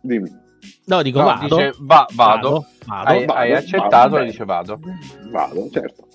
Dimmi. 0.00 0.40
No, 0.86 1.02
dico 1.02 1.20
no, 1.20 1.24
vado. 1.26 1.56
Dice, 1.56 1.72
va, 1.80 2.06
vado. 2.14 2.66
vado. 2.86 3.08
Hai, 3.08 3.24
vado, 3.24 3.38
hai 3.38 3.52
accettato 3.52 4.10
vado, 4.10 4.18
e 4.18 4.24
dice 4.24 4.44
vado. 4.44 4.80
Vado, 5.30 5.68
certo. 5.70 6.08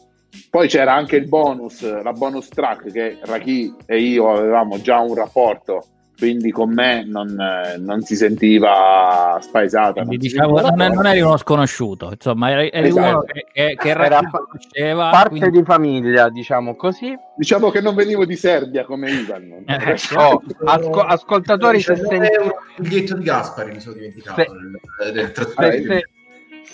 Poi 0.50 0.68
c'era 0.68 0.94
anche 0.94 1.16
il 1.16 1.28
bonus, 1.28 2.02
la 2.04 2.12
bonus 2.12 2.50
track 2.50 2.92
che 2.92 3.20
Raki 3.22 3.74
e 3.86 4.00
io 4.00 4.32
avevamo 4.32 4.82
già 4.82 5.00
un 5.00 5.16
rapporto 5.16 5.86
quindi 6.18 6.52
con 6.52 6.74
me 6.74 7.06
non, 7.06 7.36
non 7.78 8.02
si 8.02 8.16
sentiva 8.16 9.38
spaesata. 9.42 10.02
Non, 10.02 10.18
diciamo, 10.18 10.60
non, 10.60 10.76
non, 10.76 11.06
eri 11.06 11.22
uno 11.22 11.38
sconosciuto, 11.38 12.12
insomma, 12.12 12.52
eri, 12.52 12.70
eri 12.72 12.88
esatto. 12.88 13.08
uno 13.08 13.22
che, 13.22 13.46
che, 13.52 13.76
che 13.78 13.90
era 13.90 14.20
conosceva. 14.30 15.10
Parte 15.10 15.30
quindi... 15.30 15.60
di 15.60 15.64
famiglia, 15.64 16.30
diciamo 16.30 16.76
così. 16.76 17.16
Diciamo 17.36 17.70
che 17.70 17.82
non 17.82 17.94
venivo 17.94 18.26
di 18.26 18.36
Serbia 18.36 18.84
come 18.84 19.12
Ivan. 19.12 19.64
Eh, 19.68 19.98
oh, 20.16 20.42
asco- 20.66 21.02
ascoltatori, 21.02 21.80
se 21.82 21.96
senti... 21.96 22.16
il 22.16 22.54
biglietto 22.78 23.16
di 23.16 23.24
Gaspari 23.24 23.74
mi 23.74 23.80
sono 23.80 23.96
dimenticato. 23.96 24.42
Se... 24.42 25.12
Del, 25.12 25.32
del 25.32 26.04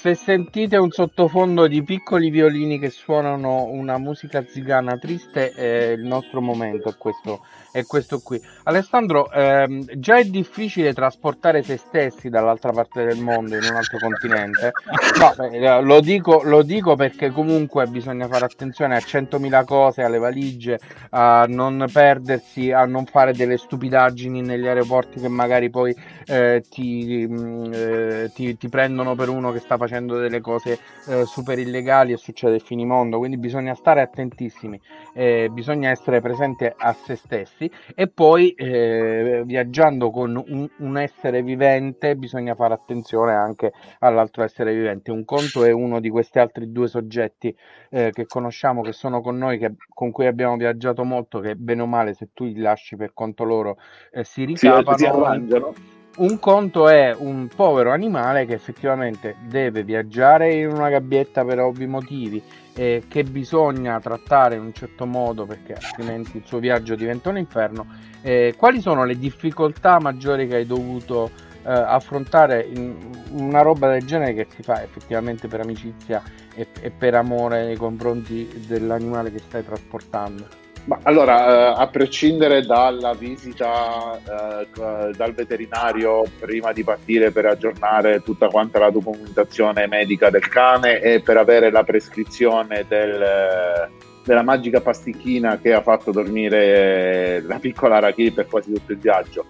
se 0.04 0.16
sentite 0.16 0.76
un 0.76 0.92
sottofondo 0.92 1.66
di 1.68 1.82
piccoli 1.82 2.30
violini 2.30 2.78
che 2.78 2.90
suonano 2.90 3.68
una 3.68 3.98
musica 3.98 4.44
zigana 4.46 4.98
triste, 4.98 5.52
è 5.52 5.92
il 5.92 6.04
nostro 6.04 6.42
momento, 6.42 6.90
è 6.90 6.98
questo 6.98 7.46
è 7.74 7.86
questo 7.88 8.20
qui. 8.20 8.40
Alessandro, 8.66 9.32
ehm, 9.32 9.84
già 9.96 10.18
è 10.18 10.26
difficile 10.26 10.94
trasportare 10.94 11.64
se 11.64 11.78
stessi 11.78 12.30
dall'altra 12.30 12.72
parte 12.72 13.04
del 13.04 13.18
mondo 13.18 13.56
in 13.56 13.64
un 13.64 13.76
altro 13.76 13.98
continente. 13.98 14.72
No, 15.18 15.34
eh, 15.50 15.82
lo, 15.82 16.00
dico, 16.00 16.42
lo, 16.44 16.62
dico, 16.62 16.96
perché 16.96 17.32
comunque 17.32 17.88
bisogna 17.88 18.28
fare 18.28 18.46
attenzione 18.46 18.96
a 18.96 19.00
100.000 19.00 19.66
cose, 19.66 20.04
alle 20.04 20.20
valigie, 20.20 20.80
a 21.10 21.46
non 21.48 21.86
perdersi, 21.92 22.72
a 22.72 22.86
non 22.86 23.06
fare 23.06 23.34
delle 23.34 23.58
stupidaggini 23.58 24.42
negli 24.42 24.68
aeroporti 24.68 25.20
che 25.20 25.28
magari 25.28 25.72
poi 25.72 25.96
eh, 26.28 26.64
ti, 26.70 27.26
mm, 27.28 27.74
eh, 27.74 28.32
ti, 28.36 28.56
ti, 28.56 28.70
prendono 28.70 29.16
per 29.16 29.30
uno 29.30 29.52
che 29.52 29.60
sta 29.60 29.78
facendo 29.78 30.20
delle 30.20 30.42
cose 30.42 30.78
eh, 31.08 31.26
super 31.26 31.58
illegali 31.58 32.12
e 32.12 32.18
succede 32.18 32.56
il 32.56 32.62
finimondo. 32.62 33.18
Quindi 33.18 33.38
bisogna 33.38 33.74
stare 33.74 34.02
attentissimi, 34.02 34.80
eh, 35.16 35.50
bisogna 35.52 35.90
essere 35.90 36.22
presenti 36.22 36.66
a 36.66 36.96
se 37.04 37.16
stessi 37.16 37.63
stessi 37.64 37.72
e 37.96 38.08
poi 38.08 38.52
eh, 38.52 39.44
viaggiando 39.46 40.12
con 40.12 40.42
un, 40.48 40.68
un, 40.78 40.98
essere 40.98 41.42
vivente 41.42 42.16
bisogna 42.16 42.56
fare 42.56 42.74
attenzione 42.74 43.34
anche 43.34 43.74
all'altro 44.00 44.44
essere 44.44 44.74
vivente. 44.74 45.12
Un 45.12 45.26
conto 45.26 45.64
è 45.64 45.72
uno 45.72 46.00
di 46.00 46.10
questi 46.10 46.40
altri 46.40 46.72
due 46.72 46.88
soggetti 46.88 47.56
eh, 47.90 48.12
che 48.12 48.26
conosciamo, 48.26 48.82
che 48.82 48.92
sono 48.92 49.22
con 49.22 49.38
noi, 49.38 49.58
che, 49.58 49.74
con 49.94 50.12
cui 50.12 50.26
abbiamo 50.26 50.58
viaggiato 50.58 51.04
molto, 51.04 51.40
che 51.40 51.56
bene 51.56 51.82
o 51.82 51.88
male 51.88 52.14
se 52.14 52.30
tu 52.34 52.46
li 52.46 52.58
lasci 52.58 52.96
per 52.96 53.14
conto 53.14 53.44
loro 53.44 53.78
eh, 54.12 54.24
si 54.24 54.46
ricapano. 54.46 54.98
Si 54.98 55.06
arrangiano 55.06 56.02
un 56.18 56.40
conto 56.40 56.88
è 56.90 57.16
un 57.18 57.48
povero 57.54 57.92
animale 57.92 58.46
che 58.46 58.54
effettivamente 58.54 59.36
deve 59.48 59.84
viaggiare 59.84 60.54
in 60.54 60.68
una 60.68 60.90
gabbietta 60.90 61.44
per 61.44 61.60
ovvi 61.60 61.88
motivi 61.88 62.42
eh, 62.76 63.04
che 63.08 63.24
bisogna 63.24 64.00
trattare 64.00 64.56
in 64.56 64.62
un 64.62 64.74
certo 64.74 65.06
modo 65.08 65.46
perché 65.46 65.74
altrimenti 65.74 66.38
il 66.38 66.44
suo 66.46 66.60
viaggio 66.60 66.96
diventa 66.96 67.30
un 67.30 67.38
inferno. 67.38 67.88
Eh, 68.22 68.54
quali 68.56 68.80
sono 68.80 69.06
le 69.06 69.18
difficoltà 69.18 70.00
maggiori 70.00 70.48
che 70.48 70.58
hai 70.58 70.66
dovuto 70.68 71.32
eh, 71.64 71.72
affrontare 71.72 72.62
in 72.62 72.96
una 73.32 73.62
roba 73.62 73.90
del 73.90 74.06
genere 74.06 74.34
che 74.34 74.48
si 74.50 74.62
fa 74.62 74.84
effettivamente 74.84 75.48
per 75.48 75.62
amicizia 75.62 76.22
e, 76.54 76.68
e 76.80 76.92
per 76.92 77.16
amore 77.16 77.66
nei 77.66 77.76
confronti 77.76 78.66
dell'animale 78.68 79.32
che 79.32 79.40
stai 79.40 79.66
trasportando? 79.66 80.63
Ma 80.86 81.00
allora, 81.04 81.76
eh, 81.78 81.82
a 81.82 81.88
prescindere 81.88 82.62
dalla 82.62 83.14
visita 83.14 84.18
eh, 84.18 84.68
dal 85.16 85.34
veterinario 85.34 86.24
prima 86.40 86.74
di 86.74 86.84
partire 86.84 87.32
per 87.32 87.46
aggiornare 87.46 88.22
tutta 88.22 88.48
quanta 88.48 88.80
la 88.80 88.90
documentazione 88.90 89.88
medica 89.88 90.30
del 90.30 90.48
cane 90.50 91.00
e 91.00 91.22
per 91.22 91.38
avere 91.38 91.72
la 91.72 91.84
prescrizione 91.84 92.86
del, 92.86 93.90
della 94.26 94.44
magica 94.44 94.82
pasticchina 94.82 95.58
che 95.58 95.72
ha 95.72 95.82
fatto 95.82 96.12
dormire 96.12 97.42
la 97.42 97.60
piccola 97.60 98.00
Raki 98.00 98.32
per 98.32 98.48
quasi 98.48 98.74
tutto 98.74 98.92
il 98.92 98.98
viaggio, 98.98 99.46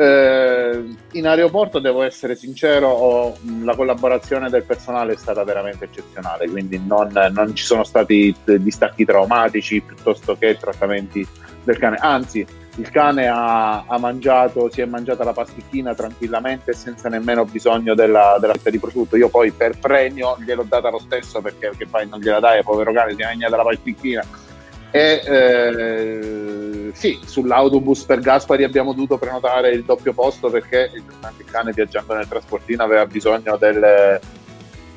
eh, 0.00 0.82
in 1.12 1.26
aeroporto 1.26 1.78
devo 1.78 2.02
essere 2.02 2.34
sincero, 2.34 3.36
la 3.62 3.76
collaborazione 3.76 4.48
del 4.48 4.62
personale 4.62 5.12
è 5.12 5.16
stata 5.16 5.44
veramente 5.44 5.84
eccezionale, 5.84 6.48
quindi 6.48 6.80
non, 6.82 7.12
non 7.32 7.54
ci 7.54 7.64
sono 7.64 7.84
stati 7.84 8.34
distacchi 8.44 9.04
traumatici 9.04 9.82
piuttosto 9.82 10.36
che 10.38 10.56
trattamenti 10.56 11.26
del 11.62 11.76
cane, 11.76 11.96
anzi 12.00 12.46
il 12.76 12.90
cane 12.90 13.26
ha, 13.26 13.84
ha, 13.86 13.98
mangiato, 13.98 14.70
si 14.70 14.80
è 14.80 14.86
mangiata 14.86 15.22
la 15.22 15.34
pasticchina 15.34 15.94
tranquillamente 15.94 16.72
senza 16.72 17.10
nemmeno 17.10 17.44
bisogno 17.44 17.94
della, 17.94 18.38
della 18.40 18.54
di 18.62 18.78
prosciutto. 18.78 19.16
Io 19.16 19.28
poi 19.28 19.50
per 19.50 19.78
premio 19.78 20.38
gliel'ho 20.38 20.64
data 20.66 20.88
lo 20.88 21.00
stesso 21.00 21.42
perché, 21.42 21.68
perché 21.68 21.86
poi 21.86 22.08
non 22.08 22.20
gliela 22.20 22.40
dai, 22.40 22.62
povero 22.62 22.92
cane, 22.92 23.14
si 23.14 23.20
è 23.20 23.26
mangiata 23.26 23.56
la 23.56 23.64
pasticchina 23.64 24.24
e 24.90 25.22
eh, 25.24 26.69
sì, 26.92 27.18
sull'autobus 27.24 28.04
per 28.04 28.20
Gaspari 28.20 28.64
abbiamo 28.64 28.92
dovuto 28.92 29.18
prenotare 29.18 29.70
il 29.70 29.84
doppio 29.84 30.12
posto 30.12 30.50
perché 30.50 30.90
il 30.94 31.44
cane 31.44 31.72
viaggiando 31.72 32.14
nel 32.14 32.28
trasportino 32.28 32.82
aveva 32.82 33.06
bisogno 33.06 33.56
del, 33.56 34.20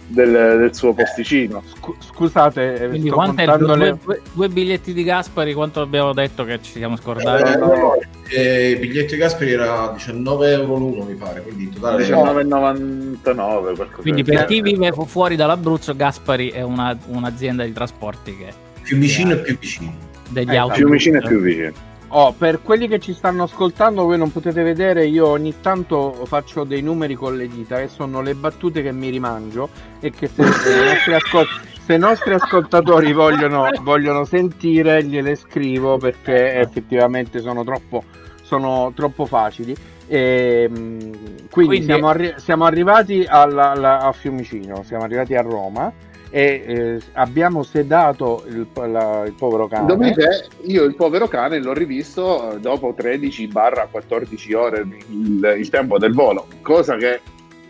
del, 0.08 0.32
del 0.32 0.76
suo 0.76 0.94
posticino. 0.94 1.64
scusate, 2.00 2.84
eh, 2.84 2.88
quindi 2.90 3.10
quanto 3.10 3.42
è 3.42 3.58
due, 3.58 3.78
le... 3.78 3.98
due, 4.04 4.22
due, 4.32 4.50
biglietti 4.50 4.94
di 4.94 5.04
Gaspari? 5.04 5.54
Quanto 5.54 5.82
abbiamo 5.82 6.14
detto 6.14 6.44
che 6.46 6.62
ci 6.62 6.74
siamo 6.74 6.96
scordati? 6.96 7.52
Eh, 7.52 7.58
no, 7.58 7.96
eh, 8.30 8.70
il 8.72 8.80
biglietto 8.80 9.14
di 9.14 9.20
Gaspari 9.20 9.52
era 9.52 9.92
19 9.94 10.52
euro 10.52 10.76
l'uno, 10.76 11.04
mi 11.04 11.16
pare. 11.16 11.42
Quindi 11.42 11.70
totale 11.70 12.06
19,99. 12.06 13.88
Quindi 14.02 14.24
per 14.24 14.46
chi 14.46 14.62
vive 14.62 14.92
fuori 15.06 15.36
dall'Abruzzo, 15.36 15.96
Gaspari 15.96 16.52
è 16.52 16.62
una, 16.62 16.98
un'azienda 17.08 17.64
di 17.64 17.74
trasporti 17.74 18.38
che 18.38 18.72
più 18.84 18.98
vicino 18.98 19.34
e 19.34 19.38
più 19.38 19.58
vicino. 19.58 20.12
Degli 20.34 20.52
eh, 20.52 20.58
auto. 20.58 20.74
Più 20.74 20.90
vicino 20.90 21.20
e 21.20 21.22
più 21.22 21.40
vicino. 21.40 21.92
Oh, 22.16 22.32
per 22.32 22.62
quelli 22.62 22.88
che 22.88 23.00
ci 23.00 23.12
stanno 23.12 23.44
ascoltando, 23.44 24.04
voi 24.04 24.20
non 24.20 24.32
potete 24.32 24.62
vedere, 24.62 25.08
io 25.08 25.28
ogni 25.28 25.56
tanto 25.62 26.26
faccio 26.26 26.64
dei 26.64 26.84
numeri 26.84 27.16
con 27.16 27.36
le 27.36 27.48
dita 27.48 27.78
che 27.78 27.88
sono 27.88 28.22
le 28.22 28.36
battute 28.36 28.84
che 28.84 28.92
mi 28.92 29.10
rimangio 29.10 29.68
e 30.00 30.12
che 30.12 30.28
se, 30.28 30.44
se, 30.44 30.74
i, 30.74 30.86
nostri 30.86 31.14
ascol- 31.16 31.48
se 31.84 31.94
i, 31.96 31.98
nostri 31.98 32.34
ascoltatori 32.36 33.14
vogliono, 33.14 33.68
vogliono, 33.82 34.26
sentire 34.26 35.04
gliele 35.04 35.36
scrivo 35.36 35.98
perché 35.98 36.54
effettivamente 36.60 37.40
sono 37.40 37.64
troppo, 37.64 38.04
sono 38.44 38.92
troppo 38.96 39.26
facili. 39.26 39.76
E, 40.06 40.68
quindi, 40.70 41.50
quindi... 41.50 41.86
Siamo, 41.86 42.10
arri- 42.10 42.36
siamo, 42.38 42.66
arrivati 42.66 43.26
alla, 43.28 43.72
alla, 43.72 44.02
a 44.02 44.12
Fiumicino, 44.12 44.84
siamo 44.84 45.04
arrivati 45.04 45.34
a 45.34 45.42
Roma 45.42 45.92
e 46.36 46.64
eh, 46.66 47.00
abbiamo 47.12 47.62
sedato 47.62 48.44
il, 48.48 48.66
la, 48.74 49.22
il 49.24 49.34
povero 49.34 49.68
cane. 49.68 49.86
Dopodiché 49.86 50.48
io 50.64 50.84
il 50.84 50.96
povero 50.96 51.28
cane 51.28 51.60
l'ho 51.60 51.74
rivisto 51.74 52.58
dopo 52.60 52.96
13-14 52.98 54.56
ore 54.56 54.80
il, 55.10 55.56
il, 55.60 55.70
tempo 55.70 56.00
del 56.00 56.16
volo, 56.16 56.48
cosa 56.64 56.96
che 56.96 57.22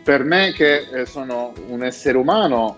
per 0.02 0.24
me 0.24 0.54
che 0.54 0.78
eh, 0.78 1.06
sono 1.06 1.52
un 1.68 1.84
essere 1.84 2.18
umano 2.18 2.78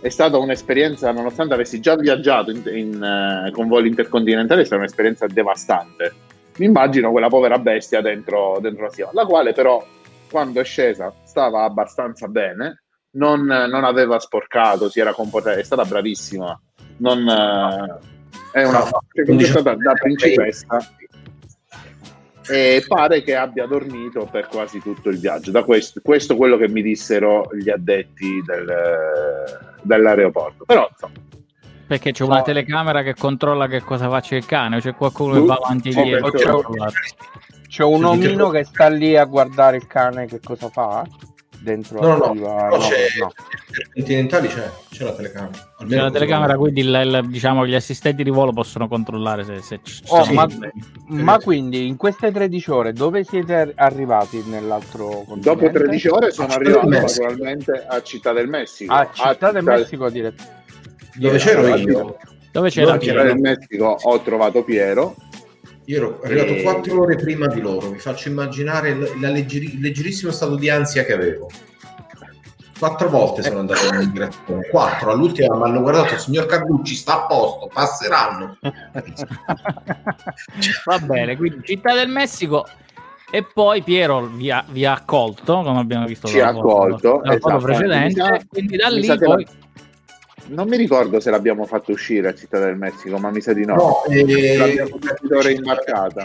è 0.00 0.08
stata 0.08 0.38
un'esperienza, 0.38 1.12
nonostante 1.12 1.52
avessi 1.52 1.78
già 1.78 1.94
viaggiato 1.94 2.50
in, 2.50 2.62
in, 2.72 3.46
uh, 3.46 3.50
con 3.50 3.68
voli 3.68 3.88
intercontinentali, 3.88 4.62
è 4.62 4.64
stata 4.64 4.80
un'esperienza 4.80 5.26
devastante. 5.26 6.14
Mi 6.56 6.64
immagino 6.64 7.10
quella 7.10 7.28
povera 7.28 7.58
bestia 7.58 8.00
dentro, 8.00 8.56
dentro 8.62 8.84
la 8.84 8.90
stiva, 8.90 9.10
la 9.12 9.26
quale 9.26 9.52
però 9.52 9.84
quando 10.30 10.58
è 10.58 10.64
scesa 10.64 11.12
stava 11.22 11.64
abbastanza 11.64 12.28
bene 12.28 12.81
non, 13.12 13.44
non 13.44 13.84
aveva 13.84 14.18
sporcato, 14.18 14.88
si 14.88 15.00
era 15.00 15.12
comportata, 15.12 15.58
è 15.58 15.64
stata 15.64 15.84
bravissima. 15.84 16.58
Non, 16.98 17.28
eh, 17.28 18.60
è 18.60 18.64
una 18.64 18.84
è 18.84 19.44
stata 19.44 19.74
da 19.74 19.92
principessa. 19.92 20.78
e 22.48 22.84
pare 22.86 23.22
che 23.22 23.34
abbia 23.34 23.66
dormito 23.66 24.28
per 24.30 24.46
quasi 24.46 24.80
tutto 24.80 25.08
il 25.08 25.18
viaggio. 25.18 25.50
Da 25.50 25.64
questo, 25.64 26.00
questo 26.02 26.34
è 26.34 26.36
quello 26.36 26.56
che 26.56 26.68
mi 26.68 26.82
dissero 26.82 27.48
gli 27.52 27.70
addetti 27.70 28.42
del, 28.44 28.72
dell'aeroporto. 29.82 30.64
Però 30.64 30.88
insomma, 30.90 31.14
perché 31.86 32.12
c'è 32.12 32.24
una 32.24 32.38
no. 32.38 32.42
telecamera 32.42 33.02
che 33.02 33.14
controlla 33.14 33.66
che 33.66 33.82
cosa 33.82 34.08
faccia 34.08 34.36
il 34.36 34.46
cane, 34.46 34.80
c'è 34.80 34.94
qualcuno 34.94 35.34
che 35.34 35.40
va 35.40 35.58
avanti 35.62 35.90
e 35.90 36.02
dietro. 36.02 36.30
C'è, 36.30 36.50
c'è 37.68 37.84
un 37.84 38.04
omino 38.04 38.48
che 38.50 38.64
sta 38.64 38.88
lì 38.88 39.16
a 39.16 39.24
guardare 39.24 39.76
il 39.76 39.86
cane 39.86 40.26
che 40.26 40.40
cosa 40.40 40.68
fa 40.68 41.06
dentro 41.62 42.00
no, 42.00 42.16
no, 42.16 42.32
no, 42.34 42.68
no, 42.68 42.78
c'è, 42.78 43.06
no. 43.18 43.32
continentali 43.94 44.48
c'è, 44.48 44.70
c'è 44.90 45.04
la 45.04 45.12
telecamera. 45.12 45.72
Almeno 45.78 46.00
c'è 46.00 46.06
la 46.08 46.12
telecamera 46.12 46.56
quindi 46.56 46.80
il, 46.80 47.00
il, 47.04 47.28
diciamo 47.28 47.66
gli 47.66 47.74
assistenti 47.74 48.22
di 48.22 48.30
volo 48.30 48.52
possono 48.52 48.88
controllare 48.88 49.44
se, 49.44 49.60
se 49.60 49.80
ci 49.82 50.02
oh, 50.08 50.24
ma, 50.32 50.46
ma, 51.06 51.38
quindi 51.38 51.86
in 51.86 51.96
queste 51.96 52.30
13 52.32 52.70
ore 52.70 52.92
dove 52.92 53.24
siete 53.24 53.72
arrivati 53.76 54.42
nell'altro 54.46 55.24
continente? 55.26 55.40
dopo 55.40 55.70
13 55.70 56.08
ore 56.08 56.30
sono 56.32 56.52
arrivato 56.52 56.88
naturalmente 56.88 57.84
a 57.86 58.02
Città 58.02 58.32
del 58.32 58.48
Messico. 58.48 58.92
A 58.92 59.08
Città, 59.12 59.28
a 59.28 59.32
Città 59.32 59.52
del 59.52 59.62
Messico 59.62 60.10
direttamente 60.10 60.60
dove 61.14 61.38
c'ero 61.38 61.74
io? 61.76 62.16
Dove 62.50 62.70
c'era 62.70 62.98
Città 62.98 63.22
del 63.22 63.38
Messico 63.38 63.98
ho 64.02 64.20
trovato 64.20 64.64
Piero 64.64 65.14
io 65.84 65.96
ero 65.96 66.20
arrivato 66.22 66.52
e... 66.52 66.62
quattro 66.62 67.00
ore 67.00 67.16
prima 67.16 67.46
di 67.46 67.60
loro, 67.60 67.88
vi 67.88 67.98
faccio 67.98 68.28
immaginare 68.28 68.90
il 68.90 69.18
leggeri, 69.18 69.80
leggerissimo 69.80 70.30
stato 70.30 70.56
di 70.56 70.68
ansia 70.68 71.04
che 71.04 71.12
avevo. 71.12 71.50
Quattro 72.78 73.08
volte 73.08 73.42
sono 73.42 73.60
andato 73.60 73.86
in 73.94 74.08
migrazione, 74.08 74.66
quattro. 74.68 75.12
All'ultima 75.12 75.54
mi 75.54 75.62
hanno 75.62 75.82
guardato, 75.82 76.18
signor 76.18 76.46
Carducci, 76.46 76.96
sta 76.96 77.22
a 77.22 77.26
posto, 77.26 77.70
passeranno. 77.72 78.58
Va 80.84 80.98
bene, 80.98 81.36
quindi 81.36 81.64
Città 81.64 81.94
del 81.94 82.08
Messico 82.08 82.66
e 83.30 83.44
poi 83.44 83.82
Piero 83.82 84.26
vi 84.26 84.50
ha, 84.50 84.64
vi 84.68 84.84
ha 84.84 84.92
accolto, 84.92 85.62
come 85.62 85.78
abbiamo 85.78 86.06
visto 86.06 86.26
Ci 86.26 86.40
ha 86.40 86.48
accolto, 86.48 87.20
dalla 87.22 87.36
esatto. 87.36 87.56
precedente, 87.58 88.46
quindi 88.48 88.76
da 88.76 88.88
lì 88.88 89.06
poi... 89.06 89.46
La 89.46 89.61
non 90.48 90.68
mi 90.68 90.76
ricordo 90.76 91.20
se 91.20 91.30
l'abbiamo 91.30 91.64
fatto 91.66 91.92
uscire 91.92 92.28
a 92.28 92.34
Città 92.34 92.58
del 92.58 92.76
Messico, 92.76 93.18
ma 93.18 93.30
mi 93.30 93.40
sa 93.40 93.52
di 93.52 93.64
no. 93.64 93.74
no 93.74 94.04
eh, 94.04 94.56
l'abbiamo 94.56 94.98
fatto 95.00 95.40
reimbarcata. 95.40 96.24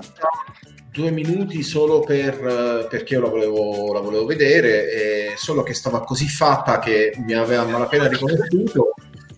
Due 0.92 1.12
minuti 1.12 1.62
solo 1.62 2.00
per, 2.00 2.88
perché 2.90 3.14
io 3.14 3.22
la 3.22 3.30
volevo, 3.30 3.94
la 3.94 4.00
volevo 4.00 4.26
vedere, 4.26 5.36
solo 5.38 5.62
che 5.62 5.76
stava 5.76 6.02
così 6.02 6.28
fatta 6.28 6.80
che 6.80 7.14
mi 7.24 7.34
aveva 7.34 7.66
malapena 7.66 8.08
riconosciuto. 8.08 8.94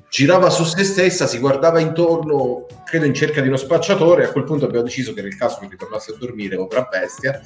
Girava 0.09 0.49
su 0.49 0.63
se 0.63 0.84
stessa, 0.84 1.27
si 1.27 1.38
guardava 1.38 1.80
intorno, 1.80 2.65
credo 2.84 3.05
in 3.05 3.13
cerca 3.13 3.41
di 3.41 3.47
uno 3.47 3.57
spacciatore. 3.57 4.25
A 4.25 4.32
quel 4.32 4.45
punto 4.45 4.65
abbiamo 4.65 4.86
deciso 4.86 5.13
che 5.13 5.19
era 5.19 5.27
il 5.27 5.38
caso 5.38 5.59
che 5.59 5.67
ritornasse 5.69 6.13
a 6.13 6.15
dormire, 6.17 6.55
povera 6.55 6.88
bestia, 6.89 7.41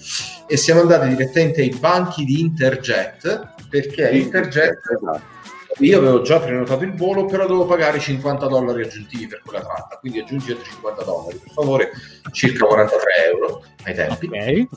e 0.48 0.56
siamo 0.58 0.82
andati 0.82 1.10
direttamente 1.10 1.62
ai 1.62 1.76
banchi 1.78 2.24
di 2.24 2.40
Interjet 2.40 3.54
perché 3.68 4.10
Interjet 4.12 4.80
esatto 4.96 5.33
io 5.80 5.98
avevo 5.98 6.22
già 6.22 6.40
prenotato 6.40 6.84
il 6.84 6.94
volo, 6.94 7.26
però 7.26 7.48
devo 7.48 7.66
pagare 7.66 8.00
50 8.00 8.48
dollari 8.48 8.84
aggiuntivi 8.84 9.28
per 9.28 9.42
quella 9.44 9.62
tratta, 9.62 9.98
quindi 10.00 10.20
aggiungi 10.20 10.52
altri 10.52 10.70
50 10.72 11.04
dollari, 11.04 11.38
per 11.38 11.52
favore, 11.52 11.92
circa 12.32 12.66
43 12.66 13.00
euro 13.32 13.64
ai 13.86 13.94
tempi. 13.94 14.28
Okay. 14.28 14.68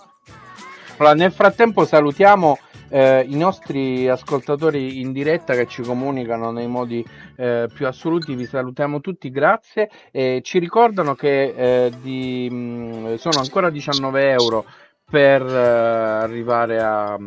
Allora, 0.99 1.15
nel 1.15 1.33
frattempo 1.33 1.85
salutiamo 1.85 2.59
eh, 2.89 3.25
i 3.29 3.37
nostri 3.37 4.09
ascoltatori 4.09 5.01
in 5.01 5.13
diretta 5.13 5.55
che 5.55 5.67
ci 5.67 5.83
comunicano 5.83 6.51
nei 6.51 6.67
modi 6.67 7.05
eh, 7.37 7.69
più 7.73 7.87
assoluti, 7.87 8.35
vi 8.35 8.47
salutiamo 8.47 9.01
tutti, 9.01 9.31
grazie. 9.31 9.91
E 10.11 10.41
ci 10.43 10.59
ricordano 10.59 11.15
che 11.15 11.55
eh, 11.57 11.93
di, 12.01 12.49
mh, 12.51 12.55
mm, 12.55 13.15
sono 13.17 13.41
ancora 13.41 13.71
19 13.71 14.31
euro 14.31 14.65
per 15.09 15.43
eh, 15.43 15.57
arrivare 16.23 16.81
a, 16.81 17.19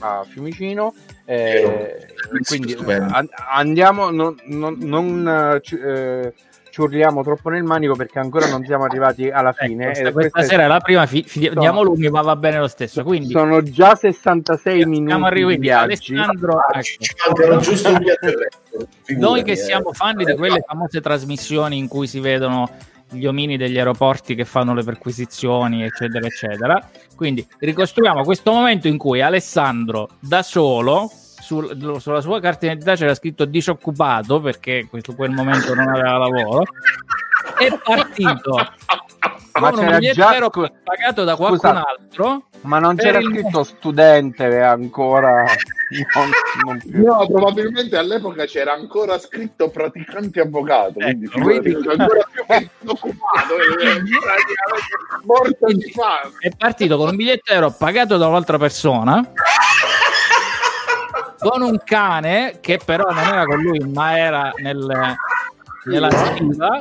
a 0.00 0.24
Fiumicino 0.24 0.92
eh, 1.30 2.06
quindi 2.42 2.74
an- 2.88 3.28
andiamo, 3.50 4.08
non, 4.08 4.34
non, 4.46 4.78
non 4.80 5.60
eh, 5.60 6.32
ci 6.70 6.80
urliamo 6.80 7.22
troppo 7.22 7.50
nel 7.50 7.64
manico 7.64 7.94
perché 7.94 8.18
ancora 8.18 8.48
non 8.48 8.64
siamo 8.64 8.84
arrivati 8.84 9.28
alla 9.28 9.50
ecco, 9.50 9.66
fine. 9.66 9.92
Ecco, 9.92 10.12
questa, 10.12 10.42
sera 10.42 10.64
è 10.64 10.66
la 10.66 10.80
prima, 10.80 11.04
fi- 11.04 11.24
fi- 11.24 11.50
diamo 11.52 11.82
lunghi, 11.82 12.08
ma 12.08 12.22
va 12.22 12.34
bene 12.34 12.60
lo 12.60 12.68
stesso. 12.68 13.02
Quindi 13.02 13.28
sono 13.28 13.62
già 13.62 13.94
66 13.94 14.86
minuti 14.86 15.44
di 15.44 15.56
viaggi. 15.58 16.14
Alessandro, 16.14 16.58
ah, 16.58 16.78
ecco. 16.78 17.58
giusto 17.58 17.90
un 17.90 18.04
Noi 19.18 19.42
che 19.42 19.54
siamo 19.54 19.92
fan 19.92 20.16
di 20.16 20.34
quelle 20.34 20.62
famose 20.66 21.02
trasmissioni 21.02 21.76
in 21.76 21.88
cui 21.88 22.06
si 22.06 22.20
vedono 22.20 22.70
gli 23.10 23.26
omini 23.26 23.56
degli 23.56 23.78
aeroporti 23.78 24.34
che 24.34 24.44
fanno 24.44 24.74
le 24.74 24.82
perquisizioni, 24.82 25.84
eccetera, 25.84 26.26
eccetera. 26.26 26.90
Quindi 27.18 27.44
ricostruiamo 27.58 28.22
questo 28.22 28.52
momento 28.52 28.86
in 28.86 28.96
cui 28.96 29.20
Alessandro 29.20 30.08
da 30.20 30.44
solo 30.44 31.10
sul, 31.12 31.96
sulla 32.00 32.20
sua 32.20 32.38
carta 32.38 32.60
d'identità 32.60 32.94
c'era 32.94 33.12
scritto 33.16 33.44
disoccupato 33.44 34.40
perché 34.40 34.88
in 34.88 35.02
quel 35.16 35.30
momento 35.32 35.74
non 35.74 35.88
aveva 35.88 36.16
lavoro. 36.16 36.62
È 37.58 37.76
partito 37.82 38.54
ma 39.58 39.70
con 39.70 39.80
c'era 39.80 39.98
già 39.98 40.50
pagato 40.84 41.24
da 41.24 41.36
qualcun 41.36 41.58
Scusate, 41.58 41.88
altro. 41.88 42.42
Ma 42.62 42.78
non 42.78 42.96
c'era 42.96 43.18
il... 43.18 43.26
scritto 43.26 43.62
studente 43.62 44.60
ancora. 44.60 45.44
Non, 46.14 46.28
non 46.66 46.80
no, 47.02 47.26
probabilmente 47.26 47.96
all'epoca 47.96 48.44
c'era 48.44 48.74
ancora 48.74 49.18
scritto 49.18 49.70
praticante 49.70 50.40
avvocato. 50.40 50.98
Quindi, 50.98 51.24
ecco, 51.24 51.40
quindi 51.40 51.72
ancora 51.72 52.28
più 52.30 52.44
disoccupato. 52.80 53.54
morto 55.24 55.66
di 55.72 55.90
fame. 55.90 56.34
È 56.40 56.50
partito 56.54 56.98
con 56.98 57.08
un 57.08 57.16
biglietto 57.16 57.54
euro 57.54 57.70
pagato 57.70 58.18
da 58.18 58.26
un'altra 58.26 58.58
persona 58.58 59.32
con 61.38 61.62
un 61.62 61.80
cane 61.84 62.58
che 62.60 62.78
però 62.84 63.10
non 63.10 63.24
era 63.24 63.44
con 63.44 63.60
lui, 63.60 63.78
ma 63.78 64.18
era 64.18 64.52
nel, 64.56 65.16
nella 65.84 66.10
stiva. 66.10 66.78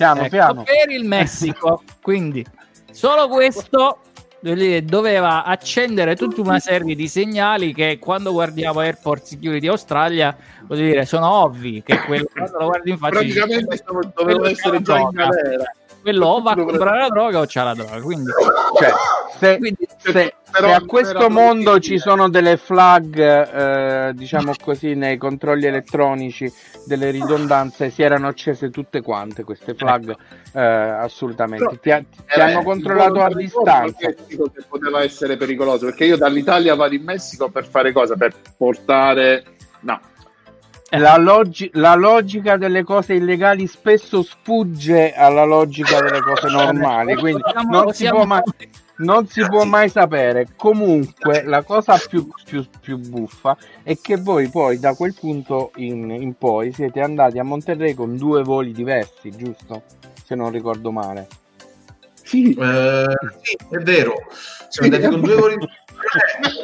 Piano, 0.00 0.20
ecco, 0.20 0.30
piano. 0.30 0.62
Per 0.62 0.90
il 0.90 1.04
Messico, 1.04 1.82
quindi. 2.00 2.42
Solo 2.90 3.28
questo 3.28 3.98
doveva 4.40 5.44
accendere 5.44 6.16
tutta 6.16 6.40
una 6.40 6.58
serie 6.58 6.94
di 6.94 7.06
segnali 7.06 7.74
che 7.74 7.98
quando 8.00 8.32
guardiamo 8.32 8.80
Airport 8.80 9.24
Security 9.24 9.66
Australia 9.66 10.34
voglio 10.62 10.86
dire 10.86 11.04
sono 11.04 11.30
ovvi 11.30 11.82
che 11.82 11.98
quello 12.06 12.26
quando 12.32 12.58
lo 12.58 12.66
guardi 12.68 12.90
in 12.90 12.96
faccia 12.96 13.18
praticamente 13.18 13.66
dice, 13.68 13.84
doveva 14.14 14.48
essere 14.48 14.80
già 14.80 14.98
in 14.98 15.10
galera 15.10 15.74
quello 16.00 16.26
o 16.26 16.42
va 16.42 16.52
a 16.52 16.56
comprare 16.56 17.00
la 17.00 17.08
droga 17.08 17.40
o 17.40 17.44
c'ha 17.46 17.64
la 17.64 17.74
droga. 17.74 18.00
Quindi, 18.00 18.30
cioè, 18.78 18.92
se, 19.38 19.58
quindi, 19.58 19.86
se, 19.98 20.12
se 20.12 20.34
a 20.52 20.80
questo 20.84 21.30
mondo 21.30 21.78
ci 21.78 21.98
sono 21.98 22.28
delle 22.28 22.56
flag, 22.56 23.18
eh, 23.18 24.12
diciamo 24.14 24.52
così, 24.62 24.94
nei 24.94 25.16
controlli 25.16 25.66
elettronici, 25.66 26.52
delle 26.84 27.10
ridondanze, 27.10 27.90
si 27.90 28.02
erano 28.02 28.28
accese 28.28 28.70
tutte 28.70 29.02
quante 29.02 29.44
queste 29.44 29.74
flag, 29.74 30.14
eh, 30.52 30.60
assolutamente. 30.60 31.78
Ti, 31.78 31.78
ti 31.80 31.90
eh, 31.90 32.40
hanno 32.40 32.62
controllato 32.62 33.20
a 33.22 33.28
distanza. 33.34 34.08
Che 34.08 34.16
poteva 34.68 35.02
essere 35.02 35.36
pericoloso, 35.36 35.86
perché 35.86 36.04
io 36.04 36.16
dall'Italia 36.16 36.74
vado 36.74 36.94
in 36.94 37.04
Messico 37.04 37.48
per 37.48 37.66
fare 37.66 37.92
cosa? 37.92 38.16
Per 38.16 38.34
portare... 38.56 39.44
No, 39.82 39.98
la, 40.98 41.16
logi- 41.16 41.70
la, 41.74 41.94
logica 41.94 42.56
delle 42.56 42.82
cose 42.82 43.14
illegali 43.14 43.66
spesso 43.66 44.22
sfugge 44.22 45.12
alla 45.12 45.44
logica 45.44 46.00
delle 46.00 46.20
cose 46.20 46.48
normali, 46.48 47.14
quindi 47.14 47.42
non 47.68 47.92
si, 47.92 48.08
mai, 48.10 48.42
non 48.96 49.26
si 49.28 49.46
può 49.46 49.64
mai, 49.64 49.88
sapere. 49.88 50.48
Comunque, 50.56 51.44
la 51.44 51.62
cosa 51.62 51.96
più, 52.08 52.28
più, 52.44 52.66
più, 52.80 52.98
buffa 52.98 53.56
è 53.82 53.96
che 54.00 54.16
voi 54.16 54.48
poi 54.48 54.78
da 54.80 54.94
quel 54.94 55.14
punto 55.14 55.70
in, 55.76 56.10
in 56.10 56.34
poi 56.34 56.72
siete 56.72 57.00
andati 57.00 57.38
a 57.38 57.44
Monterrey 57.44 57.94
con 57.94 58.16
due 58.16 58.42
voli 58.42 58.72
diversi, 58.72 59.30
giusto? 59.30 59.82
Se 60.24 60.34
non 60.34 60.50
ricordo 60.50 60.90
male. 60.90 61.28
Sì, 62.22 62.52
eh, 62.54 63.06
sì 63.42 63.56
è 63.70 63.78
vero. 63.78 64.14
Siamo 64.68 64.94
andati 64.94 65.10
con 65.10 65.20
due 65.20 65.34
voli 65.34 65.56
diversi 65.56 65.79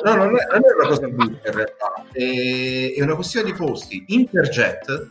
no, 0.04 0.14
non 0.14 0.38
è, 0.38 0.46
non 0.50 0.62
è 0.64 0.74
una 0.78 0.88
cosa 0.88 1.08
brutta 1.08 1.48
in 1.48 1.54
realtà, 1.54 2.06
è, 2.12 2.94
è, 2.96 3.02
una 3.02 3.14
questione 3.14 3.50
di 3.50 3.56
posti. 3.56 4.04
Interjet 4.08 5.06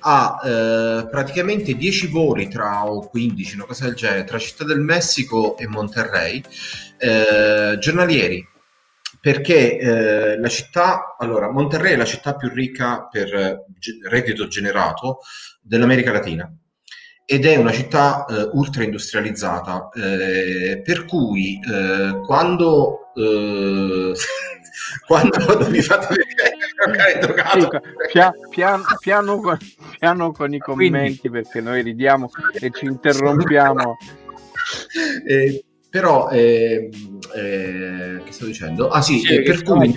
ha 0.00 0.40
eh, 0.42 1.08
praticamente 1.10 1.74
10 1.74 2.06
voli 2.08 2.48
tra 2.48 2.90
o 2.90 3.08
15, 3.08 3.54
una 3.54 3.64
cosa 3.64 3.84
del 3.84 3.94
genere, 3.94 4.24
tra 4.24 4.38
Città 4.38 4.64
del 4.64 4.80
Messico 4.80 5.56
e 5.56 5.66
Monterrey, 5.66 6.42
eh, 6.98 7.76
giornalieri. 7.78 8.46
Perché 9.20 9.78
eh, 9.78 10.38
la 10.38 10.48
città, 10.48 11.16
allora, 11.18 11.50
Monterrey 11.50 11.92
è 11.92 11.96
la 11.96 12.06
città 12.06 12.36
più 12.36 12.48
ricca 12.48 13.06
per 13.10 13.34
eh, 13.34 13.64
reddito 14.08 14.48
generato 14.48 15.18
dell'America 15.60 16.10
Latina 16.10 16.50
ed 17.32 17.46
è 17.46 17.54
una 17.54 17.70
città 17.70 18.24
eh, 18.24 18.48
ultra 18.54 18.82
industrializzata, 18.82 19.88
eh, 19.94 20.82
per 20.82 21.04
cui 21.04 21.60
eh, 21.60 22.22
quando, 22.26 22.99
eh, 23.14 24.12
quando 25.06 25.68
vi 25.68 25.82
fate 25.82 26.06
vedere 26.08 26.60
pia, 28.10 28.32
piano, 28.48 28.82
piano, 28.98 29.40
con, 29.40 29.58
piano 29.98 30.32
con 30.32 30.54
i 30.54 30.58
commenti 30.58 31.28
Quindi. 31.28 31.42
perché 31.42 31.60
noi 31.60 31.82
ridiamo 31.82 32.30
e 32.52 32.70
ci 32.70 32.86
interrompiamo. 32.86 33.96
Eh, 35.26 35.64
però 35.88 36.28
eh, 36.30 36.88
eh, 37.34 38.22
che 38.24 38.32
sto 38.32 38.44
dicendo? 38.44 38.88
Ah 38.88 39.02
sì, 39.02 39.18
sì 39.18 39.42
per 39.42 39.62
cui 39.64 39.92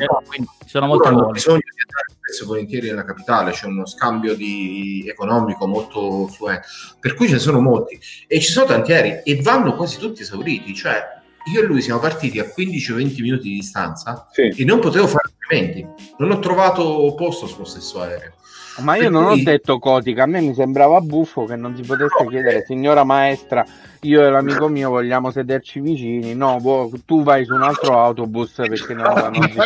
sono 0.65 0.87
molto 0.87 1.07
hanno 1.07 1.29
bisogno 1.29 1.59
di 1.59 1.83
andare 1.85 2.15
spesso 2.19 2.45
volentieri 2.47 2.87
nella 2.87 3.03
capitale, 3.03 3.51
c'è 3.51 3.67
uno 3.67 3.85
scambio 3.85 4.35
di 4.35 5.05
economico 5.07 5.67
molto 5.67 6.27
fluente, 6.27 6.65
per 6.99 7.13
cui 7.13 7.27
ce 7.27 7.33
ne 7.33 7.39
sono 7.39 7.59
molti 7.61 7.99
e 8.27 8.39
ci 8.39 8.51
sono 8.51 8.65
tanti 8.65 8.93
aerei 8.93 9.21
e 9.23 9.41
vanno 9.43 9.75
quasi 9.75 9.99
tutti 9.99 10.23
esauriti, 10.23 10.73
cioè 10.73 11.21
io 11.51 11.61
e 11.61 11.65
lui 11.65 11.81
siamo 11.81 11.99
partiti 11.99 12.39
a 12.39 12.45
15-20 12.45 13.21
minuti 13.21 13.49
di 13.49 13.55
distanza 13.55 14.27
sì. 14.31 14.47
e 14.47 14.63
non 14.63 14.79
potevo 14.79 15.07
fare 15.07 15.29
altrimenti, 15.39 15.85
non 16.17 16.31
ho 16.31 16.39
trovato 16.39 17.13
posto 17.15 17.47
sullo 17.47 17.65
stesso 17.65 18.01
aereo. 18.01 18.33
Ma 18.79 18.95
io 18.95 19.09
non 19.09 19.25
cui... 19.25 19.41
ho 19.41 19.43
detto 19.43 19.77
cotica, 19.77 20.23
a 20.23 20.25
me 20.25 20.41
mi 20.41 20.53
sembrava 20.53 20.99
buffo 20.99 21.45
che 21.45 21.55
non 21.55 21.75
si 21.75 21.83
potesse 21.83 22.23
no, 22.23 22.29
chiedere, 22.29 22.57
eh. 22.59 22.65
signora 22.65 23.03
maestra, 23.03 23.63
io 24.01 24.25
e 24.25 24.29
l'amico 24.29 24.67
mio 24.67 24.89
vogliamo 24.89 25.29
sederci 25.29 25.79
vicini, 25.79 26.33
no, 26.33 26.59
tu 27.05 27.23
vai 27.23 27.45
su 27.45 27.53
un 27.53 27.61
altro 27.61 27.99
autobus 27.99 28.53
perché 28.55 28.93
no, 28.93 29.03
non 29.03 29.49
si... 29.51 29.57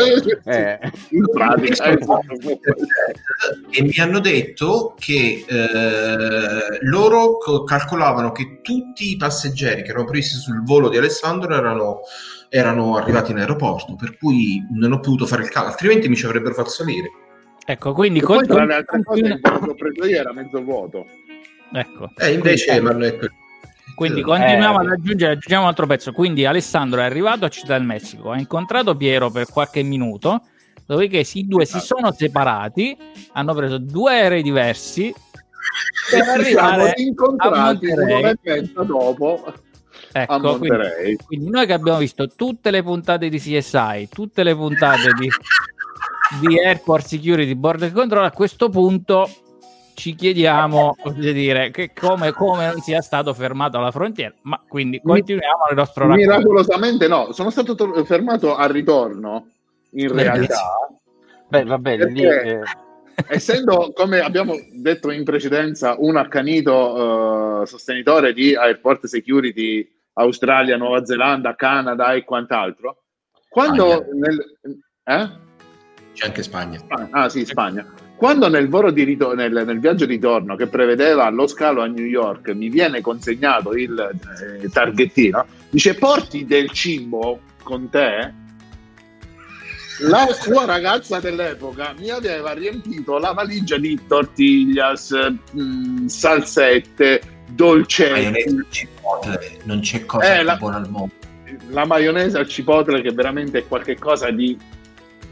eh. 0.44 0.80
e 3.70 3.82
mi 3.82 3.98
hanno 3.98 4.20
detto 4.20 4.94
che 5.00 5.46
eh, 5.48 6.80
loro 6.82 7.38
calcolavano 7.66 8.32
che 8.32 8.60
tutti 8.62 9.12
i 9.12 9.18
passeggeri 9.18 9.84
che 9.84 9.90
erano 9.90 10.06
previsti 10.06 10.36
sul 10.36 10.64
volo 10.64 10.90
di 10.90 10.98
Alessandro 10.98 11.56
erano, 11.56 12.02
erano 12.50 12.98
arrivati 12.98 13.32
in 13.32 13.38
aeroporto, 13.38 13.96
per 13.96 14.18
cui 14.18 14.62
non 14.72 14.92
ho 14.92 15.00
potuto 15.00 15.26
fare 15.26 15.44
il 15.44 15.50
calcolo, 15.50 15.74
altrimenti 15.74 16.10
mi 16.10 16.16
ci 16.16 16.26
avrebbero 16.26 16.54
fatto 16.54 16.70
salire. 16.70 17.10
Ecco, 17.70 17.92
quindi... 17.92 18.22
Con... 18.22 18.38
Poi 18.38 18.48
tra 18.48 18.66
le 18.66 18.74
altre 18.76 19.04
cose 19.04 19.20
il 19.20 19.40
che 19.42 19.50
ho 19.50 19.74
preso 19.74 20.06
io 20.06 20.18
era 20.18 20.32
mezzo 20.32 20.64
vuoto. 20.64 21.06
Ecco. 21.74 22.12
Eh, 22.18 22.32
invece 22.32 22.80
mi 22.80 22.88
hanno 22.88 23.00
detto... 23.00 23.30
Quindi 23.94 24.22
continuiamo 24.22 24.80
eh. 24.80 24.86
ad 24.86 24.92
aggiungere, 24.92 25.32
aggiungiamo 25.34 25.64
un 25.64 25.70
altro 25.70 25.86
pezzo. 25.86 26.14
Quindi 26.14 26.46
Alessandro 26.46 27.02
è 27.02 27.04
arrivato 27.04 27.44
a 27.44 27.50
Città 27.50 27.78
del 27.78 27.86
Messico, 27.86 28.32
ha 28.32 28.40
incontrato 28.40 28.96
Piero 28.96 29.30
per 29.30 29.48
qualche 29.48 29.84
minuto, 29.84 30.44
dopodiché 30.86 31.26
i 31.34 31.48
due 31.48 31.66
si 31.66 31.76
esatto. 31.76 31.98
sono 31.98 32.14
separati, 32.14 32.96
hanno 33.34 33.54
preso 33.54 33.80
due 33.80 34.14
aerei 34.14 34.44
diversi 34.44 35.14
per 36.10 36.22
arrivare 36.22 36.94
incontrati 36.96 37.88
un'ora 37.88 38.30
e 38.30 38.38
mezza 38.44 38.84
dopo. 38.84 39.54
Ecco, 40.14 40.58
quindi, 40.58 41.18
quindi, 41.26 41.50
noi 41.50 41.66
che 41.66 41.74
abbiamo 41.74 41.98
visto 41.98 42.28
tutte 42.30 42.72
le 42.72 42.82
puntate 42.82 43.30
di 43.30 43.40
CSI, 43.40 44.08
tutte 44.10 44.44
le 44.44 44.56
puntate 44.56 45.12
di 45.20 45.30
di 46.42 46.60
Airport 46.60 47.06
Security 47.06 47.56
Border 47.56 47.92
Control, 47.92 48.26
a 48.26 48.32
questo 48.32 48.70
punto 48.70 49.30
ci 49.98 50.14
chiediamo 50.14 50.96
dire, 51.16 51.72
che 51.72 51.92
come, 51.92 52.32
come, 52.32 52.68
non 52.68 52.82
sia 52.82 53.02
stato 53.02 53.34
fermato 53.34 53.80
alla 53.80 53.92
frontiera, 53.92 54.34
ma 54.42 54.62
quindi 54.68 55.02
continuiamo 55.02 55.66
il 55.72 55.76
nostro 55.76 56.08
racconto. 56.08 56.30
Miracolosamente 56.30 57.08
no, 57.08 57.32
sono 57.32 57.50
stato 57.50 57.74
to- 57.74 58.06
fermato 58.06 58.56
al 58.56 58.70
ritorno, 58.70 59.48
in 59.92 60.14
realtà. 60.14 60.88
Beh, 61.48 61.64
va 61.64 61.80
bene, 61.80 62.12
lì, 62.12 62.22
eh... 62.22 62.62
essendo, 63.28 63.92
come 63.96 64.20
abbiamo 64.20 64.54
detto 64.72 65.10
in 65.10 65.24
precedenza, 65.24 65.96
un 65.98 66.18
accanito 66.18 67.62
uh, 67.62 67.66
sostenitore 67.66 68.34
di 68.34 68.56
Airport 68.56 69.08
Security 69.08 69.90
Australia, 70.14 70.78
Nuova 70.78 71.06
Zelanda, 71.06 71.56
Canada 71.56 72.14
e 72.14 72.24
quant'altro, 72.24 73.04
quando 73.50 73.94
ah, 73.94 74.06
nel... 74.14 74.60
Eh? 75.04 75.46
C'è 76.18 76.26
anche 76.26 76.42
Spagna. 76.42 76.80
Ah, 77.12 77.30
sì, 77.30 77.46
Spagna. 77.46 77.86
Quando 78.16 78.50
nel, 78.50 78.68
ritorno, 78.68 79.36
nel, 79.36 79.52
nel, 79.52 79.80
viaggio 79.80 80.08
di 80.08 80.16
ritorno 80.16 80.56
che 80.56 80.66
prevedeva 80.66 81.30
lo 81.30 81.46
scalo 81.46 81.84
a 81.84 81.86
New 81.86 82.04
York 82.04 82.50
mi 82.50 82.70
viene 82.70 83.02
consegnato 83.02 83.74
il 83.74 83.96
eh, 84.64 84.68
targhettino, 84.68 85.46
dice 85.70 85.94
porti 85.94 86.44
del 86.48 86.72
cibo 86.72 87.40
con 87.62 87.88
te. 87.90 88.34
La 90.00 90.26
sua 90.32 90.66
ragazza 90.66 91.20
dell'epoca 91.20 91.94
mi 92.00 92.10
aveva 92.10 92.54
riempito 92.54 93.20
la 93.20 93.34
valigia 93.34 93.78
di 93.78 94.00
tortiglias, 94.08 95.12
mh, 95.52 95.62
mm, 95.62 96.06
salsette, 96.08 97.22
dolcetti. 97.50 98.56
Non 99.66 99.82
c'è 99.82 100.06
cosa 100.06 100.40
eh, 100.40 100.42
la, 100.42 100.56
buona 100.56 100.78
al 100.78 100.90
mondo. 100.90 101.14
La 101.70 101.86
maionese 101.86 102.40
al 102.40 102.48
cipotle 102.48 103.02
che 103.02 103.12
veramente 103.12 103.60
è 103.60 103.68
qualcosa 103.68 104.32
di 104.32 104.58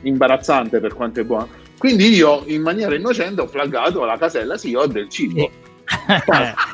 imbarazzante 0.02 0.80
per 0.80 0.94
quanto 0.94 1.22
è 1.22 1.24
buono. 1.24 1.48
Quindi 1.78 2.10
io 2.14 2.44
in 2.46 2.62
maniera 2.62 2.96
innocente 2.96 3.42
ho 3.42 3.48
flaggato 3.48 4.04
alla 4.04 4.18
casella, 4.18 4.58
sì, 4.58 4.74
ho 4.74 4.86
del 4.88 5.10
cibo. 5.10 5.50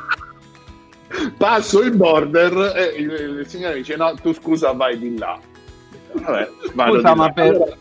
Passo 1.36 1.82
il 1.82 1.94
border 1.94 2.72
e 2.74 2.84
il, 2.98 3.10
il, 3.40 3.46
signore 3.46 3.74
dice 3.74 3.96
no, 3.96 4.14
tu 4.14 4.32
scusa 4.32 4.72
vai 4.72 4.98
di 4.98 5.18
là. 5.18 5.38
Vabbè, 6.12 6.48
scusa, 6.72 7.14
ma, 7.14 7.30
per... 7.32 7.76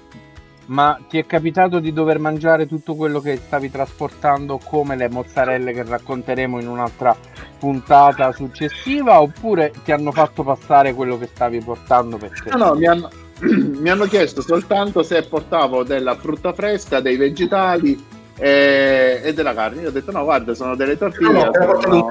ma 0.66 1.00
ti 1.08 1.18
è 1.18 1.26
capitato 1.26 1.80
di 1.80 1.94
dover 1.94 2.20
mangiare 2.20 2.68
tutto 2.68 2.96
quello 2.96 3.20
che 3.22 3.38
stavi 3.38 3.72
trasportando 3.72 4.60
come 4.64 4.96
le 4.96 5.10
mozzarelle 5.10 5.74
che 5.74 5.84
racconteremo 5.84 6.60
in 6.60 6.68
un'altra 6.68 7.16
puntata 7.60 8.32
successiva 8.34 9.22
oppure 9.22 9.72
ti 9.84 9.92
hanno 9.92 10.12
fatto 10.12 10.44
passare 10.44 10.94
quello 10.94 11.18
che 11.18 11.28
stavi 11.28 11.60
portando 11.60 12.18
per 12.18 12.32
te? 12.44 12.50
No, 12.50 12.58
no, 12.58 12.76
mi 12.76 12.88
hanno, 12.88 13.10
mi 13.42 13.90
hanno 13.90 14.06
chiesto 14.06 14.42
soltanto 14.42 15.04
se 15.04 15.24
portavo 15.24 15.84
della 15.84 16.16
frutta 16.16 16.54
fresca, 16.54 17.00
dei 17.00 17.18
vegetali 17.18 18.20
e, 18.38 19.22
e 19.24 19.34
della 19.34 19.54
carne. 19.54 19.82
Io 19.82 19.90
ho 19.90 19.92
detto 19.92 20.12
no, 20.12 20.24
guarda, 20.24 20.54
sono 20.54 20.76
delle 20.76 20.98
tortiglie. 20.98 21.32
No, 21.32 21.52
sono, 21.82 22.06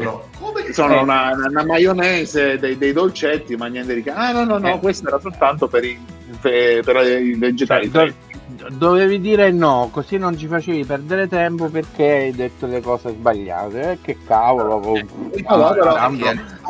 no. 0.00 0.24
sono 0.72 1.02
una, 1.02 1.32
una, 1.48 1.64
maionese, 1.64 2.58
dei, 2.58 2.76
dei, 2.76 2.92
dolcetti, 2.92 3.56
ma 3.56 3.66
niente 3.66 3.94
di 3.94 4.02
che. 4.02 4.10
Ah 4.10 4.32
no, 4.32 4.44
no, 4.44 4.58
no, 4.58 4.74
eh. 4.74 4.78
questo 4.78 5.08
era 5.08 5.20
soltanto 5.20 5.68
per 5.68 5.84
i, 5.84 5.98
per, 6.40 6.82
per 6.82 7.20
i 7.20 7.34
vegetali. 7.34 7.90
Cioè, 7.90 8.12
do, 8.46 8.66
dovevi 8.70 9.20
dire 9.20 9.50
no, 9.52 9.90
così 9.92 10.18
non 10.18 10.36
ci 10.36 10.46
facevi 10.46 10.84
perdere 10.84 11.28
tempo 11.28 11.68
perché 11.68 12.10
hai 12.10 12.32
detto 12.32 12.66
le 12.66 12.80
cose 12.80 13.10
sbagliate. 13.10 13.92
Eh, 13.92 13.98
che 14.02 14.16
cavolo, 14.26 14.94
eh. 14.94 15.06
allora, 15.46 16.10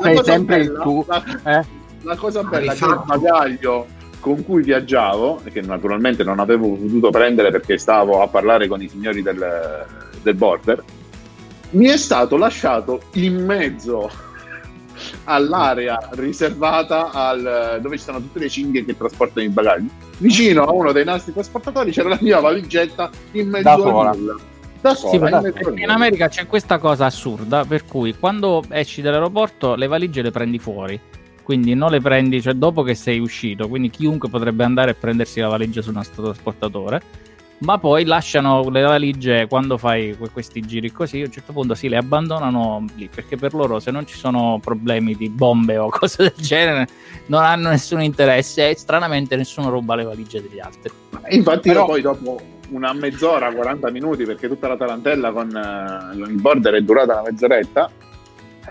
sei 0.03 0.25
sempre 0.25 0.59
bella, 0.59 0.73
il 0.73 0.81
tuo. 0.83 1.07
Eh? 1.45 1.77
La 2.03 2.17
cosa 2.17 2.43
bella 2.43 2.73
è 2.73 2.77
che 2.77 2.85
il 2.85 3.03
bagaglio 3.05 3.87
con 4.21 4.45
cui 4.45 4.63
viaggiavo, 4.63 5.41
e 5.45 5.53
che 5.53 5.61
naturalmente 5.63 6.25
non 6.25 6.41
avevo 6.41 6.71
potuto 6.75 7.11
prendere 7.11 7.51
perché 7.51 7.79
stavo 7.79 8.21
a 8.23 8.29
parlare 8.29 8.67
con 8.67 8.83
i 8.83 8.89
signori 8.89 9.23
del, 9.23 9.87
del 10.23 10.35
border, 10.35 10.83
mi 11.71 11.87
è 11.87 11.97
stato 11.97 12.37
lasciato 12.37 13.03
in 13.13 13.45
mezzo 13.45 14.11
all'area 15.25 15.99
riservata 16.13 17.11
al, 17.11 17.79
dove 17.81 17.97
ci 17.97 18.05
sono 18.05 18.19
tutte 18.19 18.39
le 18.41 18.49
cinghie 18.49 18.85
che 18.85 18.97
trasportano 18.97 19.47
i 19.47 19.51
bagagli. 19.51 19.89
Vicino 20.19 20.65
a 20.65 20.73
uno 20.73 20.93
dei 20.93 21.05
nostri 21.05 21.33
trasportatori 21.33 21.93
c'era 21.93 22.09
la 22.09 22.19
mia 22.21 22.41
valigetta 22.41 23.11
in 23.33 23.49
mezzo 23.49 23.69
a 23.69 23.77
nulla. 23.77 24.37
Da 24.81 24.95
sola, 24.95 25.41
sì, 25.41 25.73
in, 25.73 25.79
in 25.79 25.91
America 25.91 26.29
c'è 26.29 26.47
questa 26.47 26.79
cosa 26.79 27.07
assurda 27.07 27.65
per 27.65 27.85
cui 27.85 28.17
quando 28.17 28.63
esci 28.69 29.03
dall'aeroporto 29.03 29.75
le 29.75 29.89
valigie 29.89 30.23
le 30.23 30.31
prendi 30.31 30.61
fuori 30.61 31.01
quindi 31.49 31.73
non 31.73 31.91
le 31.91 31.99
prendi 32.03 32.43
cioè, 32.43 32.53
dopo 32.53 32.83
che 32.83 32.95
sei 32.95 33.21
uscito, 33.21 33.69
quindi 33.69 33.89
chiunque 33.89 34.29
potrebbe 34.29 34.65
andare 34.65 34.91
a 34.91 34.95
prendersi 34.95 35.41
la 35.41 35.49
valigia 35.49 35.81
su 35.81 35.89
un 35.89 36.05
trasportatore, 36.15 37.01
ma 37.61 37.79
poi 37.79 38.05
lasciano 38.05 38.69
le 38.69 38.83
valigie 38.83 39.47
quando 39.47 39.79
fai 39.79 40.15
questi 40.31 40.61
giri 40.61 40.93
così, 40.93 41.23
a 41.23 41.25
un 41.25 41.31
certo 41.31 41.55
punto 41.55 41.75
sì, 41.75 41.89
le 41.89 41.97
abbandonano 41.97 42.85
lì, 42.97 43.09
perché 43.09 43.37
per 43.39 43.55
loro 43.55 43.81
se 43.81 43.91
non 43.91 44.07
ci 44.07 44.19
sono 44.19 44.61
problemi 44.63 45.15
di 45.15 45.31
bombe 45.31 45.79
o 45.79 45.89
cose 45.89 46.25
del 46.25 46.35
genere, 46.37 46.87
non 47.29 47.43
hanno 47.43 47.71
nessun 47.71 48.03
interesse 48.03 48.69
e 48.69 48.77
stranamente 48.77 49.35
nessuno 49.35 49.71
ruba 49.71 49.95
le 49.95 50.05
valigie 50.05 50.43
degli 50.43 50.61
altri. 50.61 50.93
Infatti 51.31 51.71
Però... 51.71 51.87
poi 51.87 52.03
dopo 52.03 52.39
una 52.73 52.93
mezz'ora, 52.93 53.51
40 53.51 53.91
minuti, 53.91 54.25
perché 54.25 54.49
tutta 54.49 54.69
la 54.69 54.77
tarantella 54.77 55.33
con 55.33 55.49
uh, 55.49 56.29
il 56.29 56.41
border 56.43 56.75
è 56.75 56.83
durata 56.83 57.15
una 57.15 57.31
mezz'oretta, 57.31 57.91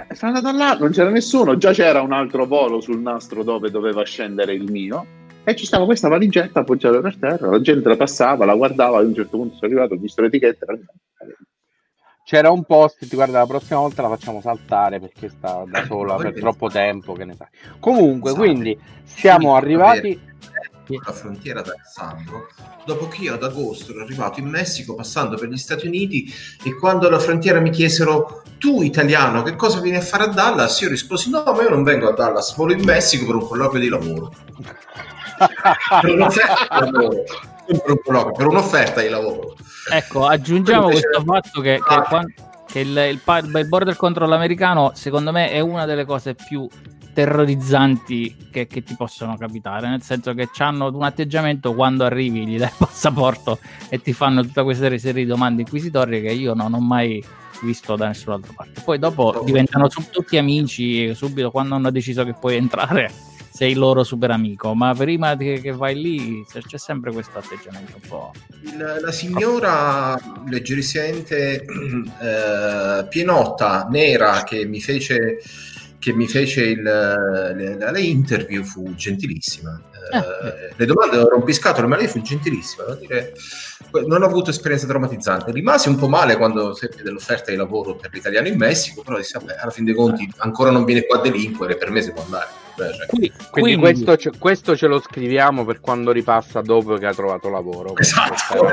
eh, 0.09 0.15
sono 0.15 0.35
andato 0.35 0.55
là, 0.55 0.77
non 0.77 0.91
c'era 0.91 1.09
nessuno, 1.09 1.57
già 1.57 1.71
c'era 1.71 2.01
un 2.01 2.11
altro 2.11 2.45
volo 2.45 2.81
sul 2.81 2.99
nastro 2.99 3.43
dove 3.43 3.71
doveva 3.71 4.03
scendere 4.03 4.53
il 4.53 4.69
mio 4.69 5.05
e 5.43 5.55
ci 5.55 5.65
stava 5.65 5.85
questa 5.85 6.09
valigetta 6.09 6.59
appoggiata 6.59 6.99
per 6.99 7.17
terra, 7.17 7.49
la 7.49 7.61
gente 7.61 7.87
la 7.87 7.95
passava, 7.95 8.45
la 8.45 8.55
guardava, 8.55 8.99
ad 8.99 9.05
un 9.05 9.15
certo 9.15 9.37
punto 9.37 9.55
sono 9.55 9.71
arrivato, 9.71 9.93
ho 9.93 9.97
visto 9.97 10.21
l'etichetta. 10.21 10.65
C'era 12.25 12.51
un 12.51 12.65
post, 12.65 13.07
ti 13.07 13.15
guarda, 13.15 13.39
la 13.39 13.45
prossima 13.45 13.79
volta 13.79 14.01
la 14.01 14.09
facciamo 14.09 14.41
saltare 14.41 14.99
perché 14.99 15.29
sta 15.29 15.63
da 15.65 15.85
sola 15.85 16.17
per 16.17 16.33
troppo 16.33 16.67
tempo, 16.67 17.13
che 17.13 17.23
ne 17.23 17.35
sai. 17.35 17.47
Comunque, 17.79 18.33
quindi 18.33 18.77
siamo 19.05 19.55
arrivati 19.55 20.19
la 20.89 21.11
frontiera 21.11 21.61
da 21.61 21.73
Alessandro, 21.73 22.47
dopo 22.85 23.07
che 23.07 23.23
io 23.23 23.33
ad 23.33 23.43
agosto 23.43 23.91
ero 23.91 24.01
arrivato 24.01 24.39
in 24.39 24.47
Messico 24.47 24.95
passando 24.95 25.37
per 25.37 25.49
gli 25.49 25.57
Stati 25.57 25.87
Uniti 25.87 26.31
e 26.63 26.75
quando 26.75 27.07
alla 27.07 27.19
frontiera 27.19 27.59
mi 27.59 27.69
chiesero 27.69 28.43
tu 28.57 28.81
italiano 28.81 29.43
che 29.43 29.55
cosa 29.55 29.79
vieni 29.79 29.97
a 29.97 30.01
fare 30.01 30.23
a 30.23 30.27
Dallas, 30.27 30.79
io 30.81 30.89
risposi 30.89 31.29
no 31.29 31.43
ma 31.45 31.61
io 31.61 31.69
non 31.69 31.83
vengo 31.83 32.07
a 32.07 32.13
Dallas, 32.13 32.55
volo 32.55 32.73
in 32.73 32.83
Messico 32.83 33.25
per 33.25 33.35
un 33.35 33.47
colloquio 33.47 33.81
di 33.81 33.89
lavoro. 33.89 34.33
per, 36.01 36.13
un'offerta 36.13 36.83
di 36.83 36.91
lavoro. 36.91 37.23
Per, 37.65 37.99
un 38.05 38.31
per 38.31 38.47
un'offerta 38.47 39.01
di 39.01 39.09
lavoro. 39.09 39.55
Ecco, 39.91 40.25
aggiungiamo 40.25 40.89
questo 40.89 41.23
fatto 41.23 41.61
che, 41.61 41.79
che, 41.85 42.33
che 42.65 42.79
il, 42.79 42.97
il, 42.97 43.51
il 43.55 43.67
border 43.67 43.95
control 43.95 44.31
americano 44.33 44.91
secondo 44.95 45.31
me 45.31 45.51
è 45.51 45.59
una 45.59 45.85
delle 45.85 46.05
cose 46.05 46.33
più 46.33 46.67
terrorizzanti 47.17 48.35
che, 48.51 48.67
che, 48.67 48.83
ti 48.83 48.93
possono 48.95 49.35
capitare, 49.37 49.89
nel 49.89 50.03
senso 50.03 50.35
che 50.35 50.49
hanno 50.59 50.95
un 50.95 51.01
atteggiamento 51.01 51.73
quando 51.73 52.03
arrivi, 52.03 52.45
gli 52.45 52.59
dai 52.59 52.67
il 52.67 52.75
passaporto 52.77 53.57
e 53.89 53.99
ti 53.99 54.13
fanno 54.13 54.43
tutta 54.43 54.63
questa 54.63 54.83
serie 54.99 55.23
di 55.23 55.25
domande 55.25 55.63
inquisitorie 55.63 56.21
che 56.21 56.31
io 56.31 56.53
non 56.53 56.75
ho 56.75 56.79
mai 56.79 57.23
visto 57.63 57.95
da 57.95 58.05
nessun'altra 58.05 58.53
parte. 58.55 58.81
Poi 58.85 58.99
dopo 58.99 59.41
diventano 59.43 59.87
tutti 59.87 60.37
amici 60.37 61.11
subito 61.15 61.49
quando 61.49 61.73
hanno 61.73 61.89
deciso 61.89 62.23
che 62.23 62.35
puoi 62.39 62.55
entrare 62.55 63.11
sei 63.49 63.71
il 63.71 63.79
loro 63.79 64.03
super 64.03 64.29
amico, 64.29 64.75
ma 64.75 64.93
prima 64.93 65.35
che, 65.35 65.59
che 65.59 65.71
vai 65.71 65.99
lì 65.99 66.45
c'è 66.45 66.77
sempre 66.77 67.11
questo 67.11 67.39
atteggiamento 67.39 67.93
un 67.99 68.07
po'. 68.07 68.31
Il, 68.61 68.99
la 69.01 69.11
signora 69.11 70.15
leggerissimamente 70.47 71.65
eh, 71.65 73.07
pienotta, 73.09 73.87
nera, 73.89 74.43
che 74.43 74.67
mi 74.67 74.79
fece 74.79 75.39
che 76.07 76.13
mi 76.13 76.27
fece 76.27 76.63
il, 76.63 76.81
le, 76.81 77.91
le, 77.91 78.01
interview 78.01 78.63
fu 78.63 78.95
gentilissima. 78.95 79.77
Eh, 80.13 80.17
eh. 80.17 80.73
Le 80.73 80.85
domande 80.85 81.15
erano 81.15 81.31
rompiscatole, 81.31 81.85
ma 81.85 81.97
lei 81.97 82.07
fu 82.07 82.21
gentilissima. 82.21 82.85
Dire, 82.93 83.33
non 84.05 84.21
ho 84.21 84.25
avuto 84.25 84.51
esperienze 84.51 84.87
traumatizzanti. 84.87 85.51
Rimasi 85.51 85.89
un 85.89 85.97
po' 85.97 86.07
male 86.07 86.37
quando 86.37 86.73
seppi 86.73 87.03
dell'offerta 87.03 87.51
di 87.51 87.57
lavoro 87.57 87.95
per 87.95 88.11
l'italiano 88.13 88.47
in 88.47 88.55
Messico, 88.55 89.01
però 89.01 89.17
dissi, 89.17 89.33
vabbè, 89.33 89.57
alla 89.59 89.71
fin 89.71 89.83
dei 89.83 89.95
conti 89.95 90.31
ancora 90.37 90.71
non 90.71 90.85
viene 90.85 91.05
qua 91.05 91.17
a 91.17 91.21
delinquere, 91.21 91.75
per 91.75 91.91
me 91.91 92.01
si 92.01 92.13
può 92.13 92.23
andare. 92.23 92.47
Beh, 92.77 92.93
cioè. 92.93 93.05
quindi, 93.07 93.29
quindi, 93.29 93.51
quindi 93.51 93.77
questo, 93.81 94.15
ce, 94.15 94.31
questo, 94.39 94.77
ce 94.77 94.87
lo 94.87 95.01
scriviamo 95.01 95.65
per 95.65 95.81
quando 95.81 96.11
ripassa 96.11 96.61
dopo 96.61 96.95
che 96.95 97.05
ha 97.05 97.13
trovato 97.13 97.49
lavoro. 97.49 97.97
Esatto. 97.97 98.65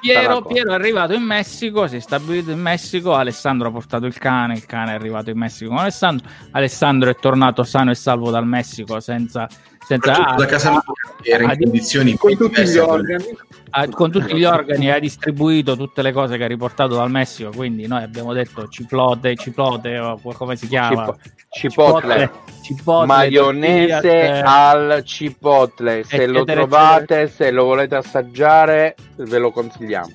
Piero, 0.00 0.42
Piero, 0.42 0.70
è 0.70 0.74
arrivato 0.74 1.14
in 1.14 1.22
Messico, 1.22 1.86
si 1.86 1.96
è 1.96 2.00
stabilito 2.00 2.50
in 2.50 2.60
Messico, 2.60 3.14
Alessandro 3.14 3.68
ha 3.68 3.70
portato 3.70 4.06
il 4.06 4.16
cane, 4.16 4.54
il 4.54 4.66
cane 4.66 4.92
è 4.92 4.94
arrivato 4.94 5.30
in 5.30 5.38
Messico 5.38 5.70
con 5.70 5.78
Alessandro, 5.78 6.28
Alessandro 6.52 7.10
è 7.10 7.16
tornato 7.16 7.62
sano 7.64 7.90
e 7.90 7.94
salvo 7.94 8.30
dal 8.30 8.46
Messico 8.46 9.00
senza... 9.00 9.48
senza 9.88 10.34
da 10.36 10.44
casa 10.44 10.72
ah, 10.72 10.84
era 11.22 11.44
in 11.44 11.58
condizioni 11.58 12.14
con 12.14 12.36
tutti 12.36 12.62
gli 12.62 12.76
organi. 12.76 13.24
Con 13.90 14.10
tutti 14.10 14.34
gli 14.36 14.44
organi 14.44 14.90
ha 14.90 14.98
distribuito 14.98 15.76
tutte 15.76 16.02
le 16.02 16.12
cose 16.12 16.36
che 16.36 16.44
ha 16.44 16.46
riportato 16.46 16.94
dal 16.94 17.10
Messico 17.10 17.50
quindi 17.54 17.86
noi 17.86 18.02
abbiamo 18.02 18.34
detto 18.34 18.68
ciplote 18.68 19.34
ciplote 19.34 19.98
o 19.98 20.18
come 20.34 20.56
si 20.56 20.68
chiama? 20.68 21.16
Cipotle, 21.50 22.30
cipotle. 22.62 23.06
maionese 23.06 24.42
al 24.44 25.02
cipotle. 25.04 26.04
Se 26.04 26.26
lo 26.26 26.44
trovate 26.44 27.28
se 27.28 27.50
lo 27.50 27.64
volete 27.64 27.96
assaggiare 27.96 28.94
ve 29.16 29.38
lo 29.38 29.50
consigliamo 29.50 30.12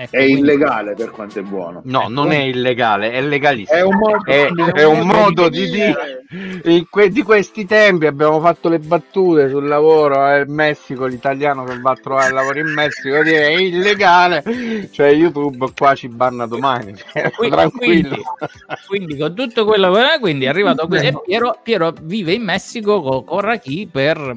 Ecco, 0.00 0.16
è 0.16 0.24
quindi... 0.24 0.40
illegale 0.40 0.94
per 0.94 1.10
quanto 1.10 1.40
è 1.40 1.42
buono. 1.42 1.82
No, 1.84 2.00
ecco. 2.00 2.08
non 2.08 2.32
è 2.32 2.38
illegale, 2.38 3.10
è 3.10 3.20
legalissimo. 3.20 3.76
È 3.76 3.82
un 3.82 3.96
modo, 3.98 4.24
è, 4.24 4.50
è 4.72 4.84
un 4.86 5.06
modo 5.06 5.50
di, 5.50 5.68
dire. 5.68 6.24
In 6.64 6.86
que- 6.88 7.10
di 7.10 7.22
questi 7.22 7.66
tempi 7.66 8.06
abbiamo 8.06 8.40
fatto 8.40 8.70
le 8.70 8.78
battute 8.78 9.50
sul 9.50 9.66
lavoro 9.66 10.26
eh, 10.26 10.40
in 10.40 10.54
Messico, 10.54 11.04
l'italiano 11.04 11.64
che 11.64 11.78
va 11.80 11.90
a 11.90 11.96
trovare 11.96 12.32
lavoro 12.32 12.60
in 12.60 12.72
Messico 12.72 13.22
dire 13.22 13.48
è 13.48 13.60
illegale, 13.60 14.42
cioè 14.90 15.08
YouTube 15.08 15.70
qua 15.76 15.94
ci 15.94 16.08
banna 16.08 16.46
domani. 16.46 16.94
Quindi, 17.36 17.54
tranquillo. 17.54 18.08
Quindi, 18.08 18.86
quindi, 18.86 19.16
con 19.18 19.34
tutto 19.34 19.66
quello 19.66 19.92
che 19.92 20.18
quindi 20.18 20.46
è 20.46 20.48
arrivato 20.48 20.86
qui 20.86 20.96
e 20.96 21.14
Piero, 21.26 21.58
Piero, 21.62 21.92
vive 22.00 22.32
in 22.32 22.42
Messico 22.42 23.02
con, 23.02 23.24
con 23.24 23.40
Rachi 23.40 23.86
per 23.86 24.34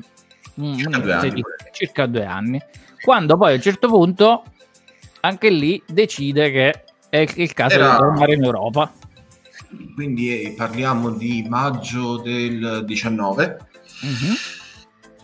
circa, 0.76 0.97
due 0.99 1.43
circa 1.72 2.05
due 2.05 2.26
anni. 2.26 2.61
Quando 3.01 3.38
poi 3.38 3.51
a 3.51 3.55
un 3.55 3.61
certo 3.61 3.88
punto 3.88 4.43
anche 5.26 5.50
lì 5.50 5.82
decide 5.86 6.52
che 6.52 6.84
è 7.10 7.26
il 7.36 7.54
caso 7.54 7.76
Era... 7.76 7.92
di 7.92 7.98
tornare 7.98 8.34
in 8.34 8.44
Europa. 8.44 8.92
Quindi 9.96 10.42
eh, 10.44 10.52
parliamo 10.52 11.12
di 11.12 11.46
maggio 11.48 12.18
del 12.18 12.84
19. 12.86 13.58
Mm-hmm. 14.06 14.34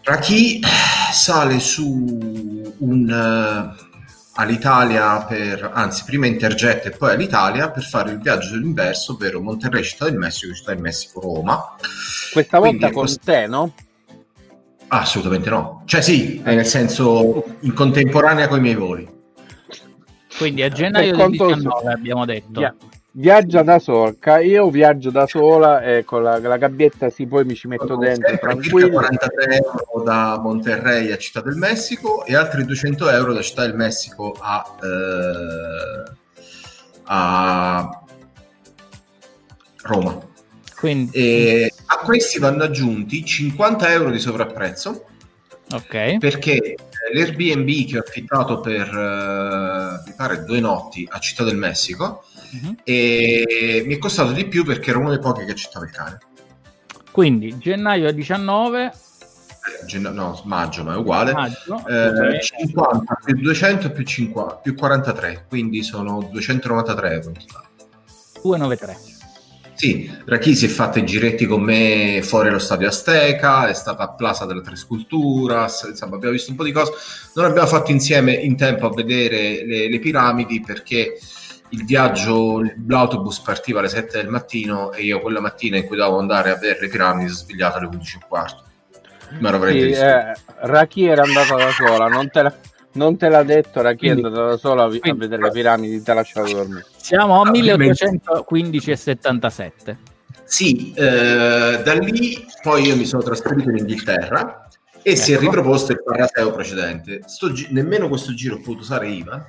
Raki 0.04 0.62
sale 1.12 1.60
su 1.60 2.74
un... 2.78 3.74
Uh, 3.78 3.88
all'Italia 4.36 5.22
per, 5.26 5.70
anzi 5.74 6.04
prima 6.06 6.26
Interjet 6.26 6.86
e 6.86 6.92
poi 6.92 7.12
all'Italia 7.12 7.72
per 7.72 7.84
fare 7.84 8.12
il 8.12 8.20
viaggio 8.20 8.52
dell'inverso, 8.52 9.14
ovvero 9.14 9.42
Monterrey, 9.42 9.84
Città 9.84 10.06
del 10.06 10.18
Messico, 10.18 10.54
Città 10.54 10.72
del 10.72 10.82
Messico, 10.82 11.20
Roma. 11.20 11.76
Questa 12.32 12.58
volta 12.60 12.90
con 12.90 13.04
cost... 13.04 13.20
te, 13.22 13.48
no? 13.48 13.74
assolutamente 14.88 15.50
no. 15.50 15.84
Cioè 15.86 16.02
sì, 16.02 16.42
nel 16.44 16.66
senso 16.66 17.58
in 17.62 17.74
contemporanea 17.74 18.48
con 18.48 18.60
i 18.60 18.62
miei 18.62 18.76
voli. 18.76 19.18
Quindi 20.40 20.64
a 20.64 20.70
gennaio 20.70 21.16
del 21.16 21.30
19 21.32 21.92
abbiamo 21.92 22.24
detto. 22.24 22.60
Via- 22.60 22.74
viaggia 23.12 23.62
da 23.62 23.78
sola, 23.78 24.40
io 24.40 24.70
viaggio 24.70 25.10
da 25.10 25.28
sola 25.28 25.82
e 25.82 26.06
con 26.06 26.24
la, 26.24 26.40
la 26.40 26.56
gabbietta 26.56 27.10
sì, 27.10 27.28
poi 27.28 27.44
mi 27.44 27.56
ci 27.56 27.68
metto 27.68 27.98
dentro 27.98 28.38
tranquillo. 28.38 28.90
43 28.90 29.56
euro 29.58 30.04
da 30.04 30.40
Monterrey 30.42 31.12
a 31.12 31.18
Città 31.18 31.42
del 31.42 31.56
Messico 31.56 32.26
e 32.26 32.38
altri 32.38 32.64
200 32.64 33.10
euro 33.10 33.34
da 33.34 33.42
Città 33.42 33.64
del 33.64 33.76
Messico 33.76 34.34
a, 34.40 34.78
eh, 34.82 36.12
a 37.04 38.04
Roma. 39.84 40.18
Quindi... 40.78 41.12
E 41.12 41.74
a 41.88 41.98
questi 41.98 42.40
vanno 42.40 42.64
aggiunti 42.64 43.26
50 43.26 43.92
euro 43.92 44.10
di 44.10 44.20
sovrapprezzo 44.20 45.04
Ok. 45.72 46.18
Perché 46.18 46.76
l'Airbnb 47.14 47.88
che 47.88 47.98
ho 47.98 48.02
affittato 48.02 48.60
per, 48.60 48.88
uh, 48.94 50.08
mi 50.08 50.14
pare, 50.16 50.44
due 50.44 50.60
notti 50.60 51.08
a 51.10 51.20
Città 51.20 51.44
del 51.44 51.58
Messico 51.58 52.24
uh-huh. 52.52 52.76
e 52.84 53.84
mi 53.86 53.96
è 53.96 53.98
costato 53.98 54.32
di 54.32 54.46
più 54.48 54.64
perché 54.64 54.90
ero 54.90 55.00
uno 55.00 55.10
dei 55.10 55.20
pochi 55.20 55.46
che 55.46 55.52
accettava 55.52 55.86
il 55.86 55.92
cane. 55.92 56.18
Quindi 57.12 57.58
gennaio 57.58 58.12
19 58.12 58.92
eh, 59.70 59.86
Gen- 59.86 60.14
no, 60.14 60.42
maggio, 60.46 60.84
ma 60.84 60.94
è 60.94 60.98
uguale. 60.98 61.34
Maggio, 61.34 61.86
eh, 61.86 62.42
50 62.42 63.20
più 63.24 63.36
200 63.36 63.92
più, 63.92 64.04
50, 64.04 64.56
più 64.56 64.76
43, 64.76 65.46
quindi 65.48 65.84
sono 65.84 66.28
293 66.32 67.12
euro 67.12 67.32
293. 68.42 69.19
Sì, 69.80 70.12
Rachi 70.26 70.56
si 70.56 70.66
è 70.66 70.68
fatta 70.68 71.00
i 71.00 71.06
giretti 71.06 71.46
con 71.46 71.62
me 71.62 72.20
fuori 72.22 72.50
allo 72.50 72.60
stadio 72.60 72.90
Azteca, 72.90 73.70
è 73.70 73.74
stata 73.74 74.04
a 74.04 74.10
Plaza 74.10 74.44
della 74.44 74.60
Trescultura, 74.60 75.72
insomma 75.88 76.16
abbiamo 76.16 76.34
visto 76.34 76.52
un 76.52 76.58
po' 76.58 76.66
di 76.66 76.74
cose. 76.74 76.92
Non 77.36 77.46
abbiamo 77.46 77.66
fatto 77.66 77.90
insieme 77.90 78.34
in 78.34 78.58
tempo 78.58 78.88
a 78.88 78.94
vedere 78.94 79.66
le, 79.66 79.90
le 79.90 80.00
piramidi 80.00 80.60
perché 80.60 81.18
il 81.70 81.86
viaggio, 81.86 82.62
l'autobus 82.88 83.40
partiva 83.40 83.80
alle 83.80 83.88
7 83.88 84.18
del 84.18 84.28
mattino 84.28 84.92
e 84.92 85.04
io 85.04 85.22
quella 85.22 85.40
mattina 85.40 85.78
in 85.78 85.86
cui 85.86 85.96
dovevo 85.96 86.20
andare 86.20 86.50
a 86.50 86.56
vedere 86.56 86.82
le 86.82 86.90
piramidi 86.90 87.30
sono 87.30 87.46
svegliato 87.46 87.78
alle 87.78 87.88
11 87.88 88.14
e 88.16 88.20
un 88.22 88.28
quarto. 88.28 88.64
Ma 89.40 89.68
sì, 89.70 89.92
eh, 89.92 90.34
Rachi 90.58 91.06
era 91.06 91.24
andata 91.24 91.56
da 91.56 91.72
sola, 91.72 92.08
non 92.08 92.30
te 92.30 92.42
la 92.42 92.54
non 92.94 93.18
te 93.18 93.30
l'ha 93.30 93.44
detto 93.44 93.82
Rachi 93.82 94.08
è 94.08 94.12
andata 94.12 94.46
da 94.46 94.58
sola 94.58 94.84
a, 94.84 94.88
quindi, 94.88 95.10
a 95.10 95.16
vedere 95.16 95.42
le 95.44 95.52
piramidi 95.52 96.02
ti 96.02 96.10
ha 96.10 96.16
lasciato 96.16 96.54
dormire 96.54 96.86
siamo 96.96 97.42
a 97.42 97.52
1815,77 97.52 99.96
sì 100.44 100.94
eh, 100.94 101.82
da 101.84 101.94
lì 101.94 102.44
poi 102.62 102.88
io 102.88 102.96
mi 102.96 103.06
sono 103.06 103.22
trasferito 103.22 103.70
in 103.70 103.78
Inghilterra 103.78 104.68
e 105.02 105.12
ecco. 105.12 105.22
si 105.22 105.32
è 105.32 105.36
ecco. 105.36 105.44
riproposto 105.44 105.92
il 105.92 106.02
paraseo 106.04 106.52
precedente 106.52 107.22
gi- 107.54 107.68
nemmeno 107.72 108.08
questo 108.08 108.34
giro 108.34 108.56
ho 108.56 108.60
potuto 108.60 108.82
usare 108.82 109.10
IVA 109.10 109.48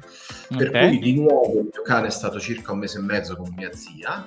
per 0.57 0.69
okay. 0.69 0.89
cui 0.89 0.99
di 0.99 1.15
nuovo 1.15 1.61
il 1.61 1.69
mio 1.73 1.83
cane 1.83 2.09
è 2.09 2.11
stato 2.11 2.39
circa 2.39 2.73
un 2.73 2.79
mese 2.79 2.99
e 2.99 3.03
mezzo 3.03 3.37
con 3.37 3.55
mia 3.57 3.73
zia 3.73 4.27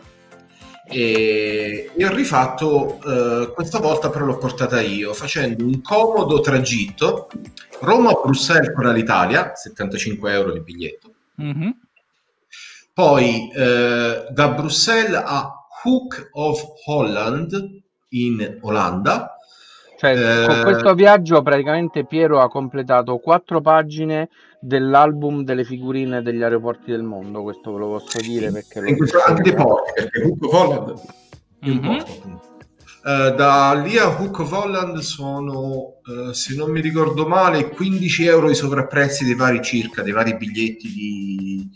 e, 0.85 1.91
e 1.95 2.05
ho 2.05 2.13
rifatto 2.13 2.99
eh, 3.05 3.51
questa 3.53 3.79
volta 3.79 4.09
però 4.09 4.25
l'ho 4.25 4.37
portata 4.37 4.81
io 4.81 5.13
facendo 5.13 5.65
un 5.65 5.81
comodo 5.81 6.41
tragitto 6.41 7.29
Roma-Bruxelles 7.79 8.73
con 8.73 8.91
l'Italia 8.93 9.55
75 9.55 10.33
euro 10.33 10.51
di 10.51 10.61
biglietto 10.61 11.13
mm-hmm. 11.41 11.69
poi 12.93 13.51
eh, 13.51 14.25
da 14.29 14.49
Bruxelles 14.49 15.21
a 15.23 15.51
Hook 15.83 16.29
of 16.33 16.63
Holland 16.85 17.81
in 18.09 18.57
Olanda 18.61 19.37
cioè, 20.03 20.43
eh, 20.43 20.45
con 20.45 20.61
questo 20.63 20.93
viaggio 20.93 21.41
praticamente 21.41 22.05
Piero 22.05 22.41
ha 22.41 22.49
completato 22.49 23.17
quattro 23.19 23.61
pagine 23.61 24.29
dell'album 24.59 25.43
delle 25.43 25.63
figurine 25.63 26.21
degli 26.21 26.43
aeroporti 26.43 26.91
del 26.91 27.03
mondo, 27.03 27.41
questo 27.41 27.71
ve 27.71 27.79
lo 27.79 27.87
posso 27.87 28.19
dire 28.19 28.51
perché 28.51 28.81
lo 28.81 28.87
anche 29.25 29.41
dei 29.41 29.53
porti, 29.53 29.91
perché 29.95 30.21
Hook 30.21 30.43
of 30.43 30.53
Holland 30.53 31.01
mm-hmm. 31.65 31.97
Uh, 33.03 33.35
da 33.35 33.73
lì 33.83 33.97
a 33.97 34.07
Hook 34.07 34.39
of 34.39 34.51
Holland 34.53 34.99
sono, 34.99 35.97
uh, 36.05 36.31
se 36.31 36.55
non 36.55 36.71
mi 36.71 36.79
ricordo 36.79 37.27
male, 37.27 37.67
15 37.67 38.25
euro 38.27 38.49
i 38.49 38.55
sovrapprezzi 38.55 39.25
dei 39.25 39.35
vari 39.35 39.61
circa, 39.61 40.03
dei 40.03 40.13
vari 40.13 40.37
biglietti 40.37 40.87
di, 40.87 41.69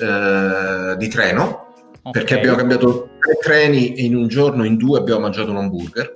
uh, 0.00 0.96
di 0.96 1.06
treno, 1.06 1.72
okay. 2.02 2.10
perché 2.10 2.34
abbiamo 2.34 2.56
cambiato 2.56 3.10
tre 3.20 3.38
treni 3.40 3.94
e 3.94 4.02
in 4.06 4.16
un 4.16 4.26
giorno, 4.26 4.64
in 4.64 4.76
due, 4.76 4.98
abbiamo 4.98 5.20
mangiato 5.20 5.52
un 5.52 5.58
hamburger. 5.58 6.12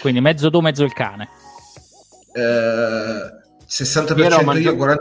Quindi 0.00 0.20
mezzo 0.20 0.50
tu, 0.50 0.60
mezzo 0.60 0.84
il 0.84 0.92
cane. 0.92 1.28
Eh, 2.32 3.46
60% 3.68 4.18
io, 4.18 4.42
mangiato... 4.44 4.76
io 4.76 4.84
40% 4.86 4.94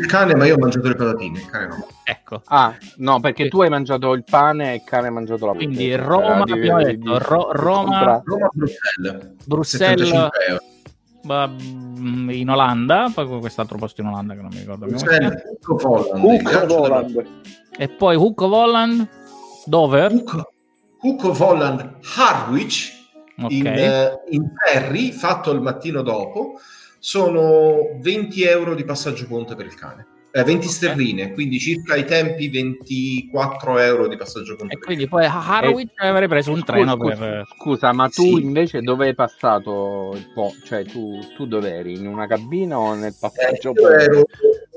il 0.00 0.06
cane, 0.06 0.34
ma 0.36 0.46
io 0.46 0.54
ho 0.54 0.58
mangiato 0.58 0.86
le 0.86 0.94
patatine, 0.94 1.38
il 1.38 1.50
cane 1.50 1.66
no. 1.66 1.86
Ecco. 2.04 2.42
Ah, 2.46 2.74
no, 2.98 3.18
perché 3.18 3.48
tu 3.48 3.60
hai 3.62 3.68
mangiato 3.68 4.12
il 4.12 4.22
pane 4.22 4.72
e 4.72 4.74
il 4.76 4.82
cane 4.84 5.08
ha 5.08 5.10
mangiato 5.10 5.46
la 5.46 5.52
pizza. 5.52 5.64
Quindi 5.64 5.96
Roma, 5.96 6.42
abbiamo 6.42 6.78
di, 6.78 6.84
detto, 6.84 7.18
di, 7.18 7.24
Ro- 7.24 7.52
Roma, 7.52 8.22
Roma, 8.24 8.48
Bruxelles. 8.52 9.34
Bruxelles 9.44 10.28
mm, 11.26 12.30
in 12.30 12.50
Olanda, 12.50 13.10
poi 13.12 13.40
quest'altro 13.40 13.78
posto 13.78 14.00
in 14.00 14.06
Olanda 14.06 14.34
che 14.34 14.42
non 14.42 14.50
mi 14.52 14.58
ricordo. 14.58 14.86
Holland. 16.68 17.26
E 17.76 17.88
poi 17.88 18.14
Hugo 18.14 18.54
Holland, 18.54 19.08
dove? 19.64 20.24
Hugo 21.00 21.36
Holland 21.36 21.96
Harwich 22.16 23.02
okay. 23.40 23.58
in, 23.58 23.66
uh, 23.66 24.34
in 24.34 24.50
ferry, 24.64 25.10
fatto 25.12 25.50
il 25.50 25.60
mattino 25.60 26.02
dopo 26.02 26.60
sono 26.98 27.98
20 28.00 28.42
euro 28.44 28.74
di 28.74 28.82
passaggio 28.84 29.26
ponte 29.26 29.54
per 29.54 29.66
il 29.66 29.74
cane. 29.74 30.06
Eh, 30.36 30.42
20 30.42 30.66
sterline, 30.66 31.32
quindi 31.32 31.60
circa 31.60 31.94
i 31.94 32.04
tempi 32.04 32.48
24 32.48 33.78
euro 33.78 34.08
di 34.08 34.16
passaggio 34.16 34.56
ponte. 34.56 34.74
E 34.74 34.78
quindi 34.78 35.06
poi 35.06 35.26
a 35.26 35.46
Harwich 35.46 35.92
eh, 35.96 36.08
avrei 36.08 36.26
preso 36.26 36.50
un 36.50 36.64
treno 36.64 36.96
scusa, 36.96 37.16
per... 37.16 37.44
Scusa, 37.56 37.92
ma 37.92 38.08
tu 38.08 38.22
sì. 38.22 38.42
invece 38.42 38.80
dove 38.80 39.06
hai 39.06 39.14
passato 39.14 40.12
il 40.14 40.28
po'? 40.34 40.52
Cioè 40.64 40.84
tu, 40.86 41.20
tu 41.36 41.46
dove 41.46 41.72
eri? 41.72 41.92
In 41.92 42.08
una 42.08 42.26
cabina 42.26 42.78
o 42.78 42.94
nel 42.94 43.14
passaggio 43.16 43.70
eh, 43.70 43.74
ponte? 43.74 44.02
ero 44.02 44.24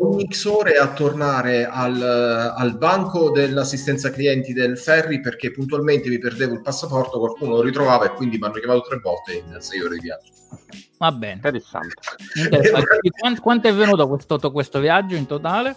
ogni 0.07 0.27
X 0.29 0.45
ore 0.45 0.77
a 0.77 0.91
tornare 0.93 1.65
al, 1.65 2.01
al, 2.55 2.77
banco 2.77 3.31
dell'assistenza 3.31 4.09
clienti 4.09 4.53
del 4.53 4.77
ferry 4.77 5.19
perché 5.19 5.51
puntualmente 5.51 6.09
mi 6.09 6.17
perdevo 6.17 6.53
il 6.53 6.61
passaporto, 6.61 7.19
qualcuno 7.19 7.55
lo 7.55 7.61
ritrovava 7.61 8.05
e 8.05 8.13
quindi 8.13 8.37
mi 8.37 8.45
hanno 8.45 8.53
chiamato 8.53 8.81
tre 8.81 8.99
volte 8.99 9.33
in 9.33 9.57
6 9.59 9.81
ore 9.81 9.95
di 9.95 10.01
viaggio. 10.01 10.31
Va 10.97 11.11
bene. 11.11 11.33
Interessante. 11.35 11.95
Interessante. 12.35 12.99
quanto, 13.17 13.41
quanto, 13.41 13.67
è 13.67 13.73
venuto 13.73 14.07
questo, 14.07 14.51
questo 14.51 14.79
viaggio 14.79 15.15
in 15.15 15.25
totale? 15.25 15.75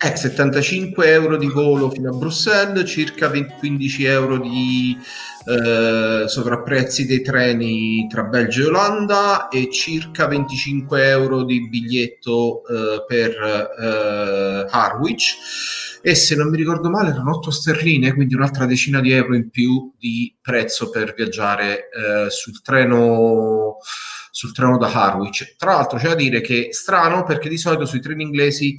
Eh, 0.00 0.16
75 0.16 1.10
euro 1.10 1.36
di 1.36 1.48
volo 1.48 1.90
fino 1.90 2.10
a 2.10 2.16
Bruxelles, 2.16 2.88
circa 2.88 3.26
20, 3.26 3.54
15 3.58 4.04
euro 4.04 4.38
di 4.38 4.96
eh, 5.44 6.22
sovrapprezzi 6.28 7.04
dei 7.04 7.20
treni 7.20 8.06
tra 8.08 8.22
Belgio 8.22 8.62
e 8.62 8.66
Olanda 8.68 9.48
e 9.48 9.68
circa 9.72 10.28
25 10.28 11.08
euro 11.08 11.42
di 11.42 11.68
biglietto 11.68 12.62
eh, 12.64 13.04
per 13.08 13.32
eh, 13.32 14.66
Harwich 14.70 15.36
e 16.00 16.14
se 16.14 16.36
non 16.36 16.48
mi 16.48 16.58
ricordo 16.58 16.90
male 16.90 17.10
erano 17.10 17.34
8 17.34 17.50
sterline, 17.50 18.14
quindi 18.14 18.36
un'altra 18.36 18.66
decina 18.66 19.00
di 19.00 19.10
euro 19.10 19.34
in 19.34 19.50
più 19.50 19.92
di 19.98 20.32
prezzo 20.40 20.90
per 20.90 21.12
viaggiare 21.12 21.88
eh, 21.90 22.30
sul 22.30 22.62
treno 22.62 23.78
sul 24.30 24.52
treno 24.52 24.78
da 24.78 24.92
Harwich. 24.92 25.56
Tra 25.56 25.72
l'altro 25.72 25.98
c'è 25.98 26.06
da 26.06 26.14
dire 26.14 26.40
che 26.40 26.68
è 26.68 26.72
strano 26.72 27.24
perché 27.24 27.48
di 27.48 27.58
solito 27.58 27.84
sui 27.84 28.00
treni 28.00 28.22
inglesi 28.22 28.78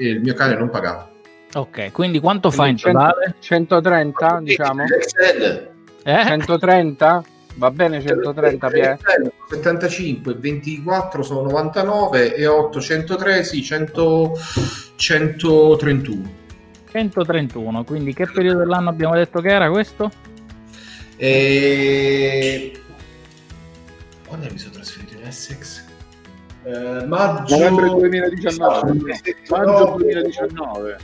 eh, 0.00 0.08
il 0.08 0.20
mio 0.20 0.34
cane 0.34 0.56
non 0.56 0.70
pagava. 0.70 1.08
Ok, 1.52 1.90
quindi 1.92 2.20
quanto 2.20 2.50
quindi 2.50 2.80
fa 2.82 2.90
in 2.90 2.94
totale? 2.94 3.34
130 3.40 4.40
diciamo? 4.42 4.84
Eh? 6.04 6.24
130? 6.24 7.24
Va 7.56 7.70
bene 7.70 8.00
130 8.00 8.68
Pier? 8.68 8.98
75, 9.50 10.34
24 10.34 11.22
sono 11.22 11.42
99 11.42 12.34
e 12.34 12.46
8, 12.46 12.80
103, 12.80 13.44
sì, 13.44 13.62
100, 13.62 14.32
131. 14.94 16.38
131, 16.90 17.84
quindi 17.84 18.14
che 18.14 18.26
periodo 18.26 18.60
dell'anno 18.60 18.88
abbiamo 18.88 19.14
detto 19.14 19.40
che 19.40 19.48
era 19.48 19.68
questo? 19.70 20.10
E 21.16 22.80
quando 24.26 24.46
mi 24.50 24.58
sono 24.58 24.72
trasferito 24.72 25.14
in 25.14 25.26
Essex? 25.26 25.69
Eh, 26.62 27.06
maggio 27.06 27.56
novembre 27.56 27.88
2019 27.88 28.92
maggio 29.48 29.94
2019 29.96 30.98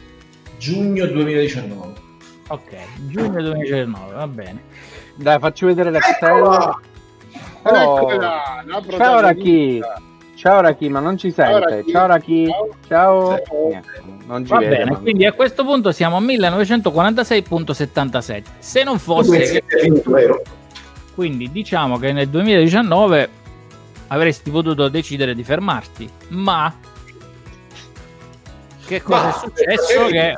giugno 0.58 1.06
2019 1.06 1.92
ok 2.48 2.76
giugno 3.06 3.40
2019 3.40 4.14
va 4.14 4.28
bene. 4.28 4.62
Dai 5.16 5.38
facci 5.38 5.64
vedere 5.64 5.90
l'excel 5.90 6.42
oh. 6.42 6.78
ciao 8.90 9.20
Raki. 9.20 9.80
Ciao 10.34 10.60
Raki 10.60 10.90
ma 10.90 11.00
non 11.00 11.16
ci 11.16 11.32
sente 11.32 11.84
ciao 11.90 12.06
Raki. 12.06 12.50
Ciao, 12.86 13.42
ciao. 13.42 13.80
non 14.26 14.44
ci 14.44 14.52
va 14.52 14.58
vede, 14.58 14.76
bene 14.76 14.90
ma... 14.90 14.98
quindi 14.98 15.24
a 15.24 15.32
questo 15.32 15.64
punto 15.64 15.90
siamo 15.90 16.18
a 16.18 16.20
1946.77 16.20 18.42
se 18.58 18.84
non 18.84 18.98
fosse 18.98 19.64
quindi 21.14 21.50
diciamo 21.50 21.98
che 21.98 22.12
nel 22.12 22.28
2019 22.28 23.35
avresti 24.08 24.50
potuto 24.50 24.88
decidere 24.88 25.34
di 25.34 25.44
fermarti, 25.44 26.08
ma 26.28 26.74
che 28.86 29.02
cosa 29.02 29.22
ma, 29.22 29.30
è 29.30 29.76
successo? 29.76 30.06
Che... 30.06 30.34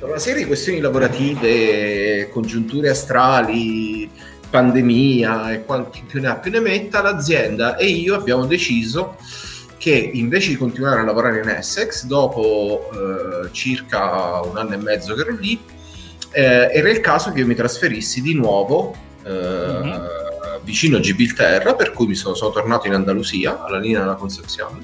Una 0.00 0.18
serie 0.18 0.42
di 0.42 0.46
questioni 0.46 0.80
lavorative, 0.80 2.28
congiunture 2.30 2.90
astrali, 2.90 4.08
pandemia 4.50 5.52
e 5.52 5.64
quanti 5.64 6.04
più 6.06 6.20
ne 6.20 6.28
ha 6.28 6.36
più 6.36 6.50
ne 6.52 6.60
metta, 6.60 7.02
l'azienda 7.02 7.76
e 7.76 7.86
io 7.86 8.14
abbiamo 8.14 8.46
deciso 8.46 9.16
che 9.78 9.90
invece 9.90 10.50
di 10.50 10.56
continuare 10.56 11.00
a 11.00 11.04
lavorare 11.04 11.40
in 11.42 11.48
Essex, 11.48 12.04
dopo 12.04 12.88
eh, 12.92 13.52
circa 13.52 14.40
un 14.42 14.56
anno 14.56 14.74
e 14.74 14.76
mezzo 14.76 15.14
che 15.14 15.22
ero 15.22 15.36
lì, 15.36 15.60
eh, 16.30 16.70
era 16.72 16.88
il 16.88 17.00
caso 17.00 17.32
che 17.32 17.40
io 17.40 17.46
mi 17.46 17.54
trasferissi 17.54 18.22
di 18.22 18.34
nuovo 18.34 18.94
eh, 19.24 19.30
mm-hmm. 19.30 19.92
Vicino 20.64 20.96
a 20.96 21.00
Gibilterra, 21.00 21.74
per 21.74 21.92
cui 21.92 22.06
mi 22.06 22.14
sono, 22.14 22.34
sono, 22.34 22.50
tornato 22.50 22.86
in 22.86 22.94
Andalusia, 22.94 23.62
alla 23.62 23.78
linea 23.78 24.00
della 24.00 24.14
Concezione, 24.14 24.80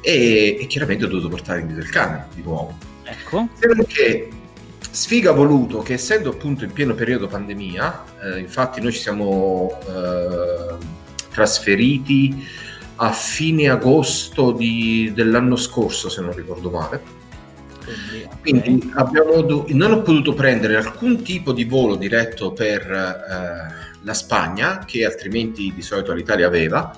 e, 0.00 0.58
e, 0.60 0.66
chiaramente 0.66 1.04
ho 1.04 1.08
dovuto 1.08 1.28
portare 1.28 1.60
indietro 1.60 1.84
il 1.84 1.90
cane 1.90 2.26
di 2.34 2.42
nuovo. 2.42 2.76
Ecco. 3.04 3.48
Perché 3.58 4.28
sfiga 4.90 5.30
ha 5.30 5.34
voluto 5.34 5.80
che 5.80 5.94
essendo 5.94 6.30
appunto 6.30 6.64
in 6.64 6.72
pieno 6.72 6.94
periodo 6.94 7.26
pandemia, 7.26 8.04
eh, 8.22 8.38
infatti 8.38 8.80
noi 8.80 8.92
ci 8.92 9.00
siamo 9.00 9.78
eh, 9.86 10.76
trasferiti 11.30 12.46
a 12.96 13.10
fine 13.10 13.68
agosto 13.68 14.52
di, 14.52 15.12
dell'anno 15.14 15.56
scorso, 15.56 16.08
se 16.08 16.20
non 16.20 16.34
ricordo 16.34 16.70
male, 16.70 17.20
quindi, 18.40 18.90
abbiamo 18.94 19.64
non 19.68 19.92
ho 19.92 20.02
potuto 20.02 20.34
prendere 20.34 20.76
alcun 20.76 21.22
tipo 21.22 21.52
di 21.52 21.64
volo 21.64 21.96
diretto 21.96 22.52
per 22.52 22.90
eh, 22.90 23.91
la 24.02 24.14
Spagna, 24.14 24.84
che 24.84 25.04
altrimenti 25.04 25.72
di 25.74 25.82
solito 25.82 26.12
l'Italia 26.12 26.46
aveva, 26.46 26.96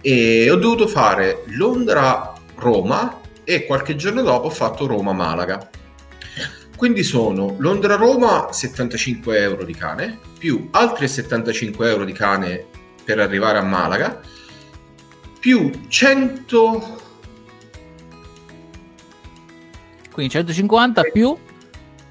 e 0.00 0.50
ho 0.50 0.56
dovuto 0.56 0.86
fare 0.86 1.44
Londra-Roma 1.46 3.20
e 3.44 3.66
qualche 3.66 3.96
giorno 3.96 4.22
dopo 4.22 4.46
ho 4.46 4.50
fatto 4.50 4.86
Roma-Malaga. 4.86 5.70
Quindi 6.76 7.02
sono 7.02 7.56
Londra-Roma 7.58 8.52
75 8.52 9.38
euro 9.38 9.64
di 9.64 9.74
cane, 9.74 10.18
più 10.38 10.68
altri 10.72 11.08
75 11.08 11.88
euro 11.88 12.04
di 12.04 12.12
cane 12.12 12.66
per 13.04 13.20
arrivare 13.20 13.58
a 13.58 13.62
Malaga, 13.62 14.20
più 15.38 15.70
100 15.88 17.02
Quindi 20.10 20.32
150 20.32 21.02
più 21.12 21.36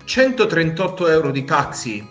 138 0.04 1.08
euro 1.08 1.32
di 1.32 1.46
taxi 1.46 2.06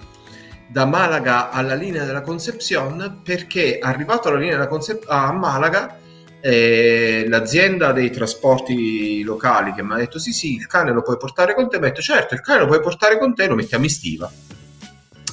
da 0.73 0.87
Malaga 0.87 1.51
alla 1.51 1.75
linea 1.75 2.07
della 2.07 2.23
Concepción 2.23 3.21
perché 3.23 3.79
arrivato 3.79 4.29
alla 4.29 4.39
linea 4.39 4.55
della 4.55 4.69
Concep- 4.69 5.05
a 5.07 5.31
Malaga 5.31 5.99
eh, 6.41 7.27
l'azienda 7.29 7.93
dei 7.93 8.11
trasporti 8.11 9.23
locali 9.23 9.75
che 9.75 9.83
mi 9.83 9.93
ha 9.93 9.97
detto 9.97 10.19
sì 10.19 10.33
sì 10.33 10.55
il 10.55 10.67
cane 10.67 10.91
lo 10.91 11.03
puoi 11.03 11.19
portare 11.19 11.55
con 11.55 11.69
te 11.69 11.79
mi 11.79 11.85
ha 11.85 11.89
detto 11.89 12.01
certo 12.01 12.33
il 12.33 12.41
cane 12.41 12.61
lo 12.61 12.67
puoi 12.67 12.81
portare 12.81 13.19
con 13.19 13.35
te 13.35 13.47
lo 13.47 13.55
mettiamo 13.55 13.85
in 13.85 13.91
stiva 13.91 14.33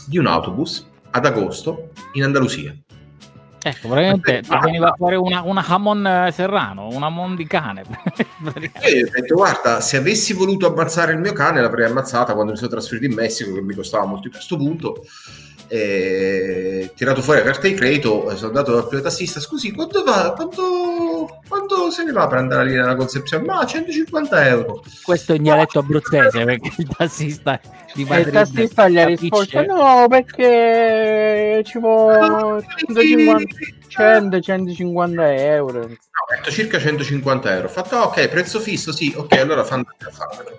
di 0.05 0.17
un 0.17 0.27
autobus 0.27 0.85
ad 1.11 1.25
agosto 1.25 1.91
in 2.13 2.23
Andalusia 2.23 2.75
Ecco, 3.61 3.89
ti 4.21 4.57
veniva 4.63 4.89
a 4.89 4.95
fare 4.97 5.15
una, 5.15 5.41
una 5.41 5.65
Hamon 5.65 6.05
eh, 6.05 6.31
serrano, 6.31 6.87
una 6.87 7.07
Hamon 7.07 7.35
di 7.35 7.45
cane. 7.45 7.83
Io 7.83 9.05
ho 9.05 9.09
detto, 9.11 9.35
guarda, 9.35 9.81
se 9.81 9.97
avessi 9.97 10.33
voluto 10.33 10.67
ammazzare 10.67 11.11
il 11.11 11.19
mio 11.19 11.33
cane 11.33 11.61
l'avrei 11.61 11.85
ammazzata 11.85 12.33
quando 12.33 12.53
mi 12.53 12.57
sono 12.57 12.69
trasferito 12.69 13.05
in 13.05 13.13
Messico, 13.13 13.53
che 13.53 13.61
mi 13.61 13.75
costava 13.75 14.05
molto 14.05 14.27
a 14.27 14.31
questo 14.31 14.55
punto. 14.57 15.03
E... 15.71 16.91
tirato 16.95 17.21
fuori 17.21 17.39
la 17.39 17.45
carta 17.45 17.67
di 17.67 17.75
credito, 17.75 18.35
sono 18.35 18.47
andato 18.47 18.73
dal 18.73 18.87
primo 18.87 19.03
tassista, 19.03 19.39
scusi, 19.39 19.71
quanto 19.71 20.03
va? 20.03 20.33
Quanto, 20.35 21.41
quanto 21.47 21.91
se 21.91 22.03
ne 22.03 22.11
va 22.11 22.27
per 22.27 22.39
andare 22.39 22.69
lì 22.69 22.75
nella 22.75 22.95
Concezione? 22.95 23.45
Ma 23.45 23.63
150 23.63 24.47
euro. 24.47 24.83
Questo 25.03 25.33
è 25.33 25.35
il 25.35 25.43
dialetto 25.43 25.79
abruzzese, 25.79 26.43
perché 26.43 26.71
il 26.77 26.87
tassista 26.97 27.59
di 27.93 28.03
Madrid 28.03 28.27
il 28.27 28.33
tassista 28.33 28.89
gli 28.89 28.99
ha 28.99 29.05
risposto 29.05 29.63
no, 29.63 30.07
perché 30.09 31.61
ci 31.65 31.77
vuole 31.77 32.65
150, 33.87 34.39
150 34.39 35.35
euro. 35.35 35.79
No, 35.79 35.87
detto 36.35 36.51
circa 36.51 36.79
150 36.79 37.55
euro. 37.55 37.69
Fatto, 37.69 37.95
ok, 37.97 38.27
prezzo 38.27 38.59
fisso, 38.59 38.91
sì, 38.91 39.13
ok, 39.15 39.33
allora 39.37 39.63
fanno 39.63 39.85
a 39.87 40.09
farlo 40.09 40.57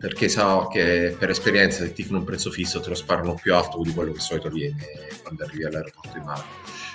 perché 0.00 0.30
so 0.30 0.66
che 0.72 1.14
per 1.18 1.28
esperienza 1.28 1.84
se 1.84 1.92
ti 1.92 2.02
fanno 2.02 2.20
un 2.20 2.24
prezzo 2.24 2.50
fisso 2.50 2.80
te 2.80 2.88
lo 2.88 2.94
sparano 2.94 3.34
più 3.34 3.54
alto 3.54 3.82
di 3.82 3.92
quello 3.92 4.12
che 4.12 4.20
solito 4.20 4.48
viene 4.48 4.86
quando 5.22 5.44
arrivi 5.44 5.66
all'aeroporto 5.66 6.18
di 6.18 6.24
Malaga. 6.24 6.46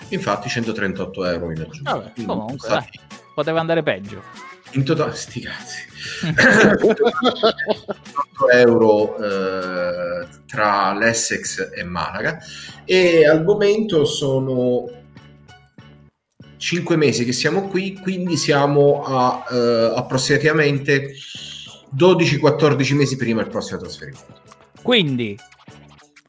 infatti 0.10 0.50
138 0.50 1.26
euro 1.26 1.52
in 1.52 1.62
aggiunta. 1.62 1.92
Vabbè, 1.98 2.14
comunque, 2.26 2.58
stati... 2.58 3.00
poteva 3.36 3.60
andare 3.60 3.84
peggio. 3.84 4.24
In 4.72 4.84
totale, 4.84 5.14
sti 5.16 5.40
cazzi. 5.40 5.84
8 6.82 8.50
euro 8.54 9.18
eh, 9.18 10.28
tra 10.48 10.94
l'Essex 10.98 11.70
e 11.76 11.84
Malaga 11.84 12.40
e 12.86 13.28
al 13.28 13.44
momento 13.44 14.04
sono 14.06 14.90
5 16.58 16.96
mesi 16.96 17.24
che 17.24 17.34
siamo 17.34 17.68
qui, 17.68 18.00
quindi 18.02 18.36
siamo 18.36 19.04
a 19.04 19.46
eh, 19.52 19.94
approssimativamente 19.96 21.14
12-14 21.96 22.96
mesi 22.96 23.16
prima 23.16 23.42
del 23.42 23.52
prossimo 23.52 23.80
trasferimento. 23.80 24.42
Quindi 24.82 25.38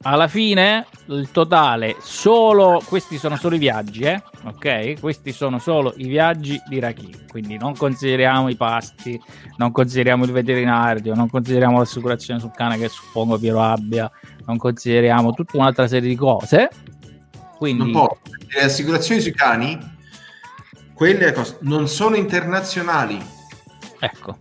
alla 0.02 0.28
fine 0.28 0.86
il 1.06 1.30
totale 1.30 1.96
solo 2.00 2.80
questi 2.86 3.18
sono 3.18 3.36
solo 3.36 3.56
i 3.56 3.58
viaggi 3.58 4.02
eh? 4.02 4.22
ok? 4.44 5.00
Questi 5.00 5.32
sono 5.32 5.58
solo 5.58 5.94
i 5.96 6.06
viaggi 6.06 6.60
di 6.68 6.78
Raki 6.78 7.24
quindi 7.28 7.56
non 7.56 7.74
consideriamo 7.74 8.48
i 8.48 8.56
pasti 8.56 9.20
non 9.56 9.72
consideriamo 9.72 10.24
il 10.24 10.32
veterinario 10.32 11.14
non 11.14 11.28
consideriamo 11.28 11.78
l'assicurazione 11.78 12.38
sul 12.38 12.52
cane 12.54 12.78
che 12.78 12.88
suppongo 12.88 13.38
Piero 13.38 13.62
abbia 13.62 14.10
non 14.44 14.58
consideriamo 14.58 15.32
tutta 15.32 15.56
un'altra 15.56 15.88
serie 15.88 16.08
di 16.08 16.16
cose. 16.16 16.68
Quindi 17.56 17.90
non 17.90 18.08
le 18.48 18.60
assicurazioni 18.62 19.20
sui 19.20 19.32
cani 19.32 19.78
quelle 20.94 21.34
non 21.60 21.88
sono 21.88 22.16
internazionali. 22.16 23.18
Ecco 23.98 24.38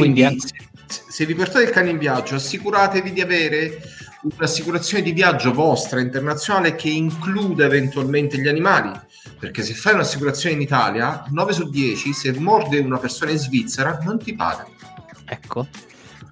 quindi, 0.00 0.24
quindi 0.24 0.40
se, 0.86 1.02
se 1.08 1.26
vi 1.26 1.34
portate 1.34 1.64
il 1.64 1.70
cane 1.70 1.90
in 1.90 1.98
viaggio 1.98 2.36
assicuratevi 2.36 3.12
di 3.12 3.20
avere 3.20 3.80
un'assicurazione 4.22 5.02
di 5.02 5.12
viaggio 5.12 5.52
vostra 5.52 6.00
internazionale 6.00 6.74
che 6.74 6.88
includa 6.88 7.64
eventualmente 7.64 8.38
gli 8.38 8.48
animali. 8.48 8.90
Perché 9.38 9.62
se 9.62 9.74
fai 9.74 9.94
un'assicurazione 9.94 10.54
in 10.54 10.60
Italia, 10.60 11.24
9 11.28 11.52
su 11.52 11.68
10, 11.68 12.12
se 12.12 12.32
morde 12.38 12.78
una 12.78 12.98
persona 12.98 13.32
in 13.32 13.38
Svizzera, 13.38 13.98
non 14.02 14.18
ti 14.18 14.34
paga. 14.34 14.66
Ecco. 15.26 15.66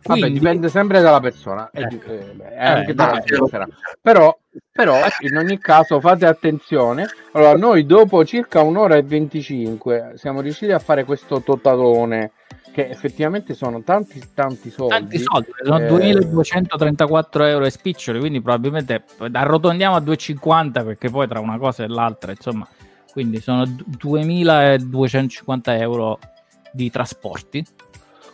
Quindi... 0.02 0.22
Vabbè, 0.22 0.32
dipende 0.32 0.68
sempre 0.68 1.00
dalla 1.00 1.20
persona, 1.20 1.70
ecco. 1.72 2.10
eh, 2.10 2.36
eh, 2.50 2.66
anche 2.66 2.90
eh, 2.90 2.94
dalla 2.94 3.22
Svizzera. 3.24 3.66
Però, 4.00 4.38
però, 4.70 4.98
in 5.20 5.36
ogni 5.36 5.58
caso 5.58 5.98
fate 5.98 6.26
attenzione. 6.26 7.08
Allora, 7.32 7.56
noi 7.56 7.86
dopo 7.86 8.24
circa 8.24 8.60
un'ora 8.60 8.96
e 8.96 9.02
25 9.02 10.12
siamo 10.16 10.40
riusciti 10.40 10.72
a 10.72 10.78
fare 10.78 11.04
questo 11.04 11.40
totalone 11.40 12.32
che 12.74 12.88
effettivamente 12.88 13.54
sono 13.54 13.84
tanti 13.84 14.20
tanti 14.34 14.68
soldi. 14.68 14.94
Tanti 14.94 15.20
soldi, 15.20 15.52
sono 15.62 15.78
eh... 15.78 15.86
2234 15.86 17.44
euro 17.44 17.66
e 17.66 17.70
spiccioli, 17.70 18.18
quindi 18.18 18.42
probabilmente 18.42 19.04
arrotondiamo 19.30 19.94
a 19.94 20.00
250 20.00 20.82
perché 20.82 21.08
poi 21.08 21.28
tra 21.28 21.38
una 21.38 21.56
cosa 21.56 21.84
e 21.84 21.86
l'altra, 21.86 22.32
insomma, 22.32 22.66
quindi 23.12 23.40
sono 23.40 23.64
2250 23.64 25.76
euro 25.76 26.18
di 26.72 26.90
trasporti. 26.90 27.64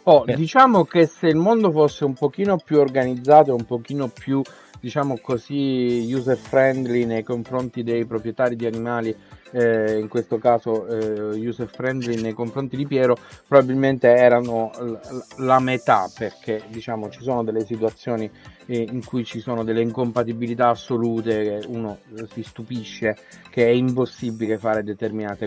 Oh, 0.04 0.22
per... 0.22 0.36
Diciamo 0.36 0.84
che 0.84 1.04
se 1.04 1.26
il 1.26 1.36
mondo 1.36 1.70
fosse 1.70 2.06
un 2.06 2.14
pochino 2.14 2.56
più 2.56 2.78
organizzato, 2.78 3.54
un 3.54 3.66
pochino 3.66 4.08
più 4.08 4.40
diciamo 4.80 5.18
così 5.20 6.10
user 6.10 6.38
friendly 6.38 7.04
nei 7.04 7.22
confronti 7.22 7.82
dei 7.82 8.06
proprietari 8.06 8.56
di 8.56 8.64
animali 8.64 9.14
eh, 9.52 9.98
in 9.98 10.08
questo 10.08 10.38
caso 10.38 10.86
eh, 10.86 11.46
user 11.46 11.68
friendly 11.68 12.20
nei 12.20 12.32
confronti 12.32 12.76
di 12.76 12.86
Piero 12.86 13.16
probabilmente 13.46 14.08
erano 14.08 14.70
l- 14.78 15.44
la 15.44 15.58
metà 15.58 16.10
perché 16.16 16.62
diciamo 16.68 17.10
ci 17.10 17.22
sono 17.22 17.42
delle 17.44 17.64
situazioni 17.64 18.30
eh, 18.70 18.86
in 18.88 19.04
cui 19.04 19.24
ci 19.24 19.40
sono 19.40 19.64
delle 19.64 19.82
incompatibilità 19.82 20.68
assolute 20.68 21.42
che 21.42 21.66
uno 21.66 21.98
si 22.32 22.44
stupisce 22.44 23.16
che 23.50 23.66
è 23.66 23.70
impossibile 23.70 24.58
fare 24.58 24.84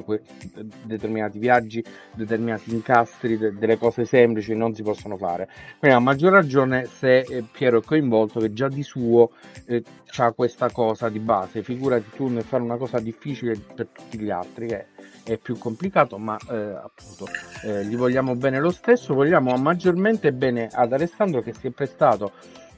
que- 0.03 0.21
determinati 0.83 1.39
viaggi 1.39 1.81
determinati 2.13 2.73
incastri 2.73 3.37
de- 3.37 3.53
delle 3.53 3.77
cose 3.77 4.03
semplici 4.03 4.53
non 4.53 4.75
si 4.75 4.83
possono 4.83 5.15
fare. 5.15 5.47
Quindi 5.79 5.95
a 5.95 6.01
maggior 6.01 6.33
ragione 6.33 6.85
se 6.85 7.19
eh, 7.19 7.45
Piero 7.49 7.79
è 7.79 7.83
coinvolto 7.83 8.41
che 8.41 8.51
già 8.51 8.67
di 8.67 8.83
suo 8.83 9.31
eh, 9.67 9.81
ha 10.17 10.31
questa 10.33 10.69
cosa 10.69 11.07
di 11.07 11.19
base. 11.19 11.63
Figurati 11.63 12.09
tu 12.15 12.27
nel 12.27 12.43
fare 12.43 12.61
una 12.61 12.77
cosa 12.77 12.99
difficile 12.99 13.57
per 13.73 13.87
tutti 13.87 14.19
gli 14.19 14.29
altri 14.29 14.67
che 14.67 14.87
è 15.23 15.37
più 15.37 15.57
complicato 15.57 16.17
ma 16.17 16.37
eh, 16.49 16.55
appunto 16.55 17.27
eh, 17.63 17.85
gli 17.85 17.95
vogliamo 17.95 18.35
bene 18.35 18.59
lo 18.59 18.71
stesso 18.71 19.13
vogliamo 19.13 19.55
maggiormente 19.55 20.33
bene 20.33 20.67
ad 20.69 20.91
Alessandro 20.91 21.41
che 21.41 21.53
si 21.53 21.67
è 21.67 21.69
prestato 21.69 22.33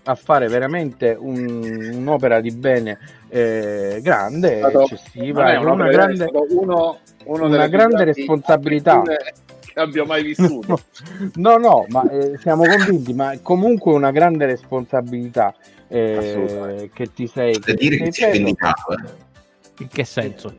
a 0.06 0.16
fare 0.16 0.48
veramente 0.48 1.16
un, 1.20 1.92
un'opera 1.94 2.40
di 2.40 2.52
bene 2.52 2.98
eh, 3.30 4.00
grande, 4.02 4.60
stato, 4.60 4.82
eccessiva, 4.84 5.60
una, 5.60 5.72
una 5.72 5.88
grande, 5.90 6.30
uno, 6.50 7.00
uno 7.26 7.46
una 7.46 7.68
grande 7.68 8.04
responsabilità 8.04 9.02
che 9.02 9.80
abbia 9.80 10.06
mai 10.06 10.24
vissuto. 10.24 10.80
no, 11.36 11.58
no, 11.58 11.86
ma 11.90 12.08
eh, 12.10 12.38
siamo 12.38 12.66
convinti, 12.66 13.14
ma 13.14 13.38
comunque 13.42 13.94
una 13.94 14.12
grande 14.12 14.46
responsabilità 14.46 15.54
eh, 15.88 16.90
che 16.94 17.14
ti 17.14 17.28
sei... 17.28 17.60
Che 17.60 17.74
dire 17.74 17.98
che 17.98 18.12
sei 18.12 18.32
vendicato, 18.32 18.92
eh. 18.92 19.24
In 19.80 19.88
che 19.90 20.06
senso? 20.06 20.56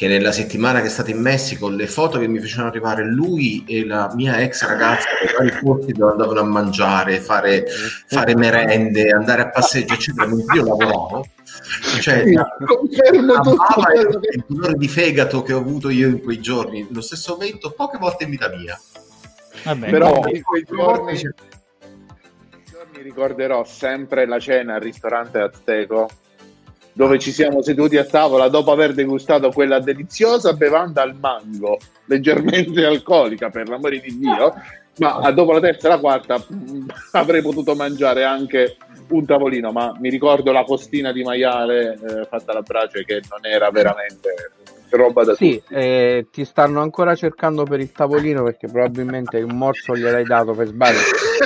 Che 0.00 0.08
nella 0.08 0.32
settimana 0.32 0.80
che 0.80 0.86
è 0.86 0.88
stato 0.88 1.10
in 1.10 1.20
Messico 1.20 1.68
le 1.68 1.86
foto 1.86 2.18
che 2.18 2.26
mi 2.26 2.38
facevano 2.38 2.70
arrivare 2.70 3.04
lui 3.04 3.66
e 3.68 3.84
la 3.84 4.10
mia 4.14 4.40
ex 4.40 4.66
ragazza 4.66 5.10
nei 5.22 5.50
vari 5.50 5.62
posti 5.62 5.92
dove 5.92 6.12
andavano 6.12 6.40
a 6.40 6.44
mangiare, 6.44 7.20
fare, 7.20 7.66
fare 8.06 8.34
merende, 8.34 9.10
andare 9.10 9.42
a 9.42 9.50
passeggio 9.50 9.92
eccetera 9.92 10.26
mentre 10.26 10.56
io 10.56 10.64
lavoravo 10.64 11.26
cioè 12.00 12.22
sì, 12.24 12.30
il 12.30 12.46
dolore 14.46 14.72
di 14.72 14.88
fegato 14.88 15.42
che 15.42 15.52
ho 15.52 15.58
avuto 15.58 15.90
io 15.90 16.08
in 16.08 16.22
quei 16.22 16.40
giorni 16.40 16.88
lo 16.90 17.02
stesso 17.02 17.34
momento 17.34 17.70
poche 17.72 17.98
volte 17.98 18.24
in 18.24 18.30
vita 18.30 18.48
mia. 18.48 18.80
Vabbè, 19.64 19.90
però 19.90 20.22
in 20.32 20.42
quei 20.42 20.64
giorni, 20.66 21.18
giorni 21.18 23.02
ricorderò 23.02 23.64
sempre 23.64 24.26
la 24.26 24.38
cena 24.38 24.76
al 24.76 24.80
ristorante 24.80 25.40
Azteco 25.40 26.08
dove 26.92 27.18
ci 27.18 27.32
siamo 27.32 27.62
seduti 27.62 27.96
a 27.96 28.04
tavola 28.04 28.48
dopo 28.48 28.72
aver 28.72 28.92
degustato 28.92 29.50
quella 29.50 29.80
deliziosa 29.80 30.52
bevanda 30.52 31.02
al 31.02 31.14
mango, 31.14 31.78
leggermente 32.06 32.84
alcolica 32.86 33.50
per 33.50 33.68
l'amore 33.68 34.00
di 34.00 34.18
Dio, 34.18 34.54
ma 34.98 35.30
dopo 35.30 35.52
la 35.52 35.60
terza 35.60 35.86
e 35.86 35.90
la 35.90 35.98
quarta 35.98 36.36
mh, 36.38 36.86
avrei 37.12 37.42
potuto 37.42 37.74
mangiare 37.74 38.24
anche 38.24 38.76
un 39.08 39.24
tavolino, 39.24 39.72
ma 39.72 39.96
mi 39.98 40.08
ricordo 40.08 40.52
la 40.52 40.64
postina 40.64 41.12
di 41.12 41.22
maiale 41.22 41.94
eh, 41.94 42.24
fatta 42.26 42.52
alla 42.52 42.62
brace 42.62 43.04
che 43.04 43.20
non 43.28 43.40
era 43.42 43.70
veramente 43.70 44.52
roba 44.90 45.24
da 45.24 45.34
sì, 45.34 45.60
eh, 45.68 46.26
ti 46.30 46.44
stanno 46.44 46.80
ancora 46.80 47.14
cercando 47.14 47.64
per 47.64 47.80
il 47.80 47.92
tavolino 47.92 48.42
perché 48.42 48.68
probabilmente 48.68 49.40
un 49.40 49.56
morso 49.56 49.96
gliel'hai 49.96 50.24
dato 50.24 50.52
per 50.52 50.66
sbaglio, 50.66 50.98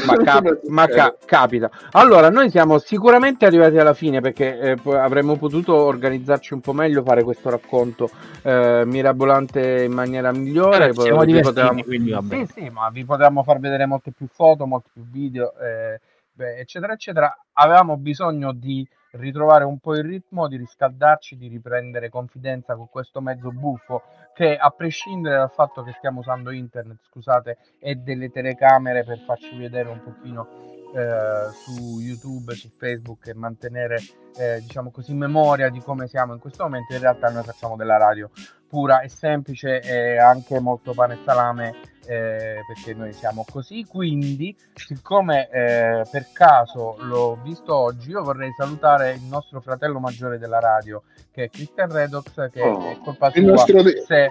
ma, 0.04 0.16
cap- 0.22 0.60
ma 0.68 0.86
ca- 0.86 1.16
capita. 1.24 1.70
Allora, 1.92 2.30
noi 2.30 2.50
siamo 2.50 2.78
sicuramente 2.78 3.46
arrivati 3.46 3.78
alla 3.78 3.94
fine 3.94 4.20
perché 4.20 4.58
eh, 4.58 4.76
avremmo 4.96 5.36
potuto 5.36 5.74
organizzarci 5.74 6.54
un 6.54 6.60
po' 6.60 6.72
meglio, 6.72 7.02
fare 7.02 7.22
questo 7.22 7.50
racconto 7.50 8.10
eh, 8.42 8.82
mirabolante 8.86 9.84
in 9.84 9.92
maniera 9.92 10.32
migliore. 10.32 10.92
Però 10.92 11.24
siamo 11.24 11.40
potevamo... 11.40 11.82
quindi 11.82 12.10
vabbè. 12.10 12.34
Sì, 12.36 12.46
sì, 12.52 12.70
ma 12.70 12.88
vi 12.90 13.04
potevamo 13.04 13.42
far 13.42 13.60
vedere 13.60 13.86
molte 13.86 14.12
più 14.12 14.26
foto, 14.26 14.66
molti 14.66 14.90
più 14.92 15.04
video, 15.10 15.52
eh, 15.58 16.00
beh, 16.34 16.58
eccetera, 16.58 16.92
eccetera. 16.92 17.46
Avevamo 17.52 17.96
bisogno 17.96 18.52
di 18.52 18.86
ritrovare 19.12 19.64
un 19.64 19.78
po' 19.78 19.94
il 19.94 20.02
ritmo, 20.02 20.48
di 20.48 20.56
riscaldarci, 20.56 21.36
di 21.36 21.48
riprendere 21.48 22.10
confidenza 22.10 22.74
con 22.74 22.88
questo 22.88 23.20
mezzo 23.20 23.50
buffo 23.50 24.02
che 24.34 24.56
a 24.56 24.70
prescindere 24.70 25.36
dal 25.36 25.50
fatto 25.50 25.82
che 25.82 25.94
stiamo 25.96 26.20
usando 26.20 26.50
internet, 26.50 26.98
scusate, 27.08 27.58
e 27.78 27.94
delle 27.94 28.30
telecamere 28.30 29.04
per 29.04 29.20
farci 29.20 29.56
vedere 29.56 29.88
un 29.88 30.02
pochino 30.02 30.48
eh, 30.94 31.50
su 31.52 32.00
YouTube, 32.00 32.54
su 32.54 32.70
Facebook 32.76 33.28
e 33.28 33.34
mantenere 33.34 33.98
eh, 34.36 34.60
diciamo 34.60 34.90
così 34.90 35.14
memoria 35.14 35.68
di 35.68 35.80
come 35.80 36.08
siamo 36.08 36.34
in 36.34 36.40
questo 36.40 36.64
momento, 36.64 36.92
in 36.92 37.00
realtà 37.00 37.30
noi 37.30 37.44
facciamo 37.44 37.76
della 37.76 37.96
radio 37.96 38.30
pura 38.68 39.00
e 39.00 39.08
semplice 39.08 39.80
e 39.80 40.18
anche 40.18 40.58
molto 40.58 40.92
pane 40.92 41.14
e 41.14 41.18
salame 41.24 41.74
eh, 42.06 42.60
perché 42.66 42.94
noi 42.94 43.12
siamo 43.12 43.44
così. 43.50 43.84
Quindi, 43.86 44.56
siccome 44.74 45.48
eh, 45.50 46.04
per 46.10 46.28
caso 46.32 46.96
l'ho 47.00 47.38
visto 47.42 47.74
oggi, 47.74 48.10
io 48.10 48.22
vorrei 48.22 48.52
salutare 48.56 49.12
il 49.12 49.22
nostro 49.22 49.60
fratello 49.60 50.00
maggiore 50.00 50.38
della 50.38 50.60
radio, 50.60 51.02
che 51.30 51.44
è 51.44 51.50
Christian 51.50 51.90
Redox, 51.90 52.50
che 52.50 52.62
oh, 52.62 52.90
è 52.90 52.98
colpa 52.98 53.30
sua 53.30 53.56
se, 53.56 54.30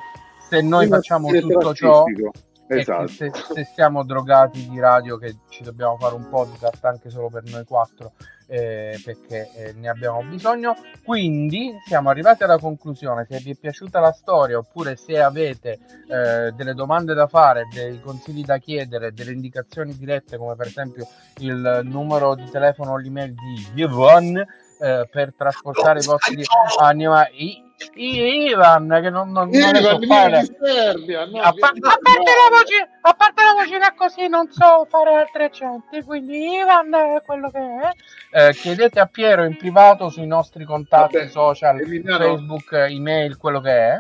se 0.50 0.62
noi 0.62 0.88
facciamo 0.88 1.30
tutto 1.30 1.74
ciò. 1.74 2.06
Esatto. 2.66 3.08
Se, 3.08 3.30
se, 3.34 3.70
siamo 3.76 4.04
drogati 4.04 4.68
di 4.70 4.80
radio 4.80 5.18
che 5.18 5.36
ci 5.50 5.64
dobbiamo 5.64 5.98
fare 5.98 6.16
un 6.16 6.28
podcast 6.30 6.84
anche 6.86 7.10
solo 7.10 7.30
per 7.30 7.44
noi 7.44 7.66
quattro 7.66 8.14
eh, 8.48 9.00
perché 9.04 9.50
eh, 9.56 9.74
ne 9.74 9.90
abbiamo 9.90 10.24
bisogno. 10.24 10.76
Quindi 11.04 11.74
siamo 11.86 12.10
arrivati 12.10 12.44
alla 12.44 12.58
conclusione. 12.58 13.26
Se 13.30 13.40
vi 13.40 13.52
è 13.52 13.56
piaciuta 13.56 14.00
la 14.00 14.12
storia 14.12 14.58
oppure 14.58 14.96
se 14.96 15.20
avete 15.20 15.80
eh, 16.08 16.52
delle 16.52 16.74
domande 16.74 17.14
da 17.14 17.28
fare 17.28 17.68
dei 17.72 18.00
consigli 18.02 18.44
da 18.44 18.58
chiedere 18.58 19.14
delle 19.14 19.32
indicazioni 19.32 19.96
dirette 19.98 20.38
come 20.38 20.56
per 20.56 20.68
esempio 20.68 21.08
il 21.38 21.82
numero 21.84 22.36
di 22.36 22.50
telefono 22.50 22.92
o 22.92 22.98
l'email 22.98 23.34
di 23.34 23.82
Yvonne 23.82 24.46
eh, 24.80 25.08
per 25.10 25.34
trasportare 25.36 26.00
i 26.00 26.06
vostri 26.06 26.44
animali. 26.80 27.72
Ivan 27.96 29.00
che 29.02 29.10
non, 29.10 29.32
non, 29.32 29.50
non 29.50 29.76
so 29.76 30.00
fare. 30.08 30.46
Serbia, 30.62 31.26
no, 31.26 31.40
a, 31.42 31.54
pa- 31.54 31.68
a, 31.68 31.98
parte 32.02 32.32
la 32.32 32.58
voce, 32.58 32.90
a 33.02 33.14
parte 33.14 33.33
vocina 33.64 33.94
così 33.96 34.28
non 34.28 34.52
so 34.52 34.86
fare 34.90 35.16
altri 35.16 35.44
accenti 35.44 36.04
quindi 36.04 36.56
Ivan 36.56 36.94
è 36.94 37.22
quello 37.26 37.50
che 37.50 37.60
è 37.60 38.48
eh, 38.48 38.54
chiedete 38.54 39.00
a 39.00 39.06
Piero 39.06 39.44
in 39.44 39.58
privato 39.58 40.10
sui 40.10 40.28
nostri 40.28 40.66
contatti 40.66 41.18
Vabbè, 41.18 41.30
social 41.30 41.80
Emiliano. 41.80 42.24
Facebook 42.24 42.72
email 42.72 43.38
quello 43.38 43.62
che 43.62 43.72
è 43.72 43.98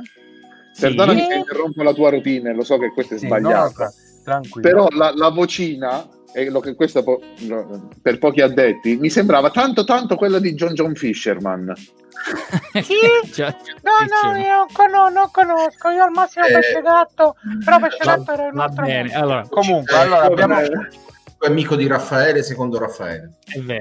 Perdonami 0.79 1.21
sì. 1.21 1.25
se 1.27 1.35
interrompo 1.35 1.83
la 1.83 1.93
tua 1.93 2.09
routine, 2.09 2.53
lo 2.53 2.63
so 2.63 2.77
che 2.77 2.91
questo 2.91 3.15
è 3.15 3.17
sì, 3.17 3.27
sbagliato. 3.27 3.91
No, 4.25 4.41
Però 4.61 4.87
la, 4.89 5.11
la, 5.13 5.29
vocina, 5.29 6.07
e 6.33 6.49
lo 6.49 6.59
che 6.59 6.75
questo 6.75 7.03
po- 7.03 7.21
per 8.01 8.17
pochi 8.17 8.41
addetti, 8.41 8.97
mi 8.97 9.09
sembrava 9.09 9.49
tanto 9.51 9.83
tanto 9.83 10.15
quella 10.15 10.39
di 10.39 10.53
John 10.55 10.73
John 10.73 10.95
Fisherman. 10.95 11.73
Sì? 11.75 12.99
no, 13.41 14.31
no, 14.31 14.37
io 14.37 14.65
no, 14.91 15.09
non 15.09 15.29
conosco, 15.31 15.89
io 15.89 16.03
al 16.03 16.11
massimo 16.11 16.45
eh, 16.45 16.51
pesce 16.51 16.81
gatto, 16.81 17.35
però 17.63 17.79
pesce 17.79 17.99
gatto 18.03 18.31
era 18.31 18.47
il 18.47 18.53
nostro. 18.53 18.85
Bene, 18.85 19.13
allora, 19.13 19.45
comunque, 19.47 19.95
allora 19.95 20.23
abbiamo 20.23 20.55
amico 21.39 21.75
di 21.75 21.87
Raffaele, 21.87 22.41
secondo 22.43 22.79
Raffaele. 22.79 23.33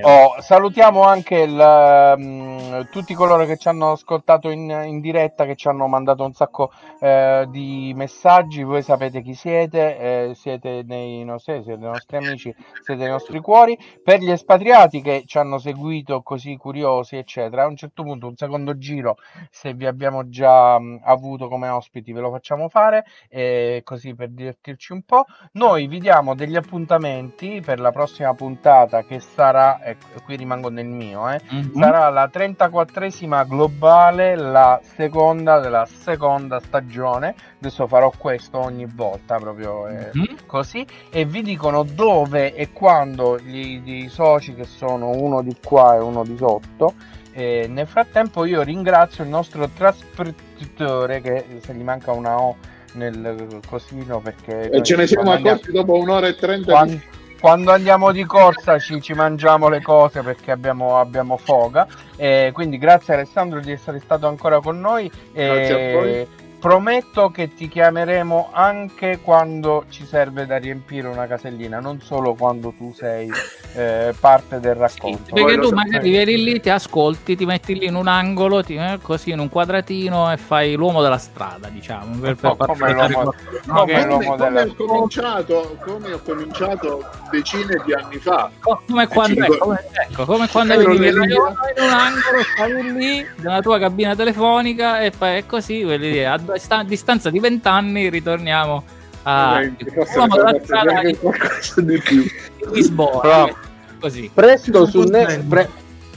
Oh, 0.03 0.40
salutiamo 0.40 1.03
anche 1.03 1.36
il, 1.40 2.15
um, 2.16 2.89
tutti 2.90 3.15
coloro 3.15 3.44
che 3.47 3.57
ci 3.57 3.69
hanno 3.69 3.93
ascoltato 3.93 4.51
in, 4.51 4.69
in, 4.86 5.01
diretta, 5.01 5.47
che 5.47 5.57
ci 5.57 5.69
hanno 5.69 5.86
mandato 5.86 6.24
un 6.24 6.32
sacco 6.32 6.73
eh, 7.01 7.47
di 7.49 7.93
messaggi. 7.97 8.62
Voi 8.62 8.82
sapete 8.82 9.23
chi 9.23 9.35
siete, 9.35 9.99
eh, 9.99 10.35
siete, 10.35 10.82
nei 10.86 11.24
nostri, 11.24 11.62
siete 11.62 11.81
i 11.81 11.89
nostri 11.89 12.16
amici, 12.16 12.55
siete 12.82 13.03
nei 13.03 13.11
nostri 13.11 13.40
cuori. 13.40 13.78
Per 14.03 14.20
gli 14.20 14.31
espatriati 14.31 15.01
che 15.01 15.24
ci 15.27 15.39
hanno 15.39 15.59
seguito 15.59 16.23
così 16.23 16.57
curiosi, 16.57 17.16
eccetera, 17.16 17.62
a 17.62 17.66
un 17.66 17.77
certo 17.77 18.03
punto, 18.03 18.27
un 18.27 18.36
secondo 18.36 18.77
giro, 18.77 19.16
se 19.51 19.73
vi 19.74 19.86
abbiamo 19.86 20.28
già 20.28 20.77
um, 20.77 21.01
avuto 21.05 21.49
come 21.49 21.69
ospiti, 21.69 22.12
ve 22.12 22.20
lo 22.20 22.31
facciamo 22.31 22.69
fare, 22.69 23.05
eh, 23.28 23.81
così 23.85 24.15
per 24.15 24.31
divertirci 24.31 24.93
un 24.93 25.03
po'. 25.03 25.24
Noi 25.53 25.86
vi 25.86 25.99
diamo 25.99 26.35
degli 26.35 26.57
appuntamenti 26.57 27.61
per 27.65 27.81
la 27.81 27.90
prossima 27.90 28.35
puntata 28.35 29.05
che 29.05 29.20
sarà, 29.20 29.61
e 29.82 29.97
qui 30.24 30.36
rimango 30.36 30.68
nel 30.68 30.86
mio, 30.86 31.28
eh, 31.30 31.40
mm-hmm. 31.52 31.80
sarà 31.80 32.09
la 32.09 32.30
34esima 32.32 33.47
globale, 33.47 34.36
la 34.36 34.80
seconda 34.82 35.60
della 35.60 35.86
seconda 35.86 36.60
stagione. 36.60 37.34
Adesso 37.59 37.86
farò 37.86 38.12
questo 38.16 38.59
ogni 38.59 38.86
volta, 38.86 39.39
proprio 39.39 39.86
eh, 39.86 40.10
mm-hmm. 40.16 40.36
così. 40.47 40.86
E 41.10 41.24
vi 41.24 41.43
dicono 41.43 41.82
dove 41.82 42.55
e 42.55 42.72
quando 42.72 43.39
gli, 43.39 43.80
gli 43.80 44.09
soci 44.09 44.55
che 44.55 44.64
sono 44.64 45.10
uno 45.10 45.43
di 45.43 45.56
qua 45.62 45.97
e 45.97 45.98
uno 45.98 46.24
di 46.24 46.36
sotto. 46.36 46.94
E 47.32 47.66
nel 47.68 47.86
frattempo 47.86 48.44
io 48.44 48.62
ringrazio 48.62 49.24
il 49.24 49.30
nostro 49.30 49.68
trascrittore 49.68 51.20
che 51.20 51.60
se 51.62 51.72
gli 51.74 51.82
manca 51.82 52.12
una 52.12 52.39
O 52.39 52.56
nel 52.94 53.60
cosino 53.66 54.20
perché 54.20 54.68
e 54.70 54.82
ce 54.82 54.97
ne 54.97 55.06
siamo 55.06 55.32
accorti 55.32 55.72
dopo 55.72 55.94
un'ora 55.94 56.26
e 56.26 56.34
trenta 56.34 56.72
quando, 56.72 57.01
quando 57.43 57.73
andiamo 57.73 58.12
di 58.12 58.24
corsa 58.24 58.78
ci, 58.78 59.02
ci 59.02 59.14
mangiamo 59.14 59.69
le 59.69 59.82
cose 59.82 60.23
perché 60.23 60.52
abbiamo, 60.52 61.01
abbiamo 61.01 61.36
foga. 61.36 61.89
E 62.14 62.51
quindi 62.52 62.78
grazie 62.78 63.14
Alessandro 63.14 63.59
di 63.59 63.73
essere 63.73 63.98
stato 63.98 64.28
ancora 64.28 64.60
con 64.60 64.78
noi. 64.78 65.10
Grazie 65.32 65.74
a 65.74 65.93
voi 65.93 66.28
prometto 66.62 67.32
che 67.32 67.52
ti 67.55 67.66
chiameremo 67.66 68.51
anche 68.52 69.18
quando 69.20 69.84
ci 69.89 70.06
serve 70.06 70.47
da 70.47 70.59
riempire 70.59 71.09
una 71.09 71.26
casellina, 71.26 71.80
non 71.80 72.01
solo 72.01 72.34
quando 72.34 72.72
tu 72.78 72.94
sei 72.97 73.28
eh, 73.74 74.14
parte 74.20 74.60
del 74.60 74.76
racconto. 74.76 75.24
Sì, 75.24 75.32
perché 75.32 75.59
tu 75.59 75.70
magari 75.70 76.09
vieni 76.09 76.40
lì, 76.40 76.60
ti 76.60 76.70
ascolti, 76.70 77.34
ti 77.34 77.44
metti 77.47 77.76
lì 77.76 77.86
in 77.86 77.97
un 77.97 78.06
angolo, 78.06 78.62
ti, 78.62 78.76
eh, 78.76 79.01
così 79.02 79.30
in 79.30 79.40
un 79.40 79.48
quadratino 79.48 80.30
e 80.30 80.36
fai 80.36 80.74
l'uomo 80.74 81.02
della 81.02 81.18
strada, 81.18 81.66
diciamo. 81.66 82.16
Per, 82.20 82.36
no, 82.40 82.55
per 82.55 82.66
come, 82.68 82.93
l'uomo, 82.93 83.34
no, 83.64 83.80
come, 83.80 84.06
l'uomo 84.06 84.36
come, 84.36 84.60
ho 84.60 84.74
cominciato, 84.76 85.76
come 85.84 86.12
ho 86.12 86.20
cominciato 86.20 87.05
decine 87.32 87.82
di 87.84 87.93
anni 87.93 88.18
fa. 88.18 88.48
Come 88.86 89.09
quando, 89.09 89.43
ecco, 89.43 89.59
come, 89.59 89.84
ecco, 89.90 90.24
come 90.26 90.48
quando 90.48 90.74
eri 90.74 91.09
in 91.09 91.16
un 91.16 91.89
angolo, 91.89 92.43
stavi 92.55 92.93
lì 92.93 93.26
nella 93.39 93.60
tua 93.60 93.80
cabina 93.80 94.14
telefonica 94.14 95.01
e 95.01 95.10
poi 95.10 95.39
è 95.39 95.47
così, 95.47 95.82
quelli 95.82 96.12
lì, 96.12 96.24
a 96.55 96.85
distanza 96.85 97.31
di 97.31 97.41
vent'anni 97.41 98.09
ritorniamo 98.09 98.85
a 99.23 99.61
l'uomo 99.61 100.37
della 100.37 100.61
strada 100.62 101.01
di, 101.03 101.99
più. 101.99 102.24
Lisbona. 102.73 103.55
Così. 104.01 104.31
Presto 104.33 104.87
su, 104.87 105.03
ne- 105.03 105.45
pre- 105.49 105.69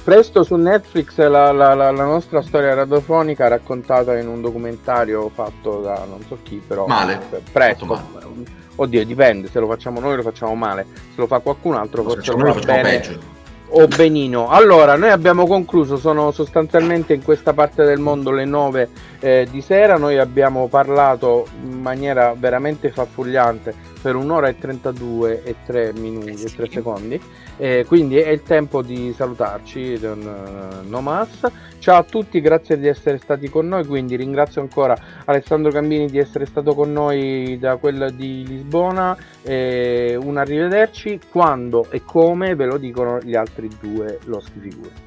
presto 0.04 0.44
su 0.44 0.56
Netflix 0.56 1.18
la, 1.18 1.52
la, 1.52 1.74
la, 1.76 1.92
la, 1.92 2.04
nostra 2.04 2.42
storia 2.42 2.74
radiofonica 2.74 3.48
raccontata 3.48 4.18
in 4.18 4.28
un 4.28 4.42
documentario 4.42 5.30
fatto 5.30 5.82
da 5.82 6.04
non 6.10 6.24
so 6.28 6.40
chi, 6.42 6.62
però 6.66 6.88
male. 6.88 7.22
presto. 7.52 7.86
Male. 7.86 8.54
Oddio, 8.78 9.06
dipende, 9.06 9.50
se 9.50 9.60
lo 9.60 9.68
facciamo 9.68 10.00
noi 10.00 10.16
lo 10.16 10.24
facciamo 10.24 10.56
male, 10.56 10.86
se 10.94 11.22
lo 11.22 11.28
fa 11.28 11.40
qualcun 11.40 11.76
altro 11.76 12.04
forse 12.04 12.32
lo 12.32 12.54
fa 12.54 12.60
bene. 12.60 12.82
Peggio 12.82 13.35
o 13.70 13.88
benino. 13.88 14.50
Allora, 14.50 14.96
noi 14.96 15.10
abbiamo 15.10 15.48
concluso, 15.48 15.98
sono 15.98 16.32
sostanzialmente 16.32 17.14
in 17.14 17.24
questa 17.24 17.54
parte 17.54 17.84
del 17.84 18.00
mondo 18.00 18.32
le 18.32 18.46
9 18.46 18.90
eh, 19.20 19.48
di 19.50 19.62
sera, 19.62 19.98
noi 19.98 20.18
abbiamo 20.18 20.68
parlato 20.68 21.48
in 21.64 21.82
maniera 21.82 22.34
veramente 22.38 22.92
farfugliante 22.92 23.94
per 24.06 24.16
un'ora 24.16 24.50
e 24.50 24.60
32 24.60 25.42
e 25.42 25.56
3 25.66 25.94
minuti 25.94 26.44
e 26.44 26.52
3 26.56 26.70
secondi. 26.70 27.20
Eh, 27.58 27.86
quindi 27.88 28.18
è 28.18 28.30
il 28.30 28.44
tempo 28.44 28.84
di 28.84 29.12
salutarci, 29.14 30.00
uh, 30.00 30.88
no 30.88 31.02
mas. 31.02 31.50
Ciao 31.80 31.98
a 31.98 32.04
tutti, 32.04 32.40
grazie 32.40 32.78
di 32.78 32.88
essere 32.88 33.18
stati 33.18 33.50
con 33.50 33.68
noi. 33.68 33.84
Quindi 33.84 34.16
ringrazio 34.16 34.62
ancora 34.62 34.96
Alessandro 35.26 35.72
Gambini 35.72 36.06
di 36.06 36.20
essere 36.20 36.46
stato 36.46 36.76
con 36.76 36.92
noi 36.92 37.58
da 37.58 37.78
quella 37.78 38.12
di 38.12 38.46
Lisbona. 38.46 39.18
Eh, 39.42 40.16
un 40.22 40.38
arrivederci. 40.38 41.22
Quando 41.32 41.88
e 41.90 42.04
come 42.04 42.54
ve 42.54 42.66
lo 42.66 42.78
dicono 42.78 43.18
gli 43.24 43.34
altri 43.34 43.68
due 43.82 44.20
loschi 44.26 44.60
figure. 44.60 45.05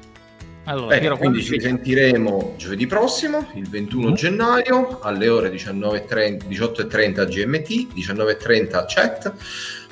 Allora, 0.69 0.99
Bene, 0.99 1.17
quindi 1.17 1.41
ci 1.41 1.59
sentiremo 1.59 2.53
giovedì 2.55 2.85
prossimo, 2.85 3.49
il 3.55 3.67
21 3.67 4.09
mm. 4.09 4.13
gennaio, 4.13 4.99
alle 5.01 5.27
ore 5.27 5.49
19.30, 5.49 6.47
18.30 6.47 7.25
GMT, 7.25 7.95
19.30 7.95 8.85
chat, 8.87 9.33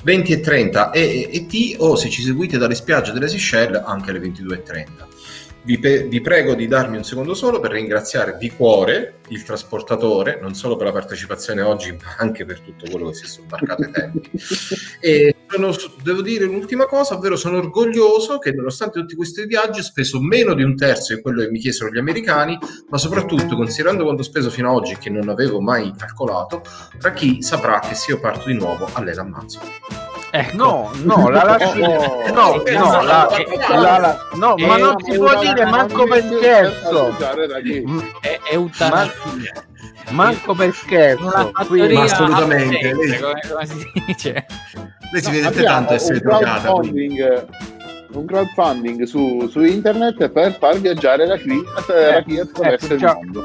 20.30 0.06 0.90
EET 0.94 1.80
o 1.80 1.96
se 1.96 2.08
ci 2.08 2.22
seguite 2.22 2.58
dalle 2.58 2.76
spiagge 2.76 3.10
delle 3.10 3.26
Seychelles 3.26 3.82
anche 3.84 4.10
alle 4.10 4.20
22.30. 4.20 4.86
Vi, 5.62 5.80
pe- 5.80 6.04
vi, 6.04 6.20
prego 6.20 6.54
di 6.54 6.68
darmi 6.68 6.96
un 6.96 7.04
secondo 7.04 7.34
solo 7.34 7.58
per 7.58 7.72
ringraziare 7.72 8.36
di 8.38 8.48
cuore 8.48 9.16
il 9.30 9.42
trasportatore, 9.42 10.38
non 10.40 10.54
solo 10.54 10.76
per 10.76 10.86
la 10.86 10.92
partecipazione 10.92 11.60
oggi, 11.60 11.90
ma 11.90 12.14
anche 12.18 12.44
per 12.44 12.60
tutto 12.60 12.88
quello 12.88 13.08
che 13.08 13.14
si 13.14 13.24
è 13.24 13.26
sobbarcato 13.26 13.82
ai 13.82 13.90
tempi. 13.90 14.30
e 15.02 15.34
sono, 15.48 15.74
devo 16.02 16.22
dire 16.22 16.44
un'ultima 16.44 16.86
cosa, 16.86 17.14
ovvero 17.14 17.36
sono 17.36 17.58
orgoglioso 17.58 18.38
che 18.38 18.52
nonostante 18.52 19.00
tutti 19.00 19.14
questi 19.14 19.46
viaggi 19.46 19.80
ho 19.80 19.82
speso 19.82 20.20
meno 20.20 20.54
di 20.54 20.62
un 20.62 20.76
terzo 20.76 21.14
di 21.14 21.22
quello 21.22 21.42
che 21.42 21.50
mi 21.50 21.58
chiesero 21.58 21.90
gli 21.90 21.98
americani, 21.98 22.58
ma 22.88 22.98
soprattutto 22.98 23.56
considerando 23.56 24.04
quanto 24.04 24.22
ho 24.22 24.24
speso 24.24 24.50
fino 24.50 24.70
ad 24.70 24.76
oggi, 24.76 24.96
che 24.98 25.10
non 25.10 25.28
avevo 25.28 25.60
mai 25.60 25.92
calcolato, 25.96 26.62
tra 26.98 27.12
chi 27.12 27.42
saprà 27.42 27.80
che 27.80 27.94
se 27.94 28.12
io 28.12 28.20
parto 28.20 28.48
di 28.48 28.54
nuovo 28.54 28.88
a 28.92 29.02
lei 29.02 29.14
l'ammazzo. 29.14 29.60
Ecco. 30.30 30.56
No, 30.56 30.90
no, 31.04 31.30
la 31.30 31.42
lasci... 31.42 31.80
Oh, 31.80 32.30
no, 32.32 32.62
no, 32.66 33.02
la, 33.02 33.28
la, 33.68 33.98
la, 33.98 34.28
no 34.34 34.54
ma 34.58 34.76
non 34.76 34.94
si 35.02 35.16
può 35.16 35.40
dire 35.40 35.64
manco 35.64 36.04
per 36.04 36.22
scherzo. 36.22 37.16
È, 38.20 38.28
è 38.28 38.38
eutanasia. 38.50 39.66
Manco 40.10 40.54
per 40.54 40.72
scherzo. 40.72 41.52
Quindi, 41.66 41.94
ma 41.94 42.02
assolutamente. 42.02 42.94
Lei, 42.94 43.18
come 43.20 43.66
si 43.66 43.92
dice? 44.06 44.46
Lei 45.12 45.22
si 45.22 45.30
vede 45.30 45.62
tanto 45.62 45.94
essere 45.94 46.20
drogata. 46.20 46.72
Un 48.10 48.24
crowdfunding 48.24 49.02
su, 49.02 49.46
su, 49.50 49.62
internet 49.62 50.30
per 50.30 50.56
far 50.56 50.80
viaggiare 50.80 51.26
la 51.26 51.36
Fiat 51.36 51.90
eh, 51.90 52.40
attraverso 52.40 52.94
ecco, 52.94 53.04
il 53.04 53.12
mondo. 53.14 53.44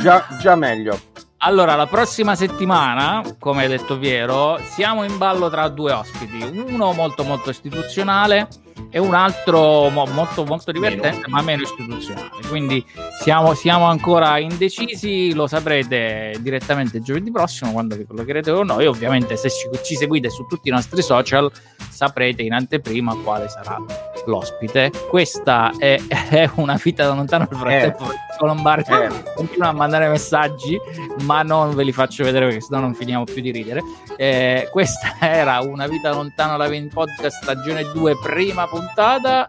Già, 0.00 0.26
già 0.38 0.54
meglio. 0.54 1.00
Allora, 1.38 1.74
la 1.74 1.86
prossima 1.86 2.36
settimana, 2.36 3.22
come 3.38 3.64
ha 3.64 3.68
detto 3.68 3.98
Piero, 3.98 4.60
siamo 4.62 5.02
in 5.02 5.16
ballo 5.18 5.50
tra 5.50 5.66
due 5.68 5.92
ospiti, 5.92 6.40
uno 6.42 6.92
molto 6.92 7.24
molto 7.24 7.50
istituzionale 7.50 8.46
e 8.94 8.98
un 8.98 9.14
altro 9.14 9.88
mo- 9.88 10.04
molto 10.04 10.44
molto 10.44 10.70
divertente 10.70 11.26
meno. 11.26 11.28
ma 11.28 11.42
meno 11.42 11.62
istituzionale. 11.62 12.28
Quindi 12.46 12.84
siamo, 13.22 13.54
siamo, 13.54 13.86
ancora 13.86 14.38
indecisi, 14.38 15.32
lo 15.32 15.46
saprete 15.46 16.36
direttamente 16.40 17.00
giovedì 17.00 17.30
prossimo 17.30 17.72
quando 17.72 17.96
vi 17.96 18.04
collocherete 18.04 18.52
con 18.52 18.66
noi. 18.66 18.84
Ovviamente 18.86 19.36
se 19.36 19.48
ci, 19.48 19.68
ci 19.82 19.96
seguite 19.96 20.28
su 20.28 20.44
tutti 20.46 20.68
i 20.68 20.72
nostri 20.72 21.02
social 21.02 21.50
saprete 21.90 22.42
in 22.42 22.52
anteprima 22.52 23.16
quale 23.16 23.48
sarà 23.48 23.78
l'ospite. 24.26 24.90
Questa 25.08 25.72
è, 25.78 26.00
è 26.30 26.50
una 26.56 26.78
vita 26.82 27.06
da 27.06 27.14
lontano 27.14 27.46
nel 27.50 27.58
frattempo. 27.58 28.04
Eh. 28.10 28.16
Colombare 28.38 28.82
eh. 28.82 29.34
continua 29.34 29.68
a 29.68 29.72
mandare 29.72 30.08
messaggi, 30.08 30.78
ma 31.22 31.42
non 31.42 31.74
ve 31.74 31.84
li 31.84 31.92
faccio 31.92 32.24
vedere 32.24 32.46
perché 32.46 32.60
sennò 32.60 32.80
non 32.80 32.94
finiamo 32.94 33.24
più 33.24 33.40
di 33.40 33.50
ridere. 33.50 33.82
Eh, 34.16 34.68
questa 34.70 35.14
era 35.20 35.60
una 35.60 35.86
vita 35.86 36.12
lontano 36.12 36.56
la 36.56 36.70
Podcast 36.92 37.42
stagione 37.42 37.90
2, 37.92 38.18
prima 38.22 38.66
puntata. 38.66 39.48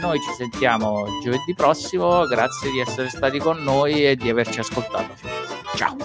Noi 0.00 0.18
ci 0.20 0.32
sentiamo 0.36 1.06
giovedì 1.22 1.54
prossimo, 1.54 2.24
grazie 2.26 2.70
di 2.70 2.80
essere 2.80 3.08
stati 3.08 3.38
con 3.38 3.62
noi 3.62 4.06
e 4.06 4.16
di 4.16 4.28
averci 4.28 4.60
ascoltato. 4.60 5.14
Ciao. 5.74 5.96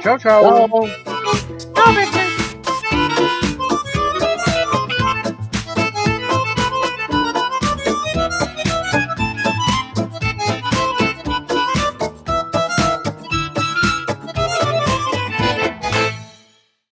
Ciao 0.00 0.18
ciao. 0.18 0.18
ciao. 0.18 0.88
ciao. 1.74 2.17